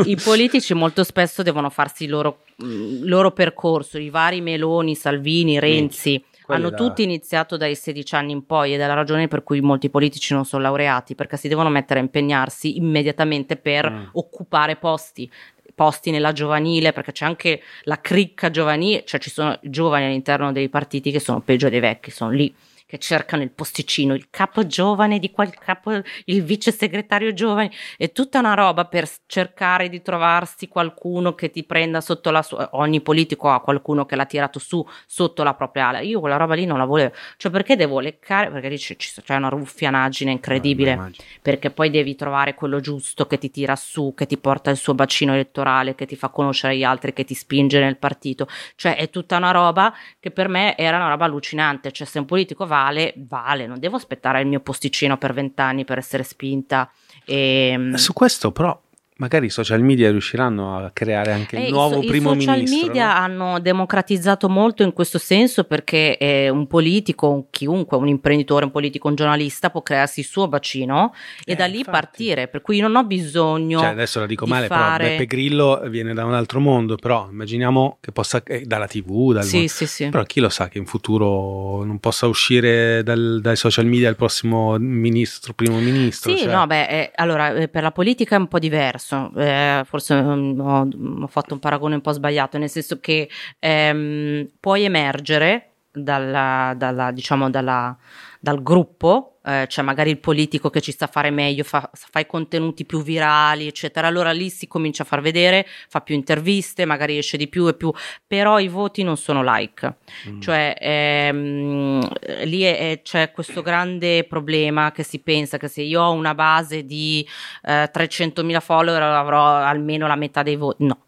I, 0.02 0.10
I, 0.10 0.16
politici 0.16 0.74
molto 0.74 1.04
spesso 1.04 1.42
devono 1.42 1.70
farsi 1.70 2.04
il 2.04 2.10
loro, 2.10 2.42
il 2.58 3.08
loro 3.08 3.32
percorso, 3.32 3.98
i 3.98 4.10
vari 4.10 4.40
Meloni, 4.40 4.94
Salvini, 4.94 5.58
Renzi. 5.58 6.22
Mm 6.24 6.34
hanno 6.46 6.70
da... 6.70 6.76
tutti 6.76 7.02
iniziato 7.02 7.56
dai 7.56 7.74
16 7.74 8.14
anni 8.14 8.32
in 8.32 8.46
poi 8.46 8.74
ed 8.74 8.80
è 8.80 8.86
la 8.86 8.94
ragione 8.94 9.28
per 9.28 9.42
cui 9.42 9.60
molti 9.60 9.90
politici 9.90 10.34
non 10.34 10.44
sono 10.44 10.62
laureati, 10.62 11.14
perché 11.14 11.36
si 11.36 11.48
devono 11.48 11.68
mettere 11.68 12.00
a 12.00 12.02
impegnarsi 12.02 12.76
immediatamente 12.76 13.56
per 13.56 13.90
mm. 13.90 14.04
occupare 14.12 14.76
posti 14.76 15.30
posti 15.74 16.10
nella 16.10 16.32
giovanile, 16.32 16.92
perché 16.92 17.12
c'è 17.12 17.26
anche 17.26 17.60
la 17.82 18.00
cricca 18.00 18.50
giovanile, 18.50 19.04
cioè 19.04 19.20
ci 19.20 19.28
sono 19.28 19.58
giovani 19.62 20.06
all'interno 20.06 20.50
dei 20.50 20.70
partiti 20.70 21.10
che 21.10 21.20
sono 21.20 21.40
peggio 21.40 21.68
dei 21.68 21.80
vecchi, 21.80 22.10
sono 22.10 22.30
lì 22.30 22.52
che 22.86 22.98
cercano 22.98 23.42
il 23.42 23.50
posticino, 23.50 24.14
il 24.14 24.28
capo 24.30 24.64
giovane 24.64 25.18
di 25.18 25.32
quel 25.32 25.52
capo, 25.52 26.00
il 26.26 26.42
vice 26.44 26.70
segretario 26.70 27.32
giovane, 27.32 27.72
è 27.96 28.12
tutta 28.12 28.38
una 28.38 28.54
roba 28.54 28.84
per 28.84 29.10
cercare 29.26 29.88
di 29.88 30.02
trovarsi 30.02 30.68
qualcuno 30.68 31.34
che 31.34 31.50
ti 31.50 31.64
prenda 31.64 32.00
sotto 32.00 32.30
la 32.30 32.42
sua, 32.42 32.68
ogni 32.74 33.00
politico 33.00 33.50
ha 33.50 33.60
qualcuno 33.60 34.06
che 34.06 34.14
l'ha 34.14 34.24
tirato 34.24 34.60
su 34.60 34.86
sotto 35.04 35.42
la 35.42 35.54
propria 35.54 35.88
ala, 35.88 35.98
io 35.98 36.20
quella 36.20 36.36
roba 36.36 36.54
lì 36.54 36.64
non 36.64 36.78
la 36.78 36.84
volevo, 36.84 37.12
cioè 37.36 37.50
perché 37.50 37.74
devo 37.74 37.98
leccare, 37.98 38.50
perché 38.52 38.68
lì 38.68 38.78
c'è, 38.78 38.94
c'è 38.94 39.34
una 39.34 39.48
ruffianaggine 39.48 40.30
incredibile, 40.30 40.94
no, 40.94 41.10
perché 41.42 41.70
poi 41.70 41.90
devi 41.90 42.14
trovare 42.14 42.54
quello 42.54 42.78
giusto 42.78 43.26
che 43.26 43.36
ti 43.38 43.50
tira 43.50 43.74
su, 43.74 44.14
che 44.16 44.26
ti 44.26 44.38
porta 44.38 44.70
il 44.70 44.76
suo 44.76 44.94
bacino 44.94 45.32
elettorale, 45.32 45.96
che 45.96 46.06
ti 46.06 46.14
fa 46.14 46.28
conoscere 46.28 46.76
gli 46.76 46.84
altri, 46.84 47.12
che 47.12 47.24
ti 47.24 47.34
spinge 47.34 47.80
nel 47.80 47.96
partito, 47.96 48.46
cioè 48.76 48.94
è 48.94 49.10
tutta 49.10 49.36
una 49.36 49.50
roba 49.50 49.92
che 50.20 50.30
per 50.30 50.48
me 50.48 50.76
era 50.76 50.98
una 50.98 51.08
roba 51.08 51.24
allucinante, 51.24 51.90
cioè 51.90 52.06
se 52.06 52.20
un 52.20 52.26
politico 52.26 52.64
va 52.64 52.85
vale, 52.86 53.14
vale, 53.16 53.66
non 53.66 53.78
devo 53.78 53.96
aspettare 53.96 54.40
il 54.40 54.46
mio 54.46 54.60
posticino 54.60 55.16
per 55.18 55.32
vent'anni 55.32 55.84
per 55.84 55.98
essere 55.98 56.22
spinta. 56.22 56.90
E... 57.24 57.70
Ehm, 57.72 57.94
Su 57.94 58.12
questo 58.12 58.52
però 58.52 58.80
magari 59.18 59.46
i 59.46 59.50
social 59.50 59.82
media 59.82 60.10
riusciranno 60.10 60.76
a 60.76 60.90
creare 60.92 61.32
anche 61.32 61.56
il 61.56 61.70
nuovo 61.70 62.02
so, 62.02 62.06
primo 62.06 62.30
ministro. 62.30 62.54
I 62.54 62.66
social 62.66 62.86
media 62.86 63.06
no? 63.06 63.12
hanno 63.12 63.60
democratizzato 63.60 64.48
molto 64.48 64.82
in 64.82 64.92
questo 64.92 65.18
senso 65.18 65.64
perché 65.64 66.18
eh, 66.18 66.48
un 66.50 66.66
politico, 66.66 67.30
un 67.30 67.44
chiunque, 67.50 67.96
un 67.96 68.08
imprenditore, 68.08 68.66
un 68.66 68.70
politico, 68.70 69.08
un 69.08 69.14
giornalista 69.14 69.70
può 69.70 69.82
crearsi 69.82 70.20
il 70.20 70.26
suo 70.26 70.48
bacino 70.48 71.14
eh, 71.44 71.52
e 71.52 71.54
da 71.54 71.66
lì 71.66 71.78
infatti. 71.78 71.90
partire. 71.96 72.48
Per 72.48 72.60
cui 72.60 72.80
non 72.80 72.94
ho 72.94 73.04
bisogno. 73.04 73.78
Cioè, 73.78 73.88
adesso 73.88 74.20
la 74.20 74.26
dico 74.26 74.46
male, 74.46 74.66
fare... 74.66 75.04
però 75.04 75.10
Beppe 75.10 75.26
Grillo 75.26 75.80
viene 75.88 76.12
da 76.12 76.24
un 76.24 76.34
altro 76.34 76.60
mondo, 76.60 76.96
però 76.96 77.28
immaginiamo 77.30 77.98
che 78.00 78.12
possa 78.12 78.42
eh, 78.44 78.64
dalla 78.66 78.86
TV, 78.86 79.32
dal 79.32 79.44
sì, 79.44 79.68
sì, 79.68 79.86
sì. 79.86 80.08
però 80.08 80.24
chi 80.24 80.40
lo 80.40 80.50
sa 80.50 80.68
che 80.68 80.78
in 80.78 80.86
futuro 80.86 81.84
non 81.84 81.98
possa 82.00 82.26
uscire 82.26 83.02
dal, 83.02 83.38
dai 83.40 83.56
social 83.56 83.86
media 83.86 84.10
il 84.10 84.16
prossimo 84.16 84.76
ministro, 84.78 85.54
primo 85.54 85.78
ministro. 85.78 86.36
Sì, 86.36 86.42
cioè... 86.42 86.52
no, 86.52 86.66
beh, 86.66 86.86
eh, 86.86 87.12
allora 87.14 87.54
eh, 87.54 87.68
per 87.68 87.82
la 87.82 87.92
politica 87.92 88.36
è 88.36 88.38
un 88.38 88.48
po' 88.48 88.58
diverso 88.58 89.05
diverso, 89.06 89.30
eh, 89.36 89.82
forse 89.84 90.14
um, 90.14 90.60
ho, 90.60 90.88
ho, 91.22 91.26
fatto 91.26 91.54
un 91.54 91.60
paragone 91.60 91.94
un 91.94 92.00
po' 92.00 92.12
sbagliato, 92.12 92.58
nel 92.58 92.68
senso 92.68 92.98
che 92.98 93.28
ehm, 93.58 94.50
puoi 94.58 94.84
emergere 94.84 95.74
dalla, 95.92 96.74
dalla, 96.76 97.10
diciamo, 97.12 97.48
dalla, 97.48 97.96
dal 98.40 98.62
gruppo, 98.62 99.35
eh, 99.46 99.66
cioè 99.68 99.84
magari 99.84 100.10
il 100.10 100.18
politico 100.18 100.70
che 100.70 100.80
ci 100.80 100.92
sa 100.96 101.06
fare 101.06 101.30
meglio, 101.30 101.62
fa, 101.62 101.88
fa, 101.92 102.18
i 102.18 102.26
contenuti 102.26 102.84
più 102.84 103.02
virali, 103.02 103.68
eccetera. 103.68 104.08
Allora 104.08 104.32
lì 104.32 104.50
si 104.50 104.66
comincia 104.66 105.04
a 105.04 105.06
far 105.06 105.20
vedere, 105.20 105.66
fa 105.88 106.00
più 106.00 106.16
interviste, 106.16 106.84
magari 106.84 107.16
esce 107.16 107.36
di 107.36 107.46
più 107.46 107.68
e 107.68 107.74
più, 107.74 107.92
però 108.26 108.58
i 108.58 108.68
voti 108.68 109.04
non 109.04 109.16
sono 109.16 109.42
like. 109.44 109.96
Mm. 110.28 110.40
Cioè 110.40 110.76
ehm, 110.80 112.08
lì 112.44 112.62
è, 112.62 112.90
è, 112.90 113.02
c'è 113.02 113.30
questo 113.30 113.62
grande 113.62 114.24
problema 114.24 114.90
che 114.90 115.04
si 115.04 115.20
pensa 115.20 115.58
che 115.58 115.68
se 115.68 115.82
io 115.82 116.02
ho 116.02 116.12
una 116.12 116.34
base 116.34 116.84
di 116.84 117.26
eh, 117.62 117.90
300.000 117.92 118.60
follower 118.60 119.02
avrò 119.02 119.44
almeno 119.46 120.06
la 120.08 120.16
metà 120.16 120.42
dei 120.42 120.56
voti. 120.56 120.84
No, 120.84 121.05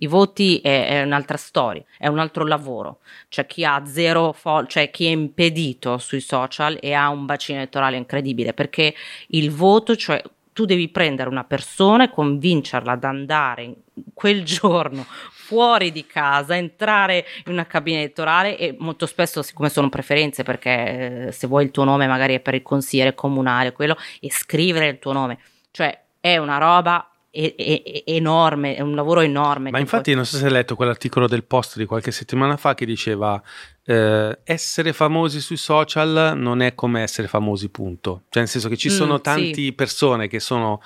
i 0.00 0.06
voti 0.06 0.58
è, 0.58 0.88
è, 0.88 1.02
un'altra 1.02 1.36
storia, 1.36 1.82
è 1.96 2.06
un 2.06 2.18
altro 2.18 2.44
lavoro. 2.44 2.98
C'è 3.28 3.46
chi 3.46 3.64
ha 3.64 3.82
zero 3.86 4.32
follow, 4.32 4.66
cioè 4.66 4.90
chi 4.90 5.06
è 5.06 5.10
impedito 5.10 5.98
sui 5.98 6.20
social 6.20 6.78
e 6.80 6.92
ha 6.92 7.08
un 7.08 7.26
bacino 7.26 7.58
elettorale 7.58 7.96
incredibile, 7.96 8.52
perché 8.52 8.94
il 9.28 9.50
voto, 9.50 9.96
cioè 9.96 10.22
tu 10.52 10.64
devi 10.64 10.88
prendere 10.88 11.28
una 11.28 11.44
persona 11.44 12.04
e 12.04 12.10
convincerla 12.10 12.92
ad 12.92 13.04
andare 13.04 13.74
quel 14.12 14.44
giorno 14.44 15.06
fuori 15.30 15.92
di 15.92 16.04
casa, 16.04 16.56
entrare 16.56 17.24
in 17.46 17.52
una 17.52 17.66
cabina 17.66 17.98
elettorale 17.98 18.58
e 18.58 18.74
molto 18.78 19.06
spesso, 19.06 19.42
siccome 19.42 19.68
sono 19.68 19.88
preferenze, 19.88 20.42
perché 20.42 21.26
eh, 21.28 21.32
se 21.32 21.46
vuoi 21.46 21.64
il 21.64 21.70
tuo 21.70 21.84
nome 21.84 22.06
magari 22.06 22.34
è 22.34 22.40
per 22.40 22.54
il 22.54 22.62
consigliere 22.62 23.14
comunale, 23.14 23.72
quello, 23.72 23.96
e 24.20 24.30
scrivere 24.30 24.88
il 24.88 24.98
tuo 24.98 25.12
nome. 25.12 25.38
Cioè 25.70 25.98
è 26.20 26.36
una 26.36 26.58
roba 26.58 27.08
è, 27.38 27.54
è, 27.54 28.02
enorme, 28.06 28.74
è 28.74 28.80
un 28.80 28.94
lavoro 28.94 29.20
enorme. 29.20 29.70
Ma 29.70 29.78
infatti, 29.78 30.10
poi... 30.10 30.14
non 30.14 30.26
so 30.26 30.36
se 30.36 30.46
hai 30.46 30.50
letto 30.50 30.74
quell'articolo 30.74 31.28
del 31.28 31.44
post 31.44 31.76
di 31.76 31.86
qualche 31.86 32.10
settimana 32.10 32.56
fa 32.56 32.74
che 32.74 32.84
diceva 32.84 33.40
eh, 33.84 34.38
essere 34.42 34.92
famosi 34.92 35.40
sui 35.40 35.56
social 35.56 36.32
non 36.36 36.60
è 36.60 36.74
come 36.74 37.02
essere 37.02 37.28
famosi, 37.28 37.68
punto. 37.68 38.22
Cioè, 38.28 38.42
nel 38.42 38.48
senso 38.48 38.68
che 38.68 38.76
ci 38.76 38.90
sono 38.90 39.14
mm, 39.14 39.22
tante 39.22 39.54
sì. 39.54 39.72
persone 39.72 40.26
che 40.26 40.40
sono 40.40 40.82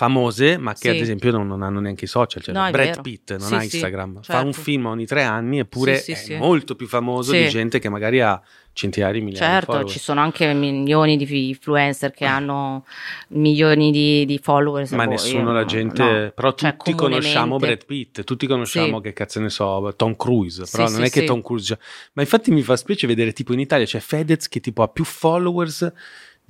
famose, 0.00 0.56
ma 0.56 0.72
che 0.72 0.78
sì. 0.78 0.88
ad 0.88 0.96
esempio 0.96 1.30
non, 1.30 1.46
non, 1.46 1.60
hanno 1.60 1.78
neanche 1.78 2.06
i 2.06 2.08
social. 2.08 2.42
Cioè 2.42 2.54
no, 2.54 2.70
Brad 2.70 3.02
Pitt 3.02 3.32
non 3.32 3.48
sì, 3.48 3.54
ha 3.54 3.62
Instagram, 3.62 4.20
sì, 4.20 4.22
certo. 4.22 4.32
fa 4.32 4.46
un 4.46 4.54
film 4.54 4.86
ogni 4.86 5.04
tre 5.04 5.24
anni, 5.24 5.58
eppure 5.58 6.02
è 6.02 6.38
molto 6.38 6.74
più 6.74 6.88
famoso 6.88 7.32
di 7.32 7.46
gente 7.50 7.78
che 7.78 7.90
magari 7.90 8.22
ha 8.22 8.40
centinaia 8.72 9.12
di 9.12 9.20
milioni 9.20 9.44
certo, 9.44 9.58
di 9.58 9.66
follower. 9.66 9.92
ci 9.92 9.98
sono 9.98 10.20
anche 10.20 10.54
milioni 10.54 11.18
di 11.18 11.48
influencer 11.48 12.12
che 12.12 12.24
hanno 12.24 12.86
milioni 13.28 13.90
di, 13.90 14.24
di 14.24 14.38
follower. 14.38 14.90
Ma 14.92 15.04
nessuno 15.04 15.52
la 15.52 15.66
gente, 15.66 16.02
no. 16.02 16.32
però 16.34 16.54
cioè, 16.54 16.76
tutti 16.76 16.94
conosciamo 16.94 17.58
Brad 17.58 17.84
Pitt, 17.84 18.24
tutti 18.24 18.46
conosciamo 18.46 18.96
sì. 18.96 19.02
che 19.02 19.12
cazzo 19.12 19.38
ne 19.40 19.50
so, 19.50 19.92
Tom 19.96 20.16
Cruise, 20.16 20.64
però 20.70 20.86
sì, 20.86 20.92
non 20.94 21.02
sì, 21.02 21.08
è 21.08 21.10
che 21.10 21.24
Tom 21.24 21.42
Cruise... 21.42 21.78
Ma 22.14 22.22
infatti 22.22 22.50
mi 22.50 22.62
fa 22.62 22.76
specie 22.76 23.06
vedere 23.06 23.34
tipo 23.34 23.52
in 23.52 23.60
Italia 23.60 23.84
c'è 23.84 24.00
Fedez 24.00 24.48
che 24.48 24.60
tipo 24.60 24.82
ha 24.82 24.88
più 24.88 25.04
followers 25.04 25.92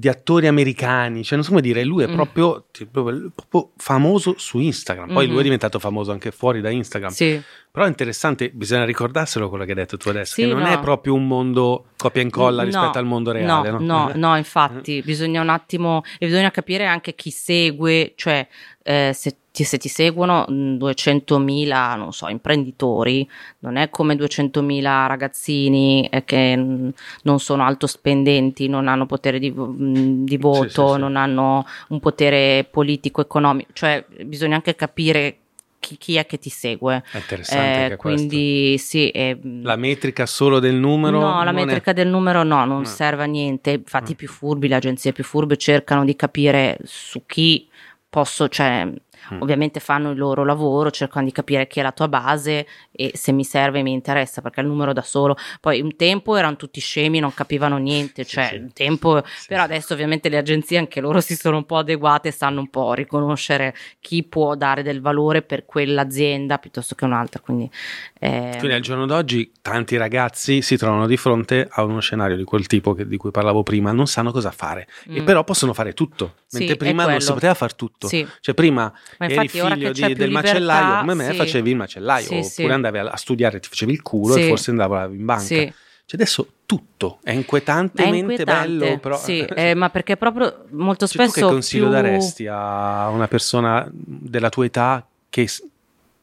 di 0.01 0.09
attori 0.09 0.46
americani, 0.46 1.22
cioè 1.22 1.34
non 1.34 1.44
so 1.44 1.51
come 1.51 1.61
dire, 1.61 1.84
lui 1.84 2.05
è 2.05 2.09
mm. 2.09 2.14
proprio, 2.14 2.64
tipo, 2.70 3.03
proprio, 3.03 3.72
famoso 3.76 4.34
su 4.38 4.59
Instagram, 4.59 5.09
poi 5.09 5.14
mm-hmm. 5.14 5.24
lui 5.24 5.32
è 5.32 5.34
mm-hmm. 5.34 5.42
diventato 5.42 5.78
famoso 5.78 6.11
anche 6.11 6.30
fuori 6.30 6.62
da 6.62 6.70
Instagram. 6.70 7.11
Sì. 7.11 7.38
Però 7.70 7.84
è 7.84 7.88
interessante, 7.88 8.48
bisogna 8.48 8.86
ricordarselo 8.86 9.51
quello 9.51 9.64
che 9.64 9.72
hai 9.72 9.76
detto 9.76 9.98
tu 9.98 10.09
adesso, 10.09 10.32
sì, 10.32 10.40
che 10.40 10.48
non 10.48 10.62
no. 10.62 10.68
è 10.68 10.80
proprio 10.80 11.12
un 11.12 11.26
mondo 11.26 11.88
copia 11.98 12.22
e 12.22 12.24
incolla 12.24 12.62
rispetto 12.62 12.96
al 12.96 13.05
mondo 13.05 13.30
reale. 13.30 13.70
No, 13.72 13.78
no, 13.78 13.84
no, 13.84 14.12
no 14.14 14.36
infatti, 14.38 15.03
bisogna 15.05 15.42
un 15.42 15.51
attimo, 15.51 16.03
e 16.18 16.26
bisogna 16.26 16.51
capire 16.51 16.86
anche 16.86 17.14
chi 17.14 17.30
segue, 17.30 18.14
cioè 18.16 18.48
eh, 18.82 19.12
se, 19.14 19.36
ti, 19.61 19.64
se 19.64 19.78
ti 19.78 19.88
seguono 19.88 20.46
200.000, 20.48 21.96
non 21.96 22.12
so, 22.12 22.28
imprenditori, 22.28 23.28
non 23.61 23.76
è 23.76 23.90
come 23.90 24.14
200.000 24.14 24.82
ragazzini 25.06 26.08
eh, 26.08 26.24
che 26.24 26.56
non 26.56 27.40
sono 27.40 27.64
alto 27.64 27.86
spendenti, 27.86 28.68
non 28.68 28.88
hanno 28.88 29.06
potere 29.06 29.38
di, 29.38 29.52
di 29.54 30.36
voto, 30.38 30.88
sì, 30.88 30.94
sì, 30.94 31.00
non 31.00 31.16
hanno 31.16 31.66
un 31.88 32.00
potere 32.00 32.66
politico-economico, 32.70 33.70
cioè 33.74 34.04
bisogna 34.24 34.54
anche 34.56 34.74
capire 34.74 35.36
chi, 35.78 35.96
chi, 35.98 36.16
è 36.16 36.26
che 36.26 36.38
ti 36.38 36.50
segue. 36.50 37.02
È 37.11 37.16
interessante. 37.18 37.94
Eh, 37.94 37.96
quindi 37.96 38.76
sì. 38.78 39.08
È, 39.08 39.36
la 39.42 39.76
metrica 39.76 40.26
solo 40.26 40.58
del 40.58 40.74
numero? 40.74 41.18
No, 41.18 41.42
la 41.42 41.52
metrica 41.52 41.90
è... 41.90 41.94
del 41.94 42.08
numero 42.08 42.42
no, 42.42 42.64
non 42.64 42.80
no. 42.80 42.84
serve 42.84 43.24
a 43.24 43.26
niente. 43.26 43.70
Infatti, 43.70 44.12
i 44.12 44.14
più 44.14 44.28
furbi, 44.28 44.68
le 44.68 44.74
agenzie 44.76 45.12
più 45.12 45.24
furbe 45.24 45.56
cercano 45.56 46.04
di 46.04 46.14
capire 46.16 46.78
su 46.84 47.24
chi 47.26 47.66
posso, 48.11 48.48
cioè 48.48 48.90
Mm. 49.33 49.43
Ovviamente 49.43 49.81
fanno 49.81 50.11
il 50.11 50.18
loro 50.18 50.45
lavoro, 50.45 50.91
cercano 50.91 51.26
di 51.26 51.33
capire 51.33 51.66
chi 51.66 51.81
è 51.81 51.83
la 51.83 51.93
tua 51.93 52.09
base 52.09 52.66
e 52.91 53.12
se 53.14 53.33
mi 53.33 53.45
serve 53.45 53.83
mi 53.83 53.93
interessa 53.93 54.41
perché 54.41 54.61
il 54.61 54.66
numero 54.66 54.93
da 54.93 55.03
solo. 55.03 55.37
Poi 55.61 55.81
un 55.81 55.97
tempo 55.97 56.37
erano 56.37 56.57
tutti 56.57 56.81
scemi, 56.81 57.18
non 57.18 57.33
capivano 57.35 57.76
niente, 57.76 58.24
cioè 58.24 58.49
sì, 58.50 58.57
un 58.57 58.72
tempo, 58.72 59.22
sì, 59.25 59.46
però 59.49 59.63
adesso 59.63 59.92
ovviamente 59.92 60.29
le 60.29 60.38
agenzie 60.38 60.79
anche 60.79 61.00
loro 61.00 61.21
si 61.21 61.37
sono 61.37 61.59
un 61.59 61.67
po' 61.67 61.79
adeguate 61.79 62.29
e 62.29 62.33
sanno 62.33 62.61
un 62.61 62.68
po' 62.68 62.92
riconoscere 62.95 63.75
chi 64.00 64.22
può 64.22 64.54
dare 64.54 64.83
del 64.83 65.00
valore 65.00 65.42
per 65.42 65.64
quell'azienda 65.64 66.59
piuttosto 66.59 66.95
che 66.95 67.04
un'altra. 67.04 67.41
Quindi, 67.41 67.71
eh... 68.18 68.54
quindi 68.59 68.75
al 68.75 68.80
giorno 68.80 69.07
d'oggi 69.07 69.53
tanti 69.63 69.96
ragazzi 69.96 70.63
si 70.63 70.76
trovano 70.76 71.07
di 71.07 71.17
fronte 71.17 71.68
a 71.71 71.84
uno 71.84 72.00
scenario 72.00 72.37
di 72.37 72.45
quel 72.45 72.67
tipo 72.67 72.95
che, 72.95 73.07
di 73.07 73.17
cui 73.17 73.30
parlavo 73.30 73.63
prima, 73.63 73.92
non 73.92 74.07
sanno 74.07 74.33
cosa 74.33 74.50
fare 74.50 74.87
mm. 75.09 75.17
e 75.17 75.22
però 75.22 75.45
possono 75.45 75.72
fare 75.72 75.92
tutto, 75.92 76.34
mentre 76.53 76.76
prima 76.76 77.07
non 77.07 77.21
si 77.21 77.33
poteva 77.33 77.54
fare 77.54 77.72
tutto. 77.76 78.09
Cioè 78.09 78.54
prima 78.54 78.92
ma 79.21 79.29
eri 79.29 79.49
figlio 79.49 79.92
di, 79.92 80.01
del 80.14 80.29
libertà, 80.29 80.30
macellaio, 80.30 81.01
come 81.01 81.14
me 81.14 81.30
sì. 81.30 81.37
facevi 81.37 81.71
il 81.71 81.76
macellaio, 81.76 82.42
sì, 82.42 82.61
oppure 82.63 82.75
andavi 82.75 82.99
a, 82.99 83.17
studiare, 83.17 83.61
ti 83.61 83.68
facevi 83.68 83.92
il 83.92 84.03
culo 84.03 84.34
e 84.34 84.49
forse 84.49 84.71
andavi 84.71 85.17
in 85.17 85.25
banca. 85.26 85.45
Cioè 85.45 86.18
adesso 86.18 86.55
tutto 86.67 87.21
è 87.22 87.30
inquietantemente 87.30 88.17
è 88.17 88.21
inquietante, 88.21 88.79
bello, 88.79 88.99
però... 88.99 89.17
Sì, 89.17 89.47
eh, 89.55 89.75
ma 89.75 89.91
perché 89.91 90.17
proprio 90.17 90.64
molto 90.71 91.07
cioè, 91.07 91.29
spesso... 91.29 91.41
Tu 91.41 91.47
che 91.47 91.53
consiglio 91.53 91.84
più... 91.84 91.92
daresti 91.92 92.47
a 92.49 93.09
una 93.11 93.29
persona 93.29 93.88
della 93.92 94.49
tua 94.49 94.64
età 94.64 95.07
che 95.29 95.49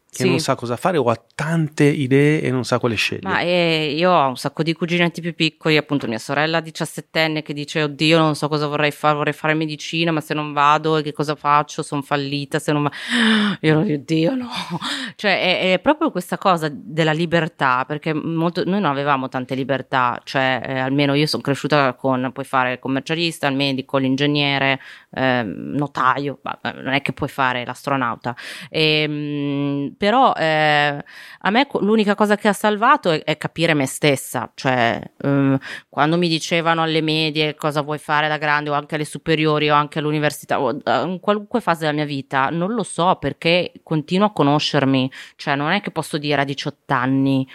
che 0.10 0.24
sì. 0.24 0.30
non 0.30 0.40
sa 0.40 0.56
cosa 0.56 0.78
fare 0.78 0.98
o 0.98 1.10
ha 1.10 1.22
tante 1.38 1.84
idee 1.84 2.42
e 2.42 2.50
non 2.50 2.66
sa 2.66 2.80
quale 2.80 2.96
scegliere. 2.96 3.30
Ma 3.30 3.42
eh, 3.42 3.94
io 3.96 4.10
ho 4.10 4.30
un 4.30 4.38
sacco 4.38 4.64
di 4.64 4.74
cuginetti 4.74 5.22
più 5.22 5.36
piccoli, 5.36 5.78
appunto 5.78 6.08
mia 6.08 6.18
sorella 6.18 6.62
diciassettenne 6.62 7.44
che 7.44 7.54
dice 7.54 7.84
oddio 7.84 8.18
non 8.18 8.34
so 8.34 8.48
cosa 8.48 8.66
vorrei 8.66 8.90
fare, 8.90 9.14
vorrei 9.18 9.34
fare 9.34 9.54
medicina 9.54 10.12
ma 10.12 10.20
se 10.20 10.34
non 10.34 10.52
vado 10.52 11.00
che 11.04 11.14
cosa 11.14 11.36
faccio, 11.36 11.84
sono 11.84 12.02
fallita, 12.02 12.58
se 12.58 12.72
non 12.72 12.82
va... 12.82 12.92
Io 13.62 13.78
oddio 13.78 14.34
no, 14.34 14.50
cioè 15.16 15.40
è, 15.40 15.74
è, 15.74 15.80
proprio 15.80 16.10
questa 16.10 16.40
cosa 16.40 16.72
della 16.74 17.12
libertà 17.12 17.86
perché 17.86 18.14
molto, 18.14 18.64
noi 18.66 18.82
non 18.82 18.90
avevamo 18.90 19.30
tante 19.30 19.54
libertà, 19.54 20.20
cioè 20.24 20.60
eh, 20.66 20.80
almeno 20.80 21.14
io 21.14 21.28
sono 21.28 21.44
cresciuta 21.44 21.94
con, 21.94 22.32
puoi 22.34 22.46
fare 22.46 22.72
il 22.72 22.80
commercialista, 22.80 23.46
il 23.46 23.56
medico, 23.56 23.98
l'ingegnere, 23.98 24.80
eh, 25.12 25.44
notaio, 25.44 26.40
ma 26.42 26.58
non 26.74 26.94
è 26.94 27.04
che 27.04 27.14
puoi 27.14 27.30
fare 27.30 27.64
l'astronauta. 27.64 28.36
E, 28.72 29.02
ehm, 29.02 29.94
però 29.98 30.34
eh, 30.34 31.04
a 31.40 31.50
me 31.50 31.68
l'unica 31.80 32.16
cosa 32.16 32.36
che 32.36 32.48
ha 32.48 32.54
salvato 32.54 33.12
è, 33.12 33.24
è 33.24 33.38
capire 33.38 33.74
me 33.74 33.86
stessa, 33.86 34.52
cioè 34.56 35.02
um, 35.24 35.58
quando 35.90 36.18
mi 36.18 36.28
dicevano 36.28 36.82
alle 36.82 37.02
medie 37.02 37.56
cosa 37.56 37.82
vuoi 37.82 37.98
fare 37.98 38.28
da 38.28 38.38
grande 38.38 38.70
o 38.70 38.74
anche 38.74 38.96
alle 38.96 39.06
superiori 39.06 39.70
o 39.70 39.76
anche 39.76 40.00
all'università 40.00 40.60
o 40.60 40.72
in 40.72 41.20
qualunque 41.20 41.62
fase 41.62 41.82
della 41.82 41.94
mia 41.94 42.06
vita, 42.06 42.50
non 42.50 42.74
lo 42.74 42.84
so 42.84 43.16
perché 43.20 43.72
continuo 43.84 44.28
a 44.28 44.32
conoscermi, 44.32 45.12
cioè 45.36 45.56
non 45.56 45.72
è 45.72 45.82
che 45.82 45.92
posso 45.92 46.18
dire 46.18 46.42
a 46.42 46.46
18 46.46 46.94
anni 46.94 47.48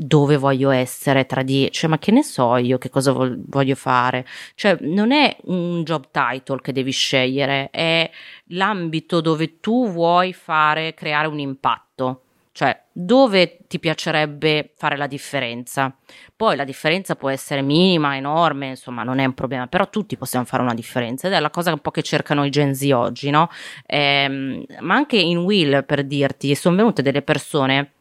dove 0.00 0.36
voglio 0.36 0.70
essere 0.70 1.26
tra 1.26 1.42
dieci, 1.42 1.80
cioè, 1.80 1.90
ma 1.90 1.98
che 1.98 2.12
ne 2.12 2.22
so 2.22 2.56
io 2.56 2.78
che 2.78 2.88
cosa 2.88 3.12
voglio 3.12 3.74
fare? 3.74 4.24
Cioè, 4.54 4.76
non 4.82 5.10
è 5.10 5.36
un 5.46 5.82
job 5.82 6.10
title 6.12 6.60
che 6.60 6.70
devi 6.70 6.92
scegliere, 6.92 7.68
è 7.70 8.08
l'ambito 8.50 9.20
dove 9.20 9.58
tu 9.58 9.90
vuoi 9.90 10.32
fare, 10.32 10.94
creare 10.94 11.26
un 11.26 11.40
impatto. 11.40 12.22
Cioè, 12.58 12.76
dove 12.90 13.58
ti 13.68 13.78
piacerebbe 13.78 14.72
fare 14.76 14.96
la 14.96 15.06
differenza? 15.06 15.96
Poi 16.34 16.56
la 16.56 16.64
differenza 16.64 17.14
può 17.14 17.30
essere 17.30 17.62
minima, 17.62 18.16
enorme, 18.16 18.70
insomma, 18.70 19.04
non 19.04 19.20
è 19.20 19.24
un 19.24 19.32
problema, 19.32 19.68
però 19.68 19.88
tutti 19.88 20.16
possiamo 20.16 20.44
fare 20.44 20.64
una 20.64 20.74
differenza 20.74 21.28
ed 21.28 21.34
è 21.34 21.38
la 21.38 21.50
cosa 21.50 21.70
un 21.70 21.78
po' 21.78 21.92
che 21.92 22.02
cercano 22.02 22.44
i 22.44 22.50
Gen 22.50 22.74
Z 22.74 22.90
oggi, 22.92 23.30
no? 23.30 23.48
Ehm, 23.86 24.64
ma 24.80 24.96
anche 24.96 25.16
in 25.18 25.38
Will, 25.38 25.84
per 25.84 26.04
dirti, 26.04 26.56
sono 26.56 26.74
venute 26.74 27.00
delle 27.00 27.22
persone 27.22 27.92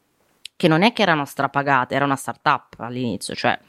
che 0.55 0.67
non 0.67 0.81
è 0.81 0.91
che 0.91 1.03
erano 1.03 1.25
strapagate, 1.25 1.93
era 1.93 2.05
una 2.05 2.15
startup 2.15 2.77
all'inizio, 2.79 3.35
cioè, 3.35 3.59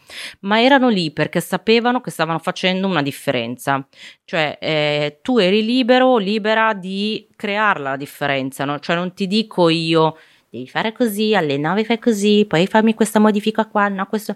ma 0.41 0.63
erano 0.63 0.89
lì 0.89 1.11
perché 1.11 1.43
sapevano 1.43 2.01
che 2.01 2.11
stavano 2.11 2.39
facendo 2.39 2.87
una 2.87 3.03
differenza, 3.03 3.87
cioè 4.25 4.57
eh, 4.59 5.19
tu 5.21 5.37
eri 5.37 5.63
libero, 5.67 6.17
libera 6.17 6.73
di 6.73 7.29
crearla 7.37 7.91
la 7.91 7.97
differenza, 7.99 8.65
no? 8.65 8.79
cioè 8.79 8.97
non 8.97 9.13
ti 9.13 9.27
dico 9.27 9.69
io 9.69 10.17
devi 10.51 10.69
fare 10.69 10.93
così, 10.93 11.35
alle 11.35 11.57
9 11.57 11.85
fai 11.85 11.99
così, 11.99 12.45
poi 12.49 12.67
fammi 12.67 12.95
questa 12.95 13.19
modifica 13.19 13.67
qua, 13.67 13.89
no, 13.89 14.07
questo 14.07 14.35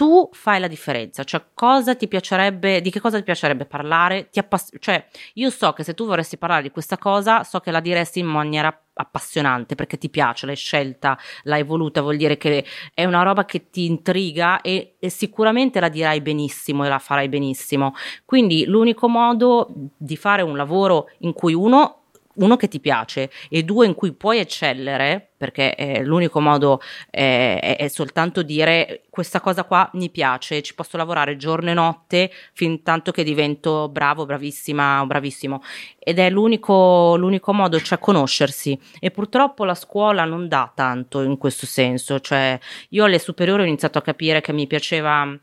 tu 0.00 0.30
fai 0.32 0.58
la 0.60 0.66
differenza, 0.66 1.24
cioè 1.24 1.44
cosa 1.52 1.94
ti 1.94 2.08
piacerebbe, 2.08 2.80
di 2.80 2.90
che 2.90 3.00
cosa 3.00 3.18
ti 3.18 3.22
piacerebbe 3.22 3.66
parlare, 3.66 4.30
ti 4.30 4.38
appass- 4.38 4.74
cioè 4.78 5.06
io 5.34 5.50
so 5.50 5.74
che 5.74 5.84
se 5.84 5.92
tu 5.92 6.06
vorresti 6.06 6.38
parlare 6.38 6.62
di 6.62 6.70
questa 6.70 6.96
cosa, 6.96 7.44
so 7.44 7.60
che 7.60 7.70
la 7.70 7.80
diresti 7.80 8.18
in 8.18 8.26
maniera 8.26 8.74
appassionante 8.94 9.74
perché 9.74 9.98
ti 9.98 10.08
piace, 10.08 10.46
l'hai 10.46 10.56
scelta, 10.56 11.18
l'hai 11.42 11.64
voluta, 11.64 12.00
vuol 12.00 12.16
dire 12.16 12.38
che 12.38 12.64
è 12.94 13.04
una 13.04 13.22
roba 13.22 13.44
che 13.44 13.68
ti 13.68 13.84
intriga 13.84 14.62
e, 14.62 14.96
e 14.98 15.10
sicuramente 15.10 15.80
la 15.80 15.90
dirai 15.90 16.22
benissimo 16.22 16.86
e 16.86 16.88
la 16.88 16.98
farai 16.98 17.28
benissimo. 17.28 17.92
Quindi 18.24 18.64
l'unico 18.64 19.06
modo 19.06 19.68
di 19.98 20.16
fare 20.16 20.40
un 20.40 20.56
lavoro 20.56 21.10
in 21.18 21.34
cui 21.34 21.52
uno 21.52 21.99
uno 22.40 22.56
che 22.56 22.68
ti 22.68 22.80
piace 22.80 23.30
e 23.48 23.62
due 23.62 23.86
in 23.86 23.94
cui 23.94 24.12
puoi 24.12 24.38
eccellere, 24.38 25.30
perché 25.36 25.74
eh, 25.74 26.04
l'unico 26.04 26.40
modo 26.40 26.80
eh, 27.10 27.58
è, 27.58 27.76
è, 27.76 27.88
soltanto 27.88 28.42
dire 28.42 29.02
questa 29.08 29.40
cosa 29.40 29.64
qua 29.64 29.88
mi 29.94 30.10
piace, 30.10 30.60
ci 30.60 30.74
posso 30.74 30.96
lavorare 30.96 31.36
giorno 31.36 31.70
e 31.70 31.74
notte 31.74 32.30
fin 32.52 32.82
tanto 32.82 33.10
che 33.10 33.24
divento 33.24 33.88
bravo, 33.88 34.26
bravissima 34.26 35.00
o 35.00 35.06
bravissimo. 35.06 35.62
Ed 35.98 36.18
è 36.18 36.28
l'unico, 36.28 37.16
l'unico 37.16 37.52
modo, 37.52 37.80
cioè 37.80 37.98
conoscersi. 37.98 38.78
E 38.98 39.10
purtroppo 39.10 39.64
la 39.64 39.74
scuola 39.74 40.24
non 40.24 40.48
dà 40.48 40.70
tanto 40.74 41.22
in 41.22 41.38
questo 41.38 41.66
senso, 41.66 42.20
cioè 42.20 42.58
io 42.90 43.04
alle 43.04 43.18
superiori 43.18 43.62
ho 43.62 43.66
iniziato 43.66 43.98
a 43.98 44.02
capire 44.02 44.40
che 44.40 44.52
mi 44.52 44.66
piaceva 44.66 45.38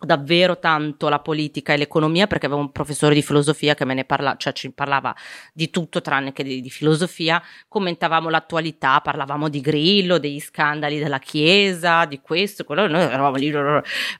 davvero 0.00 0.58
tanto 0.58 1.08
la 1.08 1.18
politica 1.18 1.72
e 1.72 1.76
l'economia 1.76 2.28
perché 2.28 2.46
avevo 2.46 2.60
un 2.60 2.70
professore 2.70 3.14
di 3.14 3.22
filosofia 3.22 3.74
che 3.74 3.84
me 3.84 3.94
ne 3.94 4.04
parla, 4.04 4.36
cioè 4.36 4.52
ci 4.52 4.70
parlava 4.70 5.14
di 5.52 5.70
tutto 5.70 6.00
tranne 6.00 6.32
che 6.32 6.44
di, 6.44 6.60
di, 6.60 6.70
filosofia, 6.70 7.42
commentavamo 7.66 8.28
l'attualità, 8.28 9.00
parlavamo 9.00 9.48
di 9.48 9.60
Grillo, 9.60 10.18
degli 10.18 10.40
scandali 10.40 10.98
della 10.98 11.18
Chiesa, 11.18 12.04
di 12.04 12.20
questo, 12.20 12.64
quello, 12.64 12.86
noi 12.86 13.02
eravamo 13.02 13.36
lì, 13.36 13.52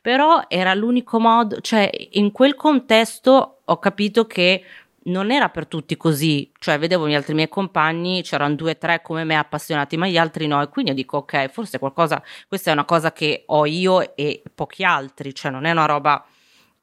però 0.03 0.45
era 0.49 0.75
l'unico 0.75 1.21
modo, 1.21 1.61
cioè 1.61 1.89
in 2.13 2.33
quel 2.33 2.57
contesto 2.57 3.61
ho 3.65 3.79
capito 3.79 4.27
che 4.27 4.65
non 5.09 5.31
era 5.31 5.49
per 5.49 5.67
tutti 5.67 5.97
così, 5.97 6.51
cioè 6.59 6.79
vedevo 6.79 7.09
gli 7.09 7.15
altri 7.15 7.35
miei 7.35 7.49
compagni, 7.49 8.23
c'erano 8.23 8.55
due 8.55 8.73
o 8.73 8.79
tre 8.79 9.03
come 9.03 9.25
me 9.25 9.37
appassionati, 9.37 9.97
ma 9.97 10.07
gli 10.07 10.17
altri 10.17 10.47
no, 10.47 10.63
e 10.63 10.69
quindi 10.69 10.91
io 10.93 10.97
dico 10.97 11.19
ok, 11.19 11.49
forse 11.49 11.79
qualcosa, 11.79 12.23
questa 12.47 12.71
è 12.71 12.73
una 12.73 12.85
cosa 12.85 13.13
che 13.13 13.43
ho 13.47 13.67
io 13.67 14.15
e 14.17 14.43
pochi 14.55 14.85
altri, 14.85 15.35
cioè 15.35 15.51
non 15.51 15.65
è 15.65 15.71
una 15.71 15.87
roba 15.87 16.25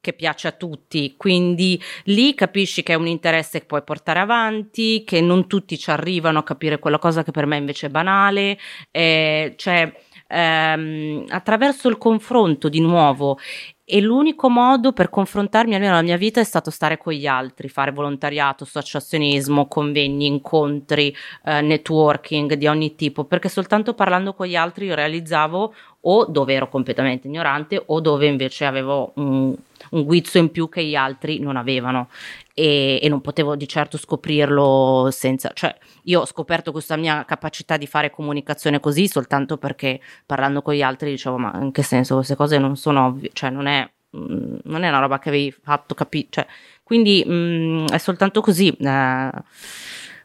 che 0.05 0.13
piace 0.13 0.47
a 0.47 0.51
tutti, 0.51 1.15
quindi 1.17 1.81
lì 2.03 2.35
capisci 2.35 2.83
che 2.83 2.93
è 2.93 2.95
un 2.95 3.07
interesse 3.07 3.59
che 3.59 3.65
puoi 3.65 3.83
portare 3.83 4.19
avanti, 4.19 5.03
che 5.03 5.19
non 5.19 5.47
tutti 5.47 5.79
ci 5.79 5.89
arrivano 5.89 6.39
a 6.39 6.43
capire 6.43 6.77
quella 6.77 6.99
cosa 6.99 7.23
che 7.23 7.31
per 7.31 7.47
me 7.47 7.57
invece 7.57 7.87
è 7.87 7.89
banale, 7.89 8.59
eh, 8.91 9.55
cioè 9.57 9.91
ehm, 10.27 11.25
attraverso 11.29 11.89
il 11.89 11.97
confronto 11.97 12.69
di 12.69 12.81
nuovo 12.81 13.39
e 13.85 14.01
l'unico 14.01 14.49
modo 14.49 14.93
per 14.93 15.09
confrontarmi 15.11 15.75
almeno 15.75 15.91
nella 15.91 16.03
mia 16.03 16.17
vita 16.17 16.39
è 16.39 16.43
stato 16.43 16.71
stare 16.71 16.97
con 16.97 17.13
gli 17.13 17.27
altri, 17.27 17.69
fare 17.69 17.91
volontariato, 17.91 18.63
associazionismo, 18.63 19.67
convegni, 19.67 20.25
incontri, 20.25 21.15
eh, 21.45 21.61
networking 21.61 22.55
di 22.55 22.65
ogni 22.65 22.95
tipo, 22.95 23.25
perché 23.25 23.47
soltanto 23.47 23.93
parlando 23.93 24.33
con 24.33 24.47
gli 24.47 24.55
altri 24.55 24.87
io 24.87 24.95
realizzavo 24.95 25.73
o 26.01 26.25
dove 26.25 26.53
ero 26.53 26.67
completamente 26.67 27.27
ignorante 27.27 27.81
o 27.85 28.01
dove 28.01 28.25
invece 28.25 28.65
avevo 28.65 29.11
un 29.15 29.55
un 29.91 30.03
guizzo 30.03 30.37
in 30.37 30.51
più 30.51 30.69
che 30.69 30.83
gli 30.83 30.95
altri 30.95 31.39
non 31.39 31.57
avevano 31.57 32.09
e, 32.57 32.99
e, 33.03 33.09
non 33.09 33.19
potevo 33.19 33.57
di 33.57 33.67
certo 33.67 33.97
scoprirlo 33.97 35.09
senza, 35.11 35.51
cioè 35.53 35.75
io 36.03 36.21
ho 36.21 36.25
scoperto 36.25 36.71
questa 36.71 36.95
mia 36.95 37.25
capacità 37.25 37.75
di 37.75 37.85
fare 37.85 38.09
comunicazione 38.09 38.79
così 38.79 39.09
soltanto 39.09 39.57
perché 39.57 39.99
parlando 40.25 40.61
con 40.61 40.73
gli 40.73 40.81
altri 40.81 41.11
dicevo 41.11 41.37
ma 41.37 41.51
in 41.61 41.73
che 41.73 41.83
senso 41.83 42.15
queste 42.15 42.35
cose 42.35 42.57
non 42.57 42.77
sono 42.77 43.07
ovvie, 43.07 43.29
cioè 43.33 43.49
non 43.49 43.67
è, 43.67 43.87
mm, 44.15 44.55
non 44.63 44.83
è 44.83 44.87
una 44.87 44.99
roba 44.99 45.19
che 45.19 45.27
avevi 45.27 45.51
fatto 45.51 45.93
capire, 45.93 46.27
cioè, 46.29 46.47
quindi 46.81 47.25
mh, 47.25 47.33
mm, 47.33 47.87
è 47.87 47.97
soltanto 47.97 48.39
così, 48.39 48.69
eh, 48.69 49.29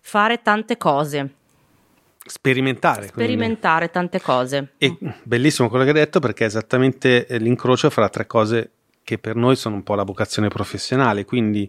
fare 0.00 0.40
tante 0.40 0.76
cose. 0.76 1.34
Sperimentare. 2.24 3.08
Sperimentare 3.08 3.90
quindi. 3.90 4.10
tante 4.10 4.20
cose. 4.20 4.72
E 4.78 4.96
bellissimo 5.24 5.68
quello 5.68 5.82
che 5.82 5.90
hai 5.90 5.96
detto 5.96 6.20
perché 6.20 6.44
è 6.44 6.46
esattamente 6.46 7.26
l'incrocio 7.30 7.90
fra 7.90 8.08
tre 8.08 8.28
cose 8.28 8.70
che 9.02 9.18
per 9.18 9.34
noi 9.34 9.56
sono 9.56 9.74
un 9.74 9.82
po' 9.82 9.96
la 9.96 10.04
vocazione 10.04 10.46
professionale, 10.46 11.24
quindi 11.24 11.68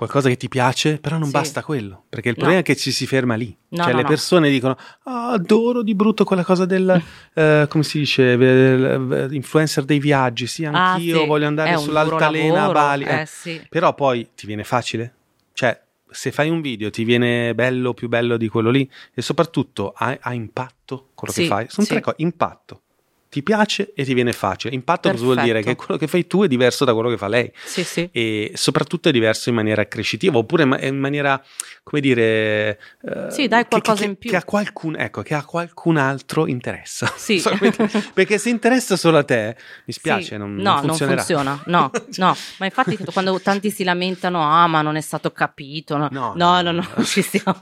qualcosa 0.00 0.30
che 0.30 0.38
ti 0.38 0.48
piace, 0.48 0.96
però 0.96 1.18
non 1.18 1.26
sì. 1.26 1.32
basta 1.32 1.62
quello, 1.62 2.04
perché 2.08 2.30
il 2.30 2.34
problema 2.34 2.60
no. 2.60 2.64
è 2.64 2.64
che 2.64 2.74
ci 2.74 2.90
si 2.90 3.06
ferma 3.06 3.34
lì. 3.34 3.54
No, 3.68 3.82
cioè 3.82 3.92
no, 3.92 3.98
le 3.98 4.04
persone 4.04 4.48
dicono, 4.48 4.74
oh, 5.04 5.10
adoro 5.10 5.82
di 5.82 5.94
brutto 5.94 6.24
quella 6.24 6.42
cosa 6.42 6.64
del, 6.64 7.02
uh, 7.34 7.66
come 7.68 7.84
si 7.84 7.98
dice, 7.98 8.32
influencer 9.30 9.84
dei 9.84 9.98
viaggi, 9.98 10.46
sì, 10.46 10.64
ah, 10.64 10.92
anch'io 10.92 11.18
ah, 11.18 11.20
sì. 11.20 11.26
voglio 11.26 11.46
andare 11.48 11.76
sull'altalena 11.76 12.64
a 12.64 12.72
Bali. 12.72 13.04
Eh, 13.04 13.26
sì. 13.26 13.60
Però 13.68 13.94
poi 13.94 14.30
ti 14.34 14.46
viene 14.46 14.64
facile? 14.64 15.16
Cioè, 15.52 15.78
se 16.08 16.32
fai 16.32 16.48
un 16.48 16.62
video 16.62 16.88
ti 16.88 17.04
viene 17.04 17.54
bello, 17.54 17.92
più 17.92 18.08
bello 18.08 18.38
di 18.38 18.48
quello 18.48 18.70
lì 18.70 18.90
e 19.12 19.20
soprattutto 19.20 19.92
ha, 19.94 20.16
ha 20.18 20.32
impatto 20.32 21.10
quello 21.12 21.34
che 21.34 21.44
fai. 21.44 21.66
Sono 21.68 21.86
tre 21.86 22.00
cose, 22.00 22.16
impatto 22.20 22.84
ti 23.30 23.44
piace 23.44 23.92
e 23.94 24.04
ti 24.04 24.12
viene 24.12 24.32
facile. 24.32 24.74
Impatto 24.74 25.08
Perfetto. 25.08 25.24
vuol 25.24 25.40
dire? 25.40 25.62
Che 25.62 25.76
quello 25.76 25.96
che 25.96 26.08
fai 26.08 26.26
tu 26.26 26.42
è 26.42 26.48
diverso 26.48 26.84
da 26.84 26.92
quello 26.92 27.08
che 27.08 27.16
fa 27.16 27.28
lei. 27.28 27.50
Sì, 27.64 27.84
sì. 27.84 28.08
E 28.10 28.50
soprattutto 28.54 29.08
è 29.08 29.12
diverso 29.12 29.50
in 29.50 29.54
maniera 29.54 29.82
accrescitiva 29.82 30.36
oppure 30.36 30.64
in 30.64 30.98
maniera, 30.98 31.40
come 31.84 32.02
dire... 32.02 32.80
Uh, 33.02 33.30
sì, 33.30 33.46
dai 33.46 33.66
qualcosa 33.66 34.02
che, 34.02 34.08
in 34.08 34.16
più. 34.16 34.30
Che 34.30 34.36
a, 34.36 34.42
qualcun, 34.42 34.96
ecco, 34.98 35.22
che 35.22 35.34
a 35.34 35.44
qualcun 35.44 35.96
altro 35.96 36.46
interessa. 36.46 37.08
Sì. 37.20 37.40
Perché 38.14 38.38
se 38.38 38.48
interessa 38.48 38.96
solo 38.96 39.18
a 39.18 39.22
te, 39.22 39.54
mi 39.84 39.92
spiace, 39.92 40.22
sì. 40.22 40.36
non, 40.36 40.56
no, 40.56 40.80
non. 40.82 40.86
Non 40.86 40.96
funziona, 40.96 41.62
no, 41.66 41.90
no. 42.16 42.36
Ma 42.56 42.64
infatti 42.64 42.98
quando 43.12 43.38
tanti 43.40 43.70
si 43.70 43.84
lamentano, 43.84 44.42
ah 44.42 44.66
ma 44.66 44.82
non 44.82 44.96
è 44.96 45.00
stato 45.00 45.30
capito, 45.30 45.96
no, 45.96 46.08
no, 46.10 46.32
no, 46.34 46.60
no, 46.62 46.72
no 46.72 46.88
non 46.96 47.04
ci 47.04 47.22
siamo. 47.22 47.60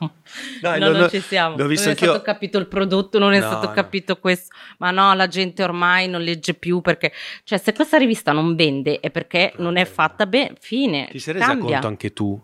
No, 0.62 0.76
no, 0.76 0.90
non 0.90 1.10
ci 1.10 1.20
siamo. 1.20 1.56
non 1.56 1.70
è 1.70 1.76
stato 1.76 2.22
capito 2.22 2.56
il 2.58 2.66
prodotto, 2.66 3.18
non 3.18 3.34
è 3.34 3.40
stato 3.40 3.70
capito 3.72 4.16
questo. 4.16 4.54
Ma 4.78 4.90
no, 4.92 5.12
la 5.12 5.26
gente 5.26 5.57
ormai 5.62 6.08
non 6.08 6.22
legge 6.22 6.54
più 6.54 6.80
perché, 6.80 7.12
cioè, 7.44 7.58
se 7.58 7.72
questa 7.72 7.96
rivista 7.96 8.32
non 8.32 8.54
vende 8.54 9.00
è 9.00 9.10
perché 9.10 9.52
non 9.56 9.76
è 9.76 9.84
fatta 9.84 10.26
bene. 10.26 10.54
Fine. 10.60 11.08
Ti 11.10 11.18
sei 11.18 11.34
resa 11.34 11.56
conto 11.56 11.86
anche 11.86 12.12
tu 12.12 12.40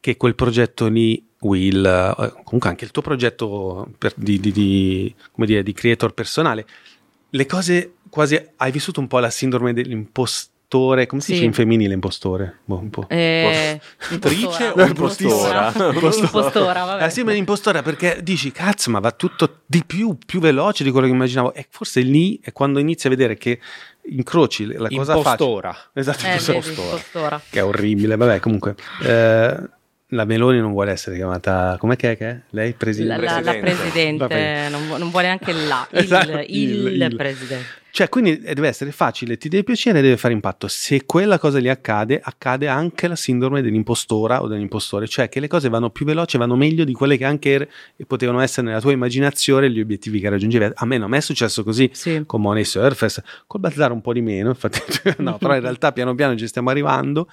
che 0.00 0.16
quel 0.18 0.34
progetto 0.34 0.86
lì, 0.88 1.26
Will, 1.40 1.84
eh, 1.84 2.32
comunque 2.44 2.68
anche 2.68 2.84
il 2.84 2.90
tuo 2.90 3.00
progetto 3.00 3.88
per, 3.96 4.12
di, 4.16 4.38
di, 4.38 4.52
di, 4.52 5.14
come 5.32 5.46
dire, 5.46 5.62
di 5.62 5.72
creator 5.72 6.12
personale, 6.12 6.66
le 7.30 7.46
cose 7.46 7.94
quasi 8.10 8.38
hai 8.56 8.70
vissuto 8.70 9.00
un 9.00 9.06
po' 9.06 9.18
la 9.18 9.30
sindrome 9.30 9.72
dell'imposto 9.72 10.52
impostore, 10.74 11.06
come 11.06 11.20
si 11.20 11.28
sì. 11.28 11.32
dice 11.34 11.44
in 11.44 11.52
femminile 11.52 11.94
impostore? 11.94 12.58
Boh, 12.64 12.78
un 12.78 12.90
po'. 12.90 13.06
Eh, 13.08 13.80
Impostora. 14.10 14.74
No, 14.74 14.86
impostora. 14.86 15.72
impostora, 16.26 16.84
vabbè. 16.84 17.04
Eh, 17.04 17.10
sì, 17.10 17.22
ma 17.22 17.32
impostora 17.32 17.82
perché 17.82 18.18
dici, 18.22 18.50
cazzo, 18.50 18.90
ma 18.90 18.98
va 18.98 19.12
tutto 19.12 19.60
di 19.66 19.82
più, 19.86 20.16
più 20.24 20.40
veloce 20.40 20.84
di 20.84 20.90
quello 20.90 21.06
che 21.06 21.12
immaginavo. 21.12 21.54
E 21.54 21.66
forse 21.70 22.00
lì 22.00 22.40
è 22.42 22.52
quando 22.52 22.78
inizi 22.78 23.06
a 23.06 23.10
vedere 23.10 23.36
che 23.36 23.60
incroci 24.10 24.66
la 24.66 24.88
cosa 24.88 25.14
impostora. 25.16 25.72
facile. 25.72 25.90
Esatto, 25.94 26.26
eh, 26.26 26.30
impostora. 26.30 26.68
impostora. 26.68 27.40
Che 27.48 27.58
è 27.58 27.64
orribile, 27.64 28.16
vabbè, 28.16 28.40
comunque. 28.40 28.74
Eh, 29.02 29.68
la 30.08 30.24
Meloni 30.26 30.60
non 30.60 30.70
vuole 30.70 30.92
essere 30.92 31.16
chiamata 31.16 31.76
come 31.80 31.96
che 31.96 32.16
è? 32.16 32.40
Lei 32.50 32.74
presidente? 32.74 33.24
La, 33.24 33.40
la, 33.40 33.52
la 33.52 33.58
presidente, 33.58 34.68
non, 34.70 34.86
non, 34.86 35.10
vuole 35.10 35.28
anche 35.28 35.52
la, 35.52 35.88
il, 35.90 35.98
esatto, 35.98 36.38
il, 36.46 36.70
il, 36.86 37.02
il 37.02 37.16
presidente. 37.16 37.82
Cioè, 37.94 38.08
quindi 38.08 38.40
eh, 38.40 38.54
deve 38.54 38.66
essere 38.66 38.90
facile, 38.90 39.38
ti 39.38 39.48
deve 39.48 39.62
piacere 39.62 40.00
e 40.00 40.02
deve 40.02 40.16
fare 40.16 40.34
impatto. 40.34 40.66
Se 40.66 41.06
quella 41.06 41.38
cosa 41.38 41.60
gli 41.60 41.68
accade, 41.68 42.20
accade 42.20 42.66
anche 42.66 43.06
la 43.06 43.14
sindrome 43.14 43.62
dell'impostora 43.62 44.42
o 44.42 44.48
dell'impostore, 44.48 45.06
cioè 45.06 45.28
che 45.28 45.38
le 45.38 45.46
cose 45.46 45.68
vanno 45.68 45.90
più 45.90 46.04
veloci, 46.04 46.36
vanno 46.36 46.56
meglio 46.56 46.82
di 46.82 46.92
quelle 46.92 47.16
che 47.16 47.24
anche 47.24 47.52
er- 47.52 47.68
potevano 48.04 48.40
essere 48.40 48.66
nella 48.66 48.80
tua 48.80 48.90
immaginazione 48.90 49.70
gli 49.70 49.78
obiettivi 49.78 50.18
che 50.18 50.28
raggiungevi. 50.28 50.72
A 50.74 50.84
me, 50.86 50.98
no, 50.98 51.04
a 51.04 51.08
me 51.08 51.18
è 51.18 51.20
successo 51.20 51.62
così 51.62 51.88
sì. 51.92 52.24
con 52.26 52.40
Money 52.40 52.64
Surface, 52.64 53.22
col 53.46 53.60
Bazzar 53.60 53.92
un 53.92 54.00
po' 54.00 54.12
di 54.12 54.22
meno, 54.22 54.48
infatti, 54.48 54.80
no, 55.22 55.38
però 55.38 55.54
in 55.54 55.60
realtà 55.60 55.92
piano 55.92 56.16
piano 56.16 56.36
ci 56.36 56.48
stiamo 56.48 56.70
arrivando. 56.70 57.28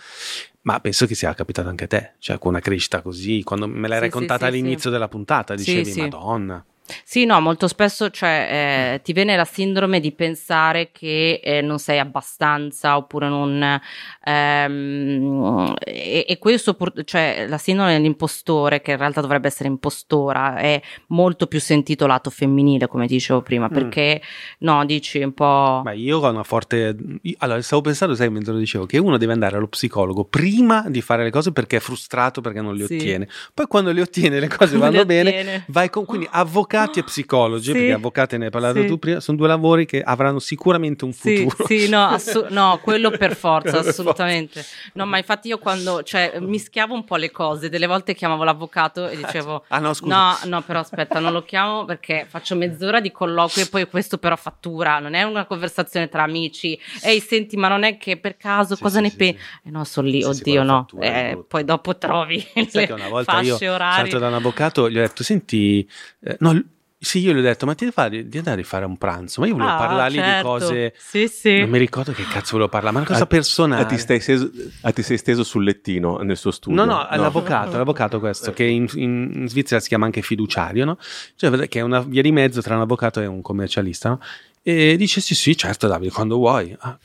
Ma 0.61 0.79
penso 0.79 1.07
che 1.07 1.15
sia 1.15 1.33
capitato 1.33 1.69
anche 1.69 1.85
a 1.85 1.87
te, 1.87 2.11
cioè 2.19 2.37
con 2.37 2.51
una 2.51 2.59
crescita 2.59 3.01
così, 3.01 3.41
quando 3.41 3.67
me 3.67 3.87
l'hai 3.87 3.97
sì, 3.97 4.03
raccontata 4.03 4.45
sì, 4.45 4.51
all'inizio 4.51 4.91
della 4.91 5.07
puntata, 5.07 5.55
dicevi, 5.55 5.91
Madonna. 6.01 6.63
Sì, 7.03 7.25
no, 7.25 7.39
molto 7.39 7.67
spesso 7.67 8.09
cioè, 8.09 8.93
eh, 8.95 9.01
ti 9.01 9.13
viene 9.13 9.35
la 9.35 9.45
sindrome 9.45 9.99
di 9.99 10.11
pensare 10.11 10.91
che 10.91 11.39
eh, 11.43 11.61
non 11.61 11.79
sei 11.79 11.99
abbastanza 11.99 12.97
oppure 12.97 13.27
non... 13.27 13.79
Ehm, 14.23 15.73
e, 15.83 16.25
e, 16.27 16.37
questo, 16.37 16.77
cioè 17.05 17.45
la 17.47 17.57
sindrome 17.57 17.93
dell'impostore, 17.93 18.81
che 18.81 18.91
in 18.91 18.97
realtà 18.97 19.21
dovrebbe 19.21 19.47
essere 19.47 19.69
impostora, 19.69 20.57
è 20.57 20.81
molto 21.07 21.47
più 21.47 21.59
sentito 21.59 22.05
lato 22.07 22.29
femminile, 22.29 22.87
come 22.87 23.07
dicevo 23.07 23.41
prima, 23.41 23.67
mm. 23.67 23.73
perché 23.73 24.21
no, 24.59 24.85
dici 24.85 25.21
un 25.21 25.33
po'... 25.33 25.81
Ma 25.83 25.93
io 25.93 26.19
ho 26.19 26.29
una 26.29 26.43
forte... 26.43 26.95
Allora, 27.37 27.61
stavo 27.61 27.81
pensando, 27.81 28.15
sai, 28.15 28.29
mentre 28.29 28.53
lo 28.53 28.59
dicevo, 28.59 28.85
che 28.85 28.97
uno 28.97 29.17
deve 29.17 29.33
andare 29.33 29.55
allo 29.57 29.67
psicologo 29.67 30.25
prima 30.25 30.85
di 30.87 31.01
fare 31.01 31.23
le 31.23 31.31
cose 31.31 31.51
perché 31.51 31.77
è 31.77 31.79
frustrato 31.79 32.41
perché 32.41 32.61
non 32.61 32.75
le 32.75 32.85
sì. 32.85 32.95
ottiene. 32.95 33.27
Poi 33.53 33.65
quando 33.67 33.91
le 33.91 34.01
ottiene 34.01 34.39
le 34.39 34.47
cose 34.55 34.77
vanno 34.77 35.05
bene, 35.05 35.63
vai 35.67 35.89
con... 35.89 36.05
Quindi 36.05 36.27
avvocato 36.29 36.80
avvocati 36.81 36.99
e 36.99 37.03
psicologi, 37.03 37.71
sì, 37.71 37.71
perché 37.71 37.91
avvocati 37.93 38.37
ne 38.37 38.45
hai 38.45 38.51
parlato 38.51 38.81
sì. 38.81 38.87
tu 38.87 38.99
prima, 38.99 39.19
sono 39.19 39.37
due 39.37 39.47
lavori 39.47 39.85
che 39.85 40.01
avranno 40.01 40.39
sicuramente 40.39 41.05
un 41.05 41.13
futuro. 41.13 41.65
Sì, 41.65 41.79
sì 41.79 41.89
no, 41.89 42.05
assu- 42.07 42.47
no, 42.51 42.79
quello 42.83 43.11
per 43.11 43.35
forza, 43.35 43.79
assolutamente. 43.79 44.63
No, 44.93 45.05
ma 45.05 45.17
infatti 45.17 45.47
io 45.47 45.57
quando, 45.57 46.03
cioè, 46.03 46.39
mischiavo 46.39 46.93
un 46.93 47.03
po' 47.03 47.15
le 47.15 47.31
cose, 47.31 47.69
delle 47.69 47.87
volte 47.87 48.13
chiamavo 48.13 48.43
l'avvocato 48.43 49.07
e 49.07 49.15
dicevo, 49.15 49.63
ah 49.67 49.79
no, 49.79 49.93
scusa. 49.93 50.15
No, 50.15 50.37
no, 50.45 50.61
però 50.61 50.79
aspetta, 50.79 51.19
non 51.19 51.31
lo 51.31 51.43
chiamo 51.43 51.85
perché 51.85 52.25
faccio 52.27 52.55
mezz'ora 52.55 52.99
di 52.99 53.11
colloquio 53.11 53.65
e 53.65 53.67
poi 53.67 53.87
questo 53.87 54.17
però 54.17 54.35
fattura, 54.35 54.99
non 54.99 55.13
è 55.13 55.23
una 55.23 55.45
conversazione 55.45 56.09
tra 56.09 56.23
amici. 56.23 56.79
Ehi, 57.03 57.19
senti, 57.19 57.57
ma 57.57 57.67
non 57.67 57.83
è 57.83 57.97
che 57.97 58.17
per 58.17 58.37
caso 58.37 58.77
cosa 58.77 58.99
ne 58.99 59.11
pensi? 59.11 59.39
Eh 59.63 59.69
no, 59.69 59.83
sono 59.83 60.07
lì, 60.07 60.23
oddio 60.23 60.63
no. 60.63 60.85
Eh, 60.99 61.43
poi 61.47 61.63
dopo 61.63 61.97
trovi 61.97 62.45
Sai 62.67 62.87
che 62.87 62.93
una 62.93 63.09
volta 63.09 63.41
io 63.41 63.57
sono 63.57 63.77
andato 63.77 64.17
da 64.17 64.27
un 64.27 64.33
avvocato, 64.35 64.89
gli 64.89 64.97
ho 64.97 65.01
detto, 65.01 65.23
senti, 65.23 65.87
eh, 66.21 66.37
no, 66.39 66.59
sì, 67.03 67.17
io 67.17 67.33
gli 67.33 67.39
ho 67.39 67.41
detto, 67.41 67.65
ma 67.65 67.73
ti 67.73 67.91
devi 67.91 68.29
di 68.29 68.37
andare 68.37 68.61
a 68.61 68.63
fare 68.63 68.85
un 68.85 68.95
pranzo? 68.95 69.41
Ma 69.41 69.47
io 69.47 69.53
volevo 69.53 69.71
ah, 69.71 69.75
parlargli 69.75 70.17
certo. 70.17 70.35
di 70.37 70.43
cose. 70.43 70.93
Sì, 70.95 71.27
sì. 71.27 71.59
Non 71.61 71.69
mi 71.71 71.79
ricordo 71.79 72.11
che 72.11 72.21
cazzo 72.21 72.51
volevo 72.51 72.69
parlare, 72.69 72.93
ma 72.93 72.99
una 72.99 73.07
cosa 73.07 73.23
a, 73.23 73.25
personale. 73.25 73.81
A 73.81 73.85
ti, 73.85 73.97
stai 73.97 74.19
steso, 74.19 74.51
a 74.81 74.91
ti 74.91 75.01
sei 75.01 75.17
steso 75.17 75.43
sul 75.43 75.63
lettino 75.63 76.19
nel 76.19 76.37
suo 76.37 76.51
studio? 76.51 76.77
No, 76.77 76.85
no, 76.85 77.07
no. 77.09 77.17
l'avvocato, 77.19 77.75
l'avvocato 77.75 78.19
questo, 78.19 78.53
che 78.53 78.65
in, 78.65 78.85
in, 78.93 79.45
Svizzera 79.47 79.81
si 79.81 79.87
chiama 79.87 80.05
anche 80.05 80.21
fiduciario, 80.21 80.85
no? 80.85 80.99
Cioè, 81.35 81.67
che 81.67 81.79
è 81.79 81.81
una 81.81 82.01
via 82.01 82.21
di 82.21 82.31
mezzo 82.31 82.61
tra 82.61 82.75
un 82.75 82.81
avvocato 82.81 83.19
e 83.19 83.25
un 83.25 83.41
commercialista, 83.41 84.09
no? 84.09 84.19
E 84.63 84.95
dice 84.95 85.21
sì 85.21 85.33
sì 85.33 85.57
certo 85.57 85.87
Davide 85.87 86.11
quando 86.11 86.35
vuoi 86.35 86.75
ah, 86.81 86.95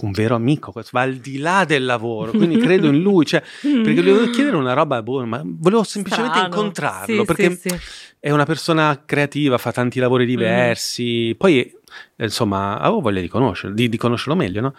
un 0.00 0.10
vero 0.10 0.34
amico 0.34 0.74
va 0.90 1.02
al 1.02 1.14
di 1.14 1.38
là 1.38 1.64
del 1.64 1.84
lavoro 1.84 2.32
quindi 2.32 2.58
credo 2.58 2.88
in 2.88 3.00
lui 3.00 3.24
cioè, 3.24 3.40
perché 3.60 3.92
gli 3.92 4.10
volevo 4.10 4.28
chiedere 4.30 4.56
una 4.56 4.72
roba 4.72 5.00
boh, 5.00 5.24
ma 5.24 5.40
volevo 5.44 5.84
semplicemente 5.84 6.38
Strano. 6.38 6.52
incontrarlo 6.52 7.20
sì, 7.20 7.24
perché 7.24 7.50
sì, 7.54 7.68
sì. 7.68 7.78
è 8.18 8.32
una 8.32 8.44
persona 8.44 9.04
creativa 9.06 9.56
fa 9.56 9.70
tanti 9.70 10.00
lavori 10.00 10.26
diversi 10.26 11.30
mm. 11.32 11.38
poi 11.38 11.60
eh, 11.60 11.74
insomma 12.24 12.80
avevo 12.80 13.00
voglia 13.02 13.20
di 13.20 13.28
conoscerlo 13.28 13.72
di, 13.72 13.88
di 13.88 13.96
conoscerlo 13.96 14.34
meglio 14.34 14.60
no? 14.60 14.74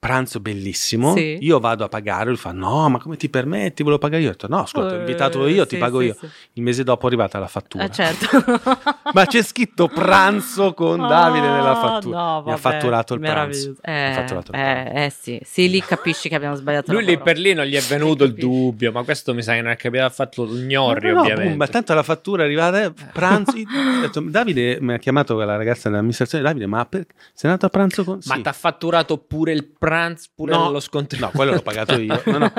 Pranzo 0.00 0.40
bellissimo, 0.40 1.14
sì. 1.14 1.36
io 1.42 1.60
vado 1.60 1.84
a 1.84 1.88
pagare, 1.88 2.28
lui 2.28 2.38
fa 2.38 2.52
no, 2.52 2.88
ma 2.88 2.98
come 2.98 3.18
ti 3.18 3.28
permetti, 3.28 3.82
volevo 3.82 4.00
pagare 4.00 4.22
io, 4.22 4.28
ho 4.28 4.32
detto 4.32 4.48
no, 4.48 4.60
ascolta, 4.60 4.94
ho 4.94 4.98
invitato 4.98 5.46
io, 5.46 5.66
ti 5.66 5.76
pago 5.76 6.00
sì, 6.00 6.06
io. 6.06 6.16
Il 6.54 6.62
mese 6.62 6.84
dopo 6.84 7.04
è 7.04 7.06
arrivata 7.08 7.38
la 7.38 7.46
fattura. 7.46 7.84
Eh, 7.84 7.90
certo. 7.90 8.26
ma 9.12 9.26
c'è 9.26 9.42
scritto 9.42 9.88
pranzo 9.88 10.72
con 10.72 11.06
Davide 11.06 11.50
nella 11.50 11.76
fattura. 11.76 12.16
No, 12.18 12.24
vabbè, 12.24 12.46
Mi 12.46 12.52
ha 12.52 12.56
fatturato 12.56 13.12
il 13.12 13.20
pranzo. 13.20 13.76
Eh, 13.82 14.12
fatturato 14.14 14.52
il 14.52 14.58
pranzo. 14.58 14.90
Eh, 14.90 15.04
eh, 15.04 15.10
sì. 15.10 15.40
sì, 15.44 15.68
lì 15.68 15.80
capisci 15.80 16.30
che 16.30 16.34
abbiamo 16.34 16.54
sbagliato. 16.54 16.92
Lui 16.92 17.04
lì 17.04 17.18
per 17.18 17.36
lì 17.36 17.52
non 17.52 17.66
gli 17.66 17.76
è 17.76 17.82
venuto 17.82 18.24
il 18.24 18.32
dubbio, 18.32 18.92
ma 18.92 19.02
questo 19.02 19.34
mi 19.34 19.42
sa 19.42 19.52
che 19.52 19.60
non 19.60 19.70
è 19.70 19.76
capito, 19.76 20.02
ha 20.02 20.08
fatto 20.08 20.44
il 20.44 20.64
gnorri 20.64 21.12
no, 21.12 21.20
ovviamente. 21.20 21.56
ma 21.56 21.66
tanto 21.66 21.92
la 21.92 22.02
fattura 22.02 22.44
è 22.44 22.46
arrivata, 22.46 22.84
eh, 22.84 22.92
pranzo, 23.12 23.52
detto, 24.00 24.20
Davide 24.24 24.78
mi 24.80 24.94
ha 24.94 24.98
chiamato 24.98 25.36
la 25.36 25.56
ragazza 25.56 25.90
dell'amministrazione, 25.90 26.42
Davide 26.42 26.64
ma 26.64 26.86
per, 26.86 27.04
sei 27.34 27.50
andato 27.50 27.66
a 27.66 27.68
pranzo 27.68 28.02
con... 28.02 28.18
Ma 28.24 28.36
ti 28.36 28.48
ha 28.48 28.52
fatturato 28.52 29.18
pure 29.18 29.52
il 29.52 29.66
pranzo? 29.66 29.88
Pranzo 29.90 30.28
pure 30.36 30.52
no, 30.52 30.70
lo 30.70 30.78
scontrino. 30.78 31.26
No, 31.26 31.32
quello 31.32 31.50
l'ho 31.50 31.62
pagato 31.62 31.98
io. 31.98 32.22
No 32.26 32.38
no. 32.38 32.52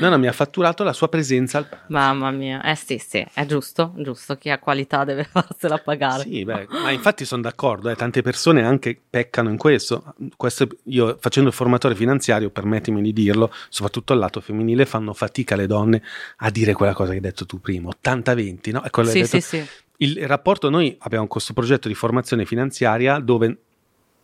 no, 0.00 0.08
no, 0.08 0.18
mi 0.18 0.26
ha 0.26 0.32
fatturato 0.32 0.82
la 0.82 0.92
sua 0.92 1.08
presenza. 1.08 1.58
Al... 1.58 1.68
Mamma 1.86 2.32
mia, 2.32 2.62
eh 2.64 2.74
sì, 2.74 2.98
sì, 2.98 3.24
è 3.32 3.46
giusto, 3.46 3.94
giusto. 3.96 4.36
Chi 4.36 4.50
ha 4.50 4.58
qualità 4.58 5.04
deve 5.04 5.22
farsela 5.30 5.78
pagare. 5.78 6.24
Sì, 6.24 6.44
beh, 6.44 6.66
ma 6.82 6.90
infatti 6.90 7.24
sono 7.24 7.42
d'accordo, 7.42 7.90
eh, 7.90 7.94
tante 7.94 8.22
persone 8.22 8.64
anche 8.64 9.00
peccano 9.08 9.50
in 9.50 9.56
questo. 9.56 10.14
questo. 10.36 10.66
Io 10.84 11.16
facendo 11.20 11.48
il 11.48 11.54
formatore 11.54 11.94
finanziario, 11.94 12.50
permettimi 12.50 13.00
di 13.02 13.12
dirlo, 13.12 13.52
soprattutto 13.68 14.12
al 14.12 14.18
lato 14.18 14.40
femminile, 14.40 14.84
fanno 14.84 15.12
fatica 15.12 15.54
le 15.54 15.68
donne 15.68 16.02
a 16.38 16.50
dire 16.50 16.72
quella 16.72 16.92
cosa 16.92 17.10
che 17.10 17.16
hai 17.16 17.22
detto 17.22 17.46
tu 17.46 17.60
prima, 17.60 17.88
80-20, 18.02 18.72
no? 18.72 18.82
Sì, 19.04 19.12
detto... 19.12 19.26
sì, 19.26 19.40
sì. 19.40 19.66
Il 19.98 20.26
rapporto, 20.26 20.70
noi 20.70 20.96
abbiamo 21.00 21.28
questo 21.28 21.52
progetto 21.52 21.86
di 21.86 21.94
formazione 21.94 22.44
finanziaria 22.44 23.20
dove 23.20 23.58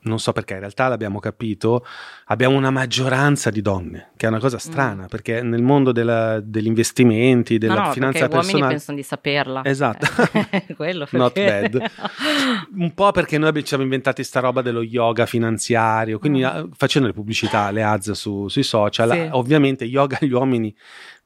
non 0.03 0.19
so 0.19 0.33
perché, 0.33 0.55
in 0.55 0.61
realtà 0.61 0.89
l'abbiamo 0.89 1.19
capito, 1.19 1.85
abbiamo 2.27 2.57
una 2.57 2.71
maggioranza 2.71 3.51
di 3.51 3.61
donne, 3.61 4.13
che 4.17 4.27
è 4.27 4.29
una 4.29 4.39
cosa 4.39 4.57
mm. 4.57 4.61
strana, 4.61 5.03
mm. 5.05 5.07
perché 5.07 5.43
nel 5.43 5.63
mondo 5.63 5.93
della, 5.93 6.41
degli 6.41 6.67
investimenti, 6.67 7.59
della 7.59 7.75
no, 7.75 7.87
no, 7.87 7.93
finanza 7.93 8.29
personale... 8.29 8.47
gli 8.47 8.55
uomini 8.55 8.69
pensano 8.69 8.97
di 8.97 9.03
saperla. 9.03 9.65
Esatto. 9.65 10.07
Quello 10.75 11.07
Not 11.11 11.35
bad. 11.35 11.91
Un 12.77 12.95
po' 12.95 13.11
perché 13.11 13.37
noi 13.37 13.53
ci 13.55 13.67
siamo 13.67 13.83
inventati 13.83 14.25
sta 14.25 14.41
roba 14.41 14.63
dello 14.63 14.83
yoga 14.83 15.27
finanziario, 15.27 16.19
quindi 16.19 16.43
mm. 16.45 16.71
facendo 16.77 17.09
le 17.09 17.15
pubblicità, 17.15 17.71
le 17.71 17.83
ads 17.83 18.13
su, 18.13 18.49
sui 18.49 18.63
social, 18.63 19.11
sì. 19.11 19.29
ovviamente 19.33 19.85
yoga 19.85 20.19
gli 20.21 20.33
uomini 20.33 20.75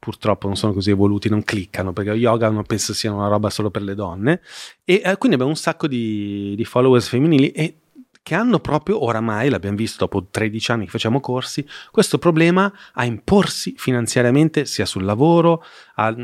purtroppo 0.05 0.49
non 0.49 0.57
sono 0.57 0.75
così 0.75 0.91
evoluti, 0.91 1.31
non 1.31 1.45
cliccano 1.45 1.95
perché 1.95 2.11
yoga 2.11 2.51
non 2.51 2.65
penso 2.65 2.93
sia 2.93 3.11
una 3.11 3.29
roba 3.29 3.49
solo 3.49 3.71
per 3.71 3.81
le 3.81 3.95
donne 3.95 4.43
e 4.85 5.01
eh, 5.03 5.17
quindi 5.17 5.37
abbiamo 5.37 5.47
un 5.47 5.57
sacco 5.57 5.87
di, 5.87 6.53
di 6.55 6.65
followers 6.67 7.09
femminili 7.09 7.49
e 7.53 7.79
che 8.25 8.35
hanno 8.35 8.59
proprio 8.59 9.05
oramai, 9.05 9.51
l'abbiamo 9.51 9.77
visto 9.77 9.99
dopo 9.99 10.29
13 10.31 10.73
anni 10.73 10.85
che 10.87 10.91
facciamo 10.91 11.21
corsi, 11.21 11.65
questo 11.91 12.17
problema 12.17 12.73
a 12.95 13.05
imporsi 13.05 13.75
finanziariamente 13.77 14.65
sia 14.65 14.87
sul 14.87 15.05
lavoro, 15.05 15.63
a, 15.97 16.15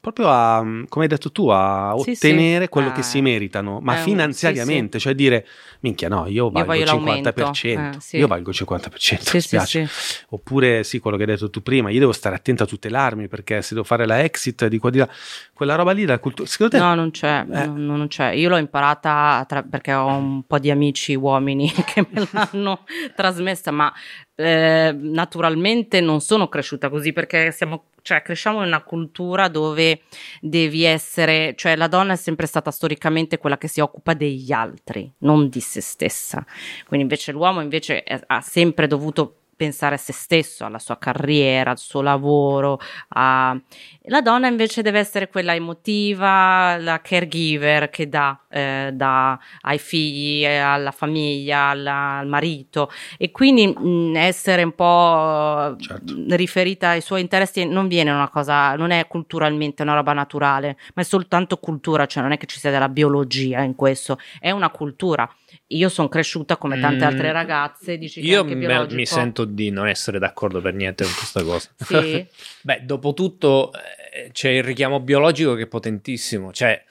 proprio 0.00 0.28
a, 0.28 0.60
come 0.60 1.04
hai 1.04 1.08
detto 1.08 1.32
tu, 1.32 1.48
a 1.48 1.94
sì, 1.98 2.10
ottenere 2.10 2.64
sì. 2.64 2.70
quello 2.70 2.88
ah, 2.88 2.92
che 2.92 3.02
si 3.02 3.20
meritano, 3.20 3.80
ma 3.80 3.94
finanziariamente, 3.94 4.98
sì, 4.98 5.04
cioè 5.04 5.14
dire, 5.14 5.46
minchia 5.80 6.08
no, 6.08 6.26
io 6.26 6.50
valgo 6.50 6.74
il 6.74 6.84
50%, 6.84 7.66
eh, 8.12 8.18
io 8.18 8.26
valgo 8.26 8.50
il 8.50 8.56
50%, 8.58 9.30
mi 9.34 9.40
spiace. 9.40 9.88
Oppure 10.30 10.84
sì, 10.84 10.98
quello 10.98 11.16
che 11.16 11.24
hai 11.24 11.30
detto 11.30 11.50
tu 11.50 11.62
prima, 11.62 11.90
io 11.90 11.98
devo 11.98 12.12
stare 12.12 12.36
attento 12.36 12.62
a 12.62 12.66
tutelarmi 12.66 13.28
perché 13.28 13.62
se 13.62 13.74
devo 13.74 13.84
fare 13.84 14.06
la 14.06 14.22
exit 14.22 14.66
di 14.66 14.78
qua 14.78 14.90
di 14.90 14.98
là, 14.98 15.08
quella 15.52 15.74
roba 15.74 15.92
lì, 15.92 16.04
la 16.04 16.18
cultura, 16.18 16.48
secondo 16.48 16.76
te... 16.76 16.82
No, 16.82 16.94
non 16.94 17.10
c'è, 17.10 17.44
eh. 17.50 17.66
no, 17.66 17.96
non 17.96 18.08
c'è. 18.08 18.32
Io 18.32 18.48
l'ho 18.48 18.56
imparata 18.56 19.44
tra, 19.48 19.62
perché 19.62 19.92
ho 19.92 20.06
un 20.06 20.42
po' 20.46 20.58
di 20.58 20.70
amici 20.70 21.14
uomini 21.14 21.36
uomini 21.38 21.70
che 21.84 22.06
me 22.10 22.28
l'hanno 22.30 22.84
trasmessa, 23.14 23.70
ma 23.70 23.92
eh, 24.34 24.94
naturalmente 24.98 26.00
non 26.00 26.20
sono 26.20 26.48
cresciuta 26.48 26.88
così 26.88 27.12
perché 27.12 27.52
siamo, 27.52 27.86
cioè, 28.08 28.22
cresciamo 28.22 28.60
in 28.62 28.68
una 28.68 28.82
cultura 28.82 29.48
dove 29.48 30.00
devi 30.40 30.84
essere, 30.84 31.52
cioè 31.56 31.76
la 31.76 31.88
donna 31.88 32.14
è 32.14 32.16
sempre 32.16 32.46
stata 32.46 32.70
storicamente 32.70 33.36
quella 33.36 33.58
che 33.58 33.68
si 33.68 33.80
occupa 33.80 34.14
degli 34.14 34.50
altri, 34.50 35.12
non 35.18 35.50
di 35.50 35.60
se 35.60 35.82
stessa. 35.82 36.42
Quindi 36.86 37.02
invece 37.02 37.32
l'uomo 37.32 37.60
invece 37.60 38.04
è, 38.04 38.18
ha 38.26 38.40
sempre 38.40 38.86
dovuto 38.86 39.37
pensare 39.58 39.96
a 39.96 39.98
se 39.98 40.12
stesso, 40.12 40.64
alla 40.64 40.78
sua 40.78 40.98
carriera, 40.98 41.72
al 41.72 41.78
suo 41.78 42.00
lavoro. 42.00 42.78
A... 43.08 43.58
La 44.02 44.22
donna 44.22 44.46
invece 44.46 44.82
deve 44.82 45.00
essere 45.00 45.28
quella 45.28 45.52
emotiva, 45.52 46.76
la 46.78 47.00
caregiver 47.02 47.90
che 47.90 48.08
dà, 48.08 48.40
eh, 48.48 48.90
dà 48.94 49.38
ai 49.62 49.78
figli, 49.78 50.44
eh, 50.44 50.58
alla 50.58 50.92
famiglia, 50.92 51.64
alla, 51.70 52.18
al 52.18 52.28
marito 52.28 52.90
e 53.18 53.32
quindi 53.32 53.66
mh, 53.66 54.14
essere 54.16 54.62
un 54.62 54.74
po' 54.74 55.76
certo. 55.76 56.14
riferita 56.28 56.90
ai 56.90 57.00
suoi 57.00 57.20
interessi 57.20 57.66
non 57.66 57.88
viene 57.88 58.12
una 58.12 58.28
cosa, 58.28 58.76
non 58.76 58.92
è 58.92 59.06
culturalmente 59.08 59.82
una 59.82 59.94
roba 59.94 60.12
naturale, 60.12 60.78
ma 60.94 61.02
è 61.02 61.04
soltanto 61.04 61.58
cultura, 61.58 62.06
cioè 62.06 62.22
non 62.22 62.30
è 62.30 62.38
che 62.38 62.46
ci 62.46 62.60
sia 62.60 62.70
della 62.70 62.88
biologia 62.88 63.60
in 63.62 63.74
questo, 63.74 64.18
è 64.38 64.52
una 64.52 64.70
cultura 64.70 65.28
io 65.68 65.88
sono 65.88 66.08
cresciuta 66.08 66.56
come 66.56 66.80
tante 66.80 67.04
mm, 67.04 67.08
altre 67.08 67.32
ragazze. 67.32 67.98
Dici 67.98 68.24
io 68.24 68.44
me, 68.44 68.86
mi 68.90 69.06
sento 69.06 69.44
di 69.44 69.70
non 69.70 69.86
essere 69.88 70.18
d'accordo 70.18 70.60
per 70.60 70.74
niente 70.74 71.04
con 71.04 71.12
questa 71.14 71.42
cosa. 71.42 71.68
Sì. 71.76 72.26
Beh, 72.62 72.80
dopo 72.84 73.14
tutto 73.14 73.72
eh, 73.72 74.30
c'è 74.32 74.50
il 74.50 74.62
richiamo 74.62 75.00
biologico 75.00 75.54
che 75.54 75.62
è 75.62 75.66
potentissimo. 75.66 76.52
Cioè, 76.52 76.82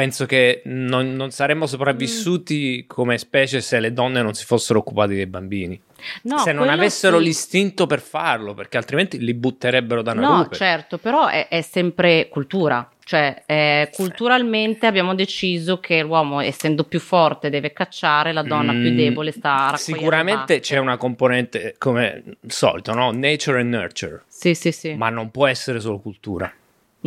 penso 0.00 0.24
che 0.24 0.62
non, 0.64 1.14
non 1.14 1.30
saremmo 1.30 1.66
sopravvissuti 1.66 2.82
mm. 2.84 2.88
come 2.88 3.18
specie 3.18 3.60
se 3.60 3.80
le 3.80 3.92
donne 3.92 4.22
non 4.22 4.32
si 4.32 4.46
fossero 4.46 4.78
occupate 4.78 5.14
dei 5.14 5.26
bambini. 5.26 5.78
No, 6.22 6.38
se 6.38 6.52
non 6.52 6.70
avessero 6.70 7.18
sì. 7.18 7.24
l'istinto 7.24 7.86
per 7.86 8.00
farlo, 8.00 8.54
perché 8.54 8.78
altrimenti 8.78 9.18
li 9.18 9.34
butterebbero 9.34 10.00
da 10.00 10.12
una 10.12 10.20
No, 10.20 10.42
rupe. 10.44 10.56
certo, 10.56 10.96
però 10.96 11.26
è, 11.26 11.48
è 11.48 11.60
sempre 11.60 12.28
cultura. 12.30 12.88
Cioè, 13.10 13.42
eh, 13.44 13.90
culturalmente 13.92 14.86
abbiamo 14.86 15.16
deciso 15.16 15.80
che 15.80 16.00
l'uomo, 16.00 16.38
essendo 16.38 16.84
più 16.84 17.00
forte, 17.00 17.50
deve 17.50 17.72
cacciare, 17.72 18.32
la 18.32 18.42
donna 18.44 18.72
mm, 18.72 18.80
più 18.80 18.94
debole 18.94 19.32
sta 19.32 19.72
a 19.72 19.76
Sicuramente 19.76 20.60
c'è 20.60 20.78
una 20.78 20.96
componente, 20.96 21.74
come 21.76 22.22
il 22.40 22.52
solito, 22.52 22.94
no? 22.94 23.10
Nature 23.10 23.62
and 23.62 23.74
nurture. 23.74 24.22
Sì, 24.28 24.54
sì, 24.54 24.70
sì. 24.70 24.94
Ma 24.94 25.08
non 25.08 25.32
può 25.32 25.48
essere 25.48 25.80
solo 25.80 25.98
cultura. 25.98 26.54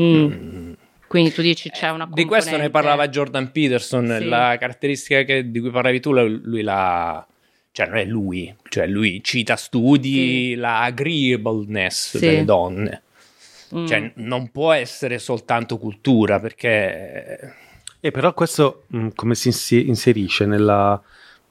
Mm. 0.01 0.25
Mm. 0.25 0.73
Quindi 1.07 1.31
tu 1.31 1.41
dici 1.41 1.69
c'è 1.69 1.85
una 1.85 2.03
componente... 2.03 2.21
Di 2.21 2.27
questo 2.27 2.57
ne 2.57 2.69
parlava 2.69 3.07
Jordan 3.07 3.49
Peterson, 3.53 4.17
sì. 4.19 4.25
la 4.25 4.57
caratteristica 4.59 5.23
che, 5.23 5.49
di 5.49 5.61
cui 5.61 5.69
parlavi 5.69 6.01
tu, 6.01 6.11
lui 6.11 6.63
la 6.63 7.25
cioè 7.71 7.87
non 7.87 7.95
è 7.95 8.03
lui, 8.03 8.53
cioè 8.67 8.87
lui 8.87 9.23
cita 9.23 9.55
studi, 9.55 10.51
sì. 10.51 10.55
la 10.55 10.81
agreeableness 10.81 12.17
sì. 12.17 12.19
delle 12.19 12.43
donne. 12.43 13.03
Mm. 13.75 13.85
Cioè, 13.85 14.11
non 14.15 14.51
può 14.51 14.71
essere 14.71 15.19
soltanto 15.19 15.77
cultura 15.77 16.39
perché... 16.39 17.55
E 17.99 18.11
però 18.11 18.33
questo 18.33 18.83
mh, 18.87 18.97
mm, 18.97 19.07
come 19.15 19.35
si 19.35 19.49
inserisce 19.87 20.45
nella 20.45 21.01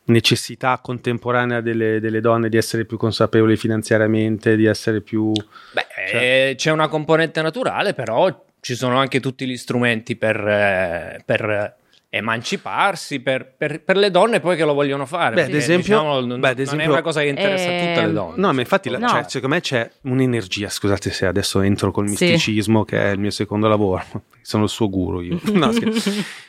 necessità 0.04 0.78
contemporanea 0.82 1.60
delle, 1.60 2.00
delle, 2.00 2.20
donne 2.20 2.48
di 2.48 2.56
essere 2.56 2.84
più 2.84 2.96
consapevoli 2.96 3.56
finanziariamente, 3.56 4.56
di 4.56 4.66
essere 4.66 5.00
più... 5.00 5.32
Beh, 5.32 5.86
cioè... 6.08 6.48
Eh, 6.50 6.54
c'è 6.56 6.70
una 6.70 6.88
componente 6.88 7.40
naturale, 7.42 7.94
però 7.94 8.44
ci 8.60 8.74
sono 8.74 8.98
anche 8.98 9.20
tutti 9.20 9.46
gli 9.46 9.56
strumenti 9.56 10.16
per, 10.16 10.36
eh, 10.36 11.22
per 11.24 11.76
emanciparsi 12.14 13.20
per, 13.20 13.54
per, 13.56 13.82
per, 13.82 13.96
le 13.96 14.10
donne 14.10 14.38
poi 14.38 14.54
che 14.54 14.66
lo 14.66 14.74
vogliono 14.74 15.06
fare. 15.06 15.34
Beh, 15.34 15.44
ad 15.44 15.54
esempio, 15.54 15.96
diciamo, 15.96 16.20
non, 16.20 16.40
beh, 16.40 16.48
ad 16.50 16.58
esempio, 16.58 16.84
non 16.84 16.94
è 16.94 16.98
una 16.98 17.02
cosa 17.02 17.22
che 17.22 17.28
interessa 17.28 17.70
eh, 17.70 17.74
a 17.74 17.78
tutte 17.78 18.00
le 18.00 18.06
ehm, 18.06 18.12
donne. 18.12 18.34
No, 18.36 18.52
ma 18.52 18.60
infatti 18.60 18.90
la, 18.90 18.98
no. 18.98 19.08
Cioè, 19.08 19.24
secondo 19.28 19.54
me 19.54 19.62
c'è 19.62 19.90
un'energia, 20.02 20.68
scusate 20.68 21.10
se 21.10 21.24
adesso 21.24 21.62
entro 21.62 21.90
col 21.90 22.08
misticismo 22.08 22.80
sì. 22.80 22.90
che 22.90 23.02
è 23.02 23.12
il 23.12 23.18
mio 23.18 23.30
secondo 23.30 23.66
lavoro, 23.66 24.04
sono 24.42 24.64
il 24.64 24.68
suo 24.68 24.90
guru 24.90 25.20
io. 25.20 25.40
No, 25.52 25.72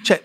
cioè, 0.01 0.21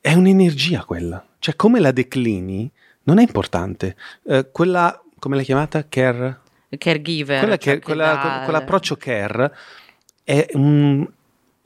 è 0.00 0.14
un'energia 0.14 0.82
quella. 0.84 1.24
Cioè, 1.38 1.54
come 1.54 1.78
la 1.78 1.92
declini 1.92 2.68
non 3.04 3.20
è 3.20 3.22
importante. 3.22 3.94
Eh, 4.26 4.48
quella, 4.50 5.00
come 5.20 5.36
l'hai 5.36 5.44
chiamata? 5.44 5.86
Care... 5.88 6.40
Caregiver. 6.76 7.38
Quella, 7.38 7.56
cioè 7.56 7.78
quella, 7.78 8.42
quell'approccio 8.44 8.96
care 8.96 9.52
è 10.24 10.46
un, 10.54 11.08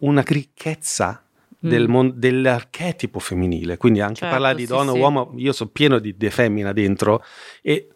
una 0.01 0.23
ricchezza 0.27 1.24
del 1.69 1.89
mm. 1.89 1.91
mon- 1.91 2.13
dell'archetipo 2.15 3.19
femminile, 3.19 3.77
quindi 3.77 4.01
anche 4.01 4.17
certo, 4.17 4.35
parlare 4.35 4.57
di 4.57 4.67
donna 4.67 4.91
o 4.91 4.95
sì. 4.95 5.01
uomo, 5.01 5.33
io 5.37 5.53
sono 5.53 5.71
pieno 5.73 5.99
di, 5.99 6.17
di 6.17 6.31
femmina 6.31 6.73
dentro 6.73 7.25
e 7.63 7.89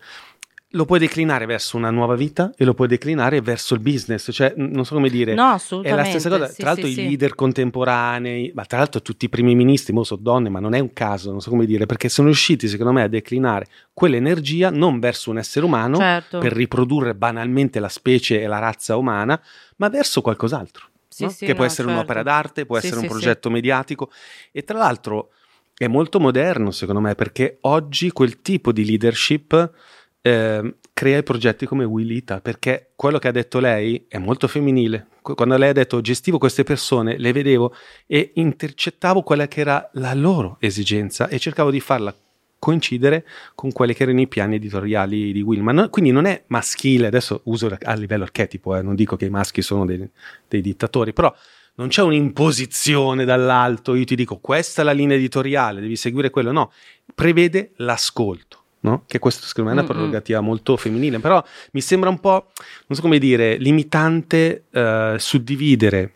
lo 0.72 0.84
puoi 0.84 0.98
declinare 0.98 1.46
verso 1.46 1.78
una 1.78 1.90
nuova 1.90 2.14
vita 2.14 2.52
e 2.54 2.64
lo 2.64 2.74
puoi 2.74 2.88
declinare 2.88 3.40
verso 3.40 3.72
il 3.74 3.80
business, 3.80 4.30
cioè 4.32 4.52
non 4.56 4.84
so 4.84 4.94
come 4.94 5.08
dire, 5.08 5.32
no, 5.32 5.56
è 5.82 5.94
la 5.94 6.04
stessa 6.04 6.28
cosa, 6.28 6.46
sì, 6.48 6.56
tra 6.56 6.70
l'altro 6.70 6.88
sì, 6.88 7.00
i 7.00 7.08
leader 7.08 7.34
contemporanei, 7.34 8.52
ma 8.54 8.64
tra 8.66 8.78
l'altro 8.78 9.00
tutti 9.00 9.24
i 9.24 9.28
primi 9.30 9.54
ministri, 9.54 9.94
mo 9.94 10.04
sono 10.04 10.20
donne, 10.22 10.50
ma 10.50 10.60
non 10.60 10.74
è 10.74 10.78
un 10.78 10.92
caso, 10.92 11.30
non 11.30 11.40
so 11.40 11.48
come 11.48 11.64
dire, 11.64 11.86
perché 11.86 12.10
sono 12.10 12.28
riusciti 12.28 12.68
secondo 12.68 12.92
me 12.92 13.02
a 13.02 13.08
declinare 13.08 13.66
quell'energia 13.94 14.70
non 14.70 14.98
verso 14.98 15.30
un 15.30 15.38
essere 15.38 15.64
umano 15.64 15.96
certo. 15.96 16.38
per 16.38 16.52
riprodurre 16.52 17.14
banalmente 17.14 17.80
la 17.80 17.88
specie 17.88 18.42
e 18.42 18.46
la 18.46 18.58
razza 18.58 18.96
umana, 18.96 19.40
ma 19.76 19.88
verso 19.88 20.20
qualcos'altro 20.20 20.88
sì, 21.18 21.24
no? 21.24 21.30
sì, 21.30 21.46
che 21.46 21.54
può 21.54 21.64
no, 21.64 21.70
essere 21.70 21.88
certo. 21.88 22.00
un'opera 22.00 22.22
d'arte, 22.22 22.66
può 22.66 22.78
essere 22.78 23.00
un 23.00 23.06
progetto 23.06 23.50
mediatico 23.50 24.10
e 24.52 24.62
tra 24.64 24.78
l'altro 24.78 25.30
è 25.76 25.86
molto 25.86 26.18
moderno 26.18 26.70
secondo 26.70 27.00
me 27.00 27.14
perché 27.14 27.58
oggi 27.62 28.10
quel 28.10 28.40
tipo 28.40 28.72
di 28.72 28.84
leadership 28.84 29.72
eh, 30.20 30.74
crea 30.92 31.18
i 31.18 31.22
progetti 31.22 31.64
come 31.64 31.84
Willita, 31.84 32.40
perché 32.40 32.90
quello 32.96 33.18
che 33.18 33.28
ha 33.28 33.32
detto 33.32 33.60
lei 33.60 34.06
è 34.08 34.18
molto 34.18 34.48
femminile. 34.48 35.06
Quando 35.22 35.56
lei 35.56 35.68
ha 35.68 35.72
detto 35.72 36.00
gestivo 36.00 36.38
queste 36.38 36.64
persone, 36.64 37.18
le 37.18 37.32
vedevo 37.32 37.72
e 38.06 38.32
intercettavo 38.34 39.22
quella 39.22 39.46
che 39.46 39.60
era 39.60 39.88
la 39.92 40.14
loro 40.14 40.56
esigenza 40.58 41.28
e 41.28 41.38
cercavo 41.38 41.70
di 41.70 41.80
farla 41.80 42.12
coincidere 42.58 43.24
con 43.54 43.72
quelli 43.72 43.94
che 43.94 44.02
erano 44.02 44.20
i 44.20 44.26
piani 44.26 44.56
editoriali 44.56 45.32
di 45.32 45.40
Will. 45.40 45.62
No, 45.62 45.88
quindi 45.88 46.10
non 46.10 46.24
è 46.24 46.44
maschile, 46.48 47.06
adesso 47.06 47.40
uso 47.44 47.76
a 47.80 47.94
livello 47.94 48.24
archetipo, 48.24 48.76
eh, 48.76 48.82
non 48.82 48.94
dico 48.94 49.16
che 49.16 49.26
i 49.26 49.30
maschi 49.30 49.62
sono 49.62 49.84
dei, 49.84 50.08
dei 50.48 50.60
dittatori, 50.60 51.12
però 51.12 51.34
non 51.76 51.88
c'è 51.88 52.02
un'imposizione 52.02 53.24
dall'alto, 53.24 53.94
io 53.94 54.04
ti 54.04 54.16
dico 54.16 54.38
questa 54.38 54.82
è 54.82 54.84
la 54.84 54.92
linea 54.92 55.16
editoriale, 55.16 55.80
devi 55.80 55.96
seguire 55.96 56.30
quello, 56.30 56.52
no, 56.52 56.72
prevede 57.14 57.72
l'ascolto. 57.76 58.56
No? 58.80 59.02
Che 59.08 59.18
questo 59.18 59.44
secondo 59.44 59.70
me 59.70 59.76
è 59.76 59.80
una 59.80 59.88
prerogativa 59.92 60.40
molto 60.40 60.76
femminile, 60.76 61.18
però 61.18 61.42
mi 61.72 61.80
sembra 61.80 62.08
un 62.10 62.20
po', 62.20 62.52
non 62.86 62.96
so 62.96 63.02
come 63.02 63.18
dire, 63.18 63.56
limitante 63.56 64.66
eh, 64.70 65.16
suddividere 65.18 66.12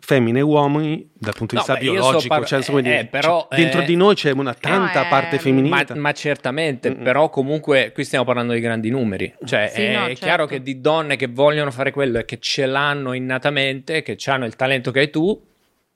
femmine 0.00 0.40
e 0.40 0.42
uomini 0.42 1.08
dal 1.14 1.34
punto 1.34 1.54
di 1.54 1.60
no, 1.60 1.66
vista 1.66 1.74
beh, 1.74 1.80
biologico, 1.80 2.34
par- 2.34 2.46
cioè, 2.46 2.60
eh, 2.60 2.82
dire, 2.82 3.06
però, 3.06 3.46
cioè, 3.48 3.60
dentro 3.60 3.82
eh, 3.82 3.84
di 3.84 3.96
noi 3.96 4.14
c'è 4.14 4.32
una 4.32 4.54
tanta 4.54 5.06
eh, 5.06 5.08
parte 5.08 5.38
femminile. 5.38 5.86
Ma, 5.88 5.94
ma, 5.96 6.12
certamente, 6.12 6.90
Mm-mm. 6.90 7.02
però 7.02 7.30
comunque 7.30 7.92
qui 7.92 8.04
stiamo 8.04 8.24
parlando 8.24 8.52
di 8.52 8.60
grandi 8.60 8.90
numeri, 8.90 9.32
cioè 9.44 9.70
sì, 9.72 9.82
è 9.82 9.92
no, 9.94 10.06
certo. 10.06 10.24
chiaro 10.24 10.46
che 10.46 10.62
di 10.62 10.80
donne 10.80 11.16
che 11.16 11.28
vogliono 11.28 11.70
fare 11.70 11.90
quello 11.92 12.18
e 12.18 12.24
che 12.24 12.38
ce 12.40 12.66
l'hanno 12.66 13.12
innatamente, 13.12 14.02
che 14.02 14.18
hanno 14.26 14.46
il 14.46 14.56
talento 14.56 14.90
che 14.90 15.00
hai 15.00 15.10
tu, 15.10 15.40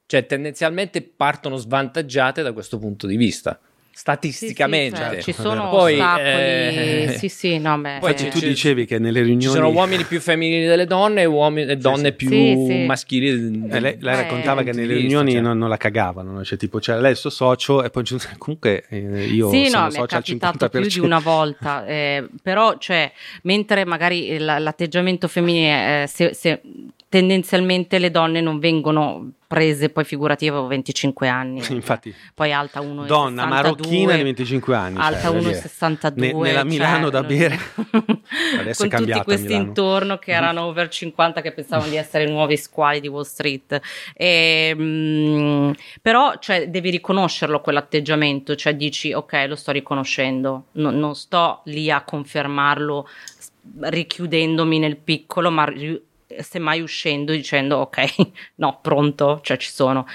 cioè 0.06 0.26
tendenzialmente 0.26 1.02
partono 1.02 1.56
svantaggiate 1.56 2.43
da 2.43 2.52
questo 2.52 2.78
punto 2.78 3.06
di 3.06 3.16
vista 3.16 3.59
statisticamente. 3.95 4.97
Sì, 4.97 5.03
sì, 5.03 5.11
cioè, 5.11 5.23
ci 5.23 5.33
sono 5.33 5.69
poi, 5.69 5.95
ostacoli. 5.95 6.25
Eh, 6.25 7.15
sì, 7.16 7.29
sì, 7.29 7.59
no, 7.59 7.79
beh, 7.79 7.99
poi 8.01 8.15
tu 8.15 8.41
dicevi 8.41 8.85
che 8.87 8.99
nelle 8.99 9.21
riunioni 9.21 9.43
ci 9.43 9.49
sono 9.49 9.71
uomini 9.71 10.05
più 10.05 10.21
femminili 10.21 10.66
delle 10.66 10.85
donne 10.85 11.23
e, 11.23 11.25
uomini, 11.27 11.71
e 11.71 11.77
donne 11.77 12.12
più 12.12 12.85
maschili. 12.87 13.69
Eh, 13.71 13.81
lei, 13.81 13.97
lei 14.01 14.16
raccontava 14.16 14.62
che 14.65 14.73
nelle 14.73 14.95
riunioni 14.95 15.33
cioè. 15.33 15.41
non, 15.41 15.57
non, 15.57 15.69
la 15.69 15.77
cagavano, 15.77 16.33
no? 16.33 16.45
cioè 16.45 16.59
tipo 16.59 16.81
c'era 16.81 17.01
lei 17.01 17.12
il 17.12 17.16
suo 17.16 17.31
socio 17.31 17.85
e 17.85 17.91
poi 17.91 18.03
comunque 18.37 18.85
eh, 18.89 19.27
io 19.27 19.49
sì, 19.51 19.66
sono 19.66 19.85
no, 19.85 19.91
socio 19.91 20.16
al 20.16 20.23
50%. 20.27 20.69
più 20.71 20.87
di 20.89 20.99
una 20.99 21.21
volta, 21.21 21.87
eh, 21.87 22.29
però 22.43 22.77
cioè 22.79 23.11
mentre 23.43 23.85
magari 23.85 24.39
l'atteggiamento 24.39 25.29
femminile 25.29 26.03
eh, 26.03 26.07
se, 26.09 26.35
se 26.35 26.61
tendenzialmente 27.15 28.01
le 28.01 28.11
donne 28.11 28.41
non 28.41 28.59
vengono 28.59 29.35
prese 29.47 29.89
poi 29.89 30.03
figurative 30.03 30.51
avevo 30.51 30.66
25 30.66 31.28
anni. 31.28 31.62
Infatti. 31.69 32.12
Poi 32.35 32.53
alta 32.53 32.81
1,62 32.81 33.07
donna 33.07 33.47
marocchina 33.47 34.16
di 34.16 34.23
25 34.24 34.74
anni 34.74 34.99
alta 34.99 35.31
cioè, 35.31 35.41
1,62 35.41 36.12
ne, 36.16 36.32
nella 36.32 36.61
cioè, 36.62 36.65
Milano 36.69 37.11
da 37.11 37.23
bere. 37.23 37.57
Adesso 38.59 38.89
con 38.89 39.05
tutti 39.05 39.23
questi 39.23 39.53
intorno 39.53 40.19
che 40.19 40.32
erano 40.32 40.62
over 40.62 40.89
50 40.89 41.41
che 41.41 41.53
pensavano 41.53 41.89
di 41.89 41.97
essere 41.97 42.27
nuovi 42.27 42.57
squali 42.57 42.99
di 42.99 43.07
Wall 43.07 43.23
Street. 43.23 43.81
E, 44.12 44.74
mh, 44.74 44.82
mm, 44.82 45.70
però 46.03 46.36
cioè, 46.41 46.69
devi 46.69 46.91
riconoscerlo 46.91 47.61
quell'atteggiamento 47.61 48.57
cioè 48.57 48.74
dici 48.74 49.12
ok 49.12 49.45
lo 49.47 49.55
sto 49.55 49.70
riconoscendo. 49.70 50.65
No, 50.73 50.91
non 50.91 51.15
sto 51.15 51.61
lì 51.66 51.93
a 51.93 52.03
confermarlo 52.03 53.07
richiudendomi 53.82 54.81
nel 54.81 54.97
piccolo 54.97 55.53
ma 55.53 55.65
semmai 56.40 56.81
uscendo 56.81 57.32
dicendo 57.32 57.78
ok, 57.78 58.15
no, 58.56 58.78
pronto, 58.81 59.40
cioè 59.43 59.56
ci 59.56 59.70
sono. 59.70 60.06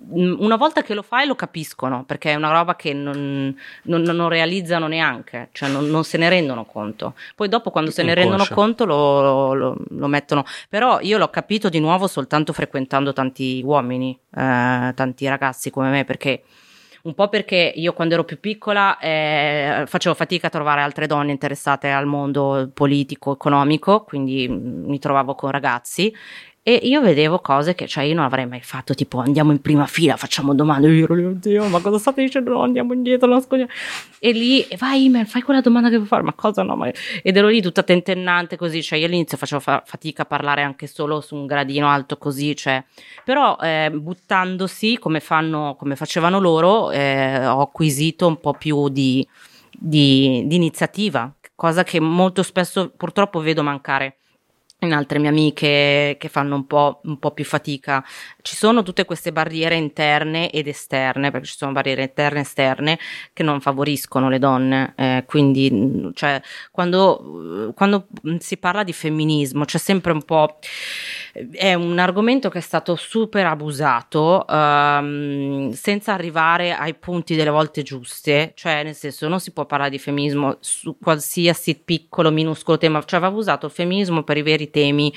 Mm, 0.00 0.36
una 0.38 0.54
volta 0.54 0.82
che 0.82 0.94
lo 0.94 1.02
fai 1.02 1.26
lo 1.26 1.34
capiscono 1.34 2.04
perché 2.04 2.30
è 2.30 2.36
una 2.36 2.52
roba 2.52 2.76
che 2.76 2.92
non, 2.92 3.52
non, 3.82 4.02
non 4.02 4.28
realizzano 4.28 4.86
neanche, 4.86 5.48
cioè 5.50 5.68
non, 5.68 5.86
non, 5.88 6.04
se 6.04 6.18
ne 6.18 6.28
rendono 6.28 6.64
conto. 6.64 7.14
Poi 7.34 7.48
dopo 7.48 7.70
quando 7.70 7.90
se 7.90 8.04
ne 8.04 8.14
rendono 8.14 8.46
conto 8.48 8.84
lo, 8.84 9.54
lo, 9.54 9.76
lo, 9.88 10.06
mettono. 10.06 10.44
Però 10.68 11.00
io 11.00 11.18
l'ho 11.18 11.30
capito 11.30 11.68
di 11.68 11.80
nuovo 11.80 12.06
soltanto 12.06 12.52
frequentando 12.52 13.12
tanti 13.12 13.60
uomini, 13.64 14.16
eh, 14.36 14.92
tanti 14.94 15.26
ragazzi 15.26 15.70
come 15.70 15.90
me 15.90 16.04
perché 16.04 16.44
un 17.02 17.14
po' 17.14 17.28
perché 17.28 17.72
io 17.74 17.92
quando 17.92 18.14
ero 18.14 18.24
più 18.24 18.40
piccola 18.40 18.98
eh, 18.98 19.84
facevo 19.86 20.14
fatica 20.14 20.48
a 20.48 20.50
trovare 20.50 20.80
altre 20.80 21.06
donne 21.06 21.32
interessate 21.32 21.90
al 21.90 22.06
mondo 22.06 22.70
politico, 22.72 23.32
economico, 23.32 24.04
quindi 24.04 24.48
mm, 24.48 24.88
mi 24.88 24.98
trovavo 24.98 25.34
con 25.34 25.50
ragazzi 25.50 26.14
e 26.62 26.80
io 26.82 27.00
vedevo 27.00 27.38
cose 27.40 27.74
che 27.74 27.86
cioè 27.86 28.04
io 28.04 28.14
non 28.14 28.24
avrei 28.24 28.46
mai 28.46 28.60
fatto, 28.60 28.92
tipo 28.92 29.20
andiamo 29.20 29.52
in 29.52 29.60
prima 29.62 29.86
fila, 29.86 30.16
facciamo 30.16 30.54
domande, 30.54 30.88
io 30.88 31.04
ero 31.04 31.14
oddio, 31.14 31.66
ma 31.68 31.80
cosa 31.80 31.98
state 31.98 32.22
dicendo? 32.22 32.50
No, 32.50 32.62
andiamo 32.62 32.92
indietro, 32.92 33.26
nascondiamo. 33.26 33.72
E 34.18 34.32
lì, 34.32 34.66
vai 34.76 35.06
email, 35.06 35.26
fai 35.26 35.40
quella 35.40 35.62
domanda 35.62 35.88
che 35.88 35.96
vuoi 35.96 36.08
fare, 36.08 36.22
ma 36.22 36.34
cosa 36.34 36.62
no? 36.62 36.76
Ma... 36.76 36.90
Ed 37.22 37.36
ero 37.36 37.48
lì 37.48 37.62
tutta 37.62 37.82
tentennante 37.82 38.56
così, 38.56 38.82
cioè 38.82 38.98
io 38.98 39.06
all'inizio 39.06 39.38
facevo 39.38 39.60
fa- 39.60 39.82
fatica 39.86 40.22
a 40.22 40.26
parlare 40.26 40.62
anche 40.62 40.86
solo 40.86 41.22
su 41.22 41.34
un 41.36 41.46
gradino 41.46 41.88
alto 41.88 42.18
così, 42.18 42.54
cioè, 42.54 42.84
però 43.24 43.56
eh, 43.62 43.90
buttandosi 43.90 44.98
come, 44.98 45.20
fanno, 45.20 45.74
come 45.78 45.96
facevano 45.96 46.38
loro, 46.38 46.90
eh, 46.90 47.46
ho 47.46 47.62
acquisito 47.62 48.26
un 48.26 48.40
po' 48.40 48.52
più 48.52 48.90
di, 48.90 49.26
di, 49.70 50.42
di 50.46 50.56
iniziativa, 50.56 51.32
cosa 51.54 51.82
che 51.82 51.98
molto 51.98 52.42
spesso 52.42 52.92
purtroppo 52.94 53.40
vedo 53.40 53.62
mancare 53.62 54.16
in 54.80 54.92
altre 54.92 55.18
mie 55.18 55.28
amiche 55.28 56.16
che 56.18 56.28
fanno 56.28 56.54
un 56.54 56.66
po', 56.66 57.00
un 57.04 57.18
po', 57.18 57.32
più 57.32 57.44
fatica. 57.44 58.04
Ci 58.42 58.54
sono 58.54 58.82
tutte 58.84 59.04
queste 59.04 59.32
barriere 59.32 59.74
interne 59.74 60.50
ed 60.50 60.68
esterne, 60.68 61.32
perché 61.32 61.46
ci 61.46 61.56
sono 61.56 61.72
barriere 61.72 62.02
interne 62.02 62.38
e 62.38 62.42
esterne 62.42 62.98
che 63.32 63.42
non 63.42 63.60
favoriscono 63.60 64.28
le 64.28 64.38
donne. 64.38 64.92
Eh, 64.96 65.24
quindi, 65.26 66.10
cioè, 66.14 66.40
quando, 66.70 67.72
quando, 67.74 68.06
si 68.38 68.56
parla 68.56 68.84
di 68.84 68.92
femminismo, 68.92 69.64
c'è 69.64 69.78
sempre 69.78 70.12
un 70.12 70.22
po'. 70.22 70.58
È 71.52 71.74
un 71.74 71.98
argomento 71.98 72.48
che 72.48 72.58
è 72.58 72.62
stato 72.62 72.94
super 72.94 73.46
abusato 73.46 74.44
um, 74.48 75.70
senza 75.72 76.12
arrivare 76.12 76.72
ai 76.72 76.94
punti 76.94 77.34
delle 77.34 77.50
volte 77.50 77.82
giuste. 77.82 78.52
Cioè, 78.54 78.84
nel 78.84 78.94
senso, 78.94 79.26
non 79.26 79.40
si 79.40 79.50
può 79.50 79.66
parlare 79.66 79.90
di 79.90 79.98
femminismo 79.98 80.56
su 80.60 80.96
qualsiasi 81.02 81.80
piccolo, 81.84 82.30
minuscolo 82.30 82.78
tema. 82.78 83.02
Cioè, 83.02 83.18
va 83.18 83.28
usato 83.28 83.66
il 83.66 83.72
femminismo 83.72 84.22
per 84.22 84.36
i 84.36 84.42
veri 84.42 84.66
temi 84.70 85.12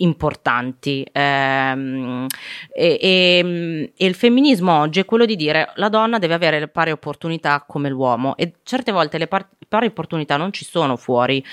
importanti 0.00 1.06
ehm, 1.10 2.26
e, 2.72 2.98
e, 3.00 3.92
e, 3.96 4.06
il 4.06 4.14
femminismo 4.14 4.78
oggi 4.80 5.00
è 5.00 5.04
quello 5.04 5.24
di 5.24 5.34
dire 5.34 5.72
la 5.74 5.88
donna 5.88 6.18
deve 6.18 6.34
avere 6.34 6.60
le 6.60 6.68
pari 6.68 6.90
opportunità 6.90 7.64
come 7.66 7.88
l'uomo 7.88 8.36
e 8.36 8.54
certe 8.62 8.92
volte 8.92 9.18
le 9.18 9.26
par- 9.26 9.48
pari 9.66 9.86
opportunità 9.86 10.36
non 10.36 10.52
ci 10.52 10.64
sono 10.64 10.96
fuori 10.96 11.44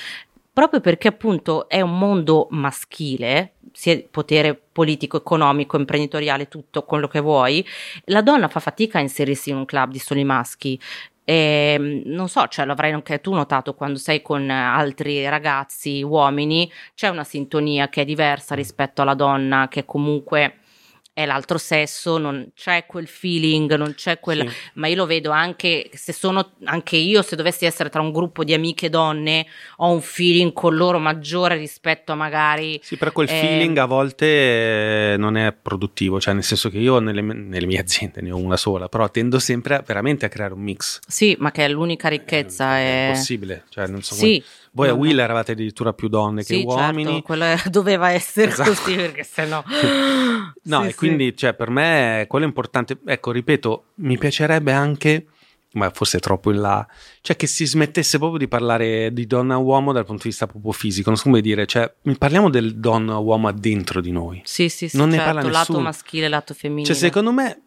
proprio 0.54 0.80
perché 0.80 1.08
appunto 1.08 1.68
è 1.68 1.82
un 1.82 1.98
mondo 1.98 2.48
maschile 2.52 3.56
sia 3.76 4.02
potere 4.10 4.56
politico, 4.56 5.18
economico, 5.18 5.78
imprenditoriale, 5.78 6.48
tutto 6.48 6.84
quello 6.84 7.10
che 7.10 7.20
vuoi, 7.20 7.66
la 8.06 8.22
donna 8.22 8.48
fa 8.48 8.62
fatica 8.62 9.00
a 9.00 9.02
inserirsi 9.02 9.50
in 9.50 9.58
un 9.58 9.66
club 9.66 9.92
di 9.92 10.00
soli 10.00 10.24
maschi. 10.24 10.80
E, 11.26 11.74
ehm, 11.78 12.02
non 12.06 12.30
so, 12.30 12.48
cioè 12.48 12.66
l'avrai 12.66 12.92
anche 12.92 13.20
tu 13.20 13.34
notato 13.34 13.74
quando 13.74 13.98
sei 13.98 14.22
con 14.22 14.50
altri 14.50 15.28
ragazzi, 15.28 16.04
uomini, 16.04 16.72
c'è 16.94 17.10
una 17.10 17.24
sintonia 17.24 17.90
che 17.90 18.02
è 18.04 18.06
diversa 18.06 18.56
rispetto 18.56 19.02
alla 19.02 19.16
donna 19.16 19.68
che 19.68 19.86
comunque 19.86 20.60
è 21.16 21.26
l'altro 21.26 21.58
sesso, 21.58 22.18
non 22.18 22.50
c'è 22.54 22.86
quel 22.86 23.08
feeling, 23.08 23.74
non 23.76 23.94
c'è 23.96 24.20
quel... 24.20 24.50
Sì. 24.50 24.56
Ma 24.74 24.88
io 24.88 24.98
lo 24.98 25.06
vedo 25.06 25.32
anche 25.32 25.90
se 25.94 26.12
sono, 26.12 26.52
anche 26.66 26.98
io, 26.98 27.22
se 27.22 27.38
dovessi 27.38 27.66
essere 27.66 27.88
tra 27.88 28.02
un 28.02 28.12
gruppo 28.12 28.44
di 28.44 28.54
amiche 28.54 28.90
donne, 28.90 29.46
ho 29.78 29.94
un 29.94 30.02
feeling 30.02 30.52
con 30.52 30.76
loro 30.76 31.00
maggiore 31.00 31.56
rispetto 31.56 32.12
a 32.12 32.16
magari... 32.16 32.82
Sì, 32.84 32.98
però 32.98 33.14
quel 33.14 33.30
eh... 33.30 33.40
feeling 33.40 33.78
a 33.78 33.86
volte 33.86 35.14
eh, 35.14 35.16
non 35.18 35.38
è 35.38 35.54
produttivo, 35.54 36.20
cioè 36.20 36.34
nel 36.34 36.44
senso 36.44 36.70
che 36.70 36.80
io 36.80 37.00
nelle, 37.00 37.22
nelle, 37.22 37.66
mie 37.66 37.80
aziende 37.80 38.20
ne 38.20 38.32
ho 38.32 38.38
una 38.38 38.58
sola, 38.58 38.90
però 38.90 39.10
tendo 39.10 39.40
sempre 39.40 39.76
a, 39.76 39.84
veramente 39.88 40.26
a 40.26 40.28
creare 40.28 40.54
un 40.54 40.60
mix. 40.60 41.00
Sì, 41.08 41.38
ma 41.40 41.52
che 41.52 41.64
è 41.64 41.70
l'unica 41.70 42.10
ricchezza. 42.10 42.76
È, 42.76 43.08
è... 43.08 43.12
possibile, 43.14 43.64
cioè 43.70 43.88
non 43.88 44.02
so 44.02 44.16
sì. 44.16 44.44
Come... 44.44 44.65
Voi 44.76 44.90
a 44.90 44.94
Will 44.94 45.18
eravate 45.18 45.54
addirittura 45.54 45.94
più 45.94 46.10
donne 46.10 46.44
sì, 46.44 46.58
che 46.58 46.64
uomini. 46.66 47.12
Certo, 47.12 47.22
quello 47.22 47.46
doveva 47.72 48.12
essere 48.12 48.52
esatto. 48.52 48.72
così 48.72 48.96
perché 48.96 49.24
sennò. 49.24 49.64
no, 50.64 50.82
sì, 50.82 50.88
e 50.90 50.96
quindi 50.96 51.36
cioè, 51.36 51.54
per 51.54 51.70
me 51.70 52.26
quello 52.28 52.44
è 52.44 52.48
importante. 52.48 52.98
Ecco, 53.06 53.32
ripeto, 53.32 53.86
mi 53.96 54.18
piacerebbe 54.18 54.74
anche, 54.74 55.28
ma 55.74 55.90
forse 55.92 56.18
è 56.18 56.20
troppo 56.20 56.52
in 56.52 56.60
là, 56.60 56.86
cioè 57.22 57.38
che 57.38 57.48
si 57.48 57.66
smettesse 57.66 58.18
proprio 58.18 58.38
di 58.38 58.50
parlare 58.50 59.14
di 59.14 59.26
donna-uomo 59.26 59.94
dal 59.94 60.04
punto 60.04 60.24
di 60.24 60.30
vista 60.30 60.46
proprio 60.46 60.74
fisico. 60.74 61.08
Non 61.08 61.18
so 61.18 61.24
come 61.24 61.40
dire, 61.40 61.66
cioè, 61.66 61.90
parliamo 62.18 62.50
del 62.50 62.76
donna-uomo 62.76 63.54
dentro 63.54 64.02
di 64.02 64.12
noi. 64.12 64.42
Sì, 64.44 64.68
sì, 64.68 64.90
sì. 64.90 64.98
Non 64.98 65.10
certo, 65.10 65.26
ne 65.26 65.32
parla 65.32 65.50
nessuno. 65.50 65.78
Lato 65.78 65.80
maschile, 65.80 66.28
lato 66.28 66.54
femminile. 66.54 66.88
Cioè, 66.88 66.96
secondo 66.98 67.32
me. 67.32 67.62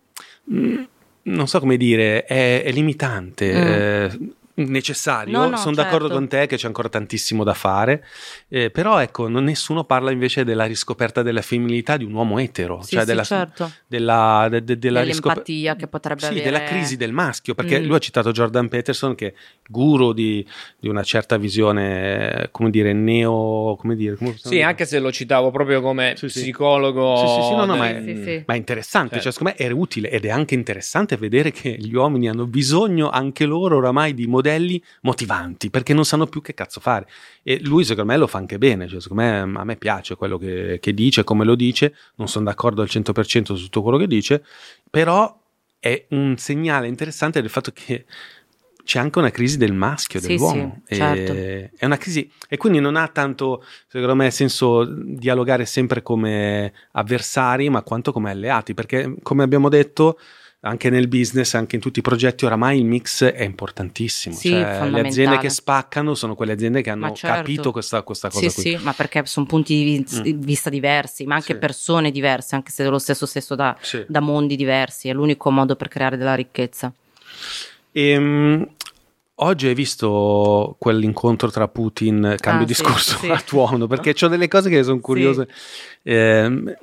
Mh, 0.45 0.59
mm, 0.59 0.83
non 1.23 1.47
so 1.47 1.59
come 1.59 1.79
dire, 1.79 2.25
è, 2.25 2.63
è 2.65 2.71
limitante. 2.71 3.53
Mm. 3.53 3.67
Eh, 3.67 4.35
necessario. 4.59 5.33
No, 5.33 5.49
no, 5.49 5.57
Sono 5.57 5.75
certo. 5.75 5.91
d'accordo 5.91 6.15
con 6.15 6.29
te 6.29 6.47
che 6.47 6.57
c'è 6.57 6.67
ancora 6.67 6.89
tantissimo 6.89 7.45
da 7.45 7.55
fare, 7.55 8.05
eh, 8.49 8.71
però 8.71 8.99
ecco, 9.01 9.29
non, 9.29 9.45
nessuno 9.45 9.85
parla 9.85 10.11
invece 10.11 10.45
della 10.45 10.65
riscoperta 10.65 11.23
della 11.23 11.43
femminilità 11.43 11.97
di 11.97 12.05
un 12.05 12.13
uomo 12.13 12.39
etero, 12.39 12.83
sì, 12.83 12.93
cioè 12.93 13.01
sì, 13.01 13.07
della, 13.07 13.23
certo. 13.23 13.71
della, 13.87 14.49
de, 14.51 14.65
de, 14.65 14.79
della 14.79 15.03
riscoperta 15.03 15.77
che 15.77 15.87
potrebbe 15.87 16.21
sì, 16.21 16.27
avere. 16.27 16.45
della 16.45 16.63
crisi 16.65 16.97
del 16.97 17.13
maschio, 17.13 17.55
perché 17.55 17.81
mm. 17.81 17.85
lui 17.85 17.97
ha 17.97 17.99
citato 17.99 18.33
Jordan 18.33 18.69
Peterson 18.69 19.15
che 19.15 19.35
guru 19.69 20.13
di, 20.13 20.47
di, 20.79 20.89
una 20.89 21.03
certa 21.03 21.37
visione, 21.37 22.49
come 22.51 22.71
dire, 22.71 22.93
neo, 22.93 23.77
come 23.79 23.95
dire, 23.95 24.17
come 24.17 24.35
sì, 24.37 24.51
dire? 24.51 24.63
anche 24.65 24.85
se 24.85 24.99
lo 24.99 25.13
citavo 25.13 25.51
proprio 25.51 25.81
come 25.81 26.15
sì, 26.17 26.27
psicologo. 26.27 27.17
Sì, 27.17 27.27
sì, 27.27 27.49
sì, 27.49 27.55
no, 27.55 27.65
no, 27.65 27.77
ma, 27.77 27.89
è, 27.89 28.03
sì, 28.03 28.43
ma, 28.47 28.55
è, 28.55 28.57
interessante, 28.57 29.21
certo. 29.21 29.31
cioè, 29.31 29.33
secondo 29.33 29.55
me 29.57 29.67
è 29.67 29.71
utile 29.71 30.11
ed 30.11 30.25
è 30.25 30.31
anche 30.31 30.55
interessante 30.55 31.17
vedere 31.17 31.53
che 31.53 31.77
gli 31.79 31.95
uomini 31.95 32.29
hanno 32.29 32.47
bisogno 32.47 33.11
anche 33.11 33.45
loro 33.45 33.77
oramai 33.77 34.15
di 34.15 34.27
modelli 34.27 34.48
motivanti, 35.03 35.71
perché 35.71 35.95
non 35.95 36.05
sanno 36.05 36.27
più 36.27 36.41
che 36.41 36.55
cazzo 36.55 36.81
fare. 36.81 37.07
E 37.43 37.61
lui 37.63 37.85
secondo 37.85 38.13
me 38.13 38.19
lo 38.19 38.27
fa 38.27 38.39
anche 38.39 38.59
bene, 38.59 38.89
cioè, 38.89 39.01
secondo 39.01 39.23
me 39.23 39.39
a 39.39 39.65
me 39.65 39.77
piace 39.77 40.17
quello 40.17 40.39
che, 40.39 40.79
che 40.81 40.95
dice, 40.95 41.25
come 41.25 41.45
lo 41.45 41.55
dice, 41.55 41.95
non 42.17 42.29
sono 42.29 42.45
d'accordo 42.47 42.83
al 42.83 42.89
100% 42.91 43.55
su 43.55 43.65
tutto 43.65 43.83
quello 43.83 43.99
che 43.99 44.07
dice, 44.07 44.45
però 44.91 45.37
è 45.79 46.07
un 46.11 46.37
segnale 46.37 46.89
interessante 46.89 47.41
del 47.41 47.51
fatto 47.51 47.71
che 47.73 48.05
c'è 48.89 48.99
anche 48.99 49.19
una 49.19 49.31
crisi 49.31 49.59
del 49.59 49.75
maschio, 49.75 50.19
sì, 50.19 50.29
dell'uomo. 50.29 50.81
Sì, 50.87 50.95
certo. 50.95 51.33
È 51.77 51.85
una 51.85 51.99
crisi, 51.99 52.31
e 52.49 52.57
quindi 52.57 52.81
non 52.81 52.97
ha 52.97 53.07
tanto, 53.09 53.63
secondo 53.87 54.15
me, 54.15 54.31
senso 54.31 54.87
dialogare 54.87 55.67
sempre 55.67 56.01
come 56.03 56.73
avversari, 56.93 57.69
ma 57.69 57.83
quanto 57.83 58.13
come 58.13 58.31
alleati, 58.31 58.73
perché 58.73 59.15
come 59.23 59.43
abbiamo 59.43 59.69
detto, 59.69 60.19
anche 60.61 60.91
nel 60.91 61.07
business, 61.07 61.55
anche 61.55 61.77
in 61.77 61.81
tutti 61.81 62.01
i 62.01 62.03
progetti, 62.03 62.45
oramai 62.45 62.79
il 62.79 62.85
mix 62.85 63.25
è 63.25 63.45
importantissimo. 63.45 64.35
Sì, 64.35 64.51
cioè, 64.51 64.89
le 64.89 65.01
aziende 65.01 65.39
che 65.39 65.51
spaccano 65.51 66.15
sono 66.15 66.35
quelle 66.35 66.53
aziende 66.53 66.83
che 66.83 66.91
hanno 66.91 67.13
certo. 67.13 67.37
capito 67.37 67.71
questa, 67.71 68.03
questa 68.03 68.29
cosa. 68.29 68.49
Sì, 68.49 68.55
qui. 68.55 68.63
sì, 68.63 68.85
ma 68.85 68.93
perché 68.93 69.25
sono 69.27 69.47
punti 69.47 69.75
di 69.75 70.33
mm. 70.35 70.41
vista 70.41 70.69
diversi, 70.69 71.25
ma 71.27 71.37
anche 71.37 71.53
sì. 71.53 71.59
persone 71.59 72.11
diverse, 72.11 72.57
anche 72.57 72.73
se 72.73 72.83
dello 72.83 72.99
stesso 72.99 73.25
stesso 73.25 73.55
da, 73.55 73.77
sì. 73.81 74.05
da 74.09 74.21
mondi 74.21 74.57
diversi. 74.57 75.09
È 75.09 75.13
l'unico 75.13 75.51
modo 75.51 75.77
per 75.77 75.89
creare 75.89 76.17
della 76.17 76.35
ricchezza. 76.35 76.93
E, 77.93 78.17
um, 78.17 78.69
Oggi 79.41 79.69
hai 79.69 79.75
visto 79.75 80.75
quell'incontro 80.81 81.49
tra 81.49 81.69
Putin, 81.69 82.35
cambio 82.41 82.65
ah, 82.65 82.67
discorso 82.67 83.19
sì, 83.19 83.29
a 83.31 83.41
tuono, 83.41 83.87
perché 83.87 84.13
ho 84.21 84.27
delle 84.27 84.49
cose 84.49 84.69
che 84.69 84.83
sono 84.83 84.99
curiose. 84.99 85.47
Sì. 86.03 86.11
Eh, 86.11 86.77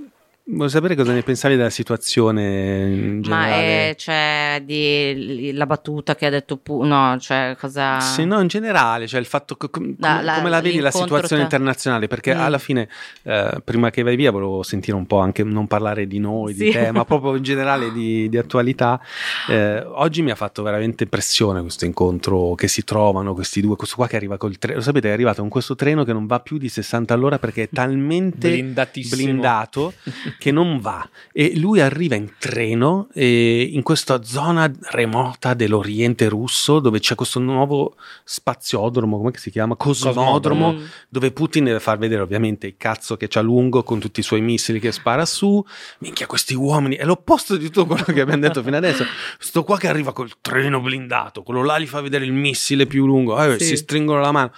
Voglio 0.47 0.69
sapere 0.69 0.95
cosa 0.95 1.11
ne 1.11 1.23
pensavi 1.23 1.55
della 1.55 1.71
situazione 1.71 2.85
in 2.91 3.21
generale. 3.23 3.49
Ma 3.49 3.55
è, 3.55 3.95
cioè, 3.97 4.61
di, 4.63 5.51
la 5.53 5.65
battuta 5.65 6.13
che 6.13 6.27
ha 6.27 6.29
detto 6.29 6.57
Pu- 6.57 6.83
no, 6.83 7.17
cioè 7.19 7.55
cosa... 7.59 7.99
Sì, 7.99 8.25
no, 8.25 8.39
in 8.39 8.47
generale, 8.47 9.07
cioè 9.07 9.19
il 9.19 9.25
fatto 9.25 9.55
che, 9.55 9.71
com- 9.71 9.95
la, 9.97 10.21
la, 10.21 10.35
come 10.35 10.51
la 10.51 10.61
vedi 10.61 10.77
la 10.77 10.91
situazione 10.91 11.27
tra... 11.27 11.41
internazionale, 11.41 12.05
perché 12.05 12.35
mm. 12.35 12.39
alla 12.39 12.59
fine, 12.59 12.87
eh, 13.23 13.59
prima 13.63 13.89
che 13.89 14.03
vai 14.03 14.15
via, 14.15 14.29
volevo 14.29 14.61
sentire 14.61 14.95
un 14.95 15.07
po' 15.07 15.17
anche, 15.17 15.43
non 15.43 15.65
parlare 15.65 16.05
di 16.05 16.19
noi, 16.19 16.53
sì. 16.53 16.65
di 16.65 16.71
te, 16.71 16.91
ma 16.91 17.05
proprio 17.05 17.35
in 17.35 17.41
generale 17.41 17.91
di, 17.91 18.29
di 18.29 18.37
attualità. 18.37 19.01
Eh, 19.49 19.83
oggi 19.83 20.21
mi 20.21 20.29
ha 20.29 20.35
fatto 20.35 20.61
veramente 20.61 21.05
impressione 21.05 21.61
questo 21.61 21.85
incontro 21.85 22.53
che 22.53 22.67
si 22.67 22.83
trovano 22.83 23.33
questi 23.33 23.61
due, 23.61 23.75
questo 23.75 23.95
qua 23.95 24.05
che 24.07 24.15
arriva 24.15 24.37
col 24.37 24.59
treno, 24.59 24.77
lo 24.77 24.83
sapete, 24.83 25.09
è 25.09 25.11
arrivato 25.11 25.41
con 25.41 25.49
questo 25.49 25.73
treno 25.73 26.03
che 26.03 26.13
non 26.13 26.27
va 26.27 26.39
più 26.39 26.59
di 26.59 26.69
60 26.69 27.15
all'ora 27.15 27.39
perché 27.39 27.63
è 27.63 27.69
talmente 27.71 28.63
blindato 29.09 29.93
che 30.37 30.51
non 30.51 30.79
va 30.79 31.07
e 31.31 31.57
lui 31.57 31.79
arriva 31.79 32.15
in 32.15 32.33
treno 32.37 33.07
eh, 33.13 33.69
in 33.71 33.83
questa 33.83 34.23
zona 34.23 34.71
remota 34.91 35.53
dell'Oriente 35.53 36.27
russo 36.29 36.79
dove 36.79 36.99
c'è 36.99 37.15
questo 37.15 37.39
nuovo 37.39 37.95
spaziodromo, 38.23 39.17
come 39.17 39.31
si 39.35 39.51
chiama? 39.51 39.75
Cosmodromo, 39.75 40.39
Cosmodromo. 40.39 40.79
dove 41.09 41.31
Putin 41.31 41.65
deve 41.65 41.79
far 41.79 41.97
vedere 41.97 42.21
ovviamente 42.21 42.67
il 42.67 42.75
cazzo 42.77 43.17
che 43.17 43.27
c'ha 43.27 43.41
lungo 43.41 43.83
con 43.83 43.99
tutti 43.99 44.19
i 44.19 44.23
suoi 44.23 44.41
missili 44.41 44.79
che 44.79 44.91
spara 44.91 45.25
su. 45.25 45.63
Minchia, 45.99 46.27
questi 46.27 46.53
uomini, 46.53 46.95
è 46.95 47.05
l'opposto 47.05 47.57
di 47.57 47.65
tutto 47.65 47.85
quello 47.85 48.03
che 48.03 48.21
abbiamo 48.21 48.41
detto 48.41 48.63
fino 48.63 48.77
adesso. 48.77 49.05
Sto 49.39 49.63
qua 49.63 49.77
che 49.77 49.87
arriva 49.87 50.13
col 50.13 50.31
treno 50.41 50.79
blindato, 50.81 51.43
quello 51.43 51.63
là 51.63 51.79
gli 51.79 51.87
fa 51.87 52.01
vedere 52.01 52.25
il 52.25 52.33
missile 52.33 52.85
più 52.85 53.05
lungo, 53.05 53.41
eh, 53.41 53.57
sì. 53.59 53.65
si 53.65 53.77
stringono 53.77 54.19
la 54.19 54.31
mano. 54.31 54.51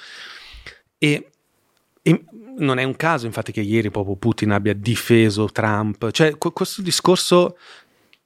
E, 0.97 1.31
e 2.01 2.23
non 2.57 2.79
è 2.79 2.83
un 2.83 2.95
caso, 2.95 3.25
infatti, 3.25 3.51
che 3.51 3.61
ieri 3.61 3.89
proprio 3.89 4.15
Putin 4.15 4.51
abbia 4.51 4.73
difeso 4.73 5.49
Trump. 5.51 6.11
Cioè, 6.11 6.37
questo 6.37 6.81
discorso 6.81 7.57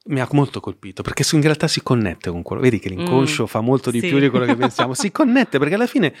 mi 0.06 0.20
ha 0.20 0.28
molto 0.32 0.58
colpito 0.60 1.02
perché 1.02 1.24
in 1.36 1.42
realtà 1.42 1.68
si 1.68 1.82
connette 1.82 2.30
con 2.30 2.42
quello. 2.42 2.62
Vedi 2.62 2.78
che 2.78 2.88
l'inconscio 2.88 3.44
mm, 3.44 3.46
fa 3.46 3.60
molto 3.60 3.90
di 3.90 4.00
sì. 4.00 4.08
più 4.08 4.18
di 4.18 4.28
quello 4.28 4.46
che 4.46 4.56
pensiamo. 4.56 4.94
Si 4.94 5.10
connette 5.12 5.58
perché 5.58 5.74
alla 5.74 5.86
fine, 5.86 6.14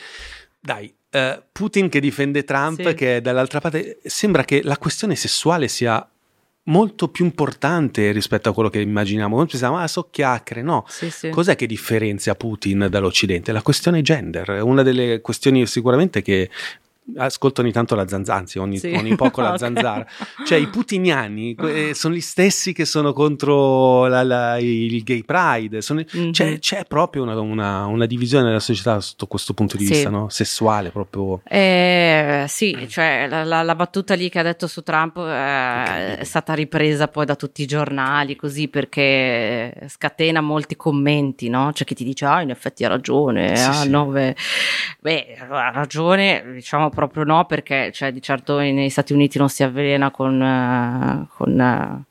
dai, 0.60 0.92
uh, 1.10 1.42
Putin 1.50 1.88
che 1.88 2.00
difende 2.00 2.44
Trump, 2.44 2.86
sì. 2.86 2.94
che 2.94 3.16
è 3.16 3.20
dall'altra 3.20 3.60
parte, 3.60 3.98
sembra 4.04 4.44
che 4.44 4.62
la 4.62 4.78
questione 4.78 5.16
sessuale 5.16 5.68
sia 5.68 6.06
molto 6.66 7.08
più 7.08 7.24
importante 7.24 8.12
rispetto 8.12 8.48
a 8.48 8.52
quello 8.52 8.68
che 8.68 8.80
immaginiamo. 8.80 9.36
Noi 9.36 9.46
pensiamo, 9.46 9.78
ah, 9.78 9.88
so 9.88 10.08
chiacchiere. 10.10 10.62
No, 10.62 10.84
sì, 10.86 11.10
sì. 11.10 11.30
cos'è 11.30 11.56
che 11.56 11.66
differenzia 11.66 12.34
Putin 12.34 12.86
dall'Occidente? 12.88 13.50
La 13.52 13.62
questione 13.62 14.02
gender, 14.02 14.48
è 14.50 14.60
una 14.60 14.82
delle 14.82 15.20
questioni 15.20 15.66
sicuramente 15.66 16.22
che 16.22 16.50
ascolto 17.16 17.60
ogni 17.60 17.72
tanto 17.72 17.94
la 17.94 18.06
zanzara, 18.06 18.38
anzi 18.38 18.58
ogni, 18.58 18.78
sì. 18.78 18.92
ogni 18.92 19.14
poco 19.16 19.40
la 19.40 19.54
okay. 19.54 19.58
zanzara. 19.58 20.06
Cioè 20.44 20.58
i 20.58 20.68
putiniani 20.68 21.54
eh, 21.54 21.94
sono 21.94 22.14
gli 22.14 22.20
stessi 22.20 22.72
che 22.72 22.84
sono 22.84 23.12
contro 23.12 24.06
la, 24.06 24.22
la, 24.22 24.58
il 24.58 25.02
gay 25.02 25.22
pride, 25.24 25.82
sono, 25.82 26.02
mm-hmm. 26.16 26.30
c'è, 26.30 26.58
c'è, 26.58 26.84
proprio 26.86 27.22
una, 27.22 27.38
una, 27.40 27.86
una, 27.86 28.06
divisione 28.06 28.44
della 28.44 28.60
società 28.60 29.00
sotto 29.00 29.26
questo 29.26 29.54
punto 29.54 29.76
di 29.76 29.84
vista, 29.84 30.10
no? 30.10 30.28
sessuale 30.28 30.90
proprio. 30.90 31.40
Eh, 31.44 32.44
sì, 32.48 32.86
cioè 32.88 33.26
la, 33.28 33.62
la, 33.62 33.74
battuta 33.74 34.14
lì 34.14 34.28
che 34.28 34.38
ha 34.38 34.42
detto 34.42 34.66
su 34.66 34.82
Trump 34.82 35.16
eh, 35.16 35.20
okay. 35.20 36.16
è 36.16 36.24
stata 36.24 36.54
ripresa 36.54 37.08
poi 37.08 37.26
da 37.26 37.36
tutti 37.36 37.62
i 37.62 37.66
giornali 37.66 38.36
così 38.36 38.68
perché 38.68 39.86
scatena 39.88 40.40
molti 40.40 40.76
commenti, 40.76 41.48
no? 41.48 41.70
C'è 41.72 41.84
chi 41.84 41.94
ti 41.94 42.04
dice, 42.04 42.26
ah 42.26 42.42
in 42.42 42.50
effetti 42.50 42.84
ha 42.84 42.88
ragione, 42.88 43.56
sì, 43.56 43.68
ah, 43.68 43.72
sì. 43.72 43.88
No, 43.88 44.06
beh, 44.06 44.36
beh, 45.00 45.36
ha 45.48 45.70
ragione, 45.70 46.44
diciamo 46.52 46.90
proprio 46.94 47.24
no, 47.24 47.44
perché 47.46 47.90
cioè, 47.92 48.12
di 48.12 48.22
certo 48.22 48.58
negli 48.58 48.90
Stati 48.90 49.12
Uniti 49.12 49.38
non 49.38 49.48
si 49.48 49.62
avvelena 49.62 50.10
con, 50.10 50.40
uh, 50.40 51.26
con 51.34 51.58
uh, 51.58 52.04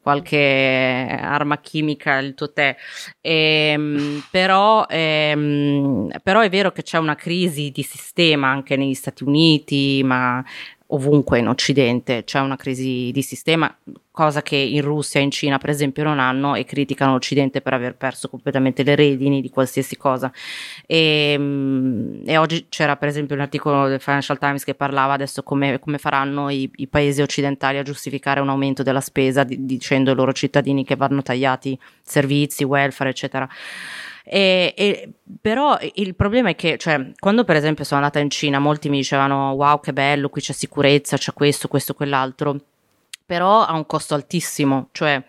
qualche 0.00 1.18
arma 1.20 1.58
chimica 1.58 2.18
il 2.18 2.34
tuo 2.34 2.52
tè. 2.52 2.76
E, 3.20 3.70
ehm, 3.72 4.24
però, 4.30 4.86
ehm, 4.88 6.08
però 6.22 6.40
è 6.40 6.48
vero 6.48 6.72
che 6.72 6.82
c'è 6.82 6.98
una 6.98 7.14
crisi 7.14 7.70
di 7.70 7.82
sistema 7.82 8.48
anche 8.48 8.76
negli 8.76 8.94
Stati 8.94 9.24
Uniti, 9.24 10.02
ma 10.04 10.42
ovunque 10.90 11.38
in 11.38 11.48
Occidente 11.48 12.24
c'è 12.24 12.40
una 12.40 12.56
crisi 12.56 13.10
di 13.12 13.22
sistema, 13.22 13.74
cosa 14.10 14.42
che 14.42 14.56
in 14.56 14.82
Russia 14.82 15.20
e 15.20 15.22
in 15.22 15.30
Cina 15.30 15.58
per 15.58 15.70
esempio 15.70 16.02
non 16.02 16.18
hanno 16.18 16.54
e 16.54 16.64
criticano 16.64 17.12
l'Occidente 17.12 17.60
per 17.60 17.74
aver 17.74 17.96
perso 17.96 18.28
completamente 18.28 18.82
le 18.82 18.94
redini 18.94 19.40
di 19.40 19.50
qualsiasi 19.50 19.96
cosa. 19.96 20.32
E, 20.86 21.32
ehm, 21.32 22.22
e 22.26 22.36
oggi 22.36 22.66
c'era 22.68 22.96
per 22.96 23.08
esempio 23.08 23.34
un 23.34 23.42
articolo 23.42 23.88
del 23.88 24.00
Financial 24.00 24.38
Times 24.38 24.64
che 24.64 24.74
parlava 24.74 25.14
adesso 25.14 25.42
come, 25.42 25.78
come 25.78 25.98
faranno 25.98 26.50
i, 26.50 26.70
i, 26.76 26.86
paesi 26.86 27.22
occidentali 27.22 27.78
a 27.78 27.82
giustificare 27.82 28.40
un 28.40 28.48
aumento 28.48 28.82
della 28.82 29.00
spesa 29.00 29.44
di, 29.44 29.64
dicendo 29.64 30.10
ai 30.10 30.16
loro 30.16 30.32
cittadini 30.32 30.84
che 30.84 30.96
vanno 30.96 31.22
tagliati 31.22 31.78
servizi, 32.02 32.64
welfare, 32.64 33.10
eccetera. 33.10 33.48
E, 34.24 34.74
e, 34.76 35.12
però 35.40 35.78
il 35.94 36.14
problema 36.14 36.50
è 36.50 36.54
che, 36.54 36.76
cioè, 36.78 37.12
quando 37.18 37.44
per 37.44 37.56
esempio 37.56 37.84
sono 37.84 38.00
andata 38.00 38.18
in 38.18 38.30
Cina, 38.30 38.58
molti 38.58 38.88
mi 38.88 38.98
dicevano: 38.98 39.52
Wow, 39.52 39.80
che 39.80 39.92
bello, 39.92 40.28
qui 40.28 40.40
c'è 40.40 40.52
sicurezza, 40.52 41.16
c'è 41.16 41.32
questo, 41.32 41.68
questo, 41.68 41.94
quell'altro. 41.94 42.56
Però 43.26 43.64
ha 43.64 43.72
un 43.74 43.86
costo 43.86 44.14
altissimo, 44.14 44.88
cioè. 44.92 45.22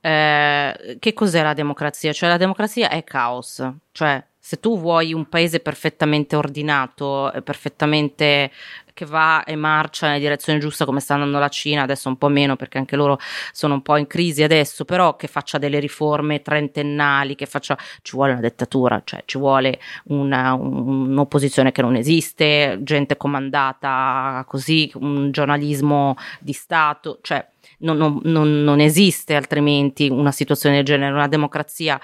Eh, 0.00 0.96
che 0.98 1.12
cos'è 1.12 1.42
la 1.42 1.52
democrazia? 1.52 2.12
Cioè, 2.12 2.28
la 2.28 2.38
democrazia 2.38 2.88
è 2.88 3.04
caos, 3.04 3.62
cioè 3.92 4.24
se 4.46 4.60
tu 4.60 4.78
vuoi 4.78 5.14
un 5.14 5.26
paese 5.26 5.60
perfettamente 5.60 6.36
ordinato, 6.36 7.32
perfettamente 7.42 8.50
che 8.94 9.04
va 9.04 9.44
e 9.44 9.56
marcia 9.56 10.06
nella 10.06 10.18
direzione 10.20 10.60
giusta 10.60 10.84
come 10.84 11.00
sta 11.00 11.14
andando 11.14 11.38
la 11.38 11.48
Cina, 11.48 11.82
adesso 11.82 12.08
un 12.08 12.16
po' 12.16 12.28
meno 12.28 12.56
perché 12.56 12.78
anche 12.78 12.96
loro 12.96 13.18
sono 13.52 13.74
un 13.74 13.82
po' 13.82 13.96
in 13.96 14.06
crisi 14.06 14.42
adesso, 14.42 14.84
però 14.84 15.16
che 15.16 15.26
faccia 15.26 15.58
delle 15.58 15.80
riforme 15.80 16.40
trentennali, 16.40 17.34
che 17.34 17.46
faccia, 17.46 17.76
ci 18.02 18.14
vuole 18.14 18.32
una 18.32 18.40
dittatura, 18.40 19.02
cioè 19.04 19.22
ci 19.26 19.36
vuole 19.36 19.80
una, 20.04 20.54
un'opposizione 20.54 21.72
che 21.72 21.82
non 21.82 21.96
esiste, 21.96 22.78
gente 22.82 23.16
comandata 23.16 24.44
così, 24.46 24.90
un 24.94 25.32
giornalismo 25.32 26.16
di 26.38 26.52
Stato, 26.52 27.18
cioè 27.20 27.44
non, 27.78 28.20
non, 28.22 28.62
non 28.62 28.80
esiste 28.80 29.34
altrimenti 29.34 30.08
una 30.08 30.32
situazione 30.32 30.76
del 30.76 30.84
genere, 30.84 31.12
una 31.12 31.28
democrazia 31.28 32.00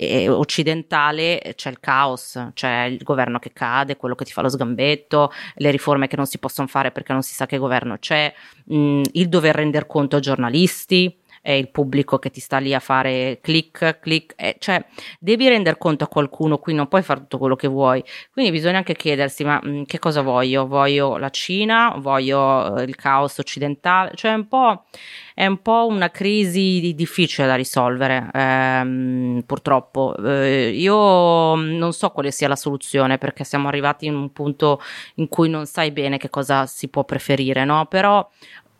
eh, 0.00 0.28
occidentale 0.28 1.52
c'è 1.54 1.70
il 1.70 1.78
caos, 1.78 2.50
c'è 2.54 2.84
il 2.84 3.02
governo 3.02 3.38
che 3.38 3.52
cade, 3.52 3.96
quello 3.96 4.14
che 4.14 4.24
ti 4.24 4.32
fa 4.32 4.40
lo 4.40 4.48
sgambetto, 4.48 5.30
le 5.56 5.70
riforme 5.70 6.08
che 6.08 6.16
non 6.16 6.26
si 6.26 6.38
possono 6.38 6.66
fare 6.68 6.90
perché 6.90 7.12
non 7.12 7.22
si 7.22 7.34
sa 7.34 7.44
che 7.46 7.58
governo 7.58 7.98
c'è, 7.98 8.32
mh, 8.64 9.02
il 9.12 9.28
dover 9.28 9.54
rendere 9.54 9.86
conto 9.86 10.16
ai 10.16 10.22
giornalisti, 10.22 11.14
è 11.40 11.52
il 11.52 11.70
pubblico 11.70 12.18
che 12.18 12.30
ti 12.30 12.40
sta 12.40 12.58
lì 12.58 12.74
a 12.74 12.80
fare 12.80 13.38
click, 13.40 13.98
click, 14.00 14.34
eh, 14.36 14.56
cioè 14.58 14.84
devi 15.18 15.48
rendere 15.48 15.78
conto 15.78 16.04
a 16.04 16.08
qualcuno, 16.08 16.58
qui 16.58 16.74
non 16.74 16.88
puoi 16.88 17.02
fare 17.02 17.20
tutto 17.20 17.38
quello 17.38 17.56
che 17.56 17.68
vuoi, 17.68 18.02
quindi 18.32 18.50
bisogna 18.50 18.78
anche 18.78 18.94
chiedersi 18.94 19.44
ma 19.44 19.58
mh, 19.62 19.70
mm, 19.70 19.82
che 19.84 19.98
cosa 19.98 20.22
voglio? 20.22 20.66
Voglio 20.66 21.16
la 21.16 21.30
Cina? 21.30 21.94
Voglio 21.96 22.76
eh, 22.76 22.82
il 22.84 22.96
caos 22.96 23.38
occidentale? 23.38 24.12
Cioè 24.14 24.32
un 24.32 24.48
po' 24.48 24.84
è 25.40 25.46
un 25.46 25.62
po' 25.62 25.86
una 25.88 26.10
crisi 26.10 26.92
difficile 26.94 27.46
da 27.46 27.54
risolvere, 27.54 28.28
ehm, 28.30 29.42
purtroppo. 29.46 30.14
Eh, 30.22 30.68
io 30.68 31.54
non 31.54 31.92
so 31.94 32.10
quale 32.10 32.30
sia 32.30 32.46
la 32.46 32.56
soluzione 32.56 33.16
perché 33.16 33.44
siamo 33.44 33.68
arrivati 33.68 34.04
in 34.04 34.14
un 34.14 34.32
punto 34.32 34.82
in 35.14 35.28
cui 35.28 35.48
non 35.48 35.64
sai 35.64 35.92
bene 35.92 36.18
che 36.18 36.28
cosa 36.28 36.66
si 36.66 36.88
può 36.88 37.04
preferire, 37.04 37.64
no? 37.64 37.86
Però 37.86 38.28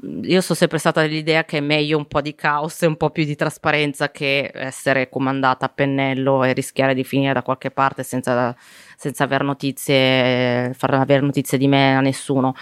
io 0.02 0.40
sono 0.40 0.58
sempre 0.58 0.78
stata 0.78 1.02
dell'idea 1.02 1.44
che 1.44 1.58
è 1.58 1.60
meglio 1.60 1.98
un 1.98 2.06
po' 2.06 2.20
di 2.20 2.34
caos 2.34 2.82
e 2.82 2.86
un 2.86 2.96
po' 2.96 3.10
più 3.10 3.24
di 3.24 3.36
trasparenza 3.36 4.10
che 4.10 4.50
essere 4.54 5.08
comandata 5.08 5.66
a 5.66 5.68
pennello 5.68 6.44
e 6.44 6.52
rischiare 6.52 6.94
di 6.94 7.04
finire 7.04 7.34
da 7.34 7.42
qualche 7.42 7.70
parte 7.70 8.02
senza, 8.02 8.54
senza 8.96 9.24
aver 9.24 9.42
notizie, 9.42 10.72
far 10.74 10.94
avere 10.94 11.20
notizie 11.20 11.58
di 11.58 11.68
me 11.68 11.96
a 11.96 12.00
nessuno. 12.00 12.54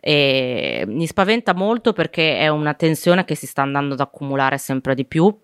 E 0.00 0.84
mi 0.86 1.06
spaventa 1.06 1.54
molto 1.54 1.94
perché 1.94 2.38
è 2.38 2.48
una 2.48 2.74
tensione 2.74 3.24
che 3.24 3.34
si 3.34 3.46
sta 3.46 3.62
andando 3.62 3.94
ad 3.94 4.00
accumulare 4.00 4.58
sempre 4.58 4.94
di 4.94 5.06
più 5.06 5.34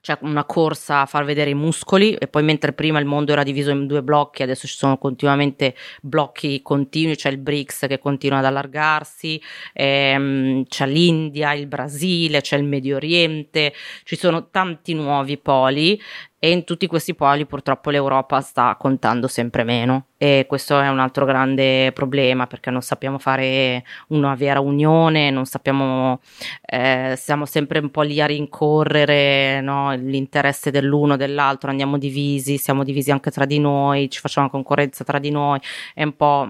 c'è 0.00 0.16
una 0.22 0.44
corsa 0.44 1.02
a 1.02 1.06
far 1.06 1.24
vedere 1.24 1.50
i 1.50 1.54
muscoli 1.54 2.14
e 2.14 2.26
poi 2.26 2.42
mentre 2.42 2.72
prima 2.72 2.98
il 2.98 3.04
mondo 3.04 3.32
era 3.32 3.42
diviso 3.42 3.70
in 3.70 3.86
due 3.86 4.02
blocchi, 4.02 4.42
adesso 4.42 4.66
ci 4.66 4.76
sono 4.76 4.96
continuamente 4.98 5.74
blocchi 6.00 6.62
continui, 6.62 7.16
c'è 7.16 7.30
il 7.30 7.38
BRICS 7.38 7.86
che 7.88 7.98
continua 7.98 8.38
ad 8.38 8.46
allargarsi, 8.46 9.40
ehm, 9.72 10.64
c'è 10.64 10.86
l'India, 10.86 11.52
il 11.52 11.66
Brasile, 11.66 12.40
c'è 12.40 12.56
il 12.56 12.64
Medio 12.64 12.96
Oriente, 12.96 13.74
ci 14.04 14.16
sono 14.16 14.48
tanti 14.50 14.94
nuovi 14.94 15.36
poli 15.38 16.00
e 16.42 16.50
in 16.50 16.64
tutti 16.64 16.86
questi 16.86 17.14
poli 17.14 17.44
purtroppo 17.44 17.90
l'Europa 17.90 18.40
sta 18.40 18.74
contando 18.78 19.28
sempre 19.28 19.62
meno. 19.62 20.06
E 20.16 20.46
questo 20.48 20.80
è 20.80 20.88
un 20.88 20.98
altro 20.98 21.24
grande 21.26 21.92
problema 21.92 22.46
perché 22.46 22.70
non 22.70 22.80
sappiamo 22.82 23.18
fare 23.18 23.84
una 24.08 24.34
vera 24.34 24.60
unione, 24.60 25.30
non 25.30 25.44
sappiamo, 25.44 26.20
eh, 26.64 27.14
siamo 27.16 27.44
sempre 27.44 27.78
un 27.78 27.90
po' 27.90 28.02
lì 28.02 28.20
a 28.20 28.26
rincorrere 28.26 29.60
no, 29.60 29.92
l'interesse 29.92 30.70
dell'uno 30.70 31.16
dell'altro, 31.16 31.70
andiamo 31.70 31.98
divisi, 31.98 32.56
siamo 32.56 32.84
divisi 32.84 33.10
anche 33.10 33.30
tra 33.30 33.44
di 33.44 33.58
noi, 33.58 34.10
ci 34.10 34.20
facciamo 34.20 34.50
concorrenza 34.50 35.04
tra 35.04 35.18
di 35.18 35.30
noi, 35.30 35.58
è 35.94 36.02
un 36.02 36.16
po', 36.16 36.48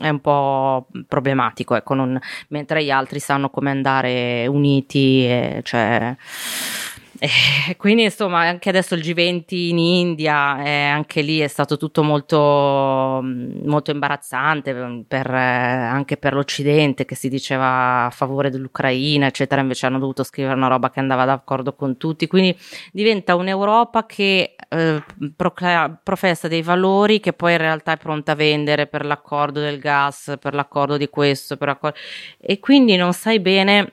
è 0.00 0.08
un 0.08 0.20
po 0.20 0.86
problematico, 1.06 1.74
ecco, 1.74 1.94
non, 1.94 2.18
mentre 2.48 2.82
gli 2.84 2.90
altri 2.90 3.20
sanno 3.20 3.50
come 3.50 3.70
andare 3.70 4.46
uniti, 4.48 5.24
e, 5.26 5.60
cioè 5.64 6.16
e 7.18 7.28
quindi 7.76 8.04
insomma 8.04 8.40
anche 8.40 8.68
adesso 8.68 8.94
il 8.94 9.02
G20 9.02 9.44
in 9.54 9.78
India, 9.78 10.62
eh, 10.62 10.84
anche 10.84 11.22
lì 11.22 11.38
è 11.38 11.48
stato 11.48 11.76
tutto 11.76 12.02
molto, 12.02 13.20
molto 13.22 13.90
imbarazzante 13.90 14.74
mm, 14.74 15.00
per, 15.02 15.32
eh, 15.32 15.38
anche 15.38 16.16
per 16.16 16.34
l'Occidente 16.34 17.04
che 17.04 17.14
si 17.14 17.28
diceva 17.28 18.06
a 18.06 18.10
favore 18.10 18.50
dell'Ucraina 18.50 19.26
eccetera, 19.26 19.60
invece 19.60 19.86
hanno 19.86 19.98
dovuto 19.98 20.22
scrivere 20.24 20.54
una 20.54 20.68
roba 20.68 20.90
che 20.90 21.00
andava 21.00 21.24
d'accordo 21.24 21.74
con 21.74 21.96
tutti, 21.96 22.26
quindi 22.26 22.56
diventa 22.92 23.34
un'Europa 23.34 24.06
che 24.06 24.54
eh, 24.68 25.02
procla- 25.34 25.98
professa 26.02 26.48
dei 26.48 26.62
valori 26.62 27.20
che 27.20 27.32
poi 27.32 27.52
in 27.52 27.58
realtà 27.58 27.92
è 27.92 27.96
pronta 27.96 28.32
a 28.32 28.34
vendere 28.34 28.86
per 28.86 29.04
l'accordo 29.04 29.60
del 29.60 29.78
gas, 29.78 30.36
per 30.40 30.54
l'accordo 30.54 30.96
di 30.96 31.08
questo, 31.08 31.56
per 31.56 31.68
l'accordo... 31.68 31.98
e 32.40 32.58
quindi 32.58 32.96
non 32.96 33.12
sai 33.12 33.40
bene 33.40 33.92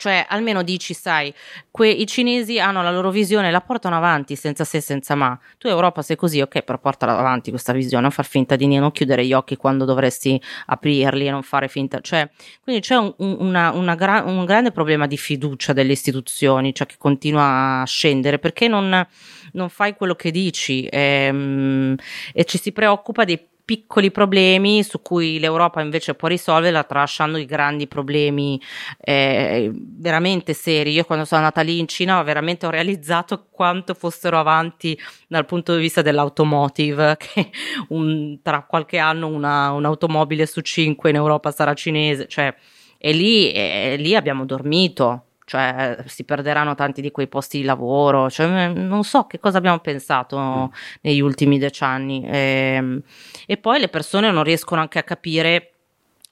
cioè, 0.00 0.24
almeno 0.26 0.62
dici, 0.62 0.94
sai, 0.94 1.32
que- 1.70 1.90
i 1.90 2.06
cinesi 2.06 2.58
hanno 2.58 2.82
la 2.82 2.90
loro 2.90 3.10
visione, 3.10 3.50
la 3.50 3.60
portano 3.60 3.96
avanti 3.96 4.34
senza 4.34 4.64
se, 4.64 4.80
senza 4.80 5.14
ma. 5.14 5.38
Tu 5.58 5.68
Europa 5.68 6.00
sei 6.00 6.16
così, 6.16 6.40
ok, 6.40 6.62
però 6.62 6.78
portala 6.78 7.18
avanti 7.18 7.50
questa 7.50 7.74
visione, 7.74 8.00
non 8.04 8.10
far 8.10 8.24
finta 8.24 8.56
di 8.56 8.66
non 8.78 8.92
chiudere 8.92 9.26
gli 9.26 9.34
occhi 9.34 9.56
quando 9.56 9.84
dovresti 9.84 10.40
aprirli 10.66 11.26
e 11.26 11.30
non 11.30 11.42
fare 11.42 11.68
finta. 11.68 12.00
Cioè, 12.00 12.30
quindi 12.62 12.80
c'è 12.80 12.96
un, 12.96 13.12
una, 13.18 13.72
una 13.72 13.94
gra- 13.94 14.22
un 14.24 14.46
grande 14.46 14.72
problema 14.72 15.06
di 15.06 15.18
fiducia 15.18 15.74
delle 15.74 15.92
istituzioni, 15.92 16.74
cioè 16.74 16.86
che 16.86 16.94
continua 16.96 17.82
a 17.82 17.84
scendere 17.84 18.38
perché 18.38 18.68
non, 18.68 19.06
non 19.52 19.68
fai 19.68 19.94
quello 19.96 20.14
che 20.14 20.30
dici 20.30 20.88
ehm, 20.90 21.94
e 22.32 22.44
ci 22.44 22.56
si 22.56 22.72
preoccupa 22.72 23.24
dei 23.24 23.49
piccoli 23.70 24.10
problemi 24.10 24.82
su 24.82 25.00
cui 25.00 25.38
l'Europa 25.38 25.80
invece 25.80 26.16
può 26.16 26.26
risolverla 26.26 26.82
tralasciando 26.82 27.38
i 27.38 27.44
grandi 27.44 27.86
problemi 27.86 28.60
eh, 28.98 29.70
veramente 29.72 30.54
seri. 30.54 30.90
Io 30.90 31.04
quando 31.04 31.24
sono 31.24 31.42
andata 31.42 31.60
lì 31.60 31.78
in 31.78 31.86
Cina 31.86 32.20
veramente 32.24 32.66
ho 32.66 32.70
realizzato 32.70 33.46
quanto 33.48 33.94
fossero 33.94 34.40
avanti 34.40 34.98
dal 35.28 35.46
punto 35.46 35.76
di 35.76 35.82
vista 35.82 36.02
dell'automotive, 36.02 37.14
che 37.22 37.50
un, 37.90 38.40
tra 38.42 38.64
qualche 38.64 38.98
anno 38.98 39.28
una, 39.28 39.70
un'automobile 39.70 40.46
su 40.46 40.62
cinque 40.62 41.10
in 41.10 41.14
Europa 41.14 41.52
sarà 41.52 41.72
cinese, 41.72 42.26
cioè, 42.26 42.52
e 42.98 43.12
lì, 43.12 43.52
e 43.52 43.94
lì 43.98 44.16
abbiamo 44.16 44.44
dormito 44.44 45.26
cioè 45.50 45.96
si 46.06 46.22
perderanno 46.22 46.76
tanti 46.76 47.00
di 47.00 47.10
quei 47.10 47.26
posti 47.26 47.58
di 47.58 47.64
lavoro, 47.64 48.30
cioè, 48.30 48.68
non 48.68 49.02
so 49.02 49.26
che 49.26 49.40
cosa 49.40 49.58
abbiamo 49.58 49.80
pensato 49.80 50.38
mm. 50.38 50.64
negli 51.00 51.18
ultimi 51.18 51.58
decenni. 51.58 52.24
E, 52.24 52.74
ehm, 52.76 53.02
e 53.46 53.56
poi 53.56 53.80
le 53.80 53.88
persone 53.88 54.30
non 54.30 54.44
riescono 54.44 54.80
anche 54.80 55.00
a 55.00 55.02
capire 55.02 55.72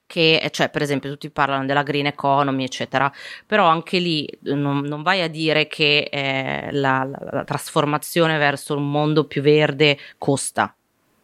che, 0.07 0.49
cioè, 0.53 0.69
per 0.69 0.83
esempio, 0.83 1.11
tutti 1.11 1.31
parlano 1.31 1.67
della 1.67 1.83
green 1.83 2.07
economy, 2.07 2.63
eccetera, 2.63 3.13
però 3.45 3.67
anche 3.67 3.99
lì 3.99 4.25
non, 4.43 4.83
non 4.83 5.03
vai 5.03 5.21
a 5.23 5.29
dire 5.29 5.67
che 5.67 6.09
eh, 6.13 6.69
la, 6.71 7.03
la, 7.03 7.19
la, 7.33 7.43
trasformazione 7.45 8.39
verso 8.39 8.77
un 8.77 8.89
mondo 8.89 9.25
più 9.25 9.43
verde 9.43 9.99
costa, 10.17 10.73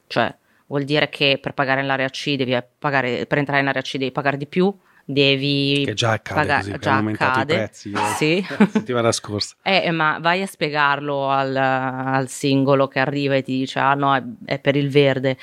cioè 0.08 0.34
vuol 0.66 0.82
dire 0.82 1.08
che 1.10 1.38
per 1.40 1.54
pagare 1.54 1.84
l'area 1.84 2.08
C 2.08 2.34
devi 2.34 2.60
pagare, 2.76 3.26
per 3.26 3.38
entrare 3.38 3.60
in 3.60 3.68
area 3.68 3.82
C 3.82 3.98
devi 3.98 4.10
pagare 4.10 4.36
di 4.36 4.48
più, 4.48 4.76
devi 5.04 5.82
che 5.84 5.94
già 5.94 6.12
accade 6.12 6.40
pagare, 6.40 6.64
così, 6.64 6.78
già 6.78 6.96
accade. 6.96 7.52
i 7.52 7.56
prezzi 7.56 7.92
eh, 7.92 8.14
sì. 8.16 8.46
la 8.58 8.66
settimana 8.66 9.12
scorsa 9.12 9.54
eh, 9.62 9.90
ma 9.90 10.18
vai 10.20 10.42
a 10.42 10.46
spiegarlo 10.46 11.28
al, 11.28 11.54
al, 11.54 12.28
singolo 12.28 12.88
che 12.88 13.00
arriva 13.00 13.34
e 13.34 13.42
ti 13.42 13.58
dice 13.58 13.78
ah 13.78 13.94
no 13.94 14.14
è, 14.14 14.22
è 14.46 14.58
per 14.58 14.76
il 14.76 14.88
verde 14.88 15.36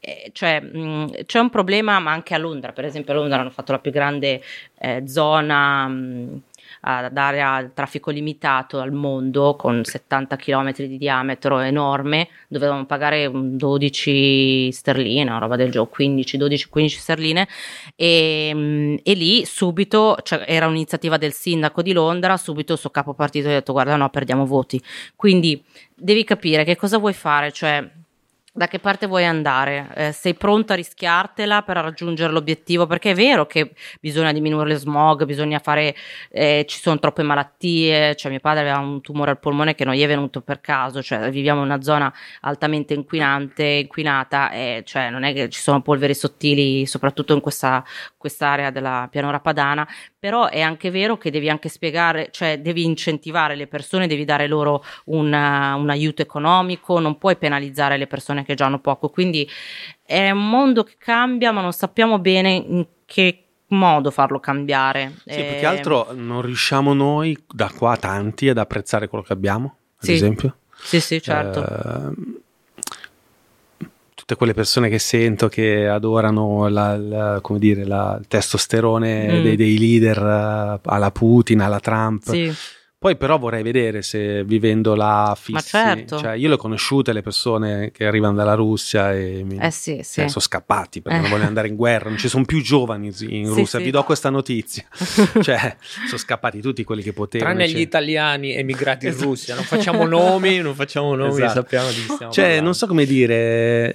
eh, 0.00 0.30
cioè 0.32 0.60
mh, 0.60 1.24
c'è 1.26 1.38
un 1.38 1.50
problema 1.50 1.98
ma 2.00 2.10
anche 2.10 2.34
a 2.34 2.38
Londra 2.38 2.72
per 2.72 2.84
esempio 2.84 3.12
a 3.12 3.16
Londra 3.16 3.40
hanno 3.40 3.50
fatto 3.50 3.72
la 3.72 3.78
più 3.78 3.92
grande 3.92 4.42
eh, 4.78 5.04
zona 5.06 5.86
mh, 5.86 6.42
ad 6.86 7.16
area 7.16 7.70
traffico 7.72 8.10
limitato 8.10 8.78
al 8.78 8.92
mondo 8.92 9.56
con 9.56 9.84
70 9.84 10.36
km 10.36 10.72
di 10.74 10.98
diametro 10.98 11.58
enorme, 11.60 12.28
dovevamo 12.46 12.84
pagare 12.84 13.30
12 13.32 14.70
sterline, 14.70 15.30
una 15.30 15.38
roba 15.38 15.56
del 15.56 15.70
gioco, 15.70 15.94
15, 15.94 16.36
12, 16.36 16.68
15 16.68 16.98
sterline. 16.98 17.48
E, 17.96 19.00
e 19.02 19.14
lì 19.14 19.44
subito 19.46 20.16
cioè, 20.22 20.44
era 20.46 20.66
un'iniziativa 20.66 21.16
del 21.16 21.32
sindaco 21.32 21.80
di 21.80 21.92
Londra, 21.92 22.36
subito 22.36 22.74
il 22.74 22.78
suo 22.78 22.90
capo 22.90 23.14
partito 23.14 23.48
ha 23.48 23.52
detto 23.52 23.72
guarda 23.72 23.96
no 23.96 24.10
perdiamo 24.10 24.44
voti, 24.44 24.80
quindi 25.16 25.62
devi 25.94 26.24
capire 26.24 26.64
che 26.64 26.76
cosa 26.76 26.98
vuoi 26.98 27.14
fare, 27.14 27.50
cioè 27.50 27.88
da 28.56 28.68
che 28.68 28.78
parte 28.78 29.06
vuoi 29.08 29.24
andare? 29.24 29.90
Eh, 29.96 30.12
sei 30.12 30.34
pronta 30.34 30.74
a 30.74 30.76
rischiartela 30.76 31.62
per 31.62 31.76
raggiungere 31.78 32.32
l'obiettivo? 32.32 32.86
Perché 32.86 33.10
è 33.10 33.14
vero 33.14 33.46
che 33.46 33.72
bisogna 34.00 34.32
diminuire 34.32 34.68
lo 34.68 34.76
smog, 34.78 35.24
bisogna 35.24 35.58
fare, 35.58 35.92
eh, 36.30 36.64
ci 36.68 36.78
sono 36.78 37.00
troppe 37.00 37.24
malattie, 37.24 38.14
cioè 38.14 38.30
mio 38.30 38.38
padre 38.38 38.60
aveva 38.60 38.78
un 38.78 39.00
tumore 39.00 39.32
al 39.32 39.40
polmone 39.40 39.74
che 39.74 39.84
non 39.84 39.94
gli 39.94 40.02
è 40.02 40.06
venuto 40.06 40.40
per 40.40 40.60
caso, 40.60 41.02
cioè 41.02 41.30
viviamo 41.30 41.60
in 41.60 41.66
una 41.66 41.82
zona 41.82 42.14
altamente 42.42 42.94
inquinante, 42.94 43.64
inquinata, 43.64 44.52
e 44.52 44.82
cioè 44.86 45.10
non 45.10 45.24
è 45.24 45.32
che 45.34 45.48
ci 45.48 45.60
sono 45.60 45.82
polveri 45.82 46.14
sottili, 46.14 46.86
soprattutto 46.86 47.34
in 47.34 47.40
questa 47.40 47.84
quest'area 48.16 48.70
della 48.70 49.08
pianura 49.10 49.40
padana, 49.40 49.86
però 50.24 50.48
è 50.48 50.62
anche 50.62 50.90
vero 50.90 51.18
che 51.18 51.30
devi 51.30 51.50
anche 51.50 51.68
spiegare, 51.68 52.28
cioè 52.30 52.58
devi 52.58 52.82
incentivare 52.82 53.54
le 53.56 53.66
persone, 53.66 54.06
devi 54.06 54.24
dare 54.24 54.46
loro 54.46 54.82
un, 55.04 55.26
un 55.26 55.90
aiuto 55.90 56.22
economico, 56.22 56.98
non 56.98 57.18
puoi 57.18 57.36
penalizzare 57.36 57.98
le 57.98 58.06
persone 58.06 58.42
che 58.42 58.54
già 58.54 58.64
hanno 58.64 58.78
poco. 58.78 59.10
Quindi 59.10 59.46
è 60.02 60.30
un 60.30 60.48
mondo 60.48 60.82
che 60.82 60.94
cambia, 60.96 61.52
ma 61.52 61.60
non 61.60 61.74
sappiamo 61.74 62.18
bene 62.20 62.52
in 62.52 62.86
che 63.04 63.44
modo 63.66 64.10
farlo 64.10 64.40
cambiare. 64.40 65.12
Sì, 65.26 65.40
e... 65.40 65.44
più 65.44 65.58
che 65.58 65.66
altro 65.66 66.08
non 66.14 66.40
riusciamo 66.40 66.94
noi 66.94 67.36
da 67.46 67.70
qua 67.70 67.94
tanti 67.98 68.48
ad 68.48 68.56
apprezzare 68.56 69.08
quello 69.08 69.24
che 69.24 69.34
abbiamo, 69.34 69.76
ad 69.98 70.04
sì. 70.06 70.12
esempio. 70.12 70.56
Sì, 70.74 71.00
sì, 71.00 71.20
certo. 71.20 71.60
Eh, 71.60 72.40
tutte 74.24 74.36
quelle 74.36 74.54
persone 74.54 74.88
che 74.88 74.98
sento 74.98 75.48
che 75.48 75.86
adorano 75.86 76.66
la, 76.68 76.96
la, 76.96 77.42
dire, 77.58 77.84
la, 77.84 78.16
il 78.18 78.26
testosterone 78.26 79.40
mm. 79.40 79.42
dei, 79.42 79.56
dei, 79.56 79.78
leader 79.78 80.80
uh, 80.82 80.88
alla 80.88 81.10
Putin, 81.10 81.60
alla 81.60 81.80
Trump. 81.80 82.22
Sì 82.22 82.52
Poi 83.04 83.16
però 83.16 83.36
vorrei 83.36 83.62
vedere 83.62 84.00
se 84.00 84.44
vivendo 84.44 84.94
là 84.94 85.36
fissi, 85.38 85.52
Ma 85.52 85.60
certo. 85.60 86.16
cioè 86.16 86.32
io 86.36 86.48
le 86.48 86.54
ho 86.54 86.56
conosciute 86.56 87.12
le 87.12 87.20
persone 87.20 87.90
che 87.90 88.06
arrivano 88.06 88.32
dalla 88.32 88.54
Russia 88.54 89.12
e 89.12 89.42
mi, 89.44 89.58
eh 89.58 89.70
sì, 89.70 90.00
sì. 90.02 90.20
Cioè, 90.20 90.28
sono 90.28 90.40
scappati 90.40 91.02
perché 91.02 91.18
eh. 91.18 91.20
non 91.20 91.28
vogliono 91.28 91.48
andare 91.48 91.68
in 91.68 91.76
guerra, 91.76 92.08
non 92.08 92.16
ci 92.16 92.30
sono 92.30 92.46
più 92.46 92.62
giovani 92.62 93.12
in 93.28 93.48
Russia, 93.48 93.78
sì. 93.78 93.84
vi 93.84 93.90
do 93.90 94.02
questa 94.04 94.30
notizia. 94.30 94.86
cioè, 95.42 95.76
sono 96.06 96.16
scappati 96.16 96.62
tutti 96.62 96.82
quelli 96.82 97.02
che 97.02 97.12
potevano. 97.12 97.52
Tranne 97.52 97.68
cioè. 97.68 97.78
gli 97.78 97.82
italiani 97.82 98.54
emigrati 98.54 99.04
in 99.04 99.12
esatto. 99.12 99.26
Russia, 99.26 99.54
non 99.54 99.64
facciamo 99.64 100.06
nomi, 100.06 100.60
non 100.60 100.74
facciamo 100.74 101.14
nomi, 101.14 101.42
esatto. 101.42 101.52
sappiamo 101.52 101.88
di 101.88 101.94
chi 101.96 102.00
stiamo 102.00 102.32
Cioè, 102.32 102.44
parlando. 102.44 102.64
non 102.64 102.74
so 102.74 102.86
come 102.86 103.04
dire 103.04 103.92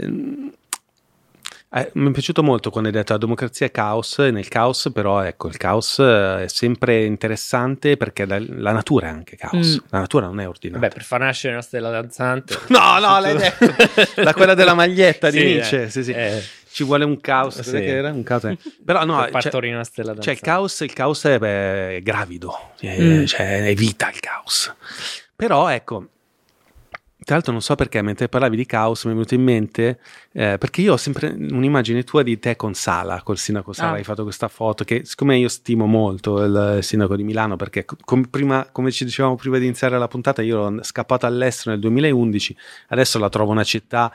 eh, 1.72 1.92
mi 1.94 2.10
è 2.10 2.12
piaciuto 2.12 2.42
molto 2.42 2.72
quando 2.72 2.90
hai 2.90 2.96
detto 2.96 3.14
la 3.14 3.20
democrazia 3.20 3.68
è 3.68 3.72
caos, 3.72 4.18
e 4.18 4.32
nel 4.32 4.48
caos 4.48 4.90
però 4.92 5.22
ecco 5.22 5.48
il 5.50 5.58
caos 5.58 6.00
eh, 6.00 6.46
è 6.46 6.48
sempre 6.48 7.06
interessante 7.06 7.96
perché 7.96 8.26
la, 8.26 8.40
la 8.40 8.72
natura 8.72 9.08
è 9.08 9.12
anche 9.12 9.36
caos, 9.36 9.76
mm. 9.76 9.88
la 9.90 10.00
natura 10.00 10.26
non 10.26 10.40
è 10.40 10.48
ordinata. 10.48 10.88
Beh, 10.88 10.94
per 10.94 11.04
far 11.04 11.20
nascere 11.20 11.54
una 11.54 11.62
stella 11.62 11.92
danzante. 11.92 12.58
no, 12.70 12.98
no, 12.98 13.20
l'hai 13.20 13.38
detto, 13.38 13.72
da 14.20 14.34
quella 14.34 14.56
della 14.56 14.74
maglietta 14.74 15.30
di 15.30 15.38
sì, 15.38 15.46
Nietzsche, 15.46 15.84
eh, 15.84 15.90
sì, 15.92 16.04
sì. 16.04 16.12
Eh. 16.12 16.44
Ci 16.72 16.84
vuole 16.84 17.04
un 17.04 17.20
caos, 17.20 17.62
sì. 17.62 17.72
che 17.72 17.98
era 17.98 18.12
un 18.12 18.24
caos. 18.24 18.52
Però 18.84 19.06
no, 19.06 19.28
per 19.32 19.50
c'è, 19.50 19.68
una 19.68 19.84
stella 19.84 20.14
danzante. 20.14 20.22
Cioè 20.22 20.34
il 20.34 20.40
caos, 20.40 20.80
il 20.80 20.94
caos 20.94 21.24
è, 21.26 21.38
beh, 21.38 21.98
è 21.98 22.02
gravido, 22.02 22.72
mm. 22.84 23.26
cioè, 23.26 23.66
è 23.68 23.74
vita 23.76 24.10
il 24.10 24.20
caos. 24.20 24.74
Però 25.36 25.70
ecco, 25.70 26.08
tra 27.24 27.36
l'altro 27.36 27.52
non 27.52 27.62
so 27.62 27.76
perché 27.76 28.02
mentre 28.02 28.30
parlavi 28.30 28.56
di 28.56 28.66
caos 28.66 29.04
mi 29.04 29.12
è 29.12 29.14
venuto 29.14 29.34
in 29.34 29.44
mente, 29.44 30.00
eh, 30.32 30.58
perché 30.58 30.82
io 30.82 30.94
ho 30.94 30.98
sempre 30.98 31.28
un'immagine 31.30 32.04
tua 32.04 32.24
di 32.24 32.40
te 32.40 32.56
con 32.56 32.74
Sala, 32.74 33.22
col 33.24 33.38
sindaco 33.38 33.74
Sala, 33.74 33.92
ah. 33.92 33.96
hai 33.96 34.04
fatto 34.04 34.24
questa 34.24 34.48
foto 34.48 34.84
che 34.84 35.04
siccome 35.04 35.38
io 35.38 35.50
stimo 35.50 35.86
molto 35.86 36.44
il 36.44 36.80
sindaco 36.82 37.16
di 37.16 37.24
Milano, 37.24 37.58
perché 37.58 37.86
com- 37.86 38.28
prima, 38.30 38.70
come 38.72 38.92
ci 38.92 39.04
dicevamo 39.04 39.36
prima 39.36 39.58
di 39.58 39.66
iniziare 39.66 39.98
la 40.00 40.08
puntata, 40.08 40.42
io 40.42 40.68
ero 40.68 40.84
scappato 40.84 41.26
all'estero 41.26 41.72
nel 41.72 41.80
2011, 41.82 42.56
adesso 42.88 43.20
la 43.20 43.30
trovo 43.30 43.52
una 43.52 43.64
città 43.64 44.14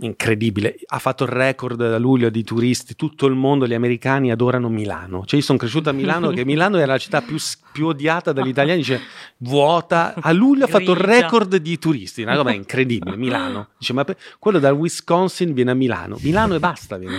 incredibile. 0.00 0.76
Ha 0.86 0.98
fatto 0.98 1.24
il 1.24 1.30
record 1.30 1.76
da 1.76 1.98
luglio 1.98 2.30
di 2.30 2.44
turisti, 2.44 2.94
tutto 2.94 3.26
il 3.26 3.34
mondo, 3.34 3.66
gli 3.66 3.74
americani 3.74 4.30
adorano 4.30 4.68
Milano. 4.68 5.24
Cioè, 5.24 5.38
io 5.38 5.44
sono 5.44 5.58
cresciuto 5.58 5.90
a 5.90 5.92
Milano, 5.92 6.30
che 6.30 6.44
Milano 6.44 6.78
era 6.78 6.92
la 6.92 6.98
città 6.98 7.20
più, 7.20 7.36
più 7.72 7.86
odiata 7.86 8.32
dagli 8.32 8.48
italiani, 8.48 8.78
dice 8.80 9.00
vuota. 9.38 10.14
A 10.20 10.32
luglio 10.32 10.64
ha 10.64 10.68
fatto 10.68 10.92
il 10.92 10.98
record 10.98 11.56
di 11.56 11.78
turisti, 11.78 12.22
una 12.22 12.34
roba 12.34 12.52
incredibile. 12.52 13.16
Milano, 13.16 13.68
dice, 13.78 13.92
ma 13.92 14.04
per... 14.04 14.16
quello 14.38 14.58
dal 14.58 14.74
Wisconsin 14.74 15.52
viene 15.52 15.72
a 15.72 15.74
Milano, 15.74 16.18
Milano 16.20 16.54
e 16.54 16.58
basta. 16.58 16.96
Viene. 16.96 17.16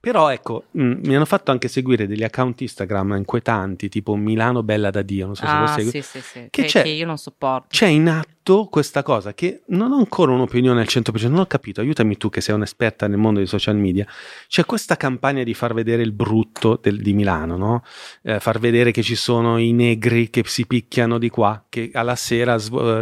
Però 0.00 0.28
ecco, 0.30 0.64
mh, 0.70 0.82
mm, 0.82 0.92
mi 1.04 1.16
hanno 1.16 1.24
fatto 1.24 1.50
anche 1.50 1.66
seguire 1.66 2.06
degli 2.06 2.22
account 2.22 2.60
Instagram 2.60 3.16
inquietanti, 3.16 3.88
tipo 3.88 4.14
Milano 4.14 4.62
bella 4.62 4.90
da 4.90 5.02
Dio, 5.02 5.26
non 5.26 5.34
so 5.34 5.44
se 5.44 5.50
ah, 5.50 5.60
lo 5.60 5.66
segui. 5.66 5.90
Sì, 5.90 6.02
sì, 6.02 6.20
sì. 6.20 6.46
Che, 6.50 6.62
che, 6.64 6.88
io 6.88 7.04
non 7.04 7.18
sopporto. 7.18 7.66
C'è 7.70 7.88
in 7.88 8.08
atto 8.08 8.66
questa 8.66 9.02
cosa 9.02 9.34
che 9.34 9.62
non 9.68 9.90
ho 9.90 9.96
ancora 9.96 10.32
un'opinione 10.32 10.80
al 10.80 10.86
100%, 10.88 11.28
non 11.28 11.40
ho 11.40 11.46
capito, 11.46 11.80
aiutami 11.80 12.16
tu 12.16 12.30
che 12.30 12.40
sei 12.40 12.54
un'esperta 12.54 13.08
nel 13.08 13.18
mondo 13.18 13.40
dei 13.40 13.48
social 13.48 13.76
media. 13.76 14.06
C'è 14.46 14.64
questa 14.64 14.96
campagna 14.96 15.42
di 15.42 15.52
far 15.52 15.74
vedere 15.74 16.02
il 16.02 16.12
brutto 16.12 16.78
del, 16.80 17.00
di 17.00 17.12
Milano, 17.12 17.56
no? 17.56 17.82
Eh, 18.22 18.38
far 18.38 18.60
vedere 18.60 18.92
che 18.92 19.02
ci 19.02 19.16
sono 19.16 19.58
i 19.58 19.72
negri 19.72 20.30
che 20.30 20.44
si 20.46 20.64
picchiano 20.64 21.18
di 21.18 21.28
qua, 21.28 21.64
che 21.68 21.90
alla 21.92 22.16
sera 22.16 22.56
sv- 22.56 23.00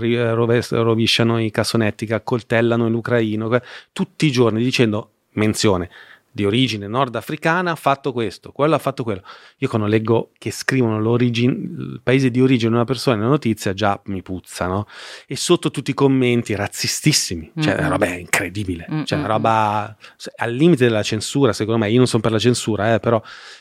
rovesciano 0.70 1.38
i 1.40 1.50
cassonetti, 1.50 2.06
che 2.06 2.14
accoltellano 2.14 2.88
l'ucraino, 2.88 3.50
tutti 3.92 4.26
i 4.26 4.30
giorni 4.30 4.62
dicendo, 4.62 5.10
menzione, 5.32 5.90
di 6.36 6.44
origine 6.44 6.86
nordafricana 6.86 7.70
ha 7.70 7.74
fatto 7.76 8.12
questo, 8.12 8.52
quello 8.52 8.74
ha 8.74 8.78
fatto 8.78 9.02
quello. 9.02 9.22
Io 9.58 9.68
quando 9.68 9.88
leggo 9.88 10.32
che 10.36 10.50
scrivono 10.50 10.98
il 10.98 12.00
paese 12.02 12.30
di 12.30 12.42
origine 12.42 12.68
di 12.68 12.76
una 12.76 12.84
persona 12.84 13.16
nella 13.16 13.30
notizia 13.30 13.72
già 13.72 13.98
mi 14.04 14.20
puzza, 14.20 14.66
no? 14.66 14.86
E 15.26 15.34
sotto 15.34 15.70
tutti 15.70 15.92
i 15.92 15.94
commenti 15.94 16.54
razzistissimi, 16.54 17.52
cioè 17.58 17.76
mm-hmm. 17.76 17.88
roba 17.88 18.06
incredibile, 18.08 18.86
mm-hmm. 18.88 19.04
cioè 19.04 19.18
una 19.18 19.28
roba 19.28 19.96
al 20.36 20.52
limite 20.52 20.84
della 20.84 21.02
censura, 21.02 21.54
secondo 21.54 21.80
me. 21.80 21.90
Io 21.90 21.96
non 21.96 22.06
sono 22.06 22.20
per 22.20 22.32
la 22.32 22.38
censura, 22.38 22.92
eh, 22.92 23.00
però 23.00 23.20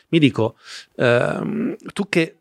mi 0.09 0.19
dico, 0.19 0.57
ehm, 0.97 1.77
tu 1.93 2.09
che 2.09 2.39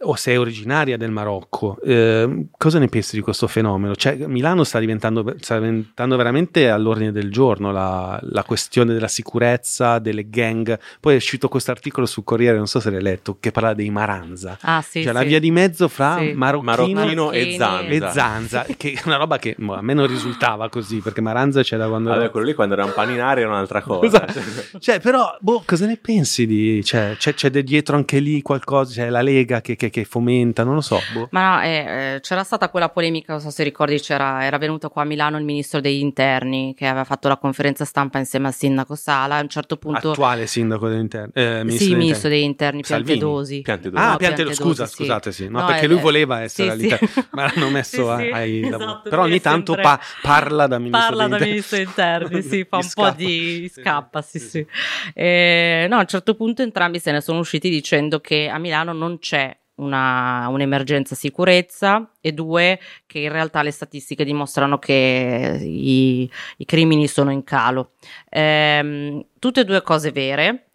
o 0.00 0.14
sei 0.14 0.36
originaria 0.36 0.96
del 0.96 1.10
Marocco, 1.10 1.78
eh, 1.82 2.46
cosa 2.56 2.78
ne 2.78 2.88
pensi 2.88 3.16
di 3.16 3.22
questo 3.22 3.46
fenomeno? 3.46 3.96
Cioè, 3.96 4.26
Milano 4.26 4.64
sta 4.64 4.78
diventando, 4.78 5.34
sta 5.40 5.58
diventando 5.58 6.16
veramente 6.16 6.70
all'ordine 6.70 7.12
del 7.12 7.30
giorno 7.30 7.72
la, 7.72 8.18
la, 8.22 8.44
questione 8.44 8.92
della 8.92 9.08
sicurezza, 9.08 9.98
delle 9.98 10.28
gang. 10.28 10.78
Poi 11.00 11.14
è 11.14 11.16
uscito 11.16 11.48
questo 11.48 11.70
articolo 11.70 12.06
sul 12.06 12.24
Corriere, 12.24 12.56
non 12.56 12.66
so 12.66 12.80
se 12.80 12.90
l'hai 12.90 13.02
letto, 13.02 13.38
che 13.40 13.50
parla 13.50 13.74
dei 13.74 13.90
Maranza. 13.90 14.58
Ah, 14.62 14.82
sì, 14.82 15.02
cioè 15.02 15.12
sì. 15.12 15.18
la 15.18 15.24
via 15.24 15.40
di 15.40 15.50
mezzo 15.50 15.88
fra 15.88 16.18
sì. 16.18 16.32
marocchino, 16.32 16.64
marocchino 16.64 17.30
e 17.32 17.56
zanza. 17.58 17.88
E 17.88 18.10
zanza 18.10 18.66
che 18.76 18.92
è 18.92 19.02
una 19.04 19.16
roba 19.16 19.38
che 19.38 19.56
boh, 19.58 19.74
a 19.74 19.82
me 19.82 19.94
non 19.94 20.06
risultava 20.06 20.68
così, 20.68 20.98
perché 20.98 21.20
Maranza 21.20 21.62
c'è 21.62 21.76
da 21.76 21.88
quando... 21.88 22.10
Vabbè, 22.10 22.30
quello 22.30 22.46
lì 22.46 22.54
quando 22.54 22.74
era 22.74 22.84
un 22.84 22.92
paninare 22.94 23.40
era 23.40 23.50
un'altra 23.50 23.82
cosa. 23.82 24.06
Esatto. 24.06 24.78
cioè, 24.78 25.00
però, 25.00 25.36
boh, 25.40 25.62
cosa 25.66 25.86
ne 25.86 25.96
pensi 25.96 26.46
di... 26.46 26.82
Cioè, 26.84 27.16
c'è, 27.18 27.34
c'è 27.34 27.50
dietro 27.50 27.96
anche 27.96 28.18
lì 28.20 28.42
qualcosa, 28.42 28.92
c'è 28.92 29.10
la 29.10 29.22
Lega 29.22 29.60
che, 29.60 29.76
che, 29.76 29.87
che 29.90 30.04
fomenta 30.04 30.64
non 30.64 30.74
lo 30.74 30.80
so. 30.80 30.98
Boh. 31.12 31.28
Ma 31.30 31.56
no, 31.56 31.62
eh, 31.62 32.14
eh, 32.14 32.20
c'era 32.20 32.44
stata 32.44 32.68
quella 32.68 32.88
polemica, 32.88 33.32
non 33.32 33.40
so 33.40 33.50
se 33.50 33.62
ricordi, 33.62 33.98
c'era, 34.00 34.44
era 34.44 34.58
venuto 34.58 34.88
qua 34.88 35.02
a 35.02 35.04
Milano 35.04 35.38
il 35.38 35.44
ministro 35.44 35.80
degli 35.80 36.00
interni 36.00 36.74
che 36.76 36.86
aveva 36.86 37.04
fatto 37.04 37.28
la 37.28 37.36
conferenza 37.36 37.84
stampa 37.84 38.18
insieme 38.18 38.48
al 38.48 38.54
sindaco 38.54 38.94
Sala. 38.94 39.36
A 39.36 39.40
un 39.40 39.48
certo 39.48 39.76
punto. 39.76 40.10
Attuale 40.10 40.46
sindaco 40.46 40.88
degli 40.88 41.00
interni. 41.00 41.32
Eh, 41.34 41.62
ministro 41.64 41.78
sì, 41.78 41.88
degli 41.88 41.98
ministro 41.98 42.28
degli 42.28 42.42
interni, 42.42 42.82
Piantedosi. 42.82 43.60
Piantedosi. 43.62 44.02
Ah, 44.02 44.10
no, 44.10 44.16
Piantedosi, 44.16 44.54
scusa, 44.54 44.86
sì. 44.86 44.94
scusate, 44.94 45.32
sì. 45.32 45.48
No, 45.48 45.60
no 45.60 45.66
perché 45.66 45.86
lui 45.86 46.00
voleva 46.00 46.42
essere 46.42 46.68
sì, 46.68 46.74
all'interno, 46.74 47.08
sì. 47.08 47.24
ma 47.32 47.42
l'hanno 47.44 47.70
messo 47.70 48.16
sì, 48.16 48.30
ai. 48.30 48.66
Esatto, 48.66 49.08
Però 49.08 49.22
ogni 49.22 49.40
tanto 49.40 49.74
pa- 49.74 50.00
parla 50.22 50.66
da 50.66 50.78
ministro 50.78 51.16
parla 51.16 51.28
da 51.28 51.44
ministro 51.44 51.76
degli 51.76 51.86
interni, 51.86 52.42
sì, 52.42 52.64
fa 52.68 52.76
un 52.78 52.90
po' 52.94 53.10
di 53.10 53.70
scappa, 53.72 54.22
sì, 54.22 54.38
sì. 54.38 54.66
Eh, 55.14 55.86
no, 55.88 55.96
a 55.96 56.00
un 56.00 56.06
certo 56.06 56.34
punto 56.34 56.62
entrambi 56.62 56.98
se 56.98 57.12
ne 57.12 57.20
sono 57.20 57.38
usciti 57.38 57.68
dicendo 57.70 58.20
che 58.20 58.48
a 58.48 58.58
Milano 58.58 58.92
non 58.92 59.18
c'è 59.18 59.56
una, 59.78 60.46
un'emergenza 60.48 61.14
sicurezza 61.14 62.12
e 62.20 62.32
due 62.32 62.78
che 63.06 63.18
in 63.18 63.32
realtà 63.32 63.62
le 63.62 63.70
statistiche 63.70 64.24
dimostrano 64.24 64.78
che 64.78 65.58
i, 65.60 66.30
i 66.58 66.64
crimini 66.64 67.08
sono 67.08 67.30
in 67.32 67.44
calo. 67.44 67.92
Ehm, 68.28 69.24
tutte 69.38 69.60
e 69.60 69.64
due 69.64 69.82
cose 69.82 70.12
vere, 70.12 70.67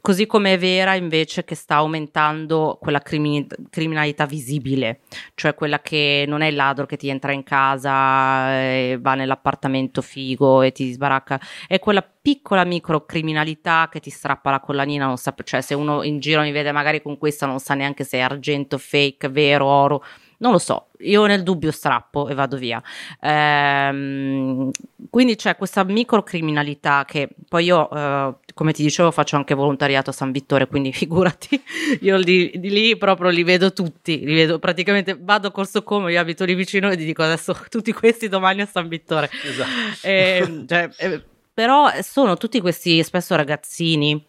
Così 0.00 0.26
come 0.26 0.54
è 0.54 0.58
vera 0.58 0.94
invece 0.94 1.44
che 1.44 1.54
sta 1.54 1.76
aumentando 1.76 2.78
quella 2.80 3.00
crimini- 3.00 3.46
criminalità 3.68 4.26
visibile, 4.26 5.00
cioè 5.34 5.54
quella 5.54 5.80
che 5.80 6.24
non 6.26 6.40
è 6.40 6.46
il 6.46 6.54
ladro 6.54 6.86
che 6.86 6.96
ti 6.96 7.08
entra 7.08 7.32
in 7.32 7.42
casa 7.42 8.52
e 8.60 8.98
va 9.00 9.14
nell'appartamento 9.14 10.00
figo 10.02 10.62
e 10.62 10.72
ti 10.72 10.92
sbaracca, 10.92 11.40
è 11.66 11.78
quella 11.78 12.02
piccola 12.02 12.64
microcriminalità 12.64 13.88
che 13.90 14.00
ti 14.00 14.10
strappa 14.10 14.50
la 14.50 14.60
collanina, 14.60 15.06
non 15.06 15.16
sa, 15.16 15.34
cioè 15.42 15.60
se 15.60 15.74
uno 15.74 16.02
in 16.02 16.18
giro 16.20 16.42
mi 16.42 16.52
vede 16.52 16.72
magari 16.72 17.02
con 17.02 17.18
questa 17.18 17.46
non 17.46 17.60
sa 17.60 17.74
neanche 17.74 18.04
se 18.04 18.18
è 18.18 18.20
argento, 18.20 18.78
fake, 18.78 19.28
vero, 19.28 19.66
oro, 19.66 20.04
non 20.40 20.52
lo 20.52 20.58
so, 20.58 20.88
io 21.00 21.26
nel 21.26 21.42
dubbio 21.42 21.70
strappo 21.70 22.28
e 22.28 22.34
vado 22.34 22.56
via. 22.56 22.82
Ehm, 23.20 24.70
quindi 25.10 25.36
c'è 25.36 25.56
questa 25.56 25.84
microcriminalità 25.84 27.04
che 27.06 27.28
poi 27.48 27.64
io, 27.64 27.90
eh, 27.90 28.34
come 28.60 28.74
ti 28.74 28.82
dicevo, 28.82 29.10
faccio 29.10 29.36
anche 29.36 29.54
volontariato 29.54 30.10
a 30.10 30.12
San 30.12 30.32
Vittore, 30.32 30.66
quindi 30.66 30.92
figurati, 30.92 31.62
io 32.00 32.20
di, 32.22 32.50
lì 32.60 32.94
proprio 32.98 33.30
li 33.30 33.42
vedo 33.42 33.72
tutti, 33.72 34.18
li 34.22 34.34
vedo 34.34 34.58
praticamente, 34.58 35.16
vado 35.18 35.48
a 35.48 35.50
Corso 35.50 35.82
Como, 35.82 36.08
io 36.08 36.20
abito 36.20 36.44
lì 36.44 36.52
vicino 36.52 36.90
e 36.90 36.96
ti 36.98 37.06
dico 37.06 37.22
adesso 37.22 37.56
tutti 37.70 37.90
questi 37.94 38.28
domani 38.28 38.60
a 38.60 38.66
San 38.66 38.88
Vittore. 38.88 39.30
Esatto. 39.42 39.70
Eh, 40.02 40.64
cioè, 40.68 40.90
eh, 40.98 41.24
però 41.54 41.90
sono 42.02 42.36
tutti 42.36 42.60
questi 42.60 43.02
spesso 43.02 43.34
ragazzini. 43.34 44.22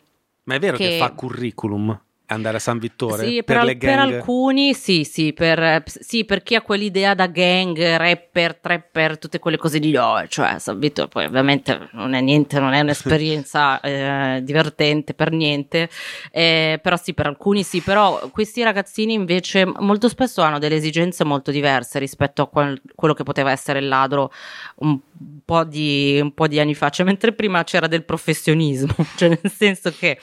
Ma 0.43 0.55
è 0.55 0.59
vero 0.59 0.77
che, 0.77 0.91
che 0.91 0.97
fa 0.97 1.11
curriculum? 1.11 2.01
Andare 2.31 2.57
a 2.57 2.59
San 2.59 2.79
Vittore 2.79 3.25
sì, 3.25 3.43
per, 3.43 3.57
per, 3.57 3.65
le 3.65 3.77
gang. 3.77 3.93
per 3.93 4.15
alcuni 4.15 4.73
sì 4.73 5.03
sì 5.03 5.33
per, 5.33 5.83
sì 5.85 6.25
per, 6.25 6.41
chi 6.43 6.55
ha 6.55 6.61
quell'idea 6.61 7.13
da 7.13 7.27
gang 7.27 7.77
rapper 7.97 8.55
trapper 8.55 9.17
tutte 9.17 9.39
quelle 9.39 9.57
cose 9.57 9.79
di 9.79 9.95
oh, 9.95 10.25
cioè 10.27 10.57
San 10.59 10.79
Vittore 10.79 11.07
poi 11.07 11.25
ovviamente 11.25 11.89
non 11.91 12.13
è 12.13 12.21
niente 12.21 12.59
non 12.59 12.73
è 12.73 12.79
un'esperienza 12.79 13.79
eh, 13.81 14.41
divertente 14.43 15.13
per 15.13 15.31
niente 15.31 15.89
eh, 16.31 16.79
però 16.81 16.95
sì 16.95 17.13
per 17.13 17.27
alcuni 17.27 17.63
sì 17.63 17.81
però 17.81 18.29
questi 18.31 18.63
ragazzini 18.63 19.13
invece 19.13 19.65
molto 19.65 20.07
spesso 20.07 20.41
hanno 20.41 20.59
delle 20.59 20.75
esigenze 20.75 21.23
molto 21.23 21.51
diverse 21.51 21.99
rispetto 21.99 22.43
a 22.43 22.47
quel, 22.47 22.81
quello 22.95 23.13
che 23.13 23.23
poteva 23.23 23.51
essere 23.51 23.79
il 23.79 23.87
ladro 23.87 24.31
un 24.75 24.99
po' 25.43 25.63
di, 25.65 26.19
un 26.21 26.33
po' 26.33 26.47
di 26.47 26.59
anni 26.59 26.75
fa 26.75 26.89
cioè 26.89 27.05
mentre 27.05 27.33
prima 27.33 27.63
c'era 27.63 27.87
del 27.87 28.05
professionismo 28.05 28.95
cioè 29.17 29.29
nel 29.29 29.51
senso 29.51 29.91
che 29.97 30.17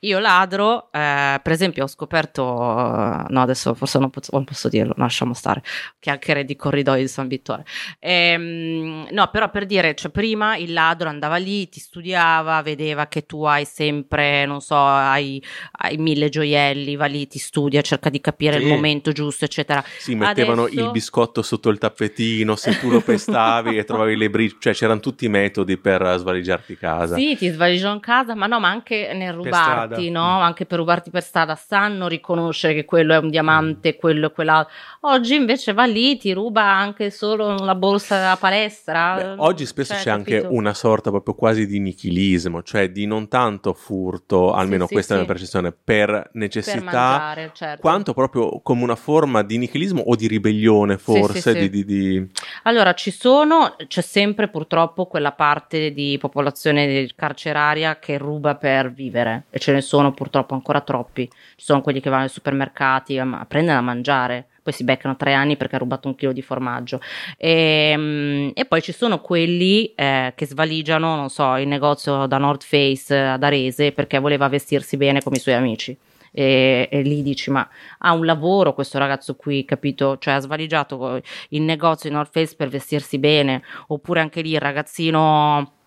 io 0.00 0.18
ladro 0.18 0.90
eh, 0.92 1.40
per 1.48 1.56
esempio 1.56 1.84
ho 1.84 1.86
scoperto, 1.86 2.44
no 2.44 3.40
adesso 3.40 3.72
forse 3.72 3.98
non 3.98 4.10
posso, 4.10 4.28
non 4.34 4.44
posso 4.44 4.68
dirlo, 4.68 4.92
lasciamo 4.98 5.32
stare, 5.32 5.62
chiacchiere 5.98 6.44
di 6.44 6.54
corridoi 6.56 7.00
di 7.00 7.08
San 7.08 7.26
Vittore. 7.26 7.64
Ehm, 8.00 9.08
no, 9.10 9.28
però 9.30 9.48
per 9.48 9.64
dire, 9.64 9.94
cioè 9.94 10.10
prima 10.10 10.58
il 10.58 10.74
ladro 10.74 11.08
andava 11.08 11.36
lì, 11.36 11.66
ti 11.70 11.80
studiava, 11.80 12.60
vedeva 12.60 13.06
che 13.06 13.24
tu 13.24 13.44
hai 13.44 13.64
sempre, 13.64 14.44
non 14.44 14.60
so, 14.60 14.76
hai, 14.76 15.42
hai 15.78 15.96
mille 15.96 16.28
gioielli, 16.28 16.96
va 16.96 17.06
lì, 17.06 17.26
ti 17.26 17.38
studia, 17.38 17.80
cerca 17.80 18.10
di 18.10 18.20
capire 18.20 18.58
sì. 18.58 18.64
il 18.64 18.68
momento 18.68 19.12
giusto, 19.12 19.46
eccetera. 19.46 19.82
Sì, 19.96 20.14
mettevano 20.14 20.64
adesso... 20.64 20.84
il 20.84 20.90
biscotto 20.90 21.40
sotto 21.40 21.70
il 21.70 21.78
tappetino, 21.78 22.56
se 22.56 22.78
tu 22.78 22.90
lo 22.90 23.00
pestavi 23.00 23.78
e 23.78 23.84
trovavi 23.84 24.16
le 24.16 24.28
briciole, 24.28 24.60
cioè 24.60 24.74
c'erano 24.74 25.00
tutti 25.00 25.24
i 25.24 25.28
metodi 25.30 25.78
per 25.78 26.16
svaligiarti 26.18 26.76
casa. 26.76 27.14
Sì, 27.16 27.38
ti 27.38 27.48
svaligiano 27.48 28.00
casa, 28.00 28.34
ma 28.34 28.46
no, 28.46 28.60
ma 28.60 28.68
anche 28.68 29.14
nel 29.14 29.32
rubarti, 29.32 30.10
no? 30.10 30.40
Anche 30.40 30.66
per 30.66 30.76
rubarti 30.76 31.08
per 31.08 31.22
strada, 31.22 31.36
sanno 31.54 32.08
riconoscere 32.08 32.74
che 32.74 32.84
quello 32.84 33.14
è 33.14 33.18
un 33.18 33.30
diamante, 33.30 33.96
quello 33.96 34.28
è 34.28 34.32
quell'altro. 34.32 34.72
Oggi 35.00 35.34
invece 35.34 35.72
va 35.72 35.84
lì, 35.84 36.16
ti 36.16 36.32
ruba 36.32 36.62
anche 36.62 37.10
solo 37.10 37.54
la 37.56 37.74
borsa 37.74 38.16
della 38.16 38.36
palestra. 38.36 39.14
Beh, 39.14 39.34
oggi 39.38 39.66
spesso 39.66 39.94
cioè, 39.94 40.02
c'è 40.02 40.10
capito? 40.10 40.36
anche 40.36 40.54
una 40.54 40.74
sorta 40.74 41.10
proprio 41.10 41.34
quasi 41.34 41.66
di 41.66 41.78
nichilismo, 41.78 42.62
cioè 42.62 42.90
di 42.90 43.06
non 43.06 43.28
tanto 43.28 43.72
furto, 43.74 44.52
almeno 44.52 44.86
sì, 44.86 44.92
questa 44.92 45.14
sì, 45.14 45.20
è 45.20 45.22
la 45.22 45.26
mia 45.26 45.34
percezione, 45.34 45.72
per 45.72 46.30
necessità, 46.32 46.74
per 46.74 46.84
mangiare, 46.84 47.50
certo. 47.54 47.80
quanto 47.80 48.14
proprio 48.14 48.60
come 48.60 48.82
una 48.82 48.96
forma 48.96 49.42
di 49.42 49.58
nichilismo 49.58 50.02
o 50.02 50.16
di 50.16 50.26
ribellione 50.26 50.98
forse. 50.98 51.54
Di, 51.54 51.70
di, 51.70 51.84
di... 51.84 52.30
Allora 52.64 52.94
ci 52.94 53.10
sono, 53.10 53.76
c'è 53.86 54.00
sempre 54.00 54.48
purtroppo 54.48 55.06
quella 55.06 55.32
parte 55.32 55.92
di 55.92 56.16
popolazione 56.20 57.08
carceraria 57.14 57.98
che 57.98 58.18
ruba 58.18 58.54
per 58.54 58.92
vivere 58.92 59.44
e 59.50 59.58
ce 59.58 59.72
ne 59.72 59.80
sono 59.80 60.12
purtroppo 60.12 60.54
ancora 60.54 60.80
troppi. 60.80 61.27
Ci 61.28 61.64
sono 61.64 61.80
quelli 61.80 62.00
che 62.00 62.10
vanno 62.10 62.24
ai 62.24 62.28
supermercati 62.28 63.18
a 63.18 63.44
prendere 63.46 63.76
da 63.76 63.82
mangiare 63.82 64.46
poi 64.68 64.76
si 64.76 64.84
beccano 64.84 65.16
tre 65.16 65.32
anni 65.32 65.56
perché 65.56 65.76
ha 65.76 65.78
rubato 65.78 66.08
un 66.08 66.14
chilo 66.14 66.32
di 66.32 66.42
formaggio. 66.42 67.00
E, 67.38 67.90
ehm, 67.92 68.50
e 68.54 68.66
poi 68.66 68.82
ci 68.82 68.92
sono 68.92 69.22
quelli 69.22 69.94
eh, 69.94 70.34
che 70.36 70.44
svaligiano, 70.44 71.16
non 71.16 71.30
so, 71.30 71.56
il 71.56 71.66
negozio 71.66 72.26
da 72.26 72.36
North 72.36 72.64
Face 72.64 73.16
ad 73.16 73.42
Arese 73.42 73.92
perché 73.92 74.18
voleva 74.18 74.46
vestirsi 74.48 74.98
bene 74.98 75.22
come 75.22 75.36
i 75.36 75.40
suoi 75.40 75.54
amici. 75.54 75.96
E, 76.30 76.86
e, 76.90 77.00
lì 77.00 77.22
dici 77.22 77.50
ma 77.50 77.66
ha 78.00 78.12
un 78.12 78.26
lavoro 78.26 78.74
questo 78.74 78.98
ragazzo 78.98 79.34
qui 79.34 79.64
capito 79.64 80.18
cioè 80.18 80.34
ha 80.34 80.40
svaligiato 80.40 81.22
il 81.48 81.62
negozio 81.62 82.10
di 82.10 82.14
North 82.14 82.30
Face 82.30 82.54
per 82.54 82.68
vestirsi 82.68 83.18
bene 83.18 83.62
oppure 83.86 84.20
anche 84.20 84.42
lì 84.42 84.50
il 84.50 84.60
ragazzino 84.60 85.77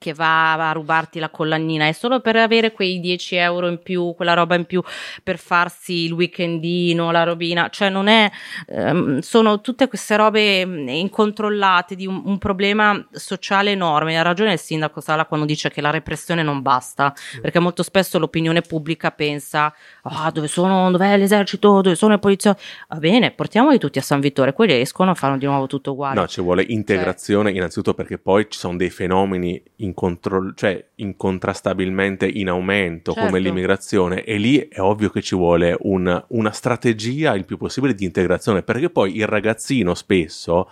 che 0.00 0.14
va 0.14 0.54
a 0.54 0.72
rubarti 0.72 1.18
la 1.18 1.28
collanina, 1.28 1.86
è 1.86 1.92
solo 1.92 2.20
per 2.20 2.34
avere 2.34 2.72
quei 2.72 3.00
10 3.00 3.36
euro 3.36 3.68
in 3.68 3.82
più, 3.82 4.14
quella 4.16 4.32
roba 4.32 4.54
in 4.54 4.64
più 4.64 4.82
per 5.22 5.36
farsi 5.36 6.04
il 6.04 6.12
weekendino, 6.12 7.10
la 7.10 7.22
robina, 7.22 7.68
cioè 7.68 7.90
non 7.90 8.08
è, 8.08 8.30
ehm, 8.68 9.18
sono 9.18 9.60
tutte 9.60 9.88
queste 9.88 10.16
robe 10.16 10.64
mm, 10.64 10.88
incontrollate 10.88 11.96
di 11.96 12.06
un, 12.06 12.22
un, 12.24 12.38
problema 12.38 13.06
sociale 13.12 13.72
enorme. 13.72 14.18
Ha 14.18 14.22
ragione 14.22 14.54
il 14.54 14.58
sindaco 14.58 15.02
Sala 15.02 15.26
quando 15.26 15.44
dice 15.44 15.68
che 15.68 15.82
la 15.82 15.90
repressione 15.90 16.42
non 16.42 16.62
basta, 16.62 17.12
perché 17.42 17.58
molto 17.58 17.82
spesso 17.82 18.18
l'opinione 18.18 18.62
pubblica 18.62 19.10
pensa, 19.10 19.70
ah, 20.04 20.30
dove 20.30 20.48
sono, 20.48 20.90
dov'è 20.90 21.18
l'esercito, 21.18 21.82
dove 21.82 21.94
sono 21.94 22.12
le 22.14 22.20
poliziotti? 22.20 22.62
Va 22.88 22.96
bene, 22.96 23.32
portiamoli 23.32 23.78
tutti 23.78 23.98
a 23.98 24.02
San 24.02 24.20
Vittore, 24.20 24.54
quelli 24.54 24.80
escono 24.80 25.14
fanno 25.14 25.36
di 25.36 25.44
nuovo 25.44 25.66
tutto 25.66 25.92
uguale. 25.92 26.18
No, 26.18 26.26
ci 26.26 26.40
vuole 26.40 26.64
integrazione 26.66 27.50
cioè. 27.50 27.58
innanzitutto 27.58 27.92
perché 27.92 28.16
poi 28.16 28.46
ci 28.48 28.58
sono 28.58 28.78
dei 28.78 28.88
fenomeni 28.88 29.62
in 29.76 29.88
incontro- 29.90 30.54
cioè, 30.54 30.82
incontrastabilmente 30.96 32.26
in 32.26 32.48
aumento 32.48 33.12
certo. 33.12 33.28
come 33.28 33.40
l'immigrazione 33.40 34.24
e 34.24 34.36
lì 34.38 34.58
è 34.68 34.80
ovvio 34.80 35.10
che 35.10 35.20
ci 35.20 35.34
vuole 35.34 35.76
un, 35.80 36.24
una 36.28 36.52
strategia 36.52 37.34
il 37.34 37.44
più 37.44 37.56
possibile 37.56 37.94
di 37.94 38.04
integrazione 38.04 38.62
perché 38.62 38.90
poi 38.90 39.16
il 39.16 39.26
ragazzino 39.26 39.94
spesso 39.94 40.70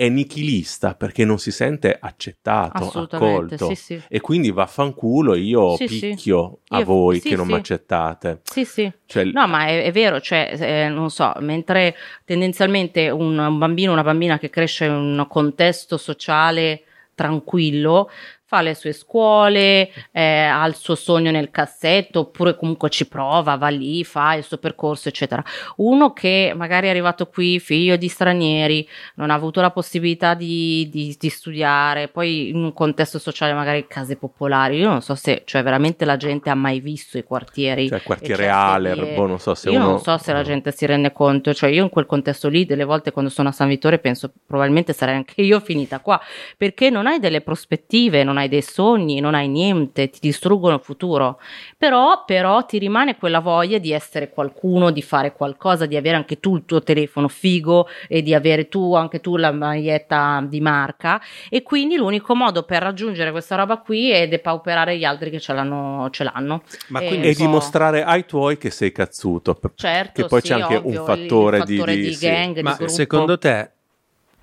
è 0.00 0.08
nichilista 0.08 0.94
perché 0.94 1.26
non 1.26 1.38
si 1.38 1.50
sente 1.50 1.94
accettato, 2.00 2.88
accolto 3.02 3.66
sì, 3.66 3.74
sì. 3.74 4.02
e 4.08 4.18
quindi 4.22 4.50
vaffanculo 4.50 5.34
io 5.34 5.76
sì, 5.76 5.84
picchio 5.84 6.60
a 6.68 6.78
io, 6.78 6.84
voi 6.86 7.20
che 7.20 7.36
non 7.36 7.46
mi 7.46 7.52
accettate. 7.52 8.40
Sì, 8.44 8.64
sì. 8.64 8.90
Cioè, 9.04 9.24
no, 9.24 9.46
ma 9.46 9.66
è, 9.66 9.82
è 9.82 9.92
vero, 9.92 10.18
cioè, 10.18 10.56
eh, 10.58 10.88
non 10.88 11.10
so, 11.10 11.34
mentre 11.40 11.94
tendenzialmente 12.24 13.10
un, 13.10 13.36
un 13.36 13.58
bambino, 13.58 13.92
una 13.92 14.02
bambina 14.02 14.38
che 14.38 14.48
cresce 14.48 14.86
in 14.86 14.92
un 14.92 15.26
contesto 15.28 15.98
sociale 15.98 16.84
tranquillo, 17.14 18.08
fa 18.50 18.62
le 18.62 18.74
sue 18.74 18.92
scuole, 18.92 19.92
eh, 20.10 20.42
ha 20.42 20.66
il 20.66 20.74
suo 20.74 20.96
sogno 20.96 21.30
nel 21.30 21.52
cassetto, 21.52 22.18
oppure 22.18 22.56
comunque 22.56 22.90
ci 22.90 23.06
prova, 23.06 23.54
va 23.54 23.68
lì, 23.68 24.02
fa 24.02 24.34
il 24.34 24.42
suo 24.42 24.58
percorso, 24.58 25.08
eccetera. 25.08 25.40
Uno 25.76 26.12
che 26.12 26.52
magari 26.56 26.88
è 26.88 26.90
arrivato 26.90 27.26
qui 27.26 27.60
figlio 27.60 27.94
di 27.94 28.08
stranieri, 28.08 28.88
non 29.14 29.30
ha 29.30 29.34
avuto 29.34 29.60
la 29.60 29.70
possibilità 29.70 30.34
di, 30.34 30.88
di, 30.90 31.14
di 31.16 31.28
studiare, 31.28 32.08
poi 32.08 32.48
in 32.48 32.56
un 32.56 32.72
contesto 32.72 33.20
sociale 33.20 33.52
magari 33.52 33.86
case 33.86 34.16
popolari, 34.16 34.78
io 34.78 34.88
non 34.88 35.00
so 35.00 35.14
se 35.14 35.42
cioè, 35.44 35.62
veramente 35.62 36.04
la 36.04 36.16
gente 36.16 36.50
ha 36.50 36.56
mai 36.56 36.80
visto 36.80 37.18
i 37.18 37.22
quartieri. 37.22 37.86
Cioè 37.86 38.02
quartiere 38.02 38.48
Alerbo, 38.48 39.26
non 39.26 39.38
so 39.38 39.54
se 39.54 39.70
io 39.70 39.78
uno... 39.78 39.90
non 39.90 40.00
so 40.00 40.18
se 40.18 40.32
la 40.32 40.42
gente 40.42 40.72
si 40.72 40.86
rende 40.86 41.12
conto, 41.12 41.54
cioè 41.54 41.70
io 41.70 41.84
in 41.84 41.88
quel 41.88 42.06
contesto 42.06 42.48
lì 42.48 42.66
delle 42.66 42.82
volte 42.82 43.12
quando 43.12 43.30
sono 43.30 43.50
a 43.50 43.52
San 43.52 43.68
Vittore 43.68 44.00
penso 44.00 44.32
probabilmente 44.44 44.92
sarei 44.92 45.14
anche 45.14 45.40
io 45.40 45.60
finita 45.60 46.00
qua, 46.00 46.20
perché 46.56 46.90
non 46.90 47.06
hai 47.06 47.20
delle 47.20 47.42
prospettive, 47.42 48.24
non 48.24 48.38
hai 48.38 48.39
dei 48.48 48.62
sogni, 48.62 49.20
non 49.20 49.34
hai 49.34 49.48
niente, 49.48 50.08
ti 50.08 50.18
distruggono 50.20 50.76
il 50.76 50.80
futuro. 50.80 51.40
Però, 51.76 52.24
però 52.24 52.64
ti 52.64 52.78
rimane 52.78 53.16
quella 53.16 53.40
voglia 53.40 53.78
di 53.78 53.92
essere 53.92 54.30
qualcuno, 54.30 54.90
di 54.90 55.02
fare 55.02 55.32
qualcosa, 55.32 55.86
di 55.86 55.96
avere 55.96 56.16
anche 56.16 56.40
tu 56.40 56.56
il 56.56 56.64
tuo 56.64 56.82
telefono 56.82 57.28
figo 57.28 57.88
e 58.08 58.22
di 58.22 58.34
avere 58.34 58.68
tu 58.68 58.94
anche 58.94 59.20
tu 59.20 59.36
la 59.36 59.52
maglietta 59.52 60.44
di 60.46 60.60
marca. 60.60 61.20
E 61.48 61.62
quindi 61.62 61.96
l'unico 61.96 62.34
modo 62.34 62.62
per 62.62 62.82
raggiungere 62.82 63.30
questa 63.30 63.56
roba 63.56 63.78
qui 63.78 64.10
è 64.10 64.28
depauperare 64.28 64.96
gli 64.96 65.04
altri 65.04 65.30
che 65.30 65.40
ce 65.40 65.52
l'hanno. 65.52 66.08
Ce 66.10 66.24
l'hanno. 66.24 66.62
Ma 66.88 67.00
e, 67.00 67.06
quindi 67.06 67.28
e 67.28 67.34
so... 67.34 67.42
dimostrare 67.44 68.04
ai 68.04 68.24
tuoi 68.26 68.58
che 68.58 68.70
sei 68.70 68.92
cazzuto. 68.92 69.58
Certo, 69.74 70.22
che 70.22 70.28
poi 70.28 70.40
sì, 70.40 70.48
c'è 70.48 70.60
anche 70.60 70.76
ovvio, 70.76 71.00
un 71.00 71.06
fattore, 71.06 71.56
il, 71.58 71.62
il 71.62 71.78
fattore 71.78 71.94
di, 71.96 72.02
di, 72.02 72.08
di 72.08 72.16
gang. 72.16 72.56
Sì. 72.56 72.62
Ma 72.62 72.76
di 72.78 72.88
secondo 72.88 73.38
te 73.38 73.70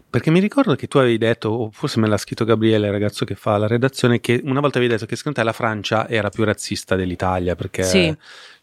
perché 0.09 0.31
mi 0.31 0.39
ricordo 0.39 0.75
che 0.75 0.87
tu 0.87 0.97
avevi 0.97 1.17
detto, 1.17 1.49
o 1.49 1.69
forse 1.71 1.99
me 1.99 2.07
l'ha 2.07 2.17
scritto 2.17 2.45
Gabriele, 2.45 2.87
il 2.87 2.91
ragazzo 2.91 3.25
che 3.25 3.35
fa 3.35 3.57
la 3.57 3.67
redazione, 3.67 4.19
che 4.19 4.41
una 4.43 4.59
volta 4.59 4.77
avevi 4.77 4.93
detto 4.93 5.05
che 5.05 5.15
secondo 5.15 5.39
te 5.39 5.45
la 5.45 5.53
Francia 5.53 6.07
era 6.07 6.29
più 6.29 6.43
razzista 6.43 6.95
dell'Italia. 6.95 7.55
Perché... 7.55 7.83
Sì. 7.83 8.15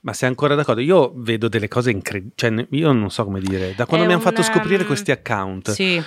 Ma 0.02 0.12
sei 0.12 0.28
ancora 0.28 0.54
d'accordo? 0.54 0.80
Io 0.82 1.12
vedo 1.16 1.48
delle 1.48 1.68
cose 1.68 1.90
incredibili, 1.90 2.34
cioè 2.34 2.66
io 2.70 2.92
non 2.92 3.10
so 3.10 3.24
come 3.24 3.40
dire, 3.40 3.74
da 3.74 3.86
quando 3.86 4.04
è 4.04 4.08
mi 4.08 4.14
hanno 4.14 4.22
fatto 4.22 4.42
scoprire 4.42 4.84
questi 4.84 5.10
account. 5.10 5.70
Sì. 5.70 6.02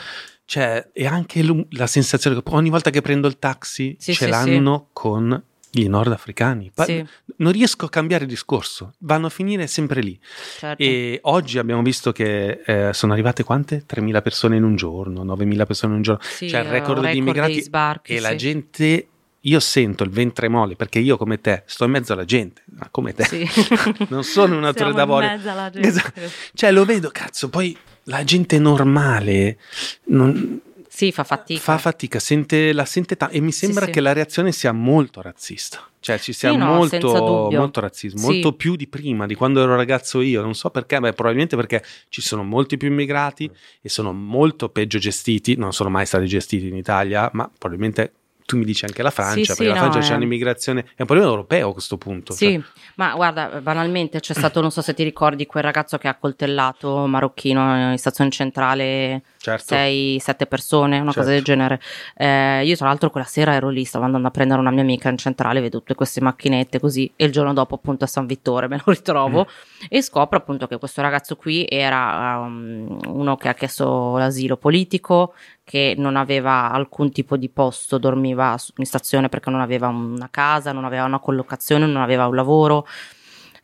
Cioè, 0.46 0.90
e 0.94 1.06
anche 1.06 1.44
la 1.72 1.88
sensazione 1.88 2.42
che 2.42 2.50
ogni 2.52 2.70
volta 2.70 2.90
che 2.90 3.02
prendo 3.02 3.28
il 3.28 3.38
taxi 3.40 3.96
sì, 4.00 4.14
ce 4.14 4.26
sì, 4.26 4.30
l'hanno 4.30 4.90
con 4.94 5.44
i 5.84 5.88
nordafricani. 5.88 6.72
Pa- 6.74 6.86
sì. 6.86 7.06
Non 7.38 7.52
riesco 7.52 7.86
a 7.86 7.90
cambiare 7.90 8.26
discorso, 8.26 8.94
vanno 8.99 9.28
a 9.28 9.30
finire 9.30 9.68
sempre 9.68 10.02
lì. 10.02 10.20
Certo. 10.58 10.82
E 10.82 11.20
oggi 11.24 11.58
abbiamo 11.58 11.82
visto 11.82 12.12
che 12.12 12.62
eh, 12.66 12.94
sono 12.94 13.14
arrivate 13.14 13.44
quante? 13.44 13.84
3.000 13.88 14.22
persone 14.22 14.56
in 14.56 14.64
un 14.64 14.76
giorno, 14.76 15.24
9.000 15.24 15.66
persone 15.66 15.91
in 15.91 15.98
un 15.98 16.04
giorno. 16.04 16.22
Sì, 16.24 16.49
cioè 16.49 16.62
il 16.62 16.68
record, 16.68 16.99
record 16.99 17.12
di 17.12 17.18
immigrati. 17.18 17.62
Sbarchi, 17.62 18.14
e 18.14 18.18
sì. 18.18 18.22
la 18.22 18.36
gente 18.36 19.08
io 19.48 19.60
sento 19.60 20.04
il 20.04 20.10
ventre 20.10 20.49
mole 20.49 20.76
perché 20.76 20.99
io 20.99 21.16
come 21.18 21.40
te 21.40 21.64
sto 21.66 21.86
in 21.86 21.91
mezzo 21.91 22.14
alla 22.14 22.26
gente, 22.26 22.64
ma 22.78 22.88
come 22.91 23.14
te, 23.14 23.24
sì. 23.24 23.48
non 24.10 24.24
sono 24.24 24.58
un 24.58 24.66
attore 24.66 24.94
d'avorio. 24.94 25.32
Esatto. 25.32 26.20
Cioè 26.54 26.72
lo 26.72 26.86
vedo, 26.86 27.10
cazzo, 27.12 27.49
poi 27.49 27.76
la 28.04 28.24
gente 28.24 28.60
normale 28.60 29.58
non, 30.06 30.62
sì, 30.98 31.11
fa 31.11 31.24
fatica. 31.24 31.60
Fa 31.60 31.78
fatica, 31.78 32.18
sente, 32.18 32.74
la 32.74 32.84
sente 32.86 33.15
tanto 33.18 33.36
e 33.36 33.40
mi 33.40 33.52
sembra 33.52 33.86
sì, 33.86 33.91
che 33.91 34.02
la 34.02 34.14
reazione 34.14 34.52
sia 34.52 34.72
molto 34.72 35.22
razzista. 35.22 35.88
Cioè 35.99 36.18
ci 36.18 36.34
sia 36.34 36.49
sì, 36.49 36.57
molto, 36.57 37.49
molto 37.52 37.82
razzismo, 37.82 38.19
molto 38.19 38.53
più 38.53 38.76
di 38.76 38.88
prima, 38.88 39.28
di 39.28 39.36
quando 39.36 39.61
ero 39.61 39.76
ragazzo 39.76 40.22
io. 40.22 40.41
Non 40.41 40.56
so 40.56 40.72
perché, 40.72 40.99
beh, 40.99 41.14
probabilmente 41.14 41.56
perché 41.56 41.84
ci 42.10 42.22
sono 42.22 42.41
molti 42.41 42.78
più 42.78 42.88
immigrati 42.88 43.48
e 43.80 43.90
sono 43.90 44.11
molto 44.11 44.69
peggio 44.69 44.98
gestiti. 44.98 45.56
Non 45.56 45.72
sono 45.72 45.91
mai 45.91 46.07
stati 46.07 46.26
gestiti 46.26 46.68
in 46.68 46.76
Italia, 46.76 47.30
ma 47.32 47.48
probabilmente 47.56 48.14
tu 48.48 48.56
mi 48.56 48.64
dici 48.64 48.86
anche 48.86 49.03
la 49.03 49.11
Francia, 49.11 49.41
sì, 49.41 49.45
perché 49.45 49.64
sì, 49.64 49.69
la 49.69 49.76
Francia 49.76 49.99
no, 49.99 50.03
c'è 50.06 50.11
eh. 50.14 50.15
un'immigrazione, 50.15 50.80
è 50.95 51.02
un 51.02 51.06
problema 51.06 51.30
europeo 51.30 51.69
a 51.69 51.74
questo 51.74 51.98
punto. 51.98 52.32
Sì, 52.32 52.53
cioè. 52.53 52.61
ma 52.95 53.14
guarda, 53.14 53.60
banalmente 53.61 54.22
c'è 54.22 54.34
stato, 54.34 54.61
non 54.61 54.72
so 54.72 54.82
se 54.82 54.94
ti 54.94 55.03
ricordi, 55.03 55.45
quel 55.45 55.64
ragazzo 55.64 55.98
che 55.98 56.07
ha 56.07 56.15
coltellato 56.15 57.06
marocchino 57.07 57.91
in 57.91 57.98
stazione 57.98 58.30
centrale, 58.32 59.22
certo. 59.48 59.76
6-7 59.76 60.48
persone, 60.48 60.95
una 60.99 61.11
certo. 61.11 61.19
cosa 61.19 61.32
del 61.32 61.44
genere. 61.44 61.80
Eh, 62.15 62.65
io 62.65 62.76
tra 62.76 62.88
l'altro 62.88 63.10
quella 63.10 63.26
sera 63.26 63.53
ero 63.53 63.69
lì, 63.69 63.86
stavo 63.86 64.06
andando 64.06 64.28
a 64.28 64.32
prendere 64.32 64.60
una 64.60 64.72
mia 64.72 64.82
amica 64.82 65.10
in 65.10 65.18
centrale, 65.18 65.61
vedo 65.61 65.80
tutte 65.80 65.95
queste 65.95 66.22
macchinette 66.22 66.80
così, 66.80 67.11
e 67.15 67.26
il 67.26 67.32
giorno 67.32 67.53
dopo 67.53 67.76
appunto 67.76 68.03
a 68.03 68.07
San 68.07 68.26
Vittore 68.26 68.68
me 68.69 68.82
lo 68.84 68.91
ritrovo 68.91 69.48
mm. 69.49 69.86
e 69.90 70.02
scopro 70.02 70.38
appunto 70.38 70.68
che 70.68 70.78
questo 70.78 71.02
ragazzo 71.02 71.36
qui 71.36 71.65
era 71.69 72.40
um, 72.40 72.99
uno 73.07 73.36
che 73.38 73.48
ha 73.48 73.53
chiesto 73.53 74.18
l'asilo 74.18 74.57
politico, 74.57 75.34
che 75.64 75.95
non 75.98 76.15
aveva 76.15 76.72
alcun 76.72 77.11
tipo 77.11 77.38
di 77.38 77.49
posto, 77.49 77.98
dormiva 77.98 78.56
in 78.78 78.86
stazione 78.86 79.30
perché 79.30 79.49
non 79.49 79.61
aveva 79.61 79.88
una 79.88 80.30
casa, 80.32 80.72
non 80.72 80.86
aveva 80.86 81.03
una 81.03 81.19
collocazione, 81.19 81.86
non 81.86 82.02
aveva 82.02 82.28
un 82.28 82.36
lavoro. 82.36 82.88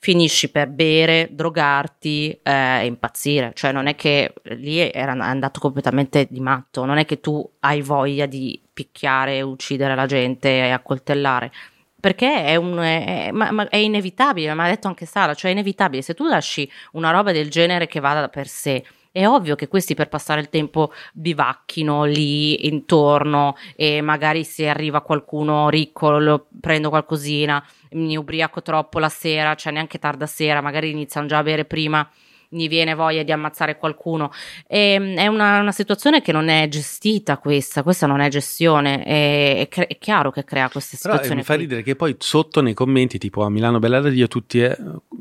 Finisci 0.03 0.51
per 0.51 0.67
bere, 0.67 1.29
drogarti 1.31 2.37
eh, 2.43 2.81
e 2.81 2.85
impazzire. 2.85 3.53
Cioè 3.55 3.71
non 3.71 3.87
è 3.87 3.95
che 3.95 4.33
lì 4.57 4.77
era 4.91 5.13
andato 5.13 5.61
completamente 5.61 6.27
di 6.29 6.41
matto, 6.41 6.83
non 6.83 6.97
è 6.97 7.05
che 7.05 7.21
tu 7.21 7.49
hai 7.61 7.81
voglia 7.81 8.25
di 8.25 8.61
picchiare, 8.73 9.41
uccidere 9.41 9.95
la 9.95 10.05
gente 10.05 10.49
e 10.49 10.71
accoltellare. 10.71 11.53
Perché 12.01 12.43
è, 12.43 12.57
un, 12.57 12.77
è, 12.79 13.29
ma, 13.31 13.51
ma 13.51 13.69
è 13.69 13.77
inevitabile, 13.77 14.53
ma 14.53 14.65
ha 14.65 14.69
detto 14.69 14.89
anche 14.89 15.05
Sara, 15.05 15.33
cioè 15.35 15.51
è 15.51 15.53
inevitabile, 15.53 16.01
se 16.01 16.13
tu 16.13 16.27
lasci 16.27 16.69
una 16.91 17.11
roba 17.11 17.31
del 17.31 17.49
genere 17.49 17.87
che 17.87 18.01
vada 18.01 18.27
per 18.27 18.49
sé, 18.49 18.83
è 19.13 19.27
ovvio 19.27 19.55
che 19.55 19.67
questi 19.67 19.93
per 19.93 20.09
passare 20.09 20.41
il 20.41 20.49
tempo 20.49 20.91
bivacchino 21.13 22.03
lì 22.03 22.65
intorno 22.65 23.55
e 23.75 24.01
magari 24.01 24.43
se 24.43 24.67
arriva 24.67 25.01
qualcuno 25.01 25.69
ricco 25.69 26.17
lo 26.17 26.47
prendo 26.59 26.89
qualcosina, 26.89 27.63
mi 27.93 28.17
ubriaco 28.17 28.61
troppo 28.61 28.99
la 28.99 29.09
sera, 29.09 29.55
cioè 29.55 29.71
neanche 29.73 29.99
tarda 29.99 30.25
sera, 30.25 30.61
magari 30.61 30.89
iniziano 30.89 31.27
già 31.27 31.37
a 31.37 31.43
bere 31.43 31.65
prima 31.65 32.07
gli 32.53 32.67
viene 32.67 32.93
voglia 32.93 33.23
di 33.23 33.31
ammazzare 33.31 33.77
qualcuno. 33.77 34.31
E, 34.67 34.93
ehm, 34.93 35.15
è 35.17 35.27
una, 35.27 35.59
una, 35.59 35.71
situazione 35.71 36.21
che 36.21 36.31
non 36.31 36.49
è 36.49 36.67
gestita 36.67 37.37
questa, 37.37 37.83
questa 37.83 38.05
non 38.05 38.19
è 38.21 38.29
gestione, 38.29 39.03
è, 39.03 39.59
è, 39.59 39.67
cre- 39.67 39.87
è 39.87 39.97
chiaro 39.97 40.31
che 40.31 40.43
crea 40.43 40.69
queste 40.69 40.95
situazioni. 40.95 41.27
Però, 41.27 41.33
eh, 41.33 41.37
mi 41.37 41.43
fa 41.43 41.55
ridere 41.55 41.81
che 41.81 41.95
poi 41.95 42.15
sotto 42.19 42.61
nei 42.61 42.73
commenti 42.73 43.17
tipo 43.17 43.43
a 43.43 43.49
Milano 43.49 43.79
Bella 43.79 43.99
da 43.99 44.09
Dio 44.09 44.27
tutti 44.27 44.59
è, 44.59 44.77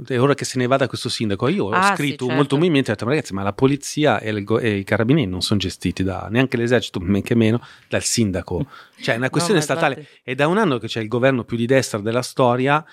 è 0.07 0.21
ora 0.21 0.35
che 0.35 0.45
se 0.45 0.59
ne 0.59 0.67
vada 0.67 0.87
questo 0.87 1.09
sindaco, 1.09 1.49
io 1.49 1.67
ho 1.67 1.71
ah, 1.71 1.95
scritto 1.95 2.25
sì, 2.25 2.27
certo. 2.27 2.35
molto 2.35 2.57
umilmente, 2.57 2.91
ho 2.91 2.95
detto 2.95 3.07
ma 3.07 3.13
ragazzi 3.13 3.33
ma 3.33 3.43
la 3.43 3.53
polizia 3.53 4.21
e, 4.21 4.31
il, 4.31 4.59
e, 4.61 4.77
i 4.77 4.85
carabinieri 4.85 5.31
non 5.31 5.41
sono 5.41 5.59
gestiti 5.59 6.03
da 6.03 6.29
neanche 6.31 6.57
l'esercito, 6.57 7.01
men 7.01 7.23
che 7.23 7.35
meno, 7.35 7.61
dal 7.89 8.03
sindaco. 8.03 8.67
Cioè 9.01 9.15
è 9.15 9.19
una 9.19 9.31
questione 9.31 9.59
no, 9.59 9.65
statale. 9.65 9.95
Infatti... 9.99 10.21
È 10.23 10.35
da 10.35 10.47
un 10.47 10.59
anno 10.59 10.79
che 10.79 10.87
c'è 10.87 11.01
il 11.01 11.09
governo 11.09 11.45
più 11.45 11.57
di 11.57 11.67
destra 11.67 11.99
della 11.99 12.23
storia 12.23 12.85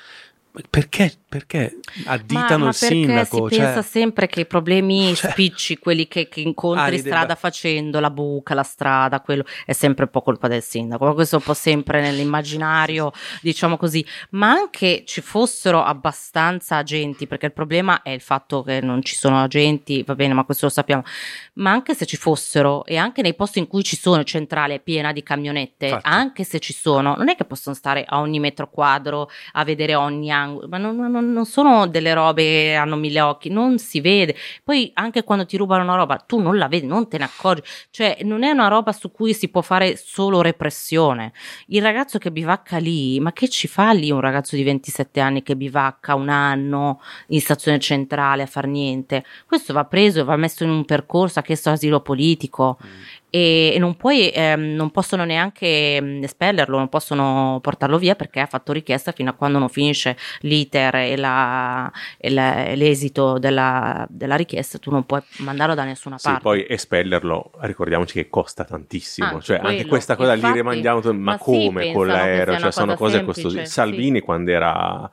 perché, 0.69 1.13
perché 1.29 1.79
additano 2.05 2.57
ma, 2.57 2.63
ma 2.63 2.67
il 2.69 2.73
sindaco? 2.73 3.47
Si 3.49 3.55
cioè... 3.55 3.65
pensa 3.65 3.81
sempre 3.83 4.27
che 4.27 4.41
i 4.41 4.45
problemi 4.47 5.13
cioè... 5.13 5.29
spicci, 5.31 5.77
quelli 5.77 6.07
che, 6.07 6.27
che 6.27 6.41
incontri 6.41 6.95
ah, 6.95 6.99
strada 6.99 7.19
debba... 7.19 7.35
facendo, 7.35 7.99
la 7.99 8.09
buca, 8.09 8.55
la 8.55 8.63
strada, 8.63 9.21
quello 9.21 9.45
è 9.65 9.73
sempre 9.73 10.05
un 10.05 10.09
po' 10.09 10.21
colpa 10.21 10.47
del 10.47 10.63
sindaco. 10.63 11.05
Ma 11.05 11.13
questo 11.13 11.35
è 11.35 11.39
un 11.39 11.45
po' 11.45 11.53
sempre 11.53 12.01
nell'immaginario, 12.01 13.11
diciamo 13.41 13.77
così. 13.77 14.03
Ma 14.31 14.49
anche 14.49 15.03
ci 15.05 15.21
fossero 15.21 15.83
abbastanza 15.83 16.77
agenti, 16.77 17.27
perché 17.27 17.45
il 17.45 17.53
problema 17.53 18.01
è 18.01 18.09
il 18.09 18.21
fatto 18.21 18.63
che 18.63 18.81
non 18.81 19.03
ci 19.03 19.15
sono 19.15 19.43
agenti, 19.43 20.01
va 20.03 20.15
bene, 20.15 20.33
ma 20.33 20.45
questo 20.45 20.65
lo 20.65 20.71
sappiamo. 20.71 21.03
Ma 21.53 21.71
anche 21.71 21.93
se 21.93 22.07
ci 22.07 22.17
fossero, 22.17 22.85
e 22.85 22.97
anche 22.97 23.21
nei 23.21 23.35
posti 23.35 23.59
in 23.59 23.67
cui 23.67 23.83
ci 23.83 23.95
sono, 23.95 24.23
centrale 24.23 24.75
è 24.75 24.79
piena 24.79 25.13
di 25.13 25.21
camionette, 25.21 25.85
Infatti. 25.85 26.07
anche 26.07 26.43
se 26.43 26.59
ci 26.59 26.73
sono, 26.73 27.15
non 27.15 27.29
è 27.29 27.35
che 27.35 27.45
possono 27.45 27.75
stare 27.75 28.03
a 28.07 28.19
ogni 28.19 28.39
metro 28.39 28.69
quadro 28.69 29.29
a 29.53 29.63
vedere 29.63 29.93
ogni 29.93 30.31
angolo 30.31 30.38
sangue, 30.39 30.67
ma 30.67 30.77
non, 30.77 30.95
non, 30.95 31.31
non, 31.31 31.45
sono 31.45 31.87
delle 31.87 32.13
robe 32.13 32.43
che 32.43 32.73
hanno 32.73 32.95
mille 32.95 33.21
occhi, 33.21 33.49
non 33.49 33.77
si 33.77 34.01
vede. 34.01 34.35
Poi 34.63 34.91
anche 34.95 35.23
quando 35.23 35.45
ti 35.45 35.57
rubano 35.57 35.83
una 35.83 35.95
roba, 35.95 36.17
tu 36.17 36.39
non 36.39 36.57
la 36.57 36.67
vedi, 36.67 36.87
non 36.87 37.07
te 37.07 37.17
ne 37.17 37.25
accorgi, 37.25 37.61
cioè 37.89 38.19
non 38.23 38.43
è 38.43 38.51
una 38.51 38.67
roba 38.67 38.91
su 38.91 39.11
cui 39.11 39.33
si 39.33 39.49
può 39.49 39.61
fare 39.61 39.97
solo 39.97 40.41
repressione. 40.41 41.33
Il 41.67 41.81
ragazzo 41.81 42.17
che 42.17 42.31
bivacca 42.31 42.77
lì, 42.77 43.19
ma 43.19 43.33
che 43.33 43.49
ci 43.49 43.67
fa 43.67 43.91
lì 43.91 44.11
un 44.11 44.21
ragazzo 44.21 44.55
di 44.55 44.63
27 44.63 45.19
anni 45.19 45.43
che 45.43 45.55
bivacca 45.55 46.15
un 46.15 46.29
anno 46.29 47.01
in 47.27 47.41
stazione 47.41 47.79
centrale 47.79 48.43
a 48.43 48.47
far 48.47 48.67
niente? 48.67 49.25
Questo 49.45 49.73
va 49.73 49.85
preso 49.85 50.21
e 50.21 50.23
va 50.23 50.35
messo 50.35 50.63
in 50.63 50.69
un 50.69 50.85
percorso, 50.85 51.39
ha 51.39 51.43
chiesto 51.43 51.69
asilo 51.69 52.01
politico. 52.01 52.77
Mm 52.83 53.18
e 53.29 53.75
non, 53.79 53.95
puoi, 53.95 54.31
ehm, 54.33 54.73
non 54.73 54.89
possono 54.91 55.23
neanche 55.23 55.99
mm, 56.01 56.23
espellerlo, 56.23 56.77
non 56.77 56.89
possono 56.89 57.59
portarlo 57.61 57.97
via 57.97 58.15
perché 58.15 58.39
ha 58.39 58.45
fatto 58.45 58.71
richiesta 58.71 59.11
fino 59.11 59.29
a 59.29 59.33
quando 59.33 59.59
non 59.59 59.69
finisce 59.69 60.17
l'iter 60.41 60.95
e, 60.95 61.15
la, 61.15 61.91
e 62.17 62.29
la, 62.29 62.73
l'esito 62.73 63.37
della, 63.37 64.05
della, 64.09 64.35
richiesta, 64.35 64.79
tu 64.79 64.91
non 64.91 65.05
puoi 65.05 65.21
mandarlo 65.37 65.75
da 65.75 65.83
nessuna 65.83 66.17
sì, 66.17 66.27
parte. 66.27 66.41
Poi 66.41 66.65
espellerlo, 66.67 67.51
ricordiamoci 67.59 68.13
che 68.13 68.29
costa 68.29 68.63
tantissimo, 68.63 69.37
ah, 69.37 69.39
cioè 69.39 69.59
quello. 69.59 69.75
anche 69.75 69.85
questa 69.87 70.15
cosa 70.15 70.33
Infatti, 70.33 70.53
lì 70.53 70.59
rimandiamo, 70.59 71.01
ma, 71.03 71.13
ma 71.13 71.37
come 71.37 71.83
sì, 71.83 71.91
con 71.91 72.07
l'aereo, 72.07 72.57
cioè 72.57 72.71
sono 72.71 72.95
cose 72.95 73.23
costose. 73.23 73.65
Salvini 73.65 74.19
sì. 74.19 74.25
quando 74.25 74.51
era 74.51 75.11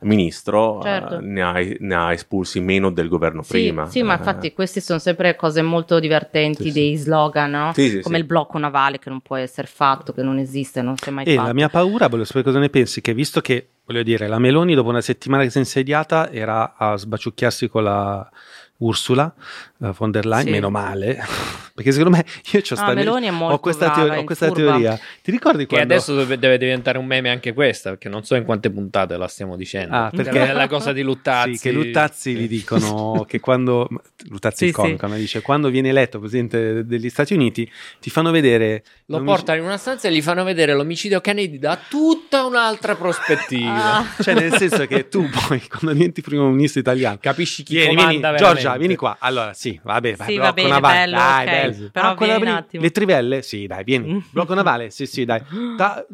ministro 0.00 0.80
certo. 0.80 1.16
uh, 1.16 1.20
ne, 1.20 1.42
ha, 1.42 1.54
ne, 1.54 1.94
ha, 1.94 2.12
espulsi 2.12 2.60
meno 2.60 2.90
del 2.90 3.08
governo 3.08 3.42
sì, 3.42 3.50
prima. 3.50 3.86
Sì, 3.86 4.02
ma 4.02 4.14
eh. 4.14 4.18
infatti 4.18 4.52
queste 4.52 4.80
sono 4.80 4.98
sempre 4.98 5.34
cose 5.34 5.60
molto 5.62 5.98
divertenti 5.98 6.64
sì, 6.64 6.72
dei 6.72 6.96
slogan, 6.96 7.50
no? 7.50 7.72
sì, 7.74 8.00
come 8.00 8.18
il 8.18 8.24
blocco 8.24 8.58
navale 8.58 8.98
che 8.98 9.08
non 9.10 9.20
può 9.20 9.36
essere 9.36 9.66
fatto, 9.66 10.12
che 10.12 10.22
non 10.22 10.38
esiste, 10.38 10.82
non 10.82 10.96
si 10.96 11.08
è 11.08 11.12
mai 11.12 11.24
e 11.24 11.34
fatto. 11.34 11.46
la 11.46 11.54
mia 11.54 11.68
paura, 11.68 12.06
voglio 12.06 12.24
sapere 12.24 12.44
cosa 12.44 12.58
ne 12.58 12.68
pensi, 12.68 13.00
che 13.00 13.12
visto 13.12 13.40
che, 13.40 13.68
voglio 13.84 14.02
dire, 14.02 14.28
la 14.28 14.38
Meloni 14.38 14.74
dopo 14.74 14.88
una 14.88 15.00
settimana 15.00 15.42
che 15.42 15.50
si 15.50 15.56
è 15.56 15.60
insediata 15.60 16.30
era 16.30 16.76
a 16.76 16.96
sbaciucchiarsi 16.96 17.68
con 17.68 17.82
la 17.82 18.30
Ursula 18.78 19.34
von 19.78 20.10
der 20.10 20.26
Leyen, 20.26 20.46
sì. 20.46 20.50
meno 20.50 20.70
male, 20.70 21.24
perché 21.74 21.92
secondo 21.92 22.16
me 22.16 22.24
io 22.50 22.62
no, 22.74 22.94
Meloni 22.94 23.26
è 23.28 23.30
molto 23.30 23.54
ho 23.54 23.58
questa, 23.60 23.90
brava, 23.90 24.18
ho 24.18 24.24
questa 24.24 24.50
teoria. 24.50 24.98
Ti 25.22 25.30
ricordi 25.30 25.66
quando... 25.66 25.86
Che 25.86 25.94
adesso 25.94 26.24
deve, 26.24 26.58
diventare 26.58 26.98
un 26.98 27.06
meme 27.06 27.30
anche 27.30 27.52
questa, 27.52 27.90
perché 27.90 28.08
non 28.08 28.24
so 28.24 28.34
in 28.34 28.44
quante 28.44 28.70
puntate 28.70 29.16
la 29.16 29.28
stiamo 29.28 29.56
dicendo. 29.56 29.94
Ah, 29.94 30.10
perché 30.14 30.48
è 30.48 30.52
la 30.52 30.66
cosa 30.66 30.92
di 30.92 31.02
Luttazzi. 31.08 31.56
Sì, 31.56 31.62
che 31.62 31.72
Luttazzi 31.72 32.34
gli 32.34 32.48
dicono 32.48 33.24
che 33.28 33.38
quando 33.38 33.88
Luttazzi 34.28 34.56
sì, 34.56 34.64
il 34.66 34.72
comico, 34.72 35.08
sì. 35.08 35.14
dice 35.14 35.40
quando 35.42 35.68
viene 35.68 35.90
eletto 35.90 36.18
presidente 36.18 36.84
degli 36.84 37.08
Stati 37.08 37.34
Uniti 37.34 37.70
ti 38.00 38.10
fanno 38.10 38.30
vedere 38.30 38.82
lo 39.06 39.22
portano 39.22 39.58
in 39.58 39.64
una 39.64 39.78
stanza 39.78 40.08
e 40.08 40.12
gli 40.12 40.20
fanno 40.20 40.44
vedere 40.44 40.74
l'omicidio 40.74 41.20
Kennedy 41.20 41.58
da 41.58 41.78
tutta 41.88 42.44
un'altra 42.44 42.94
prospettiva. 42.94 43.96
Ah. 43.96 44.06
Cioè 44.20 44.34
nel 44.34 44.52
senso 44.54 44.86
che 44.86 45.08
tu 45.08 45.26
poi 45.28 45.62
quando 45.66 45.92
diventi 45.92 46.20
primo 46.20 46.48
ministro 46.50 46.80
italiano 46.80 47.16
capisci 47.20 47.62
chi 47.62 47.76
vieni, 47.76 47.94
vieni 47.94 48.36
Giorgia, 48.36 48.76
vieni 48.76 48.96
qua. 48.96 49.16
Allora, 49.18 49.54
sì, 49.54 49.67
vabbè, 49.82 50.16
vai, 50.16 50.28
sì, 50.28 50.36
va 50.36 50.52
bene, 50.52 50.68
navale, 50.68 50.94
bello, 50.98 51.16
dai, 51.16 51.46
okay. 51.46 51.70
bello. 51.70 51.90
Però 51.90 52.08
ah, 52.08 52.14
vieni 52.14 52.42
un 52.42 52.48
attimo. 52.48 52.82
Le 52.82 52.90
trivelle? 52.90 53.42
Sì, 53.42 53.66
dai, 53.66 53.84
vieni. 53.84 54.24
Blocco 54.30 54.54
navale? 54.54 54.90
Sì, 54.90 55.06
sì, 55.06 55.24
dai. 55.24 55.42
Ta- 55.76 56.06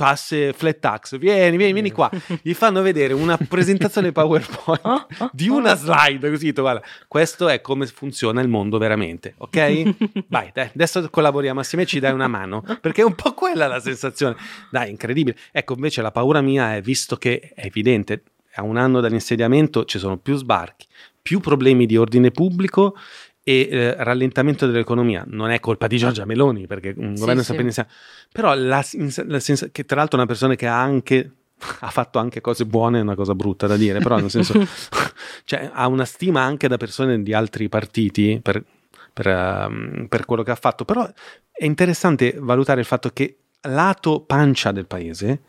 tasse 0.00 0.52
flat 0.54 0.78
tax, 0.78 1.18
vieni, 1.18 1.56
vieni, 1.56 1.72
vieni 1.74 1.90
qua. 1.90 2.10
Gli 2.42 2.54
fanno 2.54 2.82
vedere 2.82 3.12
una 3.12 3.36
presentazione 3.36 4.12
PowerPoint 4.12 5.30
di 5.32 5.48
una 5.48 5.74
slide 5.74 6.30
così, 6.30 6.52
guarda, 6.52 6.82
questo 7.06 7.48
è 7.48 7.60
come 7.60 7.86
funziona 7.86 8.40
il 8.40 8.48
mondo 8.48 8.78
veramente, 8.78 9.34
ok? 9.36 9.94
Vai, 10.28 10.50
dai, 10.54 10.70
adesso 10.74 11.08
collaboriamo 11.10 11.60
assieme 11.60 11.84
e 11.84 11.86
ci 11.86 12.00
dai 12.00 12.12
una 12.12 12.28
mano, 12.28 12.64
perché 12.80 13.02
è 13.02 13.04
un 13.04 13.14
po' 13.14 13.34
quella 13.34 13.66
la 13.66 13.80
sensazione. 13.80 14.36
Dai, 14.70 14.90
incredibile. 14.90 15.36
Ecco, 15.52 15.74
invece 15.74 16.02
la 16.02 16.12
paura 16.12 16.40
mia 16.40 16.76
è, 16.76 16.80
visto 16.80 17.16
che 17.16 17.52
è 17.54 17.66
evidente, 17.66 18.22
a 18.54 18.62
un 18.62 18.76
anno 18.76 19.00
dall'insediamento 19.00 19.84
ci 19.84 19.98
sono 19.98 20.16
più 20.16 20.34
sbarchi, 20.36 20.86
più 21.30 21.38
problemi 21.38 21.86
di 21.86 21.96
ordine 21.96 22.32
pubblico 22.32 22.96
e 23.44 23.68
eh, 23.70 23.94
rallentamento 24.02 24.66
dell'economia. 24.66 25.22
Non 25.28 25.50
è 25.50 25.60
colpa 25.60 25.86
di 25.86 25.96
Giorgia 25.96 26.24
Meloni, 26.24 26.66
perché 26.66 26.92
un 26.96 27.14
sì, 27.14 27.20
governo 27.20 27.42
sì. 27.44 27.54
insieme. 27.54 27.88
Però 28.32 28.52
la, 28.54 28.84
la 29.26 29.38
sens- 29.38 29.68
che 29.70 29.84
tra 29.84 29.98
l'altro 29.98 30.18
è 30.18 30.22
una 30.22 30.26
persona 30.26 30.56
che 30.56 30.66
ha 30.66 30.82
anche 30.82 31.30
ha 31.82 31.90
fatto 31.90 32.18
anche 32.18 32.40
cose 32.40 32.66
buone, 32.66 32.98
è 32.98 33.02
una 33.02 33.14
cosa 33.14 33.36
brutta 33.36 33.68
da 33.68 33.76
dire, 33.76 34.00
però 34.00 34.16
nel 34.16 34.28
senso 34.28 34.54
cioè, 35.44 35.70
ha 35.72 35.86
una 35.86 36.04
stima 36.04 36.40
anche 36.40 36.66
da 36.66 36.76
persone 36.76 37.22
di 37.22 37.32
altri 37.32 37.68
partiti 37.68 38.40
per, 38.42 38.64
per, 39.12 39.26
um, 39.28 40.06
per 40.08 40.24
quello 40.24 40.42
che 40.42 40.50
ha 40.50 40.56
fatto. 40.56 40.84
Però 40.84 41.08
è 41.52 41.64
interessante 41.64 42.34
valutare 42.40 42.80
il 42.80 42.86
fatto 42.86 43.10
che 43.10 43.36
lato 43.68 44.22
pancia 44.22 44.72
del 44.72 44.86
paese 44.86 45.42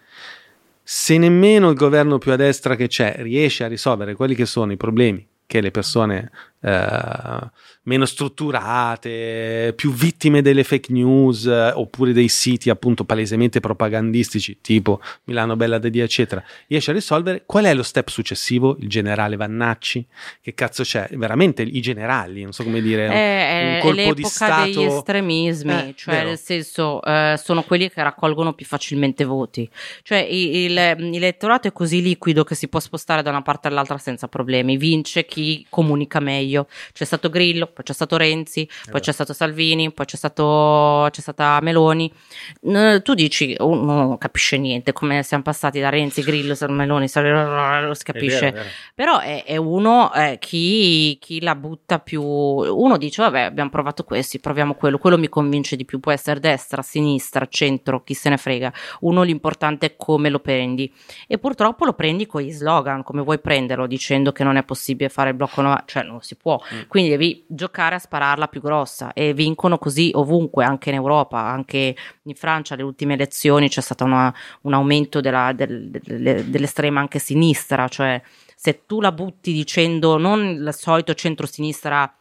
se 0.84 1.18
nemmeno 1.18 1.70
il 1.70 1.76
governo 1.76 2.20
più 2.20 2.32
a 2.32 2.36
destra 2.36 2.76
che 2.76 2.88
c'è 2.88 3.16
riesce 3.18 3.64
a 3.64 3.68
risolvere 3.68 4.14
quelli 4.14 4.36
che 4.36 4.46
sono 4.46 4.72
i 4.72 4.78
problemi 4.78 5.28
che 5.52 5.60
le 5.60 5.70
persone 5.72 6.32
eh, 6.62 7.50
meno 7.84 8.06
strutturate, 8.06 9.74
più 9.76 9.92
vittime 9.92 10.44
delle 10.44 10.64
fake 10.64 10.94
news 10.94 11.48
eh, 11.48 11.72
oppure 11.74 12.14
dei 12.14 12.28
siti 12.28 12.70
appunto 12.70 13.04
palesemente 13.04 13.60
propagandistici 13.60 14.60
tipo 14.62 15.02
Milano 15.24 15.56
Bella 15.56 15.80
de 15.80 15.90
Dia 15.90 16.04
eccetera, 16.04 16.44
riesce 16.68 16.92
a 16.92 16.94
risolvere 16.94 17.44
qual 17.46 17.66
è 17.66 17.74
lo 17.74 17.82
step 17.84 18.10
successivo? 18.10 18.78
Il 18.80 18.88
generale 18.88 19.36
Vannacci? 19.36 20.06
Che 20.40 20.54
cazzo 20.54 20.84
c'è? 20.84 21.10
Veramente 21.14 21.64
i 21.64 21.82
generali, 21.82 22.44
non 22.44 22.52
so 22.52 22.64
come 22.64 22.82
dire, 22.82 23.08
è, 23.08 23.74
un 23.76 23.82
colpo 23.82 24.14
di 24.14 24.24
stato 24.24 24.66
degli 24.66 24.84
estremismi, 24.84 25.72
eh, 25.72 25.94
cioè 25.96 26.16
vero. 26.16 26.28
nel 26.28 26.38
senso 26.38 27.02
eh, 27.02 27.36
sono 27.42 27.64
quelli 27.64 27.90
che 27.90 28.04
raccolgono 28.04 28.54
più 28.54 28.66
facilmente 28.66 29.24
voti. 29.24 29.68
Cioè 30.04 30.20
il, 30.20 30.74
l'elettorato 30.74 31.68
è 31.68 31.72
così 31.72 32.02
liquido 32.02 32.44
che 32.44 32.54
si 32.54 32.68
può 32.68 32.80
spostare 32.80 33.24
da 33.24 33.32
una 33.32 33.42
parte 33.42 33.68
all'altra 33.68 33.98
senza 33.98 34.28
problemi, 34.28 34.78
vince 34.78 35.26
chi 35.26 35.66
comunica 35.68 36.20
meglio 36.20 36.51
io. 36.52 36.68
C'è 36.94 37.06
stato 37.06 37.30
Grillo, 37.30 37.68
poi 37.68 37.84
c'è 37.84 37.94
stato 37.94 38.18
Renzi, 38.18 38.68
poi 38.90 39.00
eh 39.00 39.04
c'è 39.04 39.12
stato 39.12 39.34
Salvini, 39.34 39.92
poi 39.92 40.06
c'è, 40.06 40.18
stato, 40.18 41.08
c'è 41.12 41.22
stata 41.22 41.60
Meloni. 41.62 42.12
tu 43.02 43.14
dici, 43.14 43.56
uno 43.60 43.96
non 43.96 44.18
capisce 44.18 44.58
niente, 44.58 44.94
come 44.94 45.24
siamo 45.24 45.44
passati 45.44 45.80
da 45.80 45.90
Renzi, 45.90 46.22
Grillo, 46.22 46.56
Meloni, 46.68 47.10
non 47.14 47.96
si 47.96 48.04
capisce. 48.04 48.48
È 48.48 48.52
vero, 48.52 48.62
è 48.62 48.64
vero. 48.64 48.70
Però 48.96 49.20
è, 49.20 49.44
è 49.46 49.58
uno, 49.58 50.14
eh, 50.14 50.38
chi, 50.40 51.18
chi, 51.20 51.42
la 51.42 51.56
butta 51.56 52.00
più... 52.00 52.22
Uno 52.22 52.98
dice, 52.98 53.22
vabbè, 53.22 53.42
abbiamo 53.42 53.70
provato 53.70 54.04
questi, 54.04 54.40
proviamo 54.40 54.76
quello, 54.76 54.98
quello 54.98 55.18
mi 55.18 55.30
convince 55.30 55.76
di 55.76 55.86
più, 55.86 56.00
può 56.00 56.12
essere 56.12 56.40
destra, 56.40 56.82
sinistra, 56.82 57.48
centro, 57.48 58.04
chi 58.04 58.14
se 58.14 58.30
ne 58.30 58.38
frega. 58.38 58.72
Uno 59.02 59.24
l'importante 59.24 59.88
è 59.88 59.96
come 59.96 60.30
lo 60.30 60.40
prendi. 60.40 60.92
E 61.28 61.38
purtroppo 61.38 61.86
lo 61.86 61.94
prendi 61.94 62.26
con 62.26 62.42
gli 62.42 62.52
slogan, 62.52 63.04
come 63.04 63.22
vuoi 63.22 63.40
prenderlo, 63.40 63.88
dicendo 63.88 64.32
che 64.32 64.44
non 64.44 64.58
è 64.58 64.64
possibile 64.64 65.10
fare 65.10 65.30
il 65.30 65.36
blocco, 65.36 65.62
no, 65.62 65.82
cioè 65.86 66.04
non 66.04 66.22
si 66.22 66.36
può. 66.42 66.60
Mm. 66.74 66.82
Quindi 66.88 67.10
devi 67.10 67.46
giocare 67.48 67.96
a 67.96 68.00
spararla 68.00 68.48
più 68.48 68.62
grossa 68.62 69.14
e 69.14 69.34
vincono 69.34 69.78
così 69.78 70.12
ovunque, 70.14 70.66
anche 70.66 70.90
in 70.90 70.96
Europa, 70.96 71.40
anche 71.40 71.96
in 72.24 72.36
Francia, 72.36 72.74
alle 72.74 72.84
ultime 72.84 73.14
elezioni 73.14 73.70
c'è 73.70 73.82
stato 73.82 74.04
una, 74.04 74.34
un 74.62 74.74
aumento 74.74 75.22
della, 75.22 75.54
del, 75.54 75.90
del, 75.90 76.46
dell'estrema 76.46 77.00
anche 77.00 77.20
sinistra, 77.20 77.88
cioè 77.88 78.22
se 78.56 78.86
tu 78.86 79.02
la 79.02 79.12
butti 79.12 79.54
dicendo 79.54 80.18
non 80.18 80.40
il 80.44 80.74
solito 80.74 81.14
centro-sinistra 81.14 82.14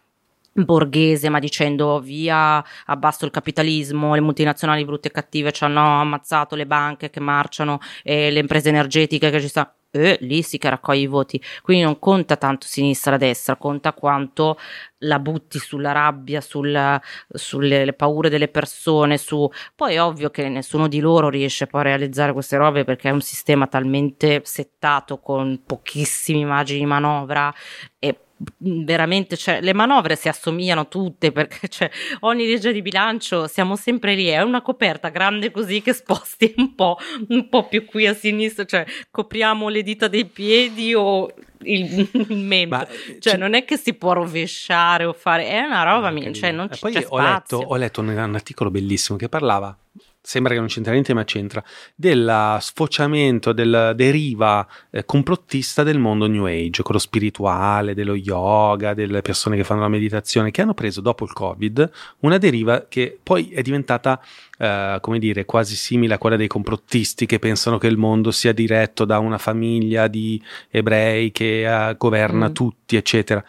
borghese, 0.52 1.28
ma 1.28 1.38
dicendo 1.38 2.00
via, 2.00 2.64
abbasso 2.86 3.24
il 3.24 3.30
capitalismo, 3.30 4.14
le 4.14 4.20
multinazionali 4.20 4.84
brutte 4.84 5.08
e 5.08 5.10
cattive 5.12 5.52
ci 5.52 5.64
hanno 5.64 6.00
ammazzato 6.00 6.56
le 6.56 6.66
banche 6.66 7.10
che 7.10 7.20
marciano 7.20 7.78
e 8.02 8.30
le 8.30 8.40
imprese 8.40 8.68
energetiche 8.68 9.30
che 9.30 9.40
ci 9.40 9.48
stanno. 9.48 9.74
Eh, 9.92 10.18
lì 10.20 10.42
sì 10.42 10.58
che 10.58 10.70
raccoglie 10.70 11.00
i 11.00 11.06
voti. 11.06 11.42
Quindi 11.62 11.82
non 11.82 11.98
conta 11.98 12.36
tanto 12.36 12.66
sinistra-destra, 12.66 13.56
conta 13.56 13.92
quanto 13.92 14.56
la 14.98 15.18
butti 15.18 15.58
sulla 15.58 15.90
rabbia, 15.90 16.40
sul, 16.40 17.00
sulle 17.28 17.92
paure 17.94 18.28
delle 18.28 18.48
persone. 18.48 19.18
Su... 19.18 19.50
Poi 19.74 19.94
è 19.94 20.02
ovvio 20.02 20.30
che 20.30 20.48
nessuno 20.48 20.86
di 20.86 21.00
loro 21.00 21.28
riesce 21.28 21.66
poi 21.66 21.80
a 21.80 21.84
realizzare 21.84 22.32
queste 22.32 22.56
robe 22.56 22.84
perché 22.84 23.08
è 23.08 23.12
un 23.12 23.20
sistema 23.20 23.66
talmente 23.66 24.42
settato 24.44 25.18
con 25.18 25.62
pochissime 25.66 26.38
immagini 26.38 26.80
di 26.80 26.86
manovra 26.86 27.52
e 27.98 28.16
veramente, 28.58 29.36
cioè, 29.36 29.60
le 29.60 29.74
manovre 29.74 30.16
si 30.16 30.28
assomigliano 30.28 30.88
tutte 30.88 31.32
perché 31.32 31.68
cioè, 31.68 31.90
ogni 32.20 32.46
legge 32.46 32.72
di 32.72 32.82
bilancio 32.82 33.46
siamo 33.46 33.76
sempre 33.76 34.14
lì, 34.14 34.26
è 34.26 34.40
una 34.42 34.62
coperta 34.62 35.08
grande 35.08 35.50
così 35.50 35.82
che 35.82 35.92
sposti 35.92 36.54
un 36.56 36.74
po', 36.74 36.96
un 37.28 37.48
po' 37.48 37.68
più 37.68 37.84
qui 37.84 38.06
a 38.06 38.14
sinistra, 38.14 38.64
cioè 38.64 38.86
copriamo 39.10 39.68
le 39.68 39.82
dita 39.82 40.08
dei 40.08 40.24
piedi 40.24 40.94
o 40.94 41.32
il, 41.62 42.08
il 42.28 42.36
membro, 42.36 42.78
Ma, 42.78 42.86
cioè 43.18 43.34
c- 43.34 43.38
non 43.38 43.54
è 43.54 43.64
che 43.64 43.76
si 43.76 43.94
può 43.94 44.12
rovesciare 44.12 45.04
o 45.04 45.12
fare, 45.12 45.48
è 45.48 45.60
una 45.60 45.82
roba, 45.82 46.10
mia, 46.10 46.32
cioè 46.32 46.52
non 46.52 46.68
c- 46.68 46.78
poi 46.78 46.92
c'è 46.92 47.04
ho 47.08 47.20
letto, 47.20 47.56
ho 47.58 47.76
letto 47.76 48.00
un, 48.00 48.08
un 48.08 48.34
articolo 48.34 48.70
bellissimo 48.70 49.18
che 49.18 49.28
parlava 49.28 49.76
sembra 50.22 50.52
che 50.52 50.58
non 50.58 50.68
c'entra 50.68 50.92
niente, 50.92 51.14
ma 51.14 51.24
c'entra, 51.24 51.64
del 51.94 52.58
sfociamento, 52.60 53.52
della 53.52 53.92
deriva 53.94 54.66
eh, 54.90 55.04
complottista 55.04 55.82
del 55.82 55.98
mondo 55.98 56.26
New 56.26 56.44
Age, 56.44 56.82
quello 56.82 57.00
spirituale, 57.00 57.94
dello 57.94 58.14
yoga, 58.14 58.94
delle 58.94 59.22
persone 59.22 59.56
che 59.56 59.64
fanno 59.64 59.80
la 59.80 59.88
meditazione, 59.88 60.50
che 60.50 60.60
hanno 60.62 60.74
preso 60.74 61.00
dopo 61.00 61.24
il 61.24 61.32
Covid 61.32 61.90
una 62.20 62.38
deriva 62.38 62.86
che 62.88 63.18
poi 63.22 63.50
è 63.50 63.62
diventata, 63.62 64.22
eh, 64.58 64.98
come 65.00 65.18
dire, 65.18 65.44
quasi 65.46 65.74
simile 65.74 66.14
a 66.14 66.18
quella 66.18 66.36
dei 66.36 66.48
complottisti 66.48 67.26
che 67.26 67.38
pensano 67.38 67.78
che 67.78 67.86
il 67.86 67.96
mondo 67.96 68.30
sia 68.30 68.52
diretto 68.52 69.04
da 69.04 69.18
una 69.18 69.38
famiglia 69.38 70.06
di 70.06 70.40
ebrei 70.68 71.32
che 71.32 71.88
eh, 71.88 71.96
governa 71.96 72.50
mm. 72.50 72.52
tutti, 72.52 72.96
eccetera. 72.96 73.42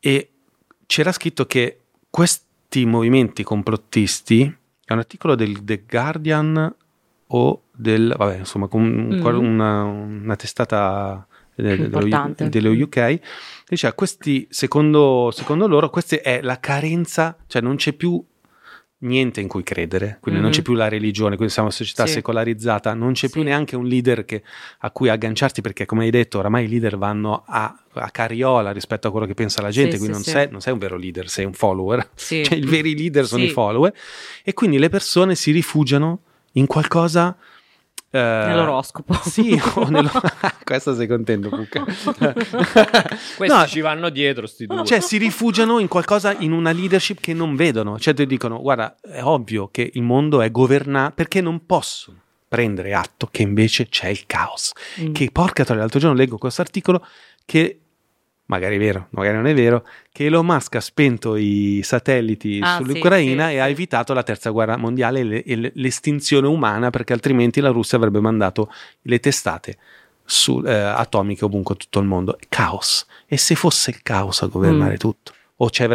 E 0.00 0.30
c'era 0.86 1.12
scritto 1.12 1.46
che 1.46 1.80
questi 2.08 2.84
movimenti 2.86 3.42
complottisti 3.42 4.62
è 4.86 4.92
un 4.92 4.98
articolo 4.98 5.34
del 5.34 5.64
The 5.64 5.84
Guardian 5.88 6.74
o 7.26 7.62
del, 7.72 8.14
vabbè, 8.16 8.38
insomma, 8.38 8.68
mm. 8.74 9.24
una, 9.24 9.82
una, 9.82 10.36
testata 10.36 11.26
dello, 11.54 11.98
dello 12.36 12.70
UK, 12.70 13.20
dice, 13.68 13.94
questi, 13.94 14.46
secondo, 14.50 15.30
secondo 15.32 15.66
loro, 15.66 15.90
questa 15.90 16.20
è 16.20 16.40
la 16.42 16.60
carenza, 16.60 17.36
cioè 17.46 17.62
non 17.62 17.76
c'è 17.76 17.92
più 17.92 18.22
niente 19.04 19.40
in 19.40 19.48
cui 19.48 19.62
credere, 19.62 20.18
quindi 20.20 20.40
mm-hmm. 20.40 20.42
non 20.42 20.50
c'è 20.50 20.62
più 20.62 20.74
la 20.74 20.88
religione, 20.88 21.36
quindi 21.36 21.52
siamo 21.52 21.68
una 21.68 21.76
società 21.76 22.06
sì. 22.06 22.14
secolarizzata, 22.14 22.94
non 22.94 23.12
c'è 23.12 23.26
sì. 23.26 23.32
più 23.32 23.42
neanche 23.42 23.76
un 23.76 23.86
leader 23.86 24.24
che, 24.24 24.42
a 24.78 24.90
cui 24.90 25.08
agganciarti 25.08 25.60
perché 25.60 25.86
come 25.86 26.04
hai 26.04 26.10
detto 26.10 26.38
oramai 26.38 26.64
i 26.64 26.68
leader 26.68 26.96
vanno 26.96 27.44
a, 27.46 27.74
a 27.92 28.10
carriola 28.10 28.72
rispetto 28.72 29.08
a 29.08 29.10
quello 29.10 29.26
che 29.26 29.34
pensa 29.34 29.62
la 29.62 29.70
gente, 29.70 29.92
sì, 29.92 29.98
quindi 29.98 30.16
non 30.16 30.22
sei, 30.24 30.48
non, 30.50 30.60
sei, 30.60 30.72
un 30.72 30.78
vero 30.78 30.96
leader, 30.96 31.28
sei 31.28 31.44
un 31.44 31.52
follower, 31.52 32.10
cioè 32.16 32.54
i 32.54 32.66
veri 32.66 32.96
leader 32.96 33.26
sono 33.26 33.42
i 33.42 33.50
follower 33.50 33.94
e 34.42 34.52
quindi 34.52 34.78
le 34.78 34.88
persone 34.88 35.34
si 35.34 35.50
rifugiano 35.50 36.20
in 36.52 36.66
qualcosa 36.66 37.36
eh, 38.14 38.44
Nell'oroscopo. 38.46 39.12
Sì, 39.24 39.60
nello... 39.88 40.08
questo 40.62 40.94
sei 40.94 41.08
contento, 41.08 41.48
Pucca. 41.48 41.82
Questi 43.36 43.56
no, 43.56 43.66
ci 43.66 43.80
vanno 43.80 44.08
dietro, 44.08 44.46
sti 44.46 44.66
due. 44.66 44.84
Cioè, 44.84 45.00
si 45.00 45.18
rifugiano 45.18 45.80
in 45.80 45.88
qualcosa, 45.88 46.32
in 46.38 46.52
una 46.52 46.70
leadership 46.70 47.18
che 47.18 47.34
non 47.34 47.56
vedono. 47.56 47.98
Cioè, 47.98 48.14
ti 48.14 48.24
dicono, 48.24 48.60
guarda, 48.60 48.94
è 49.02 49.20
ovvio 49.20 49.68
che 49.68 49.90
il 49.94 50.02
mondo 50.02 50.42
è 50.42 50.50
governato, 50.52 51.14
perché 51.16 51.40
non 51.40 51.66
possono 51.66 52.18
prendere 52.46 52.94
atto 52.94 53.26
che 53.28 53.42
invece 53.42 53.88
c'è 53.88 54.10
il 54.10 54.26
caos. 54.26 54.70
Mm. 55.00 55.12
Che, 55.12 55.30
porca 55.32 55.64
troia, 55.64 55.80
l'altro 55.80 55.98
giorno 55.98 56.16
leggo 56.16 56.38
questo 56.38 56.60
articolo 56.60 57.04
che 57.44 57.80
magari 58.54 58.76
è 58.76 58.78
vero, 58.78 59.08
magari 59.10 59.36
non 59.36 59.46
è 59.46 59.54
vero, 59.54 59.84
che 60.12 60.26
Elon 60.26 60.46
Musk 60.46 60.76
ha 60.76 60.80
spento 60.80 61.36
i 61.36 61.80
satelliti 61.82 62.60
ah, 62.62 62.76
sull'Ucraina 62.76 63.46
sì, 63.46 63.50
e 63.50 63.54
sì. 63.54 63.60
ha 63.60 63.68
evitato 63.68 64.14
la 64.14 64.22
terza 64.22 64.50
guerra 64.50 64.76
mondiale 64.76 65.20
e, 65.20 65.24
le, 65.24 65.42
e, 65.42 65.72
l'estinzione 65.74 66.46
umana 66.46 66.90
perché 66.90 67.12
altrimenti 67.12 67.60
la 67.60 67.70
Russia 67.70 67.98
avrebbe 67.98 68.20
mandato 68.20 68.72
le 69.02 69.18
testate 69.18 69.76
su, 70.24 70.62
eh, 70.64 70.72
atomiche 70.72 71.44
ovunque 71.44 71.74
tutto 71.74 71.98
il 71.98 72.06
mondo. 72.06 72.38
Caos. 72.48 73.06
E 73.26 73.36
se 73.36 73.54
fosse 73.54 73.90
il 73.90 74.02
caos 74.02 74.42
a 74.42 74.46
governare 74.46 74.94
mm. 74.94 74.98
tutto? 74.98 75.32
O 75.56 75.68
c'è 75.68 75.88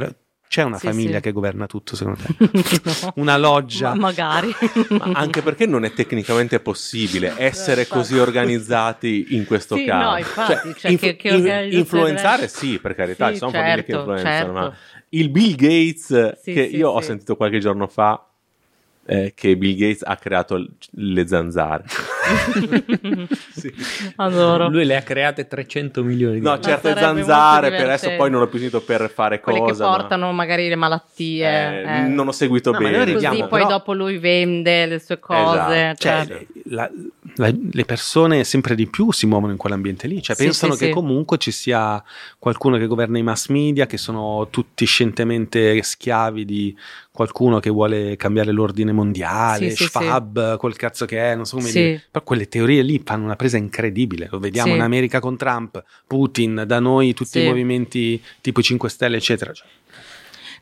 c'è 0.50 0.64
una 0.64 0.80
sì, 0.80 0.88
famiglia 0.88 1.18
sì. 1.18 1.22
che 1.22 1.32
governa 1.32 1.68
tutto, 1.68 1.96
secondo 1.96 2.22
te? 2.24 2.34
no. 2.84 3.14
Una 3.18 3.38
loggia? 3.38 3.90
Ma 3.90 4.08
magari. 4.08 4.52
Ma 4.90 5.12
anche 5.14 5.44
perché 5.44 5.68
non 5.68 5.86
è 5.86 5.94
tecnicamente 5.94 6.60
possibile 6.60 7.36
essere 7.38 7.86
così 7.86 8.18
organizzati 8.18 9.28
in 9.36 9.46
questo 9.46 9.76
sì, 9.76 9.86
caso. 9.86 10.10
No, 10.10 10.18
infatti, 10.18 10.52
cioè, 10.54 10.74
cioè, 10.74 10.92
inf- 10.92 11.02
che, 11.04 11.16
che 11.18 11.28
in- 11.30 11.78
influenzare 11.78 12.48
sì, 12.48 12.80
per 12.80 12.96
carità, 12.96 13.30
ci 13.32 13.38
sono 13.38 13.52
certo, 13.52 13.68
famiglie 13.68 13.86
che 13.86 13.92
certo, 13.92 14.12
influenzano, 14.12 14.54
certo. 14.54 14.70
ma 14.70 14.78
il 15.10 15.30
Bill 15.30 15.56
Gates 15.56 16.40
che 16.44 16.62
io 16.64 16.90
ho 16.90 17.02
sentito 17.02 17.36
qualche 17.36 17.60
giorno 17.60 17.86
fa 17.86 18.26
eh, 19.06 19.34
che 19.36 19.56
Bill 19.56 19.78
Gates 19.78 20.02
ha 20.04 20.16
creato 20.16 20.66
le 20.94 21.28
zanzare. 21.28 21.84
sì. 23.56 23.74
Adoro. 24.18 24.70
Lui 24.70 24.86
le 24.86 24.96
ha 24.98 25.02
create 25.02 25.48
300 25.48 26.04
milioni 26.04 26.36
di 26.36 26.42
No, 26.42 26.60
certe 26.60 26.96
zanzare 26.96 27.70
per 27.70 27.86
adesso 27.86 28.12
poi 28.16 28.30
non 28.30 28.40
l'ho 28.40 28.48
più 28.48 28.60
finito 28.60 28.82
per 28.82 29.10
fare 29.10 29.40
Quelle 29.40 29.60
cosa. 29.60 29.86
che 29.86 29.98
portano 29.98 30.28
ma... 30.28 30.34
magari 30.34 30.68
le 30.68 30.76
malattie. 30.76 31.48
Eh, 31.48 31.98
eh. 31.98 32.02
Non 32.02 32.28
ho 32.28 32.32
seguito 32.32 32.72
no, 32.72 32.80
bene. 32.80 33.14
Così 33.14 33.28
poi 33.28 33.48
però... 33.50 33.68
dopo 33.68 33.94
lui 33.94 34.18
vende 34.18 34.86
le 34.86 35.00
sue 35.00 35.20
cose. 35.20 35.58
Esatto. 35.58 35.98
Cioè, 35.98 36.26
cioè, 36.28 36.46
la, 36.66 36.90
la, 37.36 37.54
le 37.72 37.86
persone 37.86 38.44
sempre 38.44 38.76
di 38.76 38.88
più 38.88 39.12
si 39.12 39.26
muovono 39.26 39.52
in 39.52 39.58
quell'ambiente 39.58 40.08
lì, 40.08 40.22
cioè 40.22 40.36
sì, 40.36 40.44
pensano 40.44 40.74
sì, 40.74 40.80
che 40.80 40.86
sì. 40.88 40.92
comunque 40.92 41.38
ci 41.38 41.52
sia 41.52 42.04
qualcuno 42.38 42.78
che 42.78 42.88
governa 42.88 43.18
i 43.18 43.24
mass 43.24 43.48
media, 43.48 43.86
che 43.86 43.98
sono 43.98 44.48
tutti 44.50 44.86
scientemente 44.86 45.82
schiavi 45.82 46.46
di 46.46 46.76
qualcuno 47.12 47.60
che 47.60 47.70
vuole 47.70 48.16
cambiare 48.16 48.52
l'ordine 48.52 48.92
mondiale, 48.92 49.72
Schwab, 49.72 50.58
quel 50.58 50.76
cazzo 50.76 51.06
che 51.06 51.32
è, 51.32 51.36
non 51.36 51.46
so 51.46 51.58
come 51.58 51.70
dire. 51.70 52.04
Però 52.20 52.24
quelle 52.24 52.48
teorie 52.48 52.82
lì 52.82 53.02
fanno 53.04 53.26
una 53.26 53.36
presa 53.36 53.58
incredibile, 53.58 54.28
lo 54.30 54.40
vediamo 54.40 54.74
in 54.74 54.82
America 54.82 55.20
con 55.20 55.38
Trump, 55.38 55.84
Putin, 56.06 56.64
da 56.66 56.80
noi 56.80 57.14
tutti 57.14 57.42
i 57.42 57.46
movimenti 57.46 58.22
tipo 58.42 58.62
5 58.62 58.90
Stelle, 58.90 59.18
eccetera. 59.18 59.54
Cioè. 59.54 59.68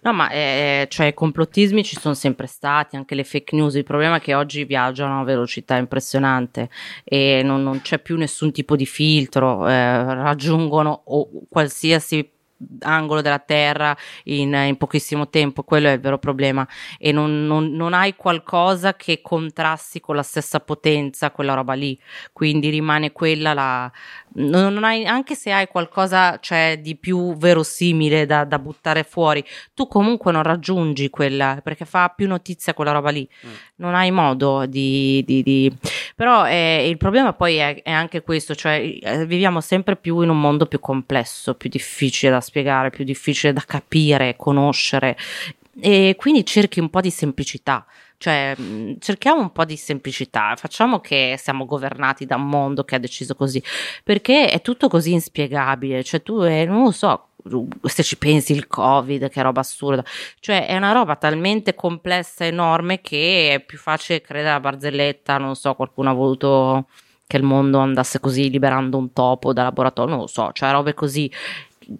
No, 0.01 0.13
ma 0.13 0.29
eh, 0.29 0.85
cioè, 0.89 1.07
i 1.07 1.13
complottismi 1.13 1.83
ci 1.83 1.97
sono 1.99 2.13
sempre 2.13 2.45
stati, 2.47 2.95
anche 2.95 3.15
le 3.15 3.23
fake 3.23 3.55
news. 3.55 3.73
Il 3.75 3.83
problema 3.83 4.17
è 4.17 4.19
che 4.19 4.35
oggi 4.35 4.63
viaggiano 4.63 5.13
a 5.13 5.15
una 5.15 5.23
velocità 5.23 5.75
impressionante 5.77 6.69
e 7.03 7.41
non, 7.43 7.63
non 7.63 7.81
c'è 7.81 7.99
più 7.99 8.15
nessun 8.15 8.51
tipo 8.51 8.75
di 8.75 8.85
filtro, 8.85 9.67
eh, 9.67 10.03
raggiungono 10.03 11.01
o 11.05 11.29
qualsiasi 11.49 12.36
angolo 12.79 13.21
della 13.21 13.39
terra 13.39 13.95
in, 14.25 14.53
in, 14.53 14.77
pochissimo 14.77 15.29
tempo, 15.29 15.63
quello 15.63 15.87
è 15.87 15.93
il 15.93 15.99
vero 15.99 16.17
problema. 16.17 16.67
E 16.97 17.11
non, 17.11 17.45
non, 17.45 17.71
non, 17.71 17.93
hai 17.93 18.15
qualcosa 18.15 18.95
che 18.95 19.21
contrasti 19.21 19.99
con 19.99 20.15
la 20.15 20.23
stessa 20.23 20.59
potenza 20.59 21.31
quella 21.31 21.53
roba 21.53 21.73
lì, 21.73 21.99
quindi 22.33 22.69
rimane 22.69 23.11
quella 23.11 23.53
la... 23.53 23.91
Non, 24.39 24.83
hai, 24.83 25.05
anche 25.05 25.33
se 25.35 25.51
hai 25.51 25.67
qualcosa 25.67 26.37
cioè, 26.39 26.79
di 26.81 26.95
più 26.95 27.35
verosimile 27.37 28.25
da, 28.25 28.43
da, 28.43 28.59
buttare 28.59 29.03
fuori, 29.03 29.43
tu 29.73 29.87
comunque 29.87 30.31
non 30.31 30.43
raggiungi 30.43 31.09
quella, 31.09 31.59
perché 31.63 31.85
fa 31.85 32.09
più 32.09 32.27
notizia 32.27 32.73
quella 32.73 32.91
roba 32.91 33.09
lì, 33.09 33.27
mm. 33.47 33.51
non 33.77 33.95
hai 33.95 34.11
modo 34.11 34.65
di, 34.65 35.23
di, 35.25 35.41
di... 35.41 35.75
Però 36.17 36.47
eh, 36.47 36.89
il 36.89 36.97
problema 36.97 37.33
poi 37.33 37.57
è, 37.57 37.83
è, 37.83 37.91
anche 37.91 38.23
questo, 38.23 38.55
cioè 38.55 38.81
eh, 38.99 39.27
viviamo 39.27 39.61
sempre 39.61 39.95
più 39.95 40.21
in 40.21 40.29
un 40.29 40.41
mondo 40.41 40.65
più 40.65 40.79
complesso, 40.79 41.53
più 41.53 41.69
difficile 41.69 42.31
da 42.31 42.41
spiegare, 42.41 42.89
più 42.89 43.03
difficile 43.03 43.53
da 43.53 43.61
capire, 43.63 44.35
conoscere 44.35 45.15
e 45.79 46.15
quindi 46.17 46.43
cerchi 46.43 46.79
un 46.79 46.89
po' 46.89 47.01
di 47.01 47.11
semplicità. 47.11 47.85
Cioè, 48.17 48.55
cerchiamo 48.99 49.41
un 49.41 49.51
po' 49.51 49.63
di 49.63 49.77
semplicità, 49.77 50.55
facciamo 50.55 50.99
che 50.99 51.35
siamo 51.37 51.65
governati 51.65 52.25
da 52.25 52.35
un 52.35 52.49
mondo 52.49 52.83
che 52.83 52.95
ha 52.95 52.99
deciso 52.99 53.35
così, 53.35 53.61
perché 54.03 54.49
è 54.49 54.61
tutto 54.61 54.87
così 54.87 55.13
inspiegabile, 55.13 56.03
cioè 56.03 56.23
tu, 56.23 56.41
eh, 56.41 56.65
non 56.65 56.83
lo 56.83 56.91
so, 56.91 57.27
se 57.83 58.03
ci 58.03 58.17
pensi 58.17 58.53
il 58.53 58.67
covid 58.67 59.29
che 59.29 59.41
roba 59.41 59.61
assurda. 59.61 60.03
Cioè 60.39 60.65
è 60.67 60.75
una 60.75 60.91
roba 60.91 61.15
talmente 61.15 61.75
complessa 61.75 62.45
e 62.45 62.47
enorme 62.47 63.01
che 63.01 63.53
è 63.53 63.59
più 63.59 63.77
facile 63.77 64.21
credere 64.21 64.49
alla 64.49 64.59
barzelletta 64.59 65.37
non 65.37 65.55
so 65.55 65.73
qualcuno 65.75 66.09
ha 66.09 66.13
voluto 66.13 66.87
che 67.27 67.37
il 67.37 67.43
mondo 67.43 67.79
andasse 67.79 68.19
così 68.21 68.49
liberando 68.49 68.97
un 68.97 69.11
topo 69.11 69.51
da 69.51 69.63
laboratorio 69.63 70.11
non 70.11 70.21
lo 70.21 70.27
so 70.27 70.51
cioè 70.53 70.71
robe 70.71 70.93
così 70.93 71.29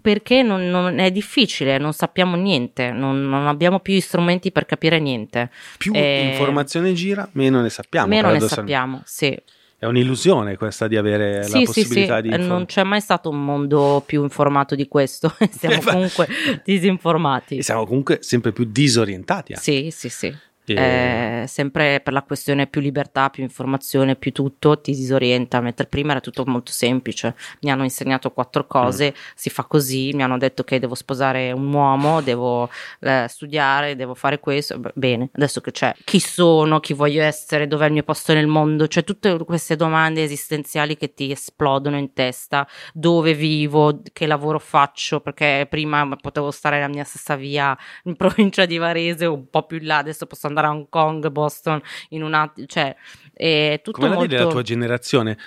perché 0.00 0.42
non, 0.42 0.68
non 0.68 0.98
è 0.98 1.10
difficile, 1.10 1.78
non 1.78 1.92
sappiamo 1.92 2.36
niente, 2.36 2.90
non, 2.90 3.28
non, 3.28 3.46
abbiamo 3.46 3.80
più 3.80 4.00
strumenti 4.00 4.52
per 4.52 4.66
capire 4.66 4.98
niente. 4.98 5.50
Più 5.76 5.92
e... 5.94 6.30
informazione 6.30 6.92
gira, 6.92 7.28
meno 7.32 7.60
ne 7.60 7.70
sappiamo. 7.70 8.08
Meno 8.08 8.30
ne 8.30 8.40
sappiamo, 8.40 9.02
sì. 9.04 9.36
È 9.80 9.86
un'illusione 9.86 10.56
questa 10.56 10.88
di 10.88 10.96
avere 10.96 11.44
sì, 11.44 11.60
la 11.60 11.64
possibilità 11.64 12.16
sì, 12.16 12.22
di... 12.22 12.28
Inform- 12.28 12.48
non 12.48 12.66
c'è 12.66 12.82
mai 12.82 13.00
stato 13.00 13.30
un 13.30 13.44
mondo 13.44 14.02
più 14.04 14.24
informato 14.24 14.74
di 14.74 14.88
questo, 14.88 15.32
siamo 15.56 15.80
comunque 15.80 16.26
disinformati. 16.64 17.58
E 17.58 17.62
siamo 17.62 17.86
comunque 17.86 18.18
sempre 18.20 18.50
più 18.50 18.64
disorientati. 18.64 19.52
Anche. 19.52 19.64
Sì, 19.64 19.90
sì, 19.92 20.08
sì. 20.08 20.36
Eh, 20.74 21.44
sempre 21.46 22.00
per 22.00 22.12
la 22.12 22.22
questione 22.22 22.66
più 22.66 22.80
libertà, 22.80 23.30
più 23.30 23.42
informazione, 23.42 24.16
più 24.16 24.32
tutto 24.32 24.80
ti 24.80 24.92
disorienta, 24.92 25.60
mentre 25.60 25.86
prima 25.86 26.12
era 26.12 26.20
tutto 26.20 26.44
molto 26.46 26.72
semplice. 26.72 27.34
Mi 27.60 27.70
hanno 27.70 27.84
insegnato 27.84 28.30
quattro 28.30 28.66
cose, 28.66 29.10
mm. 29.10 29.20
si 29.34 29.50
fa 29.50 29.64
così, 29.64 30.12
mi 30.14 30.22
hanno 30.22 30.38
detto 30.38 30.64
che 30.64 30.78
devo 30.78 30.94
sposare 30.94 31.52
un 31.52 31.72
uomo, 31.72 32.20
devo 32.20 32.68
eh, 33.00 33.26
studiare, 33.28 33.96
devo 33.96 34.14
fare 34.14 34.40
questo. 34.40 34.80
Bene, 34.94 35.30
adesso 35.32 35.60
che 35.60 35.70
c'è 35.70 35.94
chi 36.04 36.20
sono, 36.20 36.80
chi 36.80 36.92
voglio 36.92 37.22
essere, 37.22 37.66
dov'è 37.66 37.86
il 37.86 37.92
mio 37.92 38.02
posto 38.02 38.32
nel 38.34 38.46
mondo, 38.46 38.88
cioè 38.88 39.04
tutte 39.04 39.36
queste 39.44 39.76
domande 39.76 40.22
esistenziali 40.22 40.96
che 40.96 41.14
ti 41.14 41.30
esplodono 41.30 41.96
in 41.96 42.12
testa, 42.12 42.66
dove 42.92 43.34
vivo, 43.34 44.02
che 44.12 44.26
lavoro 44.26 44.58
faccio, 44.58 45.20
perché 45.20 45.66
prima 45.68 46.06
potevo 46.20 46.50
stare 46.50 46.76
nella 46.76 46.88
mia 46.88 47.04
stessa 47.04 47.36
via 47.36 47.76
in 48.04 48.16
provincia 48.16 48.66
di 48.66 48.76
Varese 48.76 49.26
un 49.26 49.48
po' 49.48 49.64
più 49.64 49.78
in 49.78 49.86
là, 49.86 49.98
adesso 49.98 50.26
posso 50.26 50.46
andare 50.46 50.57
andare 50.58 50.66
a 50.66 50.70
Hong 50.70 50.86
Kong, 50.88 51.28
Boston, 51.28 51.80
in 52.10 52.22
un 52.22 52.34
attimo, 52.34 52.66
cioè 52.66 52.94
è 53.32 53.80
tutto 53.82 53.98
Come 54.00 54.14
molto... 54.14 54.30
la 54.30 54.38
della 54.38 54.50
tua 54.50 54.62
generazione? 54.62 55.38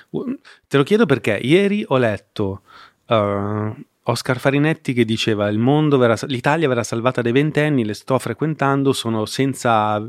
Te 0.68 0.78
lo 0.78 0.84
chiedo 0.84 1.06
perché 1.06 1.40
ieri 1.42 1.84
ho 1.88 1.98
letto 1.98 2.62
uh, 3.08 3.76
Oscar 4.04 4.40
Farinetti 4.40 4.94
che 4.94 5.06
diceva 5.06 5.52
verrà, 5.52 6.16
l'Italia 6.28 6.68
verrà 6.68 6.84
salvata 6.84 7.22
dai 7.22 7.32
ventenni, 7.32 7.86
le 7.86 7.94
sto 7.94 8.18
frequentando, 8.18 8.94
sono 8.94 9.26
senza 9.26 10.02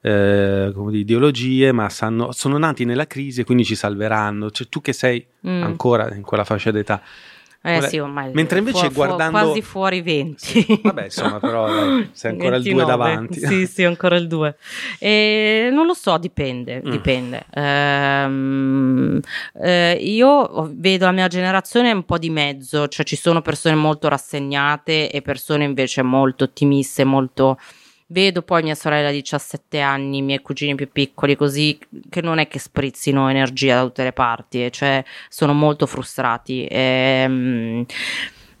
eh, 0.00 0.72
ideologie, 0.92 1.72
ma 1.72 1.88
sanno, 1.88 2.32
sono 2.32 2.56
nati 2.56 2.84
nella 2.84 3.06
crisi 3.06 3.40
e 3.40 3.44
quindi 3.44 3.64
ci 3.64 3.74
salveranno. 3.74 4.50
Cioè, 4.50 4.68
tu 4.68 4.80
che 4.80 4.92
sei 4.92 5.26
mm. 5.46 5.62
ancora 5.62 6.14
in 6.14 6.22
quella 6.22 6.44
fascia 6.44 6.70
d'età, 6.70 7.02
eh 7.66 7.80
sì, 7.88 7.98
ormai 7.98 8.30
Mentre 8.34 8.58
invece 8.58 8.88
fu- 8.88 8.92
guardando... 8.92 9.38
quasi 9.38 9.62
fuori 9.62 10.02
20. 10.02 10.44
Sì, 10.44 10.80
vabbè, 10.82 11.04
insomma, 11.04 11.40
però 11.40 11.66
dai, 11.66 12.10
sei 12.12 12.32
ancora 12.32 12.58
29. 12.58 12.58
il 12.58 12.74
2 12.74 12.84
davanti. 12.84 13.40
Sì, 13.40 13.66
sì, 13.66 13.84
ancora 13.84 14.16
il 14.16 14.26
2. 14.26 14.56
E 14.98 15.70
non 15.72 15.86
lo 15.86 15.94
so, 15.94 16.18
dipende, 16.18 16.82
mm. 16.84 16.90
dipende. 16.90 17.46
Ehm, 17.54 19.18
eh, 19.62 19.98
io 19.98 20.70
vedo 20.74 21.06
la 21.06 21.12
mia 21.12 21.28
generazione 21.28 21.90
un 21.90 22.04
po' 22.04 22.18
di 22.18 22.28
mezzo, 22.28 22.86
cioè 22.88 23.06
ci 23.06 23.16
sono 23.16 23.40
persone 23.40 23.74
molto 23.74 24.08
rassegnate 24.08 25.10
e 25.10 25.22
persone 25.22 25.64
invece 25.64 26.02
molto 26.02 26.44
ottimiste, 26.44 27.04
molto 27.04 27.58
Vedo 28.06 28.42
poi 28.42 28.62
mia 28.62 28.74
sorella 28.74 29.10
di 29.10 29.22
17 29.22 29.80
anni, 29.80 30.18
i 30.18 30.22
miei 30.22 30.40
cugini 30.40 30.74
più 30.74 30.90
piccoli, 30.90 31.36
così 31.36 31.78
che 32.10 32.20
non 32.20 32.38
è 32.38 32.48
che 32.48 32.58
sprizzino 32.58 33.30
energia 33.30 33.76
da 33.76 33.82
tutte 33.84 34.04
le 34.04 34.12
parti, 34.12 34.70
cioè 34.70 35.02
sono 35.28 35.54
molto 35.54 35.86
frustrati. 35.86 36.66
E, 36.66 36.78
ehm, 37.24 37.86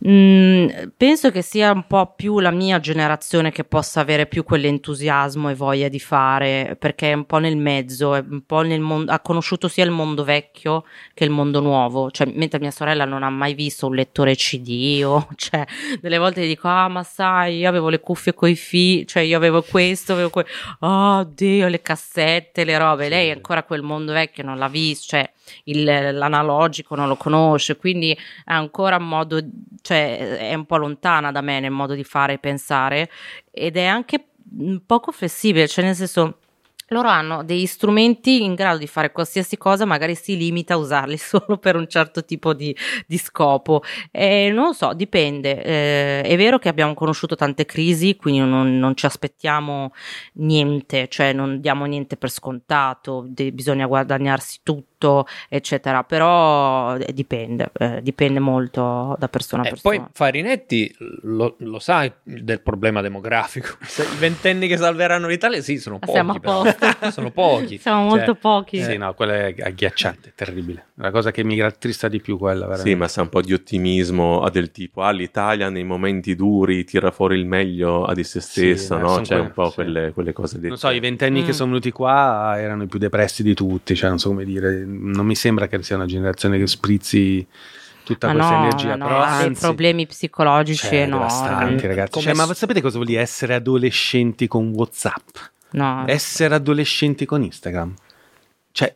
Mm, 0.06 0.68
penso 0.98 1.30
che 1.30 1.40
sia 1.40 1.72
un 1.72 1.86
po' 1.86 2.12
più 2.14 2.38
la 2.38 2.50
mia 2.50 2.78
generazione 2.78 3.50
che 3.50 3.64
possa 3.64 4.00
avere 4.00 4.26
più 4.26 4.44
quell'entusiasmo 4.44 5.48
e 5.48 5.54
voglia 5.54 5.88
di 5.88 5.98
fare, 5.98 6.76
perché 6.78 7.10
è 7.10 7.14
un 7.14 7.24
po' 7.24 7.38
nel 7.38 7.56
mezzo, 7.56 8.14
è 8.14 8.22
un 8.28 8.44
po' 8.44 8.60
nel 8.60 8.80
mondo, 8.80 9.10
ha 9.12 9.20
conosciuto 9.20 9.66
sia 9.66 9.82
il 9.82 9.90
mondo 9.90 10.22
vecchio 10.22 10.84
che 11.14 11.24
il 11.24 11.30
mondo 11.30 11.60
nuovo, 11.60 12.10
cioè, 12.10 12.30
mentre 12.34 12.58
mia 12.58 12.70
sorella 12.70 13.06
non 13.06 13.22
ha 13.22 13.30
mai 13.30 13.54
visto 13.54 13.86
un 13.86 13.94
lettore 13.94 14.34
CD 14.34 15.02
o, 15.02 15.26
cioè, 15.36 15.64
delle 16.02 16.18
volte 16.18 16.42
gli 16.44 16.48
dico, 16.48 16.68
ah, 16.68 16.88
ma 16.88 17.02
sai, 17.02 17.56
io 17.60 17.68
avevo 17.70 17.88
le 17.88 18.00
cuffie 18.00 18.34
coi 18.34 18.56
fili, 18.56 19.06
cioè, 19.06 19.22
io 19.22 19.38
avevo 19.38 19.62
questo, 19.62 20.12
avevo 20.12 20.28
quello, 20.28 20.48
oh, 20.80 21.24
Dio, 21.24 21.66
le 21.68 21.80
cassette, 21.80 22.64
le 22.64 22.76
robe, 22.76 23.08
lei 23.08 23.30
ancora 23.30 23.62
quel 23.62 23.80
mondo 23.80 24.12
vecchio 24.12 24.44
non 24.44 24.58
l'ha 24.58 24.68
visto, 24.68 25.06
cioè, 25.16 25.32
il, 25.64 25.84
l'analogico 25.84 26.94
non 26.94 27.08
lo 27.08 27.16
conosce, 27.16 27.76
quindi 27.76 28.12
è 28.12 28.52
ancora 28.52 28.96
un 28.96 29.08
modo, 29.08 29.40
cioè 29.82 30.38
è 30.38 30.54
un 30.54 30.66
po' 30.66 30.76
lontana 30.76 31.32
da 31.32 31.40
me 31.40 31.60
nel 31.60 31.70
modo 31.70 31.94
di 31.94 32.04
fare 32.04 32.34
e 32.34 32.38
pensare 32.38 33.10
ed 33.50 33.76
è 33.76 33.84
anche 33.84 34.26
poco 34.86 35.12
flessibile, 35.12 35.68
cioè 35.68 35.84
nel 35.84 35.94
senso 35.94 36.38
loro 36.88 37.08
hanno 37.08 37.42
degli 37.44 37.66
strumenti 37.66 38.42
in 38.42 38.54
grado 38.54 38.78
di 38.78 38.86
fare 38.86 39.12
qualsiasi 39.12 39.56
cosa, 39.56 39.84
magari 39.84 40.14
si 40.14 40.36
limita 40.36 40.74
a 40.74 40.76
usarli 40.76 41.16
solo 41.18 41.56
per 41.58 41.76
un 41.76 41.88
certo 41.88 42.24
tipo 42.24 42.52
di, 42.52 42.76
di 43.06 43.18
scopo. 43.18 43.82
E 44.10 44.50
non 44.52 44.66
lo 44.66 44.72
so, 44.72 44.92
dipende. 44.92 45.62
Eh, 45.62 46.22
è 46.22 46.36
vero 46.36 46.58
che 46.58 46.68
abbiamo 46.68 46.94
conosciuto 46.94 47.36
tante 47.36 47.64
crisi, 47.64 48.16
quindi 48.16 48.40
non, 48.40 48.78
non 48.78 48.96
ci 48.96 49.06
aspettiamo 49.06 49.92
niente, 50.34 51.08
cioè 51.08 51.32
non 51.32 51.60
diamo 51.60 51.84
niente 51.86 52.16
per 52.16 52.30
scontato, 52.30 53.24
de- 53.28 53.52
bisogna 53.52 53.86
guadagnarsi 53.86 54.60
tutto 54.62 55.26
eccetera. 55.48 56.04
Però 56.04 56.96
eh, 56.96 57.12
dipende, 57.12 57.70
eh, 57.78 58.00
dipende 58.02 58.40
molto 58.40 59.16
da 59.18 59.28
persona 59.28 59.62
a 59.62 59.68
persona. 59.68 59.94
E 59.94 59.98
poi 59.98 60.08
Farinetti 60.12 60.94
lo, 61.22 61.56
lo 61.58 61.78
sa 61.78 62.10
del 62.22 62.60
problema 62.60 63.00
demografico. 63.00 63.76
Se 63.82 64.02
I 64.02 64.16
ventenni 64.18 64.68
che 64.68 64.76
salveranno 64.76 65.26
l'Italia, 65.28 65.60
sì, 65.60 65.78
sono 65.78 65.98
pochi. 65.98 66.12
Siamo 66.12 66.32
a 66.32 66.40
posto. 66.40 66.73
sono 67.10 67.30
pochi. 67.30 67.78
Siamo 67.78 68.08
cioè, 68.08 68.16
molto 68.16 68.34
pochi. 68.34 68.82
Sì, 68.82 68.96
no, 68.96 69.14
quello 69.14 69.32
è 69.32 69.54
agghiacciante, 69.58 70.32
terribile. 70.34 70.86
La 70.94 71.10
cosa 71.10 71.30
che 71.30 71.44
mi 71.44 71.60
rattrista 71.60 72.08
di 72.08 72.20
più 72.20 72.38
quella, 72.38 72.66
veramente. 72.66 72.90
Sì, 72.90 72.94
ma 72.96 73.08
sa 73.08 73.22
un 73.22 73.28
po' 73.28 73.42
di 73.42 73.52
ottimismo 73.52 74.48
del 74.50 74.70
tipo, 74.70 75.02
ah, 75.02 75.10
l'Italia 75.10 75.68
nei 75.68 75.84
momenti 75.84 76.34
duri 76.34 76.84
tira 76.84 77.10
fuori 77.10 77.38
il 77.38 77.46
meglio 77.46 78.04
a 78.04 78.14
di 78.14 78.24
se 78.24 78.40
stessa, 78.40 78.96
sì, 78.96 79.02
no? 79.02 79.20
C'è 79.20 79.38
un 79.38 79.52
po' 79.52 79.68
sì. 79.68 79.74
quelle, 79.74 80.12
quelle, 80.12 80.32
cose 80.32 80.56
dette. 80.56 80.68
Non 80.68 80.78
so, 80.78 80.90
i 80.90 81.00
ventenni 81.00 81.42
mm. 81.42 81.44
che 81.44 81.52
sono 81.52 81.70
venuti 81.70 81.90
qua 81.90 82.54
erano 82.58 82.84
i 82.84 82.86
più 82.86 82.98
depressi 82.98 83.42
di 83.42 83.54
tutti, 83.54 83.94
cioè 83.94 84.08
non 84.08 84.18
so 84.18 84.28
come 84.28 84.44
dire, 84.44 84.84
non 84.84 85.26
mi 85.26 85.34
sembra 85.34 85.66
che 85.66 85.82
sia 85.82 85.96
una 85.96 86.06
generazione 86.06 86.58
che 86.58 86.66
sprizzi 86.66 87.46
tutta 88.04 88.28
ma 88.28 88.34
questa 88.34 88.54
no, 88.54 88.62
energia. 88.62 88.96
No, 88.96 89.06
però 89.06 89.38
dei 89.38 89.52
problemi 89.52 90.06
psicologici 90.06 90.86
cioè, 90.86 91.00
enormi. 91.00 91.80
ragazzi. 91.80 92.20
Cioè, 92.20 92.34
ma 92.34 92.52
sapete 92.54 92.80
cosa 92.80 92.96
vuol 92.96 93.08
dire 93.08 93.22
essere 93.22 93.54
adolescenti 93.54 94.46
con 94.46 94.68
WhatsApp? 94.68 95.36
No. 95.74 96.04
Essere 96.06 96.54
adolescenti 96.54 97.24
con 97.24 97.42
Instagram. 97.42 97.94
Cioè, 98.72 98.94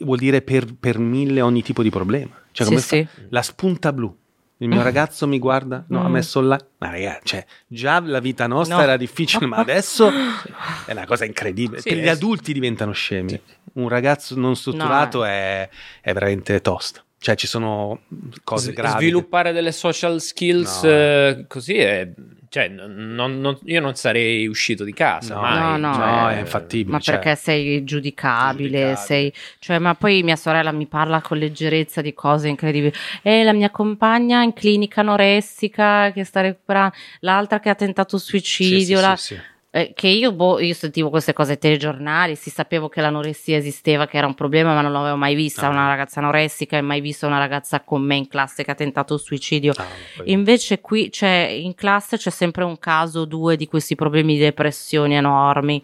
vuol 0.00 0.18
dire 0.18 0.42
per, 0.42 0.74
per 0.78 0.98
mille 0.98 1.40
ogni 1.40 1.62
tipo 1.62 1.82
di 1.82 1.90
problema. 1.90 2.34
Cioè, 2.52 2.66
come 2.66 2.80
sì, 2.80 2.86
sì. 2.86 3.08
La 3.30 3.42
spunta 3.42 3.92
blu. 3.92 4.14
Il 4.58 4.68
mio 4.68 4.82
ragazzo 4.82 5.26
mi 5.26 5.38
guarda, 5.38 5.84
no, 5.88 6.00
mm. 6.00 6.04
ha 6.04 6.08
messo 6.08 6.40
là. 6.40 6.58
Ma 6.78 6.90
ragazzi, 6.90 7.20
cioè, 7.24 7.44
già 7.66 8.00
la 8.00 8.20
vita 8.20 8.46
nostra 8.46 8.76
no. 8.76 8.82
era 8.82 8.96
difficile, 8.96 9.44
ma 9.44 9.58
adesso 9.58 10.08
è 10.86 10.92
una 10.92 11.04
cosa 11.04 11.26
incredibile. 11.26 11.82
Sì, 11.82 11.94
gli 11.94 12.08
adulti 12.08 12.54
diventano 12.54 12.92
scemi. 12.92 13.38
Un 13.74 13.88
ragazzo 13.88 14.34
non 14.34 14.56
strutturato 14.56 15.18
no. 15.18 15.26
è, 15.26 15.68
è 16.00 16.12
veramente 16.14 16.62
tosto. 16.62 17.02
Cioè, 17.26 17.34
ci 17.34 17.48
sono 17.48 18.02
cose 18.44 18.70
S- 18.70 18.74
gravi. 18.74 19.02
Sviluppare 19.02 19.50
delle 19.50 19.72
social 19.72 20.20
skills 20.20 20.82
no. 20.84 20.90
eh, 20.90 21.44
così 21.48 21.76
è 21.76 22.08
cioè, 22.48 22.68
non, 22.68 23.40
non, 23.40 23.58
io 23.64 23.80
non 23.80 23.96
sarei 23.96 24.46
uscito 24.46 24.84
di 24.84 24.92
casa. 24.92 25.34
No, 25.34 25.40
mai. 25.40 25.80
no, 25.80 25.88
no, 25.88 25.94
cioè, 25.94 26.06
no 26.06 26.28
è 26.28 26.38
infattibile. 26.38 26.92
Ma 26.92 27.00
cioè, 27.00 27.16
perché 27.16 27.34
sei 27.34 27.82
giudicabile, 27.82 28.68
giudicabile. 28.68 28.96
Sei, 28.96 29.32
cioè, 29.58 29.80
ma 29.80 29.96
poi 29.96 30.22
mia 30.22 30.36
sorella 30.36 30.70
mi 30.70 30.86
parla 30.86 31.20
con 31.20 31.38
leggerezza 31.38 32.00
di 32.00 32.14
cose 32.14 32.46
incredibili. 32.46 32.92
E 33.22 33.42
la 33.42 33.52
mia 33.52 33.70
compagna 33.70 34.44
in 34.44 34.52
clinica 34.52 35.00
anoressica 35.00 36.12
che 36.12 36.22
sta 36.22 36.42
recuperando, 36.42 36.94
l'altra 37.20 37.58
che 37.58 37.70
ha 37.70 37.74
tentato 37.74 38.18
suicidio. 38.18 38.98
Sì, 38.98 39.02
la... 39.02 39.16
sì, 39.16 39.34
sì, 39.34 39.40
eh, 39.76 39.92
che 39.94 40.08
io, 40.08 40.32
boh, 40.32 40.58
io 40.58 40.72
sentivo 40.72 41.10
queste 41.10 41.34
cose 41.34 41.52
ai 41.52 41.58
telegiornali, 41.58 42.34
si 42.34 42.48
sapevo 42.48 42.88
che 42.88 43.02
l'anoressia 43.02 43.58
esisteva, 43.58 44.06
che 44.06 44.16
era 44.16 44.26
un 44.26 44.32
problema, 44.32 44.72
ma 44.72 44.80
non 44.80 44.90
l'avevo 44.90 45.16
mai 45.16 45.34
vista 45.34 45.66
ah. 45.66 45.68
una 45.68 45.86
ragazza 45.86 46.18
anoressica 46.20 46.78
e 46.78 46.80
mai 46.80 47.02
vista 47.02 47.26
una 47.26 47.36
ragazza 47.36 47.80
con 47.80 48.00
me 48.00 48.16
in 48.16 48.26
classe 48.26 48.64
che 48.64 48.70
ha 48.70 48.74
tentato 48.74 49.18
suicidio. 49.18 49.74
Ah, 49.76 49.84
Invece 50.24 50.80
qui 50.80 51.10
c'è, 51.10 51.48
in 51.50 51.74
classe 51.74 52.16
c'è 52.16 52.30
sempre 52.30 52.64
un 52.64 52.78
caso 52.78 53.20
o 53.20 53.24
due 53.26 53.56
di 53.56 53.68
questi 53.68 53.94
problemi 53.94 54.32
di 54.32 54.40
depressioni 54.40 55.14
enormi. 55.14 55.82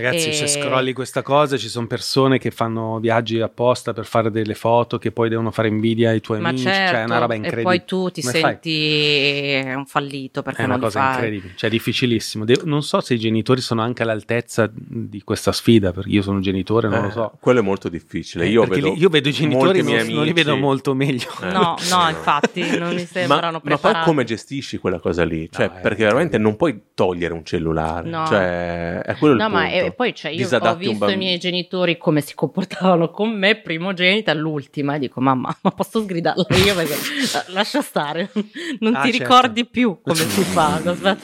Ragazzi, 0.00 0.28
e... 0.28 0.32
se 0.32 0.46
scrolli 0.46 0.92
questa 0.92 1.22
cosa, 1.22 1.56
ci 1.56 1.68
sono 1.68 1.88
persone 1.88 2.38
che 2.38 2.52
fanno 2.52 3.00
viaggi 3.00 3.40
apposta 3.40 3.92
per 3.92 4.06
fare 4.06 4.30
delle 4.30 4.54
foto 4.54 4.96
che 4.96 5.10
poi 5.10 5.28
devono 5.28 5.50
fare 5.50 5.66
invidia 5.66 6.10
ai 6.10 6.20
tuoi 6.20 6.38
Ma 6.38 6.50
amici. 6.50 6.64
Certo, 6.64 6.92
cioè, 6.92 7.00
è 7.00 7.04
una 7.04 7.18
roba 7.18 7.34
incredibile. 7.34 7.74
E 7.74 7.78
poi 7.78 7.84
tu 7.84 8.10
ti 8.10 8.20
Come 8.20 8.32
senti 8.32 9.60
fai? 9.62 9.74
un 9.74 9.86
fallito 9.86 10.42
perché 10.42 10.62
è 10.62 10.64
una 10.66 10.78
cosa 10.78 11.14
incredibile, 11.14 11.52
cioè 11.56 11.68
difficilissimo. 11.68 12.44
De- 12.44 12.60
non 12.62 12.84
so 12.84 13.00
se 13.00 13.14
i 13.14 13.18
genitori 13.18 13.60
sono 13.60 13.82
anche 13.82 14.02
all'altezza 14.02 14.70
di 14.72 15.20
questa 15.22 15.50
sfida, 15.50 15.92
perché 15.92 16.10
io 16.10 16.22
sono 16.22 16.36
un 16.36 16.42
genitore, 16.42 16.88
non 16.88 17.00
eh, 17.00 17.02
lo 17.02 17.10
so. 17.10 17.36
Quello 17.40 17.58
è 17.58 17.62
molto 17.62 17.88
difficile. 17.88 18.46
Io, 18.46 18.64
vedo, 18.64 18.94
io 18.94 19.08
vedo, 19.08 19.28
i 19.28 19.32
genitori, 19.32 19.82
non, 19.82 20.06
non, 20.06 20.24
li 20.24 20.32
vedo 20.32 20.56
molto 20.56 20.94
meglio. 20.94 21.28
Eh. 21.42 21.50
No, 21.50 21.76
no, 21.90 22.08
infatti, 22.08 22.78
non 22.78 22.94
mi 22.94 23.04
sembrano 23.04 23.60
ma, 23.64 23.70
ma 23.70 23.78
poi 23.78 24.02
come 24.04 24.22
gestisci 24.22 24.78
quella 24.78 25.00
cosa 25.00 25.24
lì? 25.24 25.48
Cioè, 25.50 25.66
no, 25.66 25.78
perché 25.82 26.04
veramente 26.04 26.38
non 26.38 26.56
puoi 26.56 26.80
togliere 26.94 27.34
un 27.34 27.44
cellulare. 27.44 28.08
No. 28.08 28.26
Cioè, 28.26 29.00
è 29.00 29.16
quello 29.16 29.34
il 29.34 29.40
no, 29.40 29.48
ma 29.48 29.68
e 29.88 29.92
poi 29.92 30.14
cioè, 30.14 30.30
io 30.30 30.48
ho 30.50 30.76
visto 30.76 31.08
i 31.08 31.16
miei 31.16 31.38
genitori 31.38 31.96
come 31.96 32.20
si 32.20 32.34
comportavano 32.34 33.10
con 33.10 33.30
me, 33.30 33.56
primogenita, 33.56 34.32
l'ultima, 34.34 34.94
e 34.94 34.98
dico, 34.98 35.20
mamma, 35.20 35.56
ma 35.60 35.70
posso 35.70 36.02
sgridarla 36.02 36.46
io? 36.64 36.74
Perché 36.74 36.94
lascia 37.48 37.82
stare, 37.82 38.30
non 38.80 38.94
ah, 38.94 39.02
ti 39.02 39.12
certo. 39.12 39.24
ricordi 39.24 39.66
più 39.66 40.00
come 40.02 40.16
si 40.16 40.42
fa. 40.42 40.80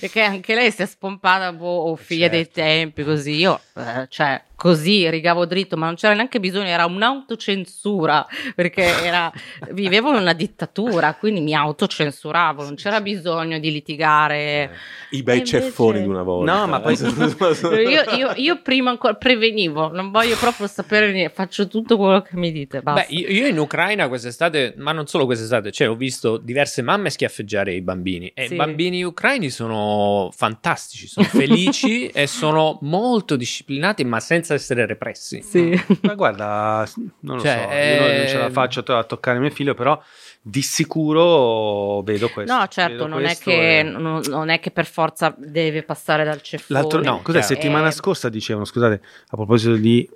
Perché 0.00 0.20
anche 0.20 0.54
lei 0.54 0.70
si 0.70 0.82
è 0.82 0.86
spompata, 0.86 1.52
boh, 1.52 1.96
figlia 1.96 2.28
certo. 2.28 2.36
dei 2.36 2.50
tempi, 2.50 3.04
così. 3.04 3.36
Io, 3.36 3.60
eh, 3.76 4.06
cioè, 4.08 4.42
così, 4.54 5.08
rigavo 5.10 5.46
dritto, 5.46 5.76
ma 5.76 5.86
non 5.86 5.94
c'era 5.96 6.14
neanche 6.14 6.40
bisogno, 6.40 6.68
era 6.68 6.86
un'autocensura, 6.86 8.26
perché 8.54 8.82
era, 8.82 9.32
vivevo 9.70 10.10
in 10.10 10.16
una 10.16 10.32
dittatura, 10.32 11.14
quindi 11.14 11.40
mi 11.40 11.54
autocensuravo, 11.54 12.62
non 12.62 12.74
c'era 12.74 13.00
bisogno 13.00 13.58
di 13.58 13.70
litigare. 13.70 14.36
Eh, 14.36 14.70
I 15.10 15.22
bei 15.22 15.38
invece... 15.38 15.60
ceffoni 15.60 16.00
di 16.00 16.08
una 16.08 16.22
volta. 16.22 16.52
No, 16.52 16.66
ma 16.66 16.80
poi... 16.80 16.96
io, 16.98 18.02
io, 18.16 18.32
io, 18.36 18.62
prima 18.62 18.90
ancora 18.90 19.14
prevenivo, 19.14 19.92
non 19.92 20.10
voglio 20.10 20.36
proprio 20.36 20.66
sapere 20.66 21.12
niente, 21.12 21.34
faccio 21.34 21.68
tutto 21.68 21.96
quello 21.96 22.22
che 22.22 22.36
mi 22.36 22.52
dite, 22.52 22.80
basta. 22.80 23.06
Beh, 23.06 23.14
io, 23.14 23.28
io 23.28 23.46
in 23.46 23.58
Ucraina 23.58 24.08
quest'estate, 24.08 24.74
ma 24.78 24.92
non 24.92 25.06
solo 25.06 25.26
quest'estate, 25.26 25.70
cioè 25.72 25.88
ho 25.88 25.94
visto 25.94 26.36
diverse 26.38 26.82
mamme 26.82 27.10
schiaffeggiare 27.10 27.74
i 27.74 27.80
bambini 27.80 28.30
e 28.34 28.46
sì. 28.46 28.54
i 28.54 28.56
bambini 28.56 29.02
ucraini 29.04 29.50
sono 29.50 30.30
fantastici, 30.34 31.06
sono 31.06 31.26
felici 31.26 32.06
e 32.14 32.26
sono 32.26 32.78
molto 32.82 33.36
disciplinati, 33.36 34.04
ma 34.04 34.20
senza 34.20 34.53
senza 34.54 34.74
essere 34.74 34.86
repressi. 34.86 35.42
Sì. 35.42 35.80
Ma 36.02 36.14
guarda, 36.14 36.88
non 37.20 37.36
lo 37.36 37.42
cioè, 37.42 37.62
so, 37.62 37.70
eh... 37.70 37.94
io 37.94 38.16
non 38.18 38.26
ce 38.28 38.38
la 38.38 38.50
faccio 38.50 38.80
a 38.80 39.04
toccare 39.04 39.38
mio 39.38 39.50
figlio, 39.50 39.74
però 39.74 40.00
di 40.40 40.62
sicuro 40.62 42.02
vedo 42.02 42.28
questo. 42.30 42.54
No, 42.54 42.66
certo, 42.68 43.06
non 43.06 43.24
è, 43.24 43.36
che, 43.36 43.80
e... 43.80 43.82
non, 43.82 44.48
è, 44.48 44.60
che, 44.60 44.70
per 44.70 44.86
forza 44.86 45.34
deve 45.36 45.82
passare 45.82 46.24
dal 46.24 46.40
ceffone. 46.42 46.80
L'altro, 46.80 47.02
no, 47.02 47.20
cos'è? 47.22 47.38
Cioè, 47.38 47.54
settimana 47.56 47.88
è... 47.88 47.92
scorsa 47.92 48.28
dicevano, 48.28 48.64
scusate, 48.64 49.00
a 49.28 49.36
proposito 49.36 49.74
di 49.74 50.08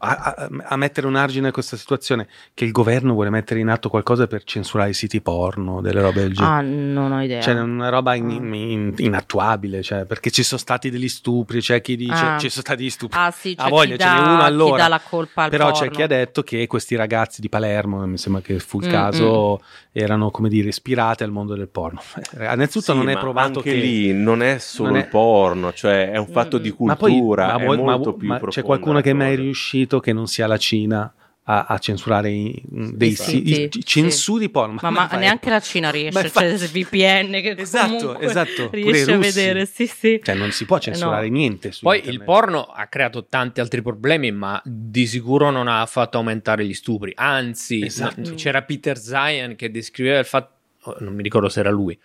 a, 0.00 0.48
a, 0.64 0.76
mettere 0.76 1.06
un 1.06 1.16
argine 1.16 1.48
a 1.48 1.50
questa 1.50 1.76
situazione 1.76 2.28
che 2.54 2.64
il 2.64 2.72
governo 2.72 3.14
vuole 3.14 3.30
mettere 3.30 3.60
in 3.60 3.68
atto 3.68 3.88
qualcosa 3.88 4.26
per 4.26 4.44
censurare 4.44 4.90
i 4.90 4.94
siti 4.94 5.20
porno, 5.20 5.80
delle 5.80 6.00
robe 6.00 6.20
del 6.20 6.34
genere. 6.34 6.54
Ah, 6.54 6.60
non 6.60 7.12
ho 7.12 7.22
idea. 7.22 7.40
Cioè, 7.40 7.54
è 7.54 7.60
una 7.60 7.88
roba 7.88 8.14
in, 8.14 8.30
in, 8.30 8.54
in, 8.54 8.94
inattuabile, 8.96 9.82
cioè, 9.82 10.04
perché 10.04 10.30
ci 10.30 10.42
sono 10.42 10.60
stati 10.60 10.90
degli 10.90 11.08
stupri, 11.08 11.60
c'è 11.60 11.80
chi 11.80 11.96
dice 11.96 12.12
ah. 12.12 12.38
ci 12.38 12.48
sono 12.48 12.62
stati 12.62 12.82
degli 12.82 12.90
stupri. 12.90 13.18
Ah, 13.18 13.30
sì, 13.30 13.54
c'è 13.54 13.68
voglia, 13.68 13.96
ce 13.96 14.04
n'è 14.04 14.18
uno 14.18 14.42
allora. 14.42 14.76
Chi 14.76 14.82
dà 14.82 14.88
la 14.88 15.00
colpa 15.00 15.42
al 15.44 15.50
Però 15.50 15.70
porno. 15.70 15.78
c'è 15.80 15.90
chi 15.90 16.02
ha 16.02 16.06
detto 16.06 16.42
che 16.42 16.66
questi 16.66 16.94
ragazzi 16.94 17.40
di 17.40 17.48
Palermo, 17.48 18.06
mi 18.06 18.18
sembra 18.18 18.42
che 18.42 18.58
fu 18.58 18.80
il 18.80 18.88
mm, 18.88 18.90
caso, 18.90 19.60
mm. 19.60 19.88
erano, 19.92 20.30
come 20.30 20.48
dire, 20.48 20.68
ispirati 20.68 21.22
al 21.22 21.30
mondo 21.30 21.54
del 21.54 21.68
porno. 21.68 22.00
Innanzitutto 22.34 22.92
sì, 22.92 22.98
non 22.98 23.08
è 23.08 23.18
provato 23.18 23.58
anche 23.58 23.70
che 23.70 23.76
lì 23.76 24.12
non 24.12 24.42
è 24.42 24.58
solo 24.58 24.90
non 24.90 24.98
è... 24.98 25.02
il 25.02 25.08
porno, 25.08 25.72
cioè 25.72 26.10
è 26.10 26.18
un 26.18 26.28
fatto 26.28 26.58
mm. 26.58 26.62
di 26.62 26.70
cultura, 26.70 27.58
ma 27.58 27.64
poi, 27.64 27.82
ma, 27.82 27.96
ma, 27.96 28.14
ma 28.20 28.40
c'è 28.48 28.62
qualcuno 28.62 29.00
che 29.00 29.10
è 29.10 29.14
mai 29.14 29.36
riuscito 29.42 30.00
che 30.00 30.12
non 30.12 30.26
sia 30.26 30.46
la 30.46 30.58
Cina 30.58 31.12
a, 31.50 31.64
a 31.64 31.78
censurare 31.78 32.30
i, 32.30 32.62
dei 32.62 33.14
sì, 33.14 33.42
sì, 33.44 33.62
i, 33.62 33.70
censuri 33.82 34.44
sì. 34.44 34.50
porno. 34.50 34.78
Ma, 34.82 34.90
ma, 34.90 35.08
ma 35.10 35.18
neanche 35.18 35.48
la 35.48 35.60
Cina 35.60 35.90
riesce, 35.90 36.30
cioè 36.30 36.54
VPN 36.54 37.32
che 37.40 37.54
esatto, 37.56 38.18
esatto, 38.18 38.68
riesce 38.70 39.12
a 39.12 39.16
vedere, 39.16 39.64
sì, 39.64 39.86
sì. 39.86 40.20
Cioè 40.22 40.34
non 40.34 40.50
si 40.50 40.66
può 40.66 40.78
censurare 40.78 41.28
no. 41.28 41.36
niente. 41.36 41.72
Poi 41.80 41.96
internet. 41.96 42.20
il 42.20 42.24
porno 42.26 42.64
ha 42.64 42.86
creato 42.86 43.24
tanti 43.24 43.60
altri 43.60 43.80
problemi, 43.80 44.30
ma 44.30 44.60
di 44.62 45.06
sicuro 45.06 45.50
non 45.50 45.68
ha 45.68 45.84
fatto 45.86 46.18
aumentare 46.18 46.66
gli 46.66 46.74
stupri. 46.74 47.12
Anzi, 47.14 47.82
esatto. 47.82 48.34
c'era 48.34 48.62
Peter 48.62 48.98
Zion 48.98 49.56
che 49.56 49.70
descriveva 49.70 50.18
il 50.18 50.26
fatto, 50.26 50.52
oh, 50.82 50.96
non 51.00 51.14
mi 51.14 51.22
ricordo 51.22 51.48
se 51.48 51.60
era 51.60 51.70
lui, 51.70 51.98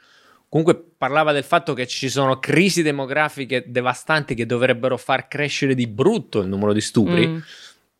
Comunque 0.53 0.80
parlava 0.95 1.31
del 1.31 1.43
fatto 1.43 1.73
che 1.73 1.88
ci 1.88 2.09
sono 2.09 2.38
crisi 2.38 2.84
demografiche 2.84 3.63
devastanti 3.65 4.35
che 4.35 4.45
dovrebbero 4.45 4.97
far 4.97 5.27
crescere 5.27 5.73
di 5.73 5.88
brutto 5.88 6.41
il 6.41 6.47
numero 6.47 6.73
di 6.73 6.81
stupri. 6.81 7.27
Mm 7.27 7.38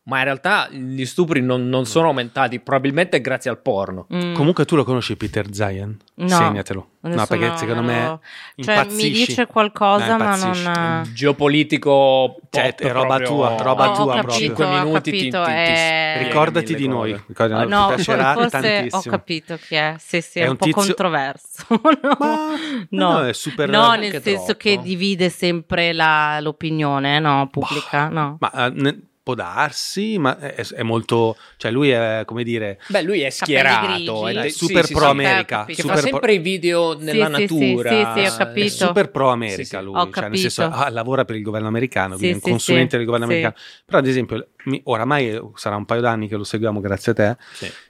ma 0.06 0.18
in 0.18 0.24
realtà 0.24 0.68
gli 0.70 1.04
stupri 1.06 1.40
non, 1.40 1.68
non, 1.68 1.86
sono 1.86 2.08
aumentati, 2.08 2.60
probabilmente 2.60 3.22
grazie 3.22 3.50
al 3.50 3.58
porno. 3.60 4.06
Mm. 4.14 4.34
Comunque 4.34 4.66
tu 4.66 4.76
lo 4.76 4.84
conosci 4.84 5.16
Peter 5.16 5.46
Zion? 5.54 5.96
No. 6.16 6.28
Segnatelo. 6.28 6.88
No, 7.00 7.26
perché 7.26 7.48
no, 7.48 7.56
secondo 7.56 7.82
me 7.82 8.18
cioè, 8.56 8.86
mi 8.90 9.10
dice 9.10 9.46
qualcosa, 9.46 10.16
no, 10.16 10.24
ma 10.24 10.36
non 10.36 11.10
geopolitico 11.12 12.36
cioè, 12.48 12.74
è 12.74 12.92
roba 12.92 13.18
tua, 13.18 13.56
roba 13.60 13.90
oh, 13.90 13.94
tua 13.94 14.14
capito, 14.14 14.32
5 14.32 14.66
minuti 14.66 15.10
capito, 15.10 15.44
ti, 15.44 15.50
ti, 15.50 15.52
è... 15.52 16.14
ricordati 16.22 16.74
di 16.74 16.88
noi. 16.88 17.22
Ricordati, 17.26 17.68
no, 17.68 17.92
ti 17.94 18.02
forse 18.02 18.48
tantissimo. 18.48 18.88
ho 18.90 19.02
capito 19.02 19.56
chi 19.56 19.74
è. 19.74 19.96
Sì, 19.98 20.22
sì, 20.22 20.38
è, 20.38 20.44
è 20.44 20.48
un, 20.48 20.56
po' 20.56 20.64
tizio... 20.64 20.82
controverso. 20.82 21.64
no. 22.02 22.16
Ma... 22.18 22.56
no. 22.90 23.26
è 23.26 23.32
super 23.34 23.68
No, 23.68 23.94
nel 23.94 24.22
senso 24.22 24.44
troppo. 24.44 24.60
che 24.60 24.78
divide 24.82 25.28
sempre 25.28 25.92
la, 25.92 26.40
l'opinione, 26.40 27.18
no, 27.18 27.48
pubblica, 27.50 28.08
bah. 28.08 28.08
no. 28.08 28.36
Ma 28.40 28.50
uh, 28.66 28.72
ne 28.72 28.98
Può 29.24 29.34
darsi, 29.34 30.18
ma 30.18 30.38
è, 30.38 30.54
è, 30.54 30.82
molto. 30.82 31.38
cioè, 31.56 31.70
lui 31.70 31.88
è 31.88 32.24
come 32.26 32.44
dire. 32.44 32.78
Beh, 32.88 33.00
lui 33.00 33.22
è 33.22 33.30
schierato, 33.30 34.28
è 34.28 34.50
super 34.50 34.84
sì, 34.84 34.92
pro 34.92 35.06
America. 35.06 35.64
Che 35.64 35.76
super 35.76 35.94
fa 35.94 36.00
sempre 36.02 36.20
pro... 36.20 36.30
i 36.32 36.38
video 36.38 36.94
nella 36.98 37.24
sì, 37.24 37.30
natura. 37.30 38.14
Sì, 38.14 38.20
sì, 38.20 38.26
ho 38.26 38.36
capito. 38.36 38.66
È 38.66 38.68
super 38.68 39.10
pro 39.10 39.30
America 39.30 39.80
lui. 39.80 40.10
Cioè, 40.12 40.28
nel 40.28 40.38
senso, 40.38 40.64
ah, 40.64 40.90
lavora 40.90 41.24
per 41.24 41.36
il 41.36 41.42
governo 41.42 41.68
americano, 41.68 42.16
quindi 42.16 42.32
è 42.32 42.34
un 42.34 42.40
consulente 42.42 42.98
del 42.98 43.06
governo 43.06 43.24
americano. 43.24 43.54
Però, 43.86 43.96
ad 43.96 44.06
esempio, 44.06 44.46
mi, 44.64 44.82
oramai 44.84 45.40
sarà 45.54 45.76
un 45.76 45.86
paio 45.86 46.02
d'anni 46.02 46.28
che 46.28 46.36
lo 46.36 46.44
seguiamo 46.44 46.80
grazie 46.80 47.12
a 47.12 47.14
te. 47.14 47.36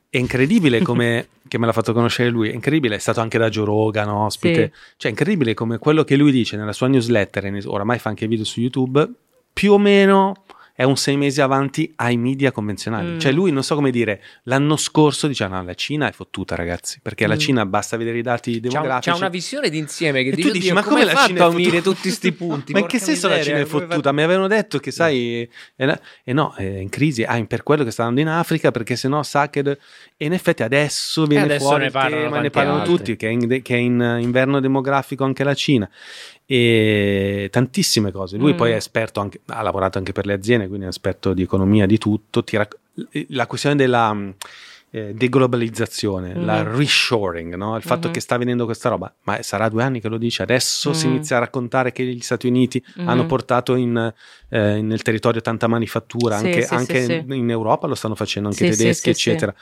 È 0.09 0.17
incredibile 0.17 0.83
come. 0.83 1.31
che 1.49 1.59
me 1.59 1.67
l'ha 1.67 1.73
fatto 1.73 1.93
conoscere 1.93 2.29
lui. 2.29 2.51
È 2.51 2.55
incredibile, 2.55 2.95
è 2.95 3.01
stato 3.01 3.21
anche 3.21 3.39
da 3.39 3.49
Joe 3.49 3.65
Rogan, 3.65 4.09
ospite. 4.09 4.71
Cioè, 4.97 5.07
è 5.07 5.09
incredibile 5.09 5.53
come 5.53 5.79
quello 5.79 6.05
che 6.05 6.15
lui 6.15 6.31
dice 6.31 6.57
nella 6.57 6.73
sua 6.73 6.87
newsletter, 6.87 7.61
oramai 7.65 7.99
fa 7.99 8.11
anche 8.11 8.29
video 8.29 8.45
su 8.45 8.61
YouTube, 8.61 9.11
più 9.53 9.73
o 9.73 9.79
meno 9.79 10.45
è 10.77 10.83
un 10.83 10.97
sei 10.97 11.17
mesi 11.17 11.41
avanti 11.41 11.93
ai 11.97 12.17
media 12.17 12.51
convenzionali. 12.51 13.13
Mm. 13.13 13.19
Cioè 13.21 13.31
lui, 13.31 13.53
non 13.53 13.63
so 13.63 13.77
come 13.77 13.93
dire, 13.93 14.21
l'anno 14.45 14.77
scorso 14.77 15.29
diceva 15.29 15.57
no, 15.57 15.63
la 15.65 15.75
Cina 15.75 16.09
è 16.09 16.13
fottuta 16.13 16.57
ragazzi, 16.57 16.99
perché 17.01 17.27
mm. 17.27 17.29
la 17.29 17.39
Cina 17.39 17.67
basta 17.67 17.97
vedere 17.97 18.19
i 18.19 18.23
dati 18.23 18.59
demografici. 18.59 19.11
C'è, 19.11 19.17
una 19.17 19.29
visione 19.29 19.71
d'insieme 19.71 20.25
che 20.25 20.31
e 20.31 20.37
tu 20.37 20.51
dici, 20.51 20.73
ma 20.73 20.83
come 20.83 21.05
la 21.05 21.15
Cina 21.27 21.45
a 21.45 21.49
unire 21.49 21.81
tutti 21.81 22.03
questi 22.03 22.33
punti? 22.33 22.73
ma 22.75 22.81
in 22.81 22.87
che 22.87 22.99
senso 22.99 23.29
miseria, 23.29 23.37
la 23.37 23.45
Cina 23.45 23.59
è 23.61 23.65
fottuta? 23.87 24.11
Mi 24.11 24.23
avevano 24.23 24.49
detto 24.49 24.81
che 24.81 24.91
sai, 24.91 25.49
e 25.77 25.99
eh, 26.25 26.33
no, 26.33 26.53
è 26.55 26.65
in 26.65 26.89
crisi, 26.89 27.23
ah, 27.23 27.43
per 27.45 27.63
quello 27.63 27.85
che 27.85 27.93
sta 27.93 28.03
andando 28.03 28.29
in 28.29 28.37
Africa, 28.37 28.73
perché 28.73 28.97
sennò 28.97 29.23
Sacked, 29.23 29.79
e 30.17 30.25
in 30.25 30.33
effetti 30.33 30.65
adesso 30.65 31.25
viene 31.27 31.45
adesso 31.45 31.67
fuori 31.67 31.85
ne 31.85 31.91
parlano, 31.91 32.23
tema, 32.25 32.41
ne 32.41 32.51
parlano 32.51 32.83
tutti, 32.83 33.15
che 33.15 33.29
è, 33.29 33.31
in, 33.31 33.61
che 33.63 33.75
è 33.77 33.79
in 33.79 34.19
inverno 34.21 34.59
demografico 34.59 35.23
anche 35.23 35.45
la 35.45 35.55
Cina 35.55 35.89
e 36.47 37.49
tantissime 37.51 38.11
cose. 38.13 38.37
Lui 38.37 38.53
mm. 38.53 38.57
poi 38.57 38.73
è 38.73 38.77
esperto, 38.77 39.21
anche, 39.21 39.41
ha 39.47 39.63
lavorato 39.63 39.99
anche 39.99 40.13
per 40.13 40.27
le 40.27 40.35
aziende, 40.35 40.69
quindi 40.69 40.87
è 40.87 40.89
esperto 40.89 41.33
di 41.33 41.43
economia, 41.43 41.87
di 41.87 41.99
tutto. 41.99 42.45
Rac- 42.53 42.79
la 43.29 43.47
questione 43.47 43.77
della 43.77 44.15
eh, 44.95 45.13
deglobalizzazione, 45.13 46.37
mm. 46.37 46.45
la 46.45 46.63
reshoring, 46.63 47.57
no? 47.57 47.75
il 47.77 47.83
fatto 47.83 48.03
mm-hmm. 48.03 48.13
che 48.13 48.21
sta 48.21 48.37
avvenendo 48.37 48.65
questa 48.65 48.89
roba, 48.89 49.13
ma 49.25 49.43
sarà 49.43 49.69
due 49.69 49.83
anni 49.83 50.01
che 50.01 50.09
lo 50.09 50.19
dice, 50.19 50.45
adesso 50.45 50.91
mm. 50.91 50.93
si 50.93 51.07
inizia 51.07 51.37
a 51.37 51.41
raccontare 51.41 51.91
che 51.91 52.05
gli 52.05 52.21
Stati 52.21 52.47
Uniti 52.47 52.81
mm-hmm. 52.81 53.09
hanno 53.09 53.27
portato 53.27 53.75
in, 53.75 54.15
eh, 54.51 54.81
nel 54.81 55.03
territorio 55.03 55.41
tanta 55.41 55.67
manifattura, 55.67 56.39
sì, 56.39 56.47
anche, 56.47 56.63
sì, 56.63 56.75
anche 56.75 57.05
sì, 57.05 57.25
in 57.27 57.51
Europa 57.51 57.89
lo 57.89 57.97
stanno 57.97 58.15
facendo, 58.15 58.51
anche 58.51 58.67
i 58.67 58.71
tedeschi, 58.71 59.11
eccetera. 59.11 59.53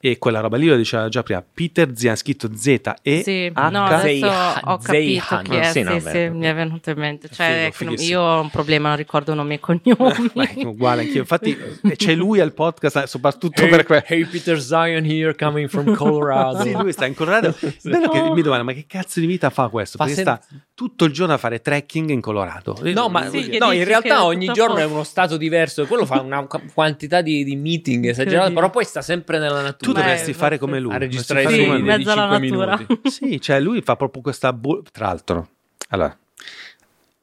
E 0.00 0.16
quella 0.18 0.38
roba 0.38 0.56
lì 0.56 0.68
lo 0.68 0.76
diceva 0.76 1.08
già 1.08 1.24
prima, 1.24 1.42
Peter 1.42 1.90
Zian, 1.92 2.14
scritto 2.14 2.48
Z 2.54 2.92
e 3.02 3.22
sì, 3.24 3.50
H. 3.52 3.68
No, 3.68 3.84
adesso 3.84 4.26
ho 4.62 4.78
capito 4.78 5.40
chi 5.42 5.56
è, 5.56 5.72
sì, 5.72 5.82
no, 5.82 5.98
sì, 5.98 6.28
mi 6.28 6.46
è 6.46 6.54
venuto 6.54 6.90
in 6.90 6.98
mente. 6.98 7.28
Cioè, 7.28 7.70
figo, 7.72 7.94
io 7.94 8.20
ho 8.20 8.40
un 8.40 8.48
problema, 8.48 8.90
non 8.90 8.96
ricordo 8.96 9.34
nomi 9.34 9.54
e 9.54 9.58
cognomi. 9.58 10.62
uguale 10.62 11.02
anch'io, 11.02 11.18
infatti 11.18 11.58
c'è 11.96 12.14
lui 12.14 12.38
al 12.38 12.52
podcast, 12.52 13.06
soprattutto 13.06 13.62
hey, 13.62 13.68
per 13.68 13.84
quello. 13.86 14.04
Hey 14.06 14.24
Peter 14.24 14.60
Zion 14.60 15.04
here, 15.04 15.34
coming 15.34 15.68
from 15.68 15.92
Colorado. 15.96 16.62
sì, 16.62 16.70
lui 16.74 16.92
sta 16.92 17.04
in 17.04 17.14
Colorado. 17.14 17.52
Bello 17.82 18.08
che 18.08 18.22
mi 18.30 18.42
domanda, 18.42 18.62
ma 18.62 18.72
che 18.74 18.84
cazzo 18.86 19.18
di 19.18 19.26
vita 19.26 19.50
fa 19.50 19.66
questo? 19.66 19.98
Fa 19.98 20.04
Perché 20.04 20.22
sen- 20.22 20.36
sta 20.36 20.58
tutto 20.74 21.06
il 21.06 21.12
giorno 21.12 21.34
a 21.34 21.38
fare 21.38 21.60
trekking 21.60 22.10
in 22.10 22.20
Colorado. 22.20 22.78
No, 22.82 23.08
ma 23.08 23.28
sì, 23.28 23.58
no, 23.58 23.72
in 23.72 23.82
realtà 23.82 24.24
ogni 24.24 24.46
giorno 24.52 24.76
è 24.76 24.84
uno 24.84 25.02
stato 25.02 25.36
diverso, 25.36 25.86
quello 25.88 26.06
fa 26.06 26.20
una 26.20 26.46
quantità 26.72 27.20
di, 27.20 27.42
di 27.42 27.56
meeting 27.56 28.06
esagerata, 28.06 28.52
però 28.52 28.70
poi 28.70 28.84
sta 28.84 29.02
sempre 29.02 29.40
nella 29.40 29.60
natura. 29.60 29.86
Tu 29.92 29.98
dovresti 29.98 30.32
fare 30.32 30.58
come 30.58 30.80
lui. 30.80 30.92
A 30.92 30.98
registrare 30.98 31.48
sì, 31.48 31.62
in 31.62 31.84
mezzo 31.84 32.10
alla 32.10 32.38
natura. 32.38 32.78
sì, 33.04 33.40
cioè 33.40 33.60
lui 33.60 33.80
fa 33.82 33.96
proprio 33.96 34.22
questa... 34.22 34.52
Bu- 34.52 34.82
tra 34.90 35.06
l'altro, 35.06 35.48
allora, 35.90 36.16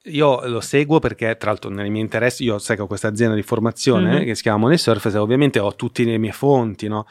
io 0.04 0.48
lo 0.48 0.62
seguo 0.62 1.00
perché, 1.00 1.36
tra 1.38 1.50
l'altro, 1.50 1.70
nei 1.70 1.90
miei 1.90 2.04
interessi, 2.04 2.44
io 2.44 2.60
seguo 2.60 2.88
questa 2.88 3.08
azienda 3.08 3.36
di 3.36 3.42
formazione 3.42 4.12
mm-hmm. 4.12 4.26
che 4.26 4.36
si 4.36 4.42
chiama 4.42 4.60
Money 4.60 4.78
Surface, 4.78 5.16
e 5.16 5.20
ovviamente 5.20 5.60
ho 5.60 5.76
tutte 5.76 6.04
le 6.04 6.18
mie 6.18 6.32
fonti, 6.32 6.88
no? 6.88 7.08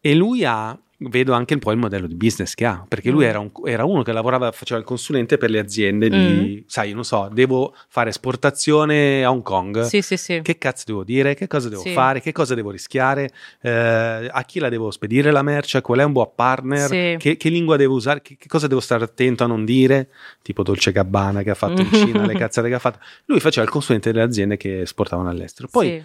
E 0.00 0.14
lui 0.14 0.44
ha 0.44 0.78
vedo 0.98 1.32
anche 1.32 1.54
un 1.54 1.60
po' 1.60 1.72
il 1.72 1.78
modello 1.78 2.06
di 2.06 2.14
business 2.14 2.54
che 2.54 2.64
ha, 2.64 2.84
perché 2.86 3.10
lui 3.10 3.24
mm. 3.24 3.28
era, 3.28 3.38
un, 3.40 3.50
era, 3.64 3.84
uno 3.84 4.02
che 4.02 4.12
lavorava, 4.12 4.52
faceva 4.52 4.78
il 4.78 4.86
consulente 4.86 5.36
per 5.36 5.50
le 5.50 5.58
aziende 5.58 6.08
di, 6.08 6.62
mm. 6.62 6.66
sai, 6.66 6.92
non 6.92 7.04
so, 7.04 7.28
devo 7.32 7.74
fare 7.88 8.10
esportazione 8.10 9.24
a 9.24 9.30
Hong 9.30 9.42
Kong, 9.42 9.82
sì, 9.82 10.02
sì, 10.02 10.16
sì. 10.16 10.40
che 10.42 10.58
cazzo 10.58 10.84
devo 10.86 11.04
dire, 11.04 11.34
che 11.34 11.46
cosa 11.46 11.68
devo 11.68 11.82
fare, 11.82 12.20
che 12.20 12.32
cosa 12.32 12.54
devo 12.54 12.70
rischiare, 12.70 13.30
eh, 13.60 14.28
a 14.30 14.42
chi 14.44 14.58
la 14.60 14.68
devo 14.68 14.90
spedire 14.90 15.30
la 15.30 15.42
merce, 15.42 15.80
qual 15.80 15.98
è 15.98 16.04
un 16.04 16.12
buon 16.12 16.30
partner, 16.34 17.16
che, 17.18 17.36
che, 17.36 17.48
lingua 17.48 17.76
devo 17.76 17.94
usare, 17.94 18.22
che, 18.22 18.36
che, 18.38 18.46
cosa 18.46 18.66
devo 18.66 18.80
stare 18.80 19.04
attento 19.04 19.44
a 19.44 19.46
non 19.46 19.64
dire, 19.64 20.08
tipo 20.42 20.62
Dolce 20.62 20.92
Gabbana 20.92 21.42
che 21.42 21.50
ha 21.50 21.54
fatto 21.54 21.80
in 21.82 21.92
Cina, 21.92 22.24
le 22.24 22.34
cazzate 22.38 22.68
che 22.68 22.74
ha 22.74 22.78
fatto, 22.78 22.98
lui 23.26 23.40
faceva 23.40 23.66
il 23.66 23.72
consulente 23.72 24.12
delle 24.12 24.24
aziende 24.24 24.56
che 24.56 24.82
esportavano 24.82 25.28
all'estero. 25.28 25.68
Poi 25.70 26.04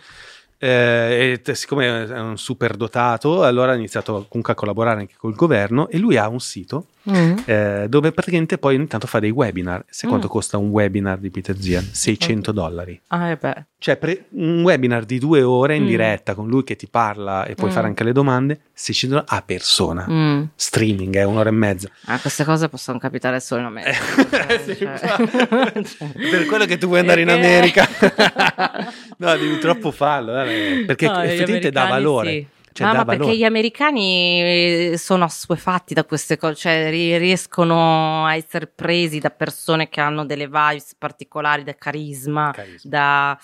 eh, 0.62 1.42
e 1.46 1.56
siccome 1.56 2.06
è 2.06 2.20
un 2.20 2.38
super 2.38 2.76
dotato, 2.76 3.44
allora 3.44 3.72
ha 3.72 3.76
iniziato 3.76 4.26
comunque 4.28 4.54
a 4.54 4.56
collaborare 4.56 5.00
anche 5.00 5.14
col 5.18 5.34
governo 5.34 5.88
e 5.88 5.98
lui 5.98 6.18
ha 6.18 6.28
un 6.28 6.42
sito 6.42 6.88
mm. 7.10 7.38
eh, 7.46 7.86
dove 7.88 8.12
praticamente 8.12 8.58
poi 8.58 8.76
ogni 8.76 8.88
tanto 8.88 9.08
fa 9.08 9.20
dei 9.20 9.32
webinar. 9.32 9.86
Sai 9.88 10.08
mm. 10.08 10.12
quanto 10.12 10.28
costa 10.28 10.58
un 10.58 10.70
webinar 10.70 11.18
di 11.18 11.30
Peter 11.30 11.58
Zian? 11.58 11.84
600 11.84 12.52
dollari. 12.52 13.00
Ah, 13.08 13.38
beh. 13.40 13.66
Cioè, 13.82 13.96
pre- 13.96 14.26
un 14.32 14.62
webinar 14.62 15.06
di 15.06 15.20
due 15.20 15.42
ore 15.42 15.78
in 15.78 15.84
mm. 15.84 15.88
diretta 15.88 16.36
con 16.36 16.50
lui 16.50 16.66
che 16.66 16.76
ti 16.76 16.88
parla 16.90 17.46
e 17.46 17.56
puoi 17.56 17.70
mm. 17.70 17.74
fare 17.74 17.88
anche 17.88 18.04
le 18.04 18.12
domande, 18.12 18.60
600 18.74 19.16
dollari 19.16 19.38
a 19.38 19.42
persona. 19.42 20.06
Mm. 20.10 20.44
Streaming 20.54 21.16
è 21.16 21.24
un'ora 21.24 21.48
e 21.48 21.54
mezza. 21.54 21.90
Ah, 22.06 22.20
queste 22.20 22.44
cose 22.44 22.68
possono 22.68 23.00
capitare 23.00 23.40
solo 23.40 23.62
in 23.62 23.68
America. 23.72 24.48
Eh, 24.48 25.86
cioè. 25.86 26.12
per 26.30 26.46
quello 26.46 26.66
che 26.66 26.78
tu 26.78 26.88
vuoi 26.88 27.00
andare 27.08 27.22
in 27.22 27.30
America. 27.30 27.88
no, 29.16 29.38
devi 29.38 29.58
troppo 29.60 29.92
farlo, 29.92 30.42
eh, 30.42 30.84
perché 30.86 31.08
no, 31.08 31.22
effettivamente 31.22 31.72
dà 31.72 31.86
valore. 31.86 32.30
Sì. 32.32 32.48
Cioè, 32.80 32.88
ma 32.88 33.04
valore. 33.04 33.18
perché 33.18 33.38
gli 33.38 33.44
americani 33.44 34.42
eh, 34.42 34.94
sono 34.98 35.26
assuefatti 35.26 35.94
da 35.94 36.06
queste 36.06 36.38
cose, 36.38 36.56
cioè 36.56 36.90
riescono 36.90 38.26
a 38.26 38.36
essere 38.36 38.68
presi 38.68 39.20
da 39.20 39.30
persone 39.30 39.90
che 39.90 40.00
hanno 40.00 40.26
delle 40.26 40.46
vibes 40.46 40.96
particolari, 40.98 41.64
da 41.64 41.76
carisma, 41.76 42.52
carisma. 42.52 42.90
da... 42.90 43.40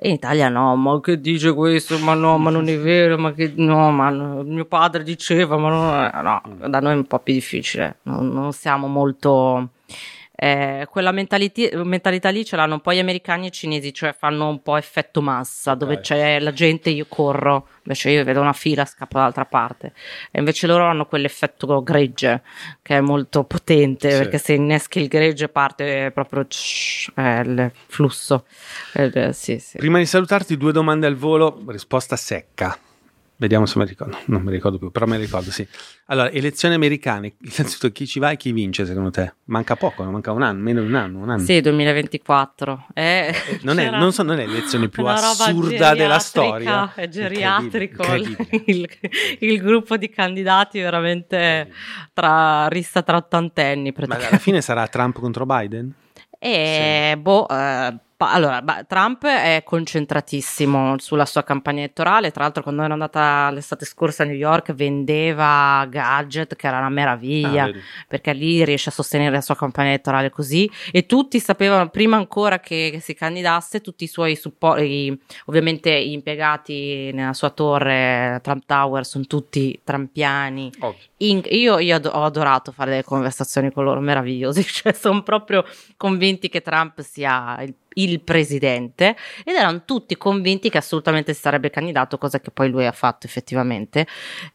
in 0.00 0.14
Italia 0.14 0.48
no, 0.48 0.74
ma 0.74 1.00
che 1.00 1.20
dice 1.20 1.54
questo, 1.54 1.98
ma 2.00 2.14
no, 2.14 2.36
ma 2.38 2.50
non 2.50 2.68
è 2.68 2.76
vero, 2.78 3.16
ma 3.16 3.32
che 3.32 3.52
no, 3.54 3.92
ma 3.92 4.10
no, 4.10 4.42
mio 4.42 4.64
padre 4.64 5.04
diceva, 5.04 5.56
ma 5.56 5.68
no, 5.68 6.22
no, 6.22 6.42
mm. 6.48 6.64
da 6.66 6.80
noi 6.80 6.92
è 6.92 6.96
un 6.96 7.06
po' 7.06 7.20
più 7.20 7.32
difficile, 7.32 7.98
non, 8.02 8.28
non 8.32 8.52
siamo 8.52 8.88
molto 8.88 9.68
eh, 10.42 10.86
quella 10.88 11.12
mentalità, 11.12 11.84
mentalità 11.84 12.30
lì 12.30 12.46
ce 12.46 12.56
l'hanno 12.56 12.72
un 12.72 12.80
po' 12.80 12.94
gli 12.94 12.98
americani 12.98 13.44
e 13.44 13.48
i 13.48 13.52
cinesi, 13.52 13.92
cioè 13.92 14.14
fanno 14.18 14.48
un 14.48 14.62
po' 14.62 14.78
effetto 14.78 15.20
massa, 15.20 15.74
dove 15.74 15.98
okay. 15.98 16.04
c'è 16.04 16.40
la 16.40 16.54
gente 16.54 16.88
io 16.88 17.04
corro, 17.06 17.68
invece 17.82 18.08
io 18.08 18.24
vedo 18.24 18.40
una 18.40 18.54
fila 18.54 18.86
scappo 18.86 19.18
dall'altra 19.18 19.44
parte. 19.44 19.92
E 20.30 20.38
invece 20.38 20.66
loro 20.66 20.84
hanno 20.84 21.04
quell'effetto 21.04 21.82
gregge 21.82 22.40
che 22.80 22.96
è 22.96 23.00
molto 23.02 23.44
potente, 23.44 24.10
sì. 24.10 24.16
perché 24.16 24.38
se 24.38 24.54
inneschi 24.54 25.00
il 25.00 25.08
gregge 25.08 25.48
parte 25.48 26.10
proprio 26.10 26.46
eh, 27.16 27.40
il 27.40 27.70
flusso. 27.88 28.46
Eh, 28.94 29.34
sì, 29.34 29.58
sì. 29.58 29.76
Prima 29.76 29.98
di 29.98 30.06
salutarti, 30.06 30.56
due 30.56 30.72
domande 30.72 31.06
al 31.06 31.16
volo, 31.16 31.62
risposta 31.66 32.16
secca. 32.16 32.78
Vediamo 33.40 33.64
se 33.64 33.78
mi 33.78 33.86
ricordo, 33.86 34.18
non 34.26 34.42
mi 34.42 34.50
ricordo 34.50 34.76
più, 34.76 34.90
però 34.90 35.06
mi 35.06 35.16
ricordo, 35.16 35.50
sì. 35.50 35.66
Allora, 36.08 36.30
elezioni 36.30 36.74
americane, 36.74 37.36
innanzitutto 37.40 37.90
chi 37.90 38.06
ci 38.06 38.18
va 38.18 38.32
e 38.32 38.36
chi 38.36 38.52
vince 38.52 38.84
secondo 38.84 39.08
te? 39.08 39.32
Manca 39.44 39.76
poco, 39.76 40.04
manca 40.04 40.30
un 40.32 40.42
anno, 40.42 40.60
meno 40.62 40.82
di 40.82 40.88
un 40.88 40.94
anno, 40.94 41.20
un 41.20 41.30
anno. 41.30 41.42
Sì, 41.42 41.58
2024. 41.62 42.88
Eh, 42.92 43.34
non, 43.62 43.78
è, 43.78 43.88
non, 43.88 44.12
so, 44.12 44.24
non 44.24 44.38
è 44.38 44.46
l'elezione 44.46 44.90
più 44.90 45.06
assurda 45.06 45.94
della 45.94 46.18
storia. 46.18 46.92
È 46.92 47.08
geriatrico. 47.08 48.02
Incredibile, 48.02 48.46
incredibile. 48.50 48.98
Il, 49.40 49.48
il, 49.52 49.60
gruppo 49.62 49.96
di 49.96 50.10
candidati 50.10 50.78
veramente 50.78 51.72
tra, 52.12 52.68
rista 52.68 53.00
tra 53.00 53.16
ottantenni. 53.16 53.94
Ma 54.06 54.16
alla 54.16 54.36
fine 54.36 54.60
sarà 54.60 54.86
Trump 54.86 55.18
contro 55.18 55.46
Biden? 55.46 55.90
E, 56.38 57.12
sì. 57.14 57.18
boh... 57.18 57.48
Eh, 57.48 57.94
allora, 58.28 58.62
Trump 58.86 59.24
è 59.24 59.62
concentratissimo 59.64 60.98
sulla 60.98 61.24
sua 61.24 61.42
campagna 61.42 61.78
elettorale. 61.78 62.30
Tra 62.30 62.42
l'altro, 62.42 62.62
quando 62.62 62.82
era 62.82 62.92
andata 62.92 63.50
l'estate 63.50 63.84
scorsa 63.84 64.24
a 64.24 64.26
New 64.26 64.34
York, 64.34 64.72
vendeva 64.72 65.86
gadget, 65.88 66.56
che 66.56 66.66
era 66.66 66.78
una 66.78 66.88
meraviglia, 66.88 67.64
ah, 67.64 67.72
perché 68.06 68.32
lì 68.32 68.64
riesce 68.64 68.90
a 68.90 68.92
sostenere 68.92 69.32
la 69.32 69.40
sua 69.40 69.56
campagna 69.56 69.88
elettorale 69.88 70.30
così. 70.30 70.70
E 70.92 71.06
tutti 71.06 71.40
sapevano, 71.40 71.88
prima 71.88 72.16
ancora 72.16 72.60
che, 72.60 72.98
si 73.00 73.14
candidasse, 73.14 73.80
tutti 73.80 74.04
i 74.04 74.08
suoi 74.08 74.36
supporti, 74.36 75.18
ovviamente 75.46 76.04
gli 76.04 76.12
impiegati 76.12 77.10
nella 77.12 77.32
sua 77.32 77.50
torre, 77.50 78.40
Trump 78.42 78.64
Tower, 78.66 79.06
sono 79.06 79.24
tutti 79.24 79.80
trampiani. 79.82 80.70
Oh. 80.80 80.94
In, 81.18 81.42
io, 81.50 81.78
io 81.78 81.96
ho 81.96 82.24
adorato 82.24 82.72
fare 82.72 82.90
delle 82.90 83.04
conversazioni 83.04 83.72
con 83.72 83.84
loro, 83.84 84.00
meravigliosi. 84.00 84.64
Cioè, 84.80 84.92
sono 84.92 85.22
proprio 85.22 85.64
convinti 85.96 86.48
che 86.48 86.62
Trump 86.62 87.00
sia 87.02 87.60
il 87.60 87.74
il 87.94 88.20
presidente 88.20 89.16
ed 89.44 89.56
erano 89.56 89.82
tutti 89.84 90.16
convinti 90.16 90.70
che 90.70 90.78
assolutamente 90.78 91.34
si 91.34 91.40
sarebbe 91.40 91.70
candidato, 91.70 92.18
cosa 92.18 92.40
che 92.40 92.50
poi 92.50 92.70
lui 92.70 92.86
ha 92.86 92.92
fatto 92.92 93.26
effettivamente. 93.26 94.06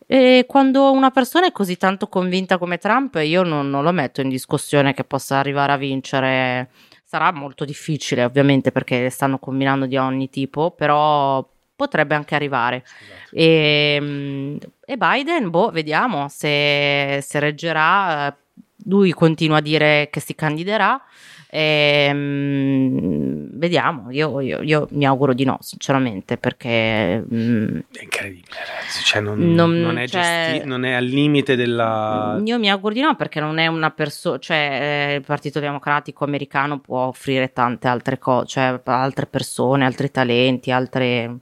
E 0.06 0.46
quando 0.48 0.92
una 0.92 1.12
persona 1.12 1.48
è 1.48 1.52
così 1.52 1.78
tanto 1.78 2.08
convinta 2.08 2.58
come 2.58 2.78
Trump, 2.78 3.16
io 3.16 3.44
non, 3.44 3.70
non 3.70 3.84
lo 3.84 3.92
metto 3.92 4.22
in 4.22 4.30
discussione 4.30 4.94
che 4.94 5.04
possa 5.04 5.38
arrivare 5.38 5.74
a 5.74 5.78
vincere. 5.78 6.70
Sarà 7.04 7.32
molto 7.32 7.66
difficile, 7.66 8.24
ovviamente, 8.24 8.72
perché 8.72 9.10
stanno 9.10 9.38
combinando 9.38 9.86
di 9.86 9.96
ogni 9.96 10.30
tipo, 10.30 10.72
però 10.72 11.48
potrebbe 11.76 12.16
anche 12.16 12.36
arrivare. 12.36 12.78
Esatto. 12.78 13.36
E, 13.36 14.60
e, 14.86 14.98
Biden, 14.98 15.50
boh, 15.50 15.70
vediamo 15.70 16.28
se, 16.30 17.20
se 17.22 17.40
reggerà. 17.40 18.36
Lui 18.88 19.12
continua 19.14 19.58
a 19.58 19.62
dire 19.62 20.10
che 20.12 20.20
si 20.20 20.36
candiderà. 20.36 21.02
Ehm, 21.58 23.48
vediamo, 23.54 24.12
io, 24.12 24.42
io, 24.42 24.62
io, 24.62 24.90
mi 24.92 25.06
auguro 25.06 25.34
di 25.34 25.46
no, 25.46 25.58
sinceramente, 25.62 26.36
perché... 26.36 27.24
Mm, 27.34 27.80
è 27.94 28.02
incredibile, 28.02 28.58
ragazzi, 28.68 29.02
cioè 29.06 29.22
non, 29.22 29.40
non, 29.54 29.80
non, 29.80 29.98
è 29.98 30.06
cioè, 30.06 30.50
gesti- 30.52 30.68
non, 30.68 30.84
è 30.84 30.92
al 30.92 31.06
limite 31.06 31.56
della... 31.56 32.42
Io 32.44 32.60
mi 32.60 32.70
auguro 32.70 32.94
di 32.94 33.00
no 33.00 33.16
perché 33.16 33.40
non 33.40 33.58
è 33.58 33.68
una 33.68 33.90
persona, 33.92 34.38
cioè 34.38 35.12
eh, 35.12 35.16
il 35.16 35.24
Partito 35.24 35.62
Democratico 35.62 36.26
americano 36.26 36.80
può 36.80 37.06
offrire 37.06 37.54
tante 37.54 37.88
altre 37.88 38.18
cose, 38.18 38.48
cioè 38.48 38.82
altre 38.84 39.26
persone, 39.26 39.86
altri 39.86 40.12
talenti, 40.12 40.72
altre 40.72 41.38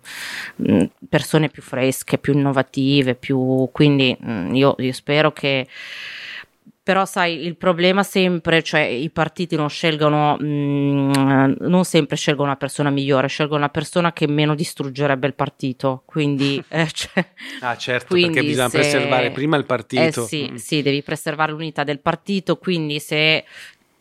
mh, 0.57 0.73
mm, 0.75 0.83
persone 1.09 1.49
più 1.49 1.63
fresche, 1.63 2.19
più 2.19 2.33
innovative, 2.33 3.15
più... 3.15 3.67
quindi 3.71 4.15
mh, 4.19 4.31
mm, 4.31 4.53
io, 4.53 4.75
io 4.77 4.93
spero 4.93 5.31
che 5.31 5.65
però 6.83 7.05
sai 7.05 7.45
il 7.45 7.55
problema 7.55 8.03
sempre 8.03 8.61
cioè 8.61 8.81
i 8.81 9.09
partiti 9.09 9.55
non 9.55 9.69
scelgono 9.69 10.35
mh, 10.37 10.45
mm, 10.45 11.53
non 11.61 11.85
sempre 11.85 12.17
scelgono 12.17 12.49
una 12.49 12.57
persona 12.57 12.89
migliore 12.89 13.29
scelgono 13.29 13.59
una 13.59 13.69
persona 13.69 14.11
che 14.11 14.27
meno 14.27 14.53
distruggerebbe 14.53 15.25
il 15.25 15.33
partito. 15.33 16.03
Quindi 16.05 16.61
eh, 16.67 16.89
cioè, 16.91 17.25
ah 17.61 17.77
certo 17.77 18.07
quindi 18.09 18.33
perché 18.33 18.47
bisogna 18.47 18.69
se, 18.69 18.77
preservare 18.79 19.31
prima 19.31 19.55
il 19.55 19.65
partito. 19.65 20.23
Eh 20.23 20.27
sì, 20.27 20.49
mm. 20.51 20.55
sì 20.55 20.81
devi 20.81 21.01
preservare 21.01 21.53
l'unità 21.53 21.85
del 21.85 21.99
partito. 21.99 22.57
Quindi 22.57 22.99
se 22.99 23.45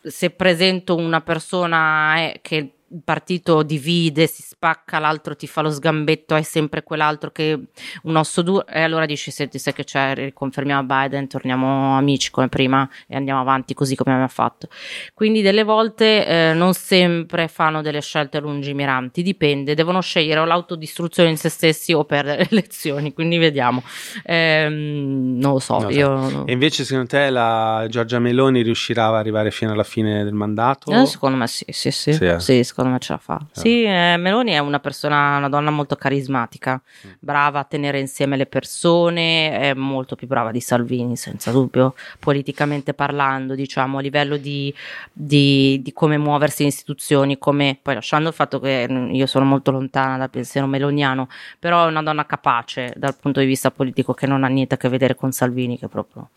se 0.05 0.31
presento 0.31 0.97
una 0.97 1.21
persona 1.21 2.17
eh, 2.17 2.39
che 2.41 2.72
il 2.93 3.01
partito 3.03 3.63
divide, 3.63 4.27
si 4.27 4.43
spacca, 4.43 4.99
l'altro 4.99 5.35
ti 5.35 5.47
fa 5.47 5.61
lo 5.61 5.71
sgambetto, 5.71 6.35
hai 6.35 6.43
sempre 6.43 6.83
quell'altro 6.83 7.31
che 7.31 7.59
un 8.03 8.15
osso 8.15 8.41
duro 8.41 8.67
e 8.67 8.81
allora 8.81 9.05
dici 9.05 9.31
senti 9.31 9.57
sai 9.57 9.73
che 9.73 9.83
c'è, 9.83 10.13
riconfermiamo 10.13 10.83
Biden, 10.83 11.27
torniamo 11.27 11.97
amici 11.97 12.29
come 12.29 12.49
prima 12.49 12.87
e 13.07 13.15
andiamo 13.15 13.41
avanti 13.41 13.73
così 13.73 13.95
come 13.95 14.11
abbiamo 14.11 14.31
fatto. 14.31 14.67
Quindi 15.13 15.41
delle 15.41 15.63
volte 15.63 16.25
eh, 16.25 16.53
non 16.53 16.73
sempre 16.73 17.47
fanno 17.47 17.81
delle 17.81 18.01
scelte 18.01 18.39
lungimiranti, 18.39 19.23
dipende, 19.23 19.73
devono 19.73 19.99
scegliere 20.01 20.39
o 20.39 20.45
l'autodistruzione 20.45 21.29
in 21.29 21.37
se 21.37 21.49
stessi 21.49 21.93
o 21.93 22.05
perdere 22.05 22.43
le 22.43 22.47
elezioni, 22.51 23.13
quindi 23.13 23.37
vediamo. 23.37 23.81
Ehm, 24.23 25.37
non 25.39 25.53
lo 25.53 25.59
so, 25.59 25.79
no, 25.79 25.89
io... 25.89 26.45
E 26.45 26.51
invece 26.51 26.83
secondo 26.83 27.09
te 27.09 27.29
la 27.31 27.87
Giorgia 27.89 28.19
Meloni 28.19 28.61
riuscirà 28.61 29.07
ad 29.07 29.15
arrivare 29.15 29.49
fino 29.49 29.71
alla 29.71 29.83
fine 29.83 30.23
del 30.23 30.33
mandato? 30.33 30.91
Eh, 30.91 31.05
secondo 31.07 31.37
me 31.37 31.47
sì, 31.47 31.65
sì, 31.69 31.89
sì, 31.89 32.13
sì, 32.13 32.25
eh. 32.25 32.39
sì 32.39 32.63
secondo 32.83 32.91
me 32.93 32.99
ce 32.99 33.13
la 33.13 33.19
fa. 33.19 33.33
Ah. 33.35 33.45
Sì, 33.51 33.83
eh, 33.83 34.15
Meloni 34.17 34.51
è 34.51 34.59
una 34.59 34.79
persona, 34.79 35.37
una 35.37 35.49
donna 35.49 35.71
molto 35.71 35.95
carismatica, 35.95 36.81
mm. 37.07 37.11
brava 37.19 37.59
a 37.59 37.63
tenere 37.63 37.99
insieme 37.99 38.35
le 38.37 38.45
persone, 38.45 39.59
è 39.59 39.73
molto 39.73 40.15
più 40.15 40.27
brava 40.27 40.51
di 40.51 40.59
Salvini, 40.59 41.15
senza 41.15 41.51
dubbio, 41.51 41.95
politicamente 42.19 42.93
parlando, 42.93 43.55
diciamo, 43.55 43.97
a 43.97 44.01
livello 44.01 44.37
di, 44.37 44.73
di, 45.11 45.79
di 45.81 45.93
come 45.93 46.17
muoversi 46.17 46.63
in 46.63 46.67
istituzioni, 46.69 47.37
come, 47.37 47.77
poi 47.81 47.95
lasciando 47.95 48.29
il 48.29 48.35
fatto 48.35 48.59
che 48.59 48.87
io 49.11 49.25
sono 49.25 49.45
molto 49.45 49.71
lontana 49.71 50.17
dal 50.17 50.29
pensiero 50.29 50.67
meloniano, 50.67 51.27
però 51.59 51.85
è 51.85 51.89
una 51.89 52.03
donna 52.03 52.25
capace 52.25 52.93
dal 52.95 53.15
punto 53.15 53.39
di 53.39 53.45
vista 53.45 53.71
politico 53.71 54.13
che 54.13 54.27
non 54.27 54.43
ha 54.43 54.47
niente 54.47 54.75
a 54.75 54.77
che 54.77 54.89
vedere 54.89 55.15
con 55.15 55.31
Salvini, 55.31 55.77
che 55.77 55.87
proprio, 55.87 56.29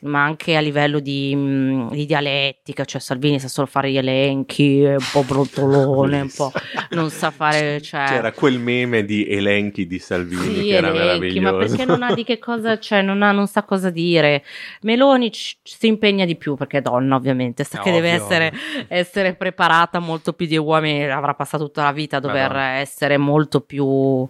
ma 0.00 0.24
anche 0.24 0.56
a 0.56 0.60
livello 0.60 0.98
di, 0.98 1.32
mm, 1.34 1.90
di 1.90 2.06
dialettica, 2.06 2.84
cioè 2.84 3.00
Salvini 3.00 3.38
sa 3.38 3.48
solo 3.48 3.66
fare 3.66 3.90
gli 3.90 3.96
elenchi, 3.96 4.82
è 4.82 4.94
un 4.94 5.08
po' 5.12 5.22
brontolone, 5.22 5.91
un 6.00 6.30
po' 6.34 6.52
non 6.90 7.10
sa 7.10 7.30
fare. 7.30 7.80
Cioè... 7.80 8.04
C'era 8.06 8.32
quel 8.32 8.58
meme 8.58 9.04
di 9.04 9.26
elenchi 9.26 9.86
di 9.86 9.98
Salvini 9.98 10.54
sì, 10.54 10.62
che 10.62 10.74
era 10.74 10.88
elenchi, 10.88 11.38
meraviglioso. 11.38 11.52
Ma 11.52 11.64
perché 11.64 11.84
non 11.84 12.02
ha 12.02 12.14
di 12.14 12.24
che 12.24 12.38
cosa, 12.38 12.78
cioè 12.80 13.02
non, 13.02 13.22
ha, 13.22 13.32
non 13.32 13.46
sa 13.46 13.62
cosa 13.62 13.90
dire. 13.90 14.44
Meloni 14.82 15.30
c- 15.30 15.56
si 15.62 15.86
impegna 15.86 16.24
di 16.24 16.36
più 16.36 16.54
perché 16.54 16.78
è 16.78 16.82
donna, 16.82 17.16
ovviamente, 17.16 17.64
sa 17.64 17.78
no, 17.78 17.84
che 17.84 17.90
ovvio. 17.90 18.02
deve 18.02 18.14
essere, 18.14 18.52
essere, 18.88 19.34
preparata 19.34 19.98
molto 19.98 20.32
più 20.32 20.46
di 20.46 20.56
uomini, 20.56 21.10
avrà 21.10 21.34
passato 21.34 21.64
tutta 21.64 21.82
la 21.82 21.92
vita 21.92 22.18
a 22.18 22.20
dover 22.20 22.48
Madonna. 22.48 22.76
essere 22.76 23.16
molto 23.16 23.60
più 23.60 24.28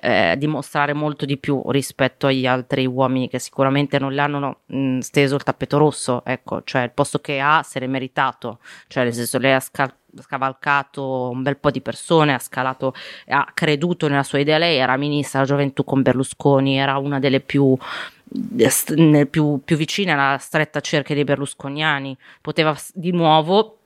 eh, 0.00 0.34
dimostrare 0.38 0.92
molto 0.92 1.24
di 1.24 1.36
più 1.36 1.62
rispetto 1.70 2.26
agli 2.26 2.46
altri 2.46 2.86
uomini 2.86 3.28
che 3.28 3.38
sicuramente 3.38 3.98
non 3.98 4.12
le 4.12 4.20
hanno 4.20 4.60
mh, 4.66 4.78
mm, 4.78 4.98
steso 5.00 5.34
il 5.36 5.42
tappeto 5.42 5.78
rosso, 5.78 6.22
ecco, 6.24 6.62
cioè 6.64 6.82
il 6.82 6.90
posto 6.90 7.18
che 7.18 7.38
ha 7.40 7.62
se 7.62 7.78
l'è 7.80 7.86
meritato, 7.86 8.58
cioè 8.88 9.04
nel 9.04 9.12
senso 9.12 9.38
lei 9.38 9.52
ha 9.52 9.60
scal- 9.60 9.94
scavalcato 10.18 11.30
un 11.30 11.42
bel 11.42 11.58
po' 11.58 11.70
di 11.70 11.80
persone, 11.80 12.34
ha 12.34 12.38
scalato, 12.38 12.94
ha 13.28 13.50
creduto 13.54 14.08
nella 14.08 14.22
sua 14.22 14.38
idea, 14.38 14.58
lei 14.58 14.78
era 14.78 14.96
ministra 14.96 15.40
della 15.40 15.50
gioventù 15.52 15.84
con 15.84 16.02
Berlusconi, 16.02 16.78
era 16.78 16.96
una 16.98 17.18
delle 17.18 17.40
più 17.40 17.76
più, 19.28 19.60
più 19.64 19.76
vicine 19.76 20.12
alla 20.12 20.38
stretta 20.38 20.80
cerchia 20.80 21.16
dei 21.16 21.24
berlusconiani, 21.24 22.16
poteva 22.40 22.76
di 22.94 23.10
nuovo 23.10 23.79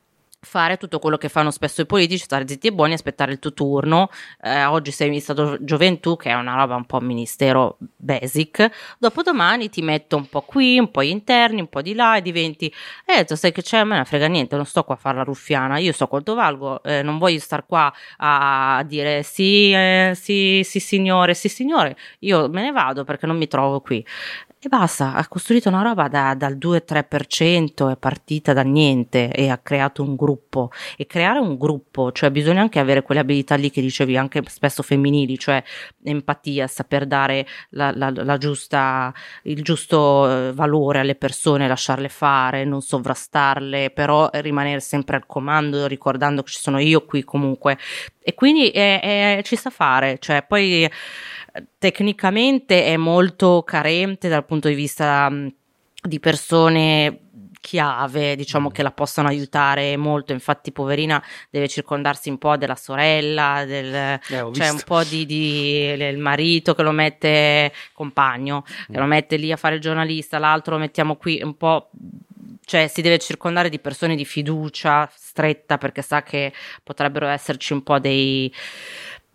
fare 0.45 0.77
tutto 0.77 0.99
quello 0.99 1.17
che 1.17 1.29
fanno 1.29 1.51
spesso 1.51 1.81
i 1.81 1.87
politici, 1.87 2.25
stare 2.25 2.47
zitti 2.47 2.69
e 2.69 2.73
buoni, 2.73 2.95
aspettare 2.95 3.33
il 3.33 3.39
tuo 3.39 3.53
turno. 3.53 4.09
Eh, 4.41 4.65
oggi 4.65 4.91
sei 4.91 5.19
stato 5.21 5.57
gioventù, 5.61 6.17
che 6.17 6.31
è 6.31 6.35
una 6.35 6.55
roba 6.55 6.77
un 6.77 6.85
po' 6.87 7.01
ministero 7.01 7.79
basic. 7.97 8.71
Dopodomani 8.99 9.69
ti 9.69 9.83
metto 9.83 10.17
un 10.17 10.29
po' 10.29 10.43
qui, 10.43 10.79
un 10.79 10.91
po' 10.91 11.03
interni, 11.03 11.61
un 11.61 11.69
po' 11.69 11.83
di 11.83 11.95
là 11.95 12.17
e 12.17 12.23
diventi. 12.23 12.73
Eh, 13.05 13.27
sai 13.37 13.53
che 13.53 13.63
c'è, 13.63 13.79
a 13.79 13.85
me 13.85 13.97
non 13.97 14.05
frega 14.05 14.27
niente, 14.27 14.57
non 14.57 14.65
sto 14.67 14.85
qua 14.85 14.95
a 14.95 14.99
fare 14.99 15.17
la 15.17 15.23
ruffiana, 15.25 15.79
io 15.79 15.93
so 15.93 16.07
quanto 16.07 16.35
valgo, 16.35 16.83
eh, 16.83 17.03
non 17.03 17.19
voglio 17.19 17.39
star 17.41 17.67
qua 17.67 17.93
a 18.19 18.83
dire 18.87 19.23
sì, 19.23 19.73
eh, 19.73 20.13
sì, 20.15 20.63
sì 20.65 20.81
signore, 20.81 21.35
sì 21.35 21.49
signore, 21.49 21.97
io 22.21 22.49
me 22.49 22.63
ne 22.63 22.73
vado 22.73 23.05
perché 23.05 23.27
non 23.27 23.37
mi 23.37 23.47
trovo 23.49 23.81
qui. 23.81 24.05
E 24.65 24.69
basta, 24.69 25.13
ha 25.13 25.29
costruito 25.29 25.69
una 25.69 25.83
roba 25.83 26.09
da, 26.09 26.33
dal 26.35 26.57
2-3%, 26.57 27.93
è 27.93 27.99
partita 27.99 28.55
da 28.55 28.63
niente 28.63 29.31
e 29.31 29.51
ha 29.51 29.59
creato 29.59 30.03
un 30.03 30.17
gruppo. 30.17 30.71
E 30.97 31.05
creare 31.05 31.39
un 31.39 31.59
gruppo, 31.59 32.13
cioè 32.13 32.31
bisogna 32.31 32.63
anche 32.63 32.79
avere 32.79 33.03
quelle 33.03 33.21
abilità 33.21 33.57
lì 33.57 33.71
che 33.71 33.83
dicevi, 33.83 34.17
anche 34.17 34.43
spesso 34.47 34.83
femminili, 34.83 35.39
cioè 35.39 35.63
empatia, 36.03 36.67
saper 36.67 37.05
dare 37.05 37.47
la, 37.73 37.93
la, 37.95 38.11
la 38.11 38.39
giusta, 38.39 39.13
il 39.43 39.63
giusto 39.63 40.49
eh, 40.49 40.53
valore 40.55 41.01
alle 41.01 41.15
persone, 41.15 41.69
lasciarle 41.69 42.09
fare, 42.09 42.65
non 42.65 42.81
sovrastarle, 42.81 43.91
però 43.91 44.31
rimanere 44.33 44.81
sempre 44.81 45.17
al 45.17 45.27
comando, 45.27 45.87
ricordando 45.87 46.43
che 46.43 46.53
ci 46.53 46.59
sono 46.59 46.79
io 46.79 47.05
qui 47.05 47.23
comunque. 47.23 47.77
E 48.19 48.33
quindi 48.33 48.71
è, 48.71 49.37
è, 49.37 49.43
ci 49.43 49.57
sa 49.57 49.69
fare, 49.69 50.17
cioè 50.19 50.43
poi 50.43 50.91
tecnicamente 51.79 52.85
è 52.85 52.97
molto 52.97 53.63
carente 53.63 54.29
dal 54.29 54.45
punto 54.45 54.69
di 54.69 54.75
vista 54.75 55.31
di 56.03 56.21
persone 56.21 57.21
chiave, 57.65 58.37
diciamo, 58.37 58.69
mm. 58.69 58.73
che 58.73 58.83
la 58.83 58.91
possano 58.91 59.29
aiutare 59.29 59.97
molto. 59.97 60.33
Infatti, 60.33 60.71
poverina 60.71 61.23
deve 61.49 61.67
circondarsi 61.67 62.29
un 62.29 62.37
po' 62.37 62.59
della 62.59 62.77
sorella, 62.77 63.65
del, 63.67 63.95
eh, 63.95 64.21
cioè 64.27 64.69
un 64.69 64.83
po' 64.85 65.03
di, 65.03 65.25
di, 65.25 65.95
del 65.97 66.19
marito 66.19 66.75
che 66.75 66.83
lo 66.83 66.91
mette 66.91 67.73
compagno, 67.95 68.65
che 68.65 68.99
lo 68.99 69.07
mm. 69.07 69.09
mette 69.09 69.37
lì 69.37 69.51
a 69.51 69.57
fare 69.57 69.77
il 69.77 69.81
giornalista, 69.81 70.39
l'altro 70.39 70.75
lo 70.75 70.81
mettiamo 70.81 71.17
qui 71.17 71.41
un 71.43 71.57
po'. 71.57 71.89
Cioè, 72.67 72.87
si 72.89 73.01
deve 73.01 73.19
circondare 73.19 73.71
di 73.71 73.79
persone 73.79 74.15
di 74.15 74.25
fiducia 74.25 75.11
stretta 75.15 75.79
perché 75.79 76.03
sa 76.03 76.23
che 76.23 76.53
potrebbero 76.83 77.27
esserci 77.27 77.73
un 77.73 77.83
po' 77.83 77.99
dei 77.99 78.53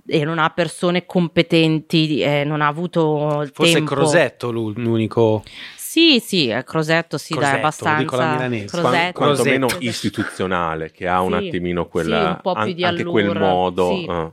e 0.09 0.23
non 0.23 0.39
ha 0.39 0.49
persone 0.49 1.05
competenti, 1.05 2.21
eh, 2.21 2.43
non 2.43 2.61
ha 2.61 2.67
avuto 2.67 3.41
il 3.41 3.51
Forse 3.53 3.73
tempo. 3.73 3.95
Forse 3.95 4.11
Crosetto 4.11 4.51
l'unico... 4.51 5.43
Sì, 5.75 6.19
sì, 6.19 6.55
Crosetto 6.65 7.17
sì, 7.17 7.33
Crosetto, 7.33 7.51
dai, 7.51 7.59
abbastanza. 7.59 8.01
Dico 8.01 8.15
la 8.15 8.31
milanese. 8.33 8.77
Crosetto. 8.77 9.19
Quanto 9.19 9.43
meno 9.43 9.67
istituzionale, 9.79 10.91
che 10.91 11.07
ha 11.07 11.19
un 11.21 11.33
attimino 11.33 11.87
quella, 11.87 12.19
sì, 12.19 12.25
un 12.27 12.39
po 12.43 12.53
più 12.61 12.73
di 12.73 12.83
anche 12.83 13.01
allura, 13.01 13.23
quel 13.23 13.39
modo. 13.39 13.95
Sì. 13.95 14.05
Uh. 14.07 14.31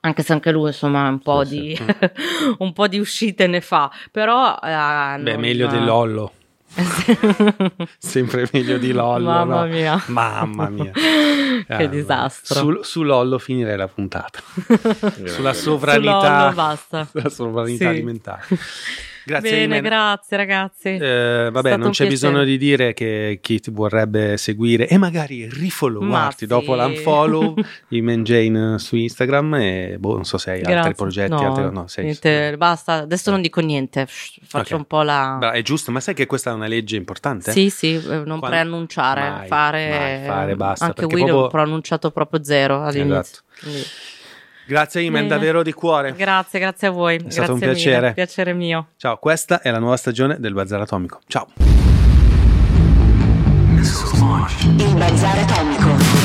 Anche 0.00 0.22
se 0.22 0.32
anche 0.32 0.50
lui, 0.50 0.66
insomma, 0.68 1.08
un 1.08 1.18
po', 1.20 1.44
sì, 1.44 1.58
di, 1.58 1.78
un 2.58 2.72
po' 2.74 2.88
di 2.88 2.98
uscite 2.98 3.46
ne 3.46 3.62
fa, 3.62 3.90
però... 4.10 4.52
Uh, 4.52 5.20
Beh, 5.22 5.32
non... 5.32 5.40
meglio 5.40 5.66
dell'Ollo. 5.66 6.32
Sempre 7.98 8.48
meglio 8.52 8.78
di 8.78 8.92
Lollo. 8.92 9.28
Mamma 9.28 9.64
no? 9.64 9.66
mia. 9.66 10.02
Mamma 10.06 10.68
mia. 10.68 10.92
che 11.66 11.76
eh, 11.76 11.88
disastro. 11.88 12.54
Su, 12.54 12.82
su, 12.82 13.02
Lollo 13.02 13.38
finirei 13.38 13.76
la 13.76 13.88
puntata. 13.88 14.40
Sulla 15.24 15.54
sovranità. 15.54 16.20
Su 16.20 16.26
Lollo 16.26 16.54
basta. 16.54 17.08
Sulla 17.10 17.28
sovranità 17.28 17.84
sì. 17.84 17.90
alimentare. 17.90 18.46
Grazie 19.28 19.50
Bene, 19.50 19.64
Imen. 19.64 19.82
grazie 19.82 20.36
ragazzi. 20.38 20.88
Eh, 20.88 21.50
vabbè, 21.52 21.76
non 21.76 21.90
c'è 21.90 22.06
bisogno 22.06 22.44
di 22.44 22.56
dire 22.56 22.94
che 22.94 23.40
chi 23.42 23.60
ti 23.60 23.70
vorrebbe 23.70 24.38
seguire 24.38 24.88
e 24.88 24.96
magari 24.96 25.46
rifollowarti 25.46 26.38
sì. 26.38 26.46
dopo 26.46 26.74
l'unfollow 26.74 27.54
Imen 27.88 28.24
Jane 28.24 28.78
su 28.78 28.96
Instagram 28.96 29.54
e 29.56 29.96
boh, 29.98 30.14
non 30.14 30.24
so 30.24 30.38
se 30.38 30.52
hai 30.52 30.60
grazie. 30.60 30.76
altri 30.76 30.94
progetti. 30.94 31.30
No, 31.30 31.46
altre, 31.46 31.70
no 31.70 31.86
sei, 31.88 32.04
niente, 32.04 32.56
basta, 32.56 32.94
adesso 32.94 33.30
non 33.30 33.42
dico 33.42 33.60
niente, 33.60 34.06
faccio 34.06 34.58
okay. 34.58 34.78
un 34.78 34.84
po' 34.86 35.02
la... 35.02 35.36
Beh, 35.38 35.50
è 35.50 35.62
giusto, 35.62 35.92
ma 35.92 36.00
sai 36.00 36.14
che 36.14 36.24
questa 36.24 36.50
è 36.50 36.54
una 36.54 36.66
legge 36.66 36.96
importante? 36.96 37.52
Sì, 37.52 37.68
sì, 37.68 37.96
eh, 37.96 38.00
non 38.00 38.24
Quando... 38.24 38.46
preannunciare, 38.46 39.28
mai, 39.28 39.46
fare... 39.46 39.88
Mai 39.90 40.26
fare, 40.26 40.56
basta. 40.56 40.84
Anche 40.86 41.04
Guido 41.04 41.26
proprio... 41.26 41.44
ho 41.44 41.48
pronunciato 41.48 42.10
proprio 42.10 42.42
zero 42.42 42.82
all'inizio. 42.82 43.20
Esatto. 43.20 43.40
Quindi... 43.60 43.82
Grazie 44.68 45.00
Imen, 45.00 45.22
Bene. 45.22 45.34
davvero 45.34 45.62
di 45.62 45.72
cuore. 45.72 46.12
Grazie, 46.14 46.58
grazie 46.58 46.88
a 46.88 46.90
voi. 46.90 47.16
È 47.16 47.30
stato 47.30 47.54
un 47.54 47.58
piacere. 47.58 48.00
Mille, 48.00 48.12
piacere 48.12 48.52
mio. 48.52 48.88
Ciao, 48.98 49.16
questa 49.16 49.62
è 49.62 49.70
la 49.70 49.78
nuova 49.78 49.96
stagione 49.96 50.38
del 50.38 50.52
Bazar 50.52 50.82
Atomico. 50.82 51.20
Ciao. 51.26 51.46
Il 54.76 54.94
Bazar 54.94 55.38
Atomico. 55.38 56.17